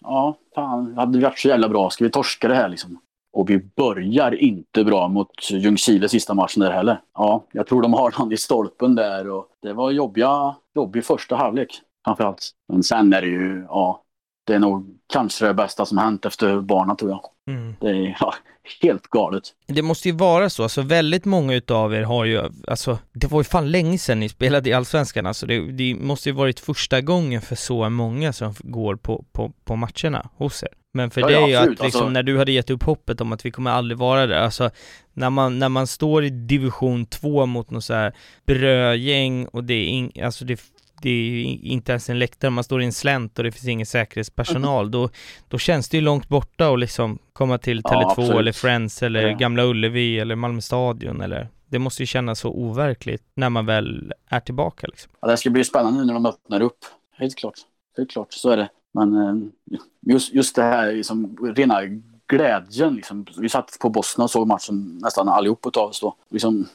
ja, 0.00 0.36
fan, 0.54 0.94
hade 0.96 1.18
vi 1.18 1.24
varit 1.24 1.38
så 1.38 1.48
jävla 1.48 1.68
bra? 1.68 1.90
Ska 1.90 2.04
vi 2.04 2.10
torska 2.10 2.48
det 2.48 2.54
här 2.54 2.68
liksom? 2.68 2.98
Och 3.32 3.50
vi 3.50 3.58
börjar 3.58 4.42
inte 4.42 4.84
bra 4.84 5.08
mot 5.08 5.50
Ljungskile 5.50 6.08
sista 6.08 6.34
matchen 6.34 6.60
där 6.60 6.70
heller. 6.70 7.00
Ja, 7.14 7.46
jag 7.52 7.66
tror 7.66 7.82
de 7.82 7.92
har 7.92 8.14
någon 8.18 8.32
i 8.32 8.36
stolpen 8.36 8.94
där 8.94 9.30
och 9.30 9.46
det 9.62 9.72
var 9.72 9.90
jobbiga, 9.90 10.56
jobbig 10.74 11.04
första 11.04 11.36
halvlek 11.36 11.80
framförallt. 12.04 12.50
Men 12.72 12.82
sen 12.82 13.12
är 13.12 13.20
det 13.20 13.28
ju, 13.28 13.64
ja, 13.68 14.02
det 14.46 14.54
är 14.54 14.58
nog 14.58 14.98
kanske 15.12 15.46
det 15.46 15.54
bästa 15.54 15.86
som 15.86 15.98
hänt 15.98 16.24
efter 16.24 16.60
barnen 16.60 16.96
tror 16.96 17.10
jag. 17.10 17.20
Mm. 17.46 17.74
Det 17.80 17.88
är 17.88 18.16
ja, 18.20 18.34
helt 18.82 19.06
galet. 19.06 19.42
Det 19.66 19.82
måste 19.82 20.08
ju 20.08 20.14
vara 20.14 20.50
så, 20.50 20.62
alltså 20.62 20.82
väldigt 20.82 21.24
många 21.24 21.54
utav 21.54 21.94
er 21.94 22.02
har 22.02 22.24
ju, 22.24 22.42
alltså 22.68 22.98
det 23.12 23.26
var 23.26 23.40
ju 23.40 23.44
fan 23.44 23.70
länge 23.70 23.98
sedan 23.98 24.20
ni 24.20 24.28
spelade 24.28 24.70
i 24.70 24.72
Allsvenskan, 24.72 25.26
alltså 25.26 25.46
det, 25.46 25.72
det 25.72 25.94
måste 25.94 26.28
ju 26.28 26.34
varit 26.34 26.60
första 26.60 27.00
gången 27.00 27.40
för 27.40 27.56
så 27.56 27.90
många 27.90 28.32
som 28.32 28.54
går 28.58 28.96
på, 28.96 29.24
på, 29.32 29.52
på 29.64 29.76
matcherna 29.76 30.30
hos 30.36 30.62
er. 30.62 30.81
Men 30.94 31.10
för 31.10 31.20
Ja, 31.20 31.26
dig 31.26 31.50
ja, 31.50 31.60
att 31.62 31.68
liksom, 31.68 31.84
alltså- 31.84 32.08
när 32.08 32.22
du 32.22 32.38
hade 32.38 32.52
gett 32.52 32.70
upp 32.70 32.82
hoppet 32.82 33.20
om 33.20 33.32
att 33.32 33.46
vi 33.46 33.50
kommer 33.50 33.70
aldrig 33.70 33.98
vara 33.98 34.26
där, 34.26 34.36
alltså 34.38 34.70
när 35.12 35.30
man, 35.30 35.58
när 35.58 35.68
man 35.68 35.86
står 35.86 36.24
i 36.24 36.30
division 36.30 37.06
2 37.06 37.46
mot 37.46 37.70
något 37.70 37.84
så 37.84 37.94
här 37.94 38.12
brödgäng 38.46 39.46
och 39.46 39.64
det 39.64 39.74
är, 39.74 39.86
in, 39.86 40.12
alltså 40.24 40.44
det, 40.44 40.60
det 41.02 41.10
är 41.10 41.44
inte 41.64 41.92
ens 41.92 42.10
en 42.10 42.18
läktare, 42.18 42.50
man 42.50 42.64
står 42.64 42.82
i 42.82 42.84
en 42.84 42.92
slänt 42.92 43.38
och 43.38 43.44
det 43.44 43.52
finns 43.52 43.68
ingen 43.68 43.86
säkerhetspersonal, 43.86 44.90
då, 44.90 45.08
då 45.48 45.58
känns 45.58 45.88
det 45.88 45.96
ju 45.96 46.00
långt 46.00 46.28
borta 46.28 46.70
och 46.70 46.78
liksom 46.78 47.18
komma 47.32 47.58
till 47.58 47.80
Ja, 47.84 47.90
Tele2 47.90 48.10
absolut. 48.10 48.38
eller 48.40 48.52
Friends 48.52 49.02
eller 49.02 49.26
Ja. 49.28 49.36
Gamla 49.36 49.64
Ullevi 49.64 50.18
eller 50.18 50.34
Malmö 50.36 50.60
stadion 50.60 51.20
eller 51.20 51.48
det 51.66 51.78
måste 51.78 52.02
ju 52.02 52.06
kännas 52.06 52.38
så 52.40 52.50
overkligt 52.50 53.22
när 53.34 53.50
man 53.50 53.66
väl 53.66 54.12
är 54.28 54.40
tillbaka 54.40 54.86
liksom. 54.86 55.12
Ja, 55.20 55.28
det 55.28 55.36
ska 55.36 55.50
bli 55.50 55.64
spännande 55.64 56.00
nu 56.00 56.06
när 56.06 56.14
de 56.14 56.26
öppnar 56.26 56.60
upp. 56.60 56.78
Helt 57.18 57.36
klart. 57.38 57.54
Helt 57.96 58.10
klart, 58.10 58.32
så 58.32 58.50
är 58.50 58.56
det. 58.56 58.68
Men 58.92 59.16
eh, 59.16 59.78
just, 60.00 60.34
just 60.34 60.56
det 60.56 60.62
här 60.62 60.92
liksom, 60.92 61.36
rena 61.56 61.80
glädjen. 62.26 62.94
Liksom. 62.94 63.26
Vi 63.38 63.48
satt 63.48 63.76
på 63.80 63.88
Bosna 63.88 64.24
och 64.24 64.30
såg 64.30 64.46
matchen 64.46 64.98
nästan 65.02 65.28
allihop 65.28 65.76
av 65.76 65.88
oss 65.88 66.00
då. 66.00 66.16
Liksom, 66.30 66.68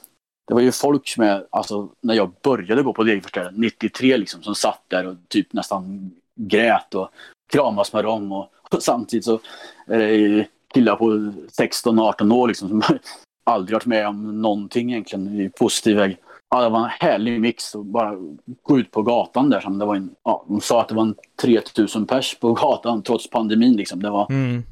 det 0.47 0.53
var 0.53 0.61
ju 0.61 0.71
folk 0.71 1.17
med, 1.17 1.45
alltså 1.49 1.89
när 2.01 2.13
jag 2.13 2.31
började 2.43 2.83
gå 2.83 2.93
på 2.93 3.03
Degerfors 3.03 3.51
93 3.53 4.17
liksom, 4.17 4.43
som 4.43 4.55
satt 4.55 4.83
där 4.87 5.07
och 5.07 5.15
typ 5.27 5.53
nästan 5.53 6.11
grät 6.35 6.95
och 6.95 7.09
kramas 7.51 7.93
med 7.93 8.03
dem. 8.03 8.31
Och, 8.31 8.51
och 8.71 8.83
samtidigt 8.83 9.25
så 9.25 9.39
är 9.85 9.97
det 9.97 10.47
killar 10.73 10.95
på 10.95 11.05
16-18 11.11 12.33
år 12.33 12.47
liksom, 12.47 12.69
som 12.69 12.83
aldrig 13.45 13.73
varit 13.73 13.85
med 13.85 14.07
om 14.07 14.41
någonting 14.41 14.91
egentligen 14.91 15.41
i 15.41 15.49
positiv 15.49 15.97
väg. 15.97 16.17
Ja, 16.49 16.61
det 16.61 16.69
var 16.69 16.79
en 16.83 16.89
härlig 16.99 17.41
mix 17.41 17.75
och 17.75 17.85
bara 17.85 18.15
gå 18.63 18.79
ut 18.79 18.91
på 18.91 19.01
gatan 19.01 19.49
där. 19.49 19.59
Som 19.61 19.79
det 19.79 19.85
var 19.85 19.95
en, 19.95 20.15
ja, 20.23 20.45
de 20.47 20.61
sa 20.61 20.81
att 20.81 20.87
det 20.87 20.95
var 20.95 21.03
en 21.03 21.15
3000 21.41 22.05
pers 22.07 22.39
på 22.39 22.53
gatan 22.53 23.01
trots 23.03 23.29
pandemin. 23.29 23.75
Liksom. 23.77 24.03
Det 24.03 24.09
var 24.09 24.27
Mm. 24.29 24.63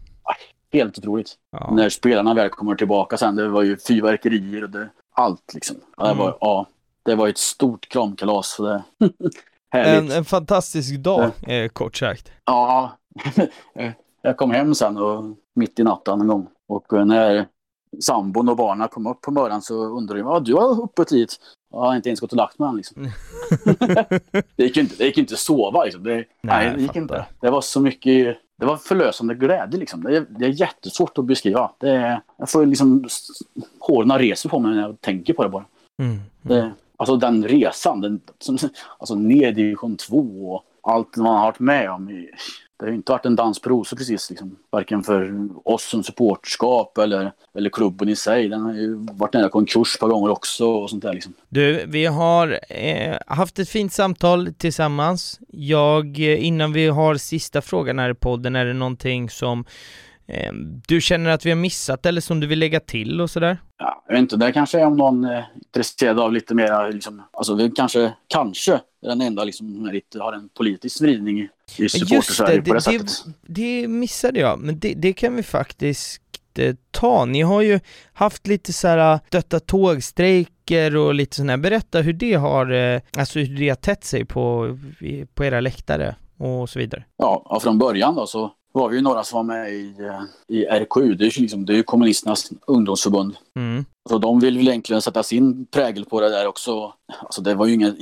helt 0.73 0.97
otroligt. 0.97 1.33
Ja. 1.51 1.69
När 1.71 1.89
spelarna 1.89 2.33
väl 2.33 2.49
kommer 2.49 2.75
tillbaka 2.75 3.17
sen, 3.17 3.35
det 3.35 3.47
var 3.47 3.61
ju 3.61 3.77
fyrverkerier 3.77 4.63
och 4.63 4.69
det, 4.69 4.89
allt 5.13 5.53
liksom. 5.53 5.75
Ja, 5.97 6.07
det, 6.07 6.13
var, 6.13 6.25
Mm. 6.27 6.37
ja, 6.41 6.65
det 7.03 7.15
var 7.15 7.27
ett 7.27 7.37
stort 7.37 7.89
kramkalas. 7.89 8.47
Så 8.55 8.63
det. 8.63 8.83
En, 9.71 10.11
en 10.11 10.25
fantastisk 10.25 10.95
dag, 10.99 11.31
eh, 11.47 11.67
kort 11.67 11.95
sagt. 11.95 12.31
Ja, 12.45 12.91
jag 14.21 14.37
kom 14.37 14.51
hem 14.51 14.75
sen 14.75 14.97
och 14.97 15.23
mitt 15.53 15.79
i 15.79 15.83
natten 15.83 16.21
en 16.21 16.27
gång. 16.27 16.47
Och 16.67 17.07
när 17.07 17.45
sambon 18.01 18.49
och 18.49 18.57
barnen 18.57 18.87
kom 18.87 19.07
upp 19.07 19.21
på 19.21 19.31
morgonen 19.31 19.61
så 19.61 19.85
undrade 19.85 20.19
jag, 20.19 20.29
ja 20.35 20.39
du 20.39 20.53
har 20.53 20.81
uppe 20.83 21.03
dit. 21.03 21.35
Jag 21.71 21.79
har 21.79 21.95
inte 21.95 22.09
ens 22.09 22.19
gått 22.19 22.31
och 22.31 22.37
lagt 22.37 22.59
mig 22.59 22.69
än 22.69 22.75
liksom. 22.77 23.03
det 24.55 24.63
gick 24.63 24.77
inte, 24.77 24.95
det 24.97 25.05
gick 25.05 25.17
inte 25.17 25.33
att 25.33 25.39
sova 25.39 25.83
liksom. 25.83 26.03
Det, 26.03 26.25
nej, 26.41 26.65
jag 26.65 26.75
det 26.75 26.81
gick 26.81 26.87
fattar. 26.87 27.01
inte. 27.01 27.25
Det 27.39 27.49
var 27.49 27.61
så 27.61 27.79
mycket, 27.81 28.37
det 28.59 28.65
var 28.65 28.77
förlösande 28.77 29.35
glädje 29.35 29.79
liksom. 29.79 30.03
Det 30.03 30.17
är, 30.17 30.25
det 30.29 30.45
är 30.45 30.49
jättesvårt 30.49 31.17
att 31.17 31.25
beskriva. 31.25 31.71
Det 31.77 31.89
är, 31.89 32.21
jag 32.37 32.49
får 32.49 32.65
liksom, 32.65 33.07
håren 33.79 34.11
reser 34.19 34.49
på 34.49 34.59
mig 34.59 34.75
när 34.75 34.81
jag 34.81 35.01
tänker 35.01 35.33
på 35.33 35.43
det 35.43 35.49
bara. 35.49 35.65
Mm. 36.01 36.19
Det, 36.41 36.71
alltså 36.97 37.15
den 37.17 37.43
resan, 37.47 38.01
den, 38.01 38.21
som, 38.39 38.57
alltså 38.97 39.15
ner 39.15 39.47
i 39.47 39.51
division 39.51 39.97
2 39.97 40.61
och 40.81 40.91
allt 40.93 41.15
man 41.17 41.35
har 41.35 41.45
varit 41.45 41.59
med 41.59 41.91
om. 41.91 42.09
i- 42.09 42.29
Det 42.79 42.85
har 42.85 42.89
ju 42.89 42.95
inte 42.95 43.11
varit 43.11 43.25
en 43.25 43.35
dans 43.35 43.61
på 43.61 43.69
rosor 43.69 43.97
precis. 43.97 44.29
Liksom. 44.29 44.55
Varken 44.71 45.03
för 45.03 45.49
oss 45.63 45.83
som 45.83 46.03
supportskap 46.03 46.97
eller, 46.97 47.31
eller 47.57 47.69
klubben 47.69 48.09
i 48.09 48.15
sig. 48.15 48.49
Den 48.49 48.61
har 48.61 48.73
ju 48.73 48.95
varit 48.95 49.33
nära 49.33 49.49
konkurs 49.49 49.95
ett 49.95 49.99
par 49.99 50.07
gånger 50.07 50.29
också 50.29 50.65
och 50.65 50.89
sånt 50.89 51.03
där. 51.03 51.13
Liksom. 51.13 51.33
Du, 51.49 51.85
vi 51.87 52.05
har 52.05 52.59
eh, 52.69 53.17
haft 53.27 53.59
ett 53.59 53.69
fint 53.69 53.93
samtal 53.93 54.53
tillsammans. 54.53 55.39
Jag, 55.47 56.19
eh, 56.19 56.45
innan 56.45 56.73
vi 56.73 56.87
har 56.87 57.15
sista 57.15 57.61
frågan 57.61 57.99
här 57.99 58.09
i 58.09 58.13
podden, 58.13 58.55
är 58.55 58.65
det 58.65 58.73
någonting 58.73 59.29
som 59.29 59.65
eh, 60.27 60.53
du 60.87 61.01
känner 61.01 61.29
att 61.29 61.45
vi 61.45 61.49
har 61.49 61.57
missat 61.57 62.05
eller 62.05 62.21
som 62.21 62.39
du 62.39 62.47
vill 62.47 62.59
lägga 62.59 62.79
till 62.79 63.21
och 63.21 63.29
sådär? 63.29 63.57
Ja, 63.77 64.03
jag 64.07 64.13
vet 64.13 64.21
inte, 64.21 64.37
det 64.37 64.51
kanske 64.51 64.79
är 64.79 64.85
om 64.85 64.97
någon 64.97 65.23
är 65.23 65.45
intresserad 65.55 66.19
av 66.19 66.33
lite 66.33 66.55
mer, 66.55 66.91
liksom, 66.91 67.21
alltså 67.33 67.55
vi 67.55 67.71
kanske, 67.71 68.13
kanske 68.27 68.73
är 68.73 69.09
den 69.09 69.21
enda 69.21 69.43
liksom, 69.43 69.67
som 69.73 70.21
har 70.21 70.33
en 70.33 70.49
politisk 70.49 71.01
vridning 71.01 71.49
i, 71.77 71.89
supportersverige 71.89 72.61
på 72.61 72.73
det, 72.73 72.73
det, 72.73 72.81
sättet. 72.81 73.25
det 73.47 73.87
missade 73.87 74.39
jag, 74.39 74.59
men 74.59 74.79
det, 74.79 74.93
det 74.93 75.13
kan 75.13 75.35
vi 75.35 75.43
faktiskt 75.43 76.21
eh, 76.57 76.75
ta. 76.91 77.25
Ni 77.25 77.41
har 77.41 77.61
ju 77.61 77.79
haft 78.13 78.47
lite 78.47 78.73
så 78.73 78.87
här 78.87 79.19
dötta 79.29 79.59
tågstrejker 79.59 80.95
och 80.95 81.13
lite 81.13 81.35
sådär. 81.35 81.57
Berätta 81.57 82.01
hur 82.01 82.13
det 82.13 82.33
har, 82.33 82.71
eh, 82.71 83.01
alltså 83.17 83.39
hur 83.39 83.59
det 83.59 83.69
har 83.69 83.75
tätt 83.75 84.03
sig 84.03 84.25
på, 84.25 84.77
på 85.33 85.45
era 85.45 85.59
läktare 85.59 86.15
och 86.37 86.69
så 86.69 86.79
vidare. 86.79 87.03
Ja, 87.17 87.59
från 87.61 87.77
början 87.77 88.15
då 88.15 88.27
så 88.27 88.51
var 88.75 88.89
vi 88.89 88.95
ju 88.95 89.01
några 89.01 89.23
som 89.23 89.37
var 89.37 89.55
med 89.55 89.73
i, 89.73 89.95
eh, 89.99 90.55
i 90.57 90.65
RKU, 90.65 91.13
det 91.15 91.25
är 91.25 91.37
ju 91.37 91.41
liksom, 91.41 91.65
det 91.65 91.73
är 91.73 91.77
ju 91.77 91.83
kommunisternas 91.83 92.51
ungdomsförbund. 92.67 93.35
Mm. 93.55 93.85
Så 94.09 94.17
de 94.17 94.39
vill 94.39 94.57
väl 94.57 94.67
egentligen 94.67 95.01
sätta 95.01 95.23
sin 95.23 95.65
prägel 95.65 96.05
på 96.05 96.21
det 96.21 96.29
där 96.29 96.47
också. 96.47 96.93
Alltså 97.19 97.41
det 97.41 97.55
var 97.55 97.65
ju 97.65 97.73
ingen, 97.73 97.97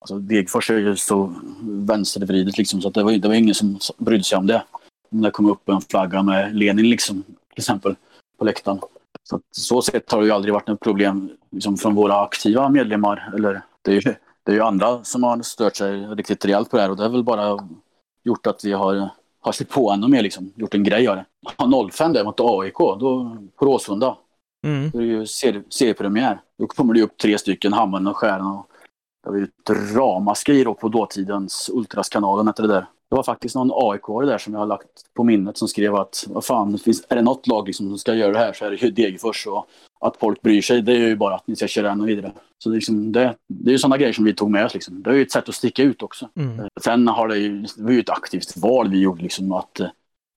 alltså 0.00 0.18
Degerfors 0.18 0.70
är 0.70 0.78
ju 0.78 0.96
så 0.96 1.34
vänstervridet 1.62 2.58
liksom 2.58 2.80
så 2.80 2.88
att 2.88 2.94
det 2.94 3.02
var, 3.02 3.12
det 3.12 3.28
var 3.28 3.34
ingen 3.34 3.54
som 3.54 3.78
brydde 3.98 4.24
sig 4.24 4.38
om 4.38 4.46
det. 4.46 4.62
Om 5.10 5.20
det 5.22 5.30
kom 5.30 5.46
upp 5.50 5.68
en 5.68 5.80
flagga 5.80 6.22
med 6.22 6.56
Lenin 6.56 6.90
liksom, 6.90 7.22
till 7.22 7.36
exempel, 7.62 7.94
på 8.38 8.44
läktaren. 8.44 8.78
Så 9.22 9.36
att, 9.36 9.42
så 9.50 9.82
sett 9.82 10.12
har 10.12 10.20
det 10.20 10.26
ju 10.26 10.32
aldrig 10.32 10.54
varit 10.54 10.66
något 10.66 10.80
problem 10.80 11.30
liksom, 11.50 11.76
från 11.76 11.94
våra 11.94 12.20
aktiva 12.20 12.68
medlemmar. 12.68 13.32
Eller, 13.36 13.62
det, 13.82 13.90
är 13.90 13.94
ju, 13.94 14.00
det 14.42 14.52
är 14.52 14.54
ju 14.54 14.62
andra 14.62 15.04
som 15.04 15.22
har 15.22 15.42
stört 15.42 15.76
sig 15.76 16.00
riktigt 16.06 16.44
rejält 16.44 16.70
på 16.70 16.76
det 16.76 16.82
här 16.82 16.90
och 16.90 16.96
det 16.96 17.02
har 17.02 17.10
väl 17.10 17.22
bara 17.22 17.68
gjort 18.24 18.46
att 18.46 18.64
vi 18.64 18.72
har, 18.72 19.08
har 19.40 19.52
sett 19.52 19.68
på 19.68 19.90
ännu 19.90 20.08
mer, 20.08 20.22
liksom, 20.22 20.52
gjort 20.56 20.74
en 20.74 20.84
grej 20.84 21.08
av 21.08 21.16
det. 21.16 21.24
Ja, 21.58 21.88
05 21.92 22.12
där 22.12 22.24
mot 22.24 22.40
AIK, 22.40 22.78
då, 22.78 23.36
på 23.56 23.64
Råsunda, 23.66 24.16
Mm. 24.66 24.90
det 24.90 24.98
är 24.98 25.02
ju 25.02 25.26
serie- 25.26 25.62
seriepremiär. 25.68 26.40
Då 26.58 26.66
kommer 26.66 26.94
det 26.94 26.98
ju 27.00 27.04
upp 27.04 27.16
tre 27.18 27.38
stycken, 27.38 27.72
Hammaren 27.72 28.06
och 28.06 28.16
Stjärnan. 28.16 28.56
och 28.56 28.70
det 29.28 29.32
var 29.32 29.38
ju 29.38 29.44
ett 29.44 29.94
ramaskri 29.96 30.64
då 30.64 30.74
på 30.74 30.88
dåtidens 30.88 31.70
Ultraskanalen 31.72 32.46
hette 32.46 32.62
det 32.62 32.68
där. 32.68 32.86
Det 33.10 33.16
var 33.16 33.22
faktiskt 33.22 33.54
någon 33.54 33.92
aik 33.92 34.02
där 34.06 34.38
som 34.38 34.52
jag 34.52 34.60
har 34.60 34.66
lagt 34.66 35.14
på 35.16 35.24
minnet 35.24 35.58
som 35.58 35.68
skrev 35.68 35.94
att 35.94 36.24
vad 36.28 36.44
fan, 36.44 36.78
finns, 36.78 37.06
är 37.08 37.16
det 37.16 37.22
något 37.22 37.46
lag 37.46 37.66
liksom 37.66 37.88
som 37.88 37.98
ska 37.98 38.14
göra 38.14 38.32
det 38.32 38.38
här 38.38 38.52
så 38.52 38.64
är 38.64 38.70
det 38.70 38.76
ju 38.76 38.90
Degerfors 38.90 39.46
och 39.46 39.68
att 40.00 40.16
folk 40.16 40.42
bryr 40.42 40.62
sig 40.62 40.82
det 40.82 40.92
är 40.92 41.08
ju 41.08 41.16
bara 41.16 41.34
att 41.34 41.46
ni 41.46 41.56
ska 41.56 41.66
köra 41.66 41.90
ännu 41.90 42.06
vidare. 42.06 42.32
Så 42.58 42.68
det, 42.68 42.74
är 42.74 42.76
liksom, 42.76 43.12
det, 43.12 43.34
det 43.46 43.70
är 43.70 43.72
ju 43.72 43.78
sådana 43.78 43.96
grejer 43.96 44.12
som 44.12 44.24
vi 44.24 44.34
tog 44.34 44.50
med 44.50 44.64
oss. 44.64 44.74
Liksom. 44.74 45.02
Det 45.02 45.10
är 45.10 45.14
ju 45.14 45.22
ett 45.22 45.32
sätt 45.32 45.48
att 45.48 45.54
sticka 45.54 45.82
ut 45.82 46.02
också. 46.02 46.28
Mm. 46.34 46.68
Sen 46.80 47.08
har 47.08 47.28
det 47.28 47.38
ju, 47.38 47.62
det 47.76 47.82
var 47.82 47.90
ju 47.90 48.00
ett 48.00 48.10
aktivt 48.10 48.56
val 48.56 48.88
vi 48.88 49.00
gjorde 49.00 49.22
liksom 49.22 49.52
att, 49.52 49.80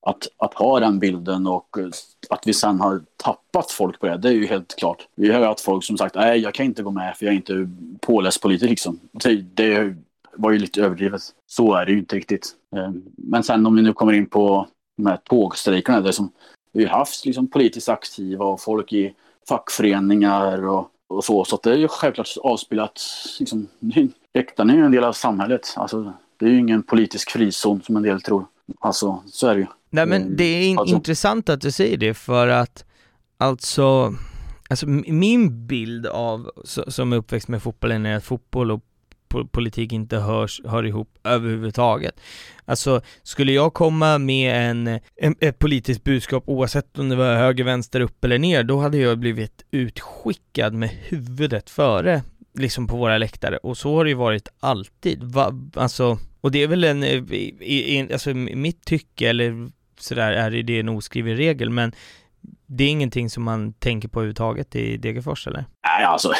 att, 0.02 0.28
att 0.38 0.54
ha 0.54 0.80
den 0.80 1.00
bilden 1.00 1.48
och 1.48 1.78
eh, 1.78 1.90
att 2.30 2.48
vi 2.48 2.54
sen 2.54 2.80
har 2.80 3.02
tappat 3.18 3.72
folk 3.72 4.00
på 4.00 4.08
det, 4.08 4.18
det 4.18 4.30
är 4.30 4.34
ju 4.34 4.46
helt 4.46 4.76
klart. 4.76 5.08
Vi 5.16 5.32
har 5.32 5.40
ju 5.40 5.46
haft 5.46 5.62
folk 5.62 5.84
som 5.84 5.98
sagt 5.98 6.16
nej 6.16 6.40
jag 6.40 6.54
kan 6.54 6.66
inte 6.66 6.84
gå 6.84 6.92
med 6.92 7.18
för 7.18 7.26
jag 7.26 7.34
är 7.34 7.36
inte 7.36 7.70
påläst 8.00 8.42
politiker 8.42 8.70
liksom. 8.70 9.00
Det, 9.12 9.36
det 9.36 9.96
var 10.36 10.52
ju 10.52 10.60
lite 10.60 10.82
överdrivet. 10.82 11.22
Så 11.48 11.74
är 11.74 11.86
det 11.86 11.92
ju 11.92 12.00
inte 12.00 12.16
riktigt. 12.16 12.56
Eh, 12.76 12.92
men 13.16 13.44
sen 13.44 13.66
om 13.66 13.76
vi 13.76 13.82
nu 13.82 13.94
kommer 13.94 14.14
in 14.14 14.26
på 14.26 14.68
de 14.98 15.06
här 15.06 15.18
tågstrejkerna, 15.18 16.02
det 16.02 16.14
som 16.14 16.32
vi 16.74 16.86
har 16.86 16.98
haft 16.98 17.26
liksom 17.26 17.48
politiskt 17.48 17.90
aktiva 17.90 18.46
och 18.46 18.62
folk 18.62 18.94
i 18.94 19.14
fackföreningar 19.50 20.68
och, 20.68 20.88
och 21.10 21.24
så. 21.24 21.46
Så 21.46 21.60
det 21.64 21.72
är 21.72 21.78
ju 21.78 21.88
självklart 21.88 22.38
avspelat. 22.44 23.02
Liksom, 23.40 23.68
Läktaren 24.34 24.70
är 24.70 24.76
ju 24.76 24.86
en 24.86 24.92
del 24.92 25.04
av 25.04 25.14
samhället. 25.14 25.74
Alltså, 25.76 26.14
det 26.38 26.46
är 26.46 26.50
ju 26.50 26.60
ingen 26.60 26.84
politisk 26.84 27.32
frizon 27.32 27.82
som 27.82 27.98
en 27.98 28.04
del 28.04 28.22
tror. 28.22 28.46
Alltså, 28.80 29.24
så 29.26 29.48
är 29.48 29.56
det 29.56 29.62
ju. 29.62 29.68
Nej 29.94 30.06
men 30.06 30.36
det 30.36 30.44
är 30.44 30.64
in 30.64 30.78
Alltså- 30.80 30.96
intressant 30.96 31.50
att 31.50 31.62
du 31.62 31.72
säger 31.72 31.98
det 31.98 32.14
för 32.14 32.48
att 32.48 32.86
alltså, 33.38 34.16
alltså 34.70 34.88
min 34.88 35.68
bild 35.68 36.06
av, 36.08 36.52
som 36.88 37.14
är 37.14 37.18
uppväxt 37.18 37.48
med 37.48 37.64
fotbollen 37.64 38.06
är 38.06 38.16
att 38.16 38.24
fotboll 38.24 38.72
och 38.72 38.82
po- 39.30 39.48
politik 39.48 39.92
inte 39.94 40.18
hörs, 40.18 40.62
hör 40.66 40.86
ihop 40.86 41.18
överhuvudtaget. 41.24 42.20
Alltså, 42.66 43.02
skulle 43.24 43.52
jag 43.52 43.74
komma 43.74 44.18
med 44.18 44.70
en, 44.70 45.00
en, 45.16 45.36
ett 45.40 45.60
politiskt 45.60 46.04
budskap 46.04 46.44
oavsett 46.48 47.00
om 47.00 47.10
det 47.10 47.16
var 47.16 47.36
höger, 47.36 47.64
vänster, 47.64 48.00
upp 48.02 48.26
eller 48.26 48.40
ner, 48.40 48.64
då 48.64 48.80
hade 48.80 48.98
jag 48.98 49.20
blivit 49.20 49.66
utskickad 49.72 50.74
med 50.74 50.90
huvudet 50.90 51.70
före, 51.70 52.24
liksom 52.54 52.88
på 52.88 52.98
våra 52.98 53.18
läktare. 53.18 53.58
Och 53.58 53.78
så 53.78 53.96
har 53.96 54.04
det 54.04 54.10
ju 54.10 54.16
varit 54.16 54.48
alltid. 54.60 55.24
Va, 55.24 55.54
alltså, 55.76 56.18
och 56.42 56.52
det 56.52 56.64
är 56.64 56.68
väl 56.68 56.84
en, 56.84 57.04
eh, 57.04 57.10
i, 57.34 57.98
i, 57.98 58.14
alltså 58.14 58.34
mitt 58.34 58.86
tycke, 58.86 59.30
eller 59.30 59.70
sådär 60.02 60.32
är 60.32 60.64
det 60.64 60.80
en 60.80 60.90
oskriven 60.90 61.38
regel, 61.38 61.70
men 61.70 61.92
det 62.66 62.84
är 62.84 62.90
ingenting 62.90 63.30
som 63.30 63.44
man 63.44 63.74
tänker 63.74 64.08
på 64.08 64.20
överhuvudtaget 64.20 64.76
i 64.76 64.98
Degerfors 64.98 65.48
eller? 65.48 65.66
Nej, 65.88 66.06
alltså, 66.06 66.32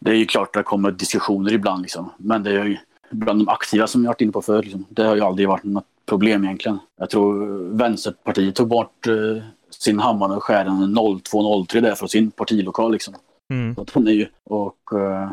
det 0.00 0.10
är 0.10 0.14
ju 0.14 0.26
klart 0.26 0.48
att 0.48 0.52
det 0.52 0.62
kommer 0.62 0.90
diskussioner 0.90 1.52
ibland 1.52 1.82
liksom. 1.82 2.10
Men 2.16 2.42
det 2.42 2.50
är 2.50 2.64
ju 2.64 2.76
bland 3.10 3.40
de 3.40 3.48
aktiva 3.48 3.86
som 3.86 4.04
jag 4.04 4.08
varit 4.08 4.20
inne 4.20 4.32
på 4.32 4.42
förut. 4.42 4.64
Liksom. 4.64 4.84
Det 4.88 5.04
har 5.04 5.16
ju 5.16 5.22
aldrig 5.22 5.48
varit 5.48 5.64
något 5.64 5.86
problem 6.06 6.44
egentligen. 6.44 6.78
Jag 6.98 7.10
tror 7.10 7.58
Vänsterpartiet 7.76 8.54
tog 8.54 8.68
bort 8.68 9.06
eh, 9.06 9.42
sin 9.70 9.98
hammare 9.98 10.36
och 10.36 10.42
skären 10.42 10.96
0203 11.24 11.80
där 11.80 11.94
från 11.94 12.08
sin 12.08 12.30
partilokal 12.30 12.92
liksom. 12.92 13.14
Mm. 13.50 13.74
Så 13.74 13.82
att 13.82 13.90
hon 13.90 14.08
är 14.08 14.12
ju, 14.12 14.26
och 14.44 14.92
eh, 14.92 15.30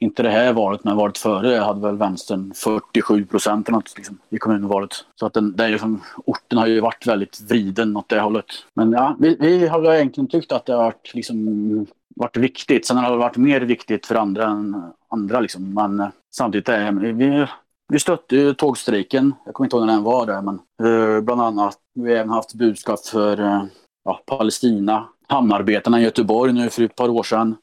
inte 0.00 0.22
det 0.22 0.30
här 0.30 0.52
valet, 0.52 0.84
men 0.84 0.96
valet 0.96 1.18
före 1.18 1.50
det 1.50 1.60
hade 1.60 1.80
väl 1.80 1.96
vänstern 1.96 2.52
47 2.54 3.26
procent 3.26 3.68
eller 3.68 3.78
något 3.78 3.96
liksom, 3.96 4.18
i 4.30 4.38
kommunvalet. 4.38 4.90
Så 5.14 5.26
att 5.26 5.32
den, 5.32 5.56
det 5.56 5.64
är 5.64 5.68
liksom, 5.68 6.00
orten 6.26 6.58
har 6.58 6.66
ju 6.66 6.80
varit 6.80 7.06
väldigt 7.06 7.40
vriden 7.40 7.96
åt 7.96 8.08
det 8.08 8.20
hållet. 8.20 8.46
Men 8.74 8.92
ja, 8.92 9.16
vi, 9.18 9.36
vi 9.40 9.66
har 9.66 9.80
väl 9.80 9.94
egentligen 9.94 10.28
tyckt 10.28 10.52
att 10.52 10.66
det 10.66 10.72
har 10.72 10.84
varit, 10.84 11.14
liksom, 11.14 11.86
varit 12.16 12.36
viktigt. 12.36 12.86
Sen 12.86 12.96
har 12.96 13.10
det 13.10 13.16
varit 13.16 13.36
mer 13.36 13.60
viktigt 13.60 14.06
för 14.06 14.14
andra 14.14 14.44
än 14.44 14.82
andra 15.08 15.40
liksom. 15.40 15.74
Men 15.74 16.00
eh, 16.00 16.08
samtidigt 16.36 16.68
är 16.68 16.92
vi, 16.92 17.46
vi 17.88 17.98
stötte 17.98 18.36
ju 18.36 18.54
tågstrejken. 18.54 19.34
Jag 19.44 19.54
kommer 19.54 19.66
inte 19.66 19.76
ihåg 19.76 19.86
när 19.86 19.92
den 19.92 20.02
var 20.02 20.26
där, 20.26 20.42
men 20.42 20.60
eh, 20.82 21.20
bland 21.20 21.42
annat. 21.42 21.78
Vi 21.94 22.12
har 22.12 22.18
även 22.18 22.30
haft 22.30 22.54
budskap 22.54 23.06
för 23.06 23.40
eh, 23.40 23.64
ja, 24.04 24.20
Palestina, 24.26 25.08
hamnarbetarna 25.28 26.00
i 26.00 26.04
Göteborg 26.04 26.52
nu 26.52 26.70
för 26.70 26.82
ett 26.82 26.96
par 26.96 27.08
år 27.08 27.22
sedan 27.22 27.56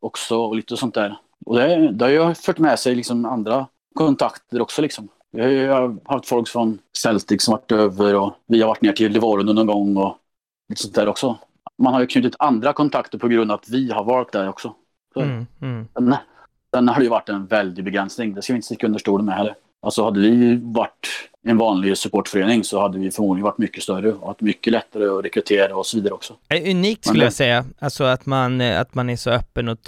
också 0.00 0.36
och 0.36 0.56
lite 0.56 0.76
sånt 0.76 0.94
där. 0.94 1.18
Och 1.46 1.56
det, 1.56 1.92
det 1.92 2.04
har 2.04 2.10
ju 2.10 2.34
fört 2.34 2.58
med 2.58 2.78
sig 2.78 2.94
liksom 2.94 3.24
andra 3.24 3.66
kontakter 3.94 4.60
också 4.60 4.82
liksom. 4.82 5.08
Vi 5.32 5.40
har 5.40 5.48
ju 5.48 5.98
haft 6.04 6.28
folk 6.28 6.48
från 6.48 6.78
Celtic 6.96 7.42
som 7.42 7.52
varit 7.52 7.72
över 7.72 8.14
och 8.14 8.32
vi 8.46 8.60
har 8.60 8.68
varit 8.68 8.82
ner 8.82 8.92
till 8.92 9.12
Livorno 9.12 9.52
någon 9.52 9.66
gång 9.66 9.96
och 9.96 10.16
lite 10.68 10.82
sånt 10.82 10.94
där 10.94 11.08
också. 11.08 11.38
Man 11.78 11.94
har 11.94 12.00
ju 12.00 12.06
knutit 12.06 12.34
andra 12.38 12.72
kontakter 12.72 13.18
på 13.18 13.28
grund 13.28 13.50
av 13.50 13.58
att 13.58 13.68
vi 13.68 13.90
har 13.90 14.04
varit 14.04 14.32
där 14.32 14.48
också. 14.48 14.74
Mm, 15.16 15.46
mm. 15.62 15.88
Sen, 15.94 16.14
sen 16.74 16.88
har 16.88 17.02
ju 17.02 17.08
varit 17.08 17.28
en 17.28 17.46
väldig 17.46 17.84
begränsning. 17.84 18.34
Det 18.34 18.42
ska 18.42 18.52
vi 18.52 18.56
inte 18.56 18.66
sticka 18.66 18.86
under 18.86 18.98
stolen 18.98 19.26
med 19.26 19.34
heller. 19.34 19.54
Alltså 19.82 20.04
hade 20.04 20.20
vi 20.20 20.60
varit 20.62 21.08
en 21.42 21.58
vanlig 21.58 21.98
supportförening 21.98 22.64
så 22.64 22.80
hade 22.80 22.98
vi 22.98 23.10
förmodligen 23.10 23.44
varit 23.44 23.58
mycket 23.58 23.82
större 23.82 24.12
och 24.12 24.28
haft 24.28 24.40
mycket 24.40 24.72
lättare 24.72 25.08
att 25.08 25.24
rekrytera 25.24 25.76
och 25.76 25.86
så 25.86 25.96
vidare 25.96 26.14
också. 26.14 26.34
Eh, 26.48 26.70
Unikt 26.70 27.04
skulle 27.04 27.18
Men 27.18 27.24
jag 27.24 27.32
säga, 27.32 27.64
alltså 27.78 28.04
att 28.04 28.26
man, 28.26 28.60
eh, 28.60 28.80
att 28.80 28.94
man 28.94 29.10
är 29.10 29.16
så 29.16 29.30
öppen 29.30 29.68
och 29.68 29.78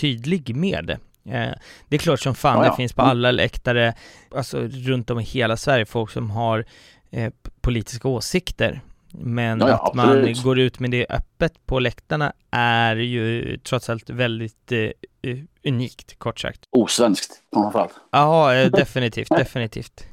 tydlig 0.00 0.56
med 0.56 0.84
det. 0.86 0.98
Eh, 1.36 1.54
Det 1.88 1.96
är 1.96 1.98
klart 1.98 2.20
som 2.20 2.34
fan 2.34 2.56
Ja, 2.56 2.60
det 2.62 2.66
ja. 2.66 2.76
finns 2.76 2.92
på 2.92 3.02
Mm. 3.02 3.10
alla 3.10 3.30
läktare, 3.30 3.94
alltså 4.34 4.60
runt 4.60 5.10
om 5.10 5.20
i 5.20 5.22
hela 5.22 5.56
Sverige, 5.56 5.86
folk 5.86 6.10
som 6.10 6.30
har 6.30 6.64
eh, 7.10 7.32
politiska 7.60 8.08
åsikter. 8.08 8.80
Men 9.12 9.60
Ja, 9.60 9.66
att 9.86 9.94
man 9.94 10.34
går 10.44 10.58
ut 10.58 10.78
med 10.80 10.90
det 10.90 11.06
öppet 11.10 11.66
på 11.66 11.78
läktarna 11.78 12.32
är 12.50 12.96
ju 12.96 13.56
trots 13.58 13.90
allt 13.90 14.10
väldigt 14.10 14.72
eh, 14.72 14.78
eh, 14.78 15.38
unikt, 15.64 16.18
kort 16.18 16.40
sagt. 16.40 16.60
Osvenskt 16.70 17.42
framförallt. 17.54 17.92
Ja, 18.12 18.54
eh, 18.54 18.70
definitivt, 18.70 19.28
definitivt. 19.36 20.04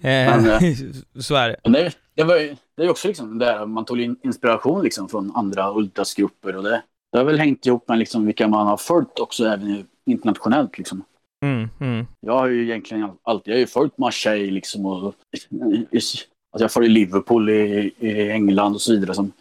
Men, 0.00 0.44
så 1.22 1.34
är 1.34 1.48
det. 1.48 1.70
Det, 1.70 1.92
det 2.14 2.24
var 2.24 2.56
det 2.76 2.82
är 2.82 2.90
också 2.90 3.08
liksom 3.08 3.38
där 3.38 3.66
man 3.66 3.84
tog 3.84 4.00
in 4.00 4.16
inspiration 4.24 4.82
liksom 4.84 5.08
från 5.08 5.36
andra 5.36 5.74
ultrasgrupper 5.74 6.56
och 6.56 6.62
det, 6.62 6.82
det 7.12 7.18
har 7.18 7.24
väl 7.24 7.38
hängt 7.38 7.66
ihop 7.66 7.88
med 7.88 7.98
liksom 7.98 8.26
vilka 8.26 8.48
man 8.48 8.66
har 8.66 8.76
följt 8.76 9.18
också 9.18 9.44
även 9.44 9.86
internationellt 10.06 10.78
liksom. 10.78 11.04
Mm, 11.44 11.68
mm. 11.80 12.06
Jag 12.20 12.38
har 12.38 12.46
ju 12.46 12.62
egentligen 12.62 13.10
alltid, 13.22 13.52
jag 13.52 13.56
har 13.56 13.60
ju 13.60 13.66
följt 13.66 13.98
Marseille 13.98 14.50
liksom 14.50 14.86
och 14.86 15.14
alltså 15.92 16.24
jag 16.52 16.72
följer 16.72 16.90
Liverpool 16.90 17.50
i, 17.50 17.92
i 17.98 18.30
England 18.30 18.74
och 18.74 18.80
så 18.80 18.92
vidare. 18.92 19.14
Som, 19.14 19.32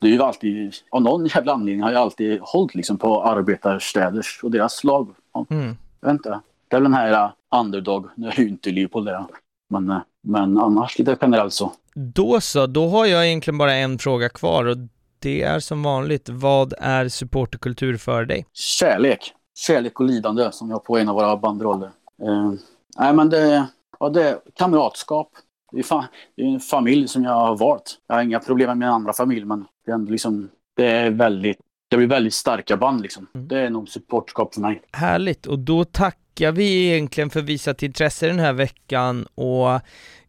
det 0.00 0.06
är 0.06 0.12
ju 0.12 0.22
alltid, 0.22 0.74
av 0.90 1.02
någon 1.02 1.26
jävla 1.26 1.52
anledning 1.52 1.82
har 1.82 1.92
jag 1.92 2.02
alltid 2.02 2.40
hållit 2.40 2.74
liksom 2.74 2.98
på 2.98 3.24
arbetarstäders 3.24 4.40
och 4.42 4.50
deras 4.50 4.84
lag. 4.84 5.08
Ja, 5.32 5.46
Mm. 5.50 5.76
Jag 6.00 6.08
vet 6.08 6.18
inte. 6.18 6.40
Det 6.68 6.76
är 6.76 6.80
väl 6.80 6.90
den 6.90 6.94
här 6.94 7.24
uh, 7.24 7.32
underdog, 7.60 8.06
nu 8.14 8.28
är 8.28 8.40
ju 8.40 8.48
inte 8.48 8.70
Liverpool 8.70 9.04
där. 9.04 9.24
Men, 9.70 9.90
uh, 9.90 9.98
men 10.22 10.58
annars 10.58 10.98
lite 10.98 11.16
generellt 11.20 11.52
så. 11.52 11.72
Då 11.94 12.40
så, 12.40 12.66
då 12.66 12.88
har 12.88 13.06
jag 13.06 13.26
egentligen 13.26 13.58
bara 13.58 13.74
en 13.74 13.98
fråga 13.98 14.28
kvar 14.28 14.64
och 14.64 14.76
det 15.24 15.42
är 15.42 15.60
som 15.60 15.82
vanligt, 15.82 16.28
vad 16.28 16.74
är 16.78 17.08
supporterkultur 17.08 17.96
för 17.96 18.24
dig? 18.24 18.46
Kärlek. 18.52 19.32
Kärlek 19.54 20.00
och 20.00 20.06
lidande 20.06 20.52
som 20.52 20.68
vi 20.68 20.72
har 20.72 20.80
på 20.80 20.98
en 20.98 21.08
av 21.08 21.14
våra 21.14 21.36
bandroller. 21.36 21.90
Eh, 22.22 22.52
nej 22.98 23.14
men 23.14 23.30
det, 23.30 23.66
ja, 24.00 24.08
det 24.08 24.28
är 24.28 24.38
kamratskap. 24.54 25.30
Det 25.72 25.78
är, 25.78 25.82
fan, 25.82 26.04
det 26.36 26.42
är 26.42 26.46
en 26.46 26.60
familj 26.60 27.08
som 27.08 27.24
jag 27.24 27.32
har 27.32 27.56
valt. 27.56 27.98
Jag 28.06 28.14
har 28.14 28.22
inga 28.22 28.40
problem 28.40 28.68
med 28.68 28.78
min 28.78 28.88
andra 28.88 29.12
familj 29.12 29.44
men 29.44 29.64
det 29.84 29.90
är 29.90 29.94
ändå 29.94 30.12
liksom, 30.12 30.50
det 30.76 30.86
är 30.86 31.10
väldigt, 31.10 31.58
det 31.90 31.96
blir 31.96 32.06
väldigt 32.06 32.34
starka 32.34 32.76
band 32.76 33.02
liksom. 33.02 33.26
Mm. 33.34 33.48
Det 33.48 33.60
är 33.60 33.70
nog 33.70 33.88
supportskap 33.88 34.54
för 34.54 34.60
mig. 34.60 34.82
Härligt, 34.92 35.46
och 35.46 35.58
då 35.58 35.84
tackar 35.84 36.52
vi 36.52 36.90
egentligen 36.90 37.30
för 37.30 37.40
visat 37.40 37.82
intresse 37.82 38.26
den 38.26 38.38
här 38.38 38.52
veckan 38.52 39.26
och 39.34 39.80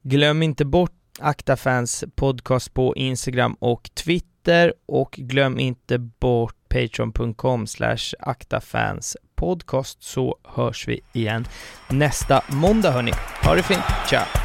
glöm 0.01 0.43
inte 0.43 0.65
bort 0.65 0.91
Aktafans 1.19 2.03
podcast 2.15 2.73
på 2.73 2.95
Instagram 2.95 3.55
och 3.59 3.89
Twitter 3.93 4.34
och 4.85 5.11
glöm 5.11 5.59
inte 5.59 5.97
bort 5.97 6.55
patreon.com 6.69 7.67
slash 7.67 8.13
podcast 9.35 10.03
så 10.03 10.37
hörs 10.43 10.87
vi 10.87 10.99
igen 11.13 11.45
nästa 11.89 12.43
måndag 12.47 12.91
hörni. 12.91 13.11
Ha 13.43 13.55
det 13.55 13.63
fint, 13.63 13.83
ciao! 14.09 14.44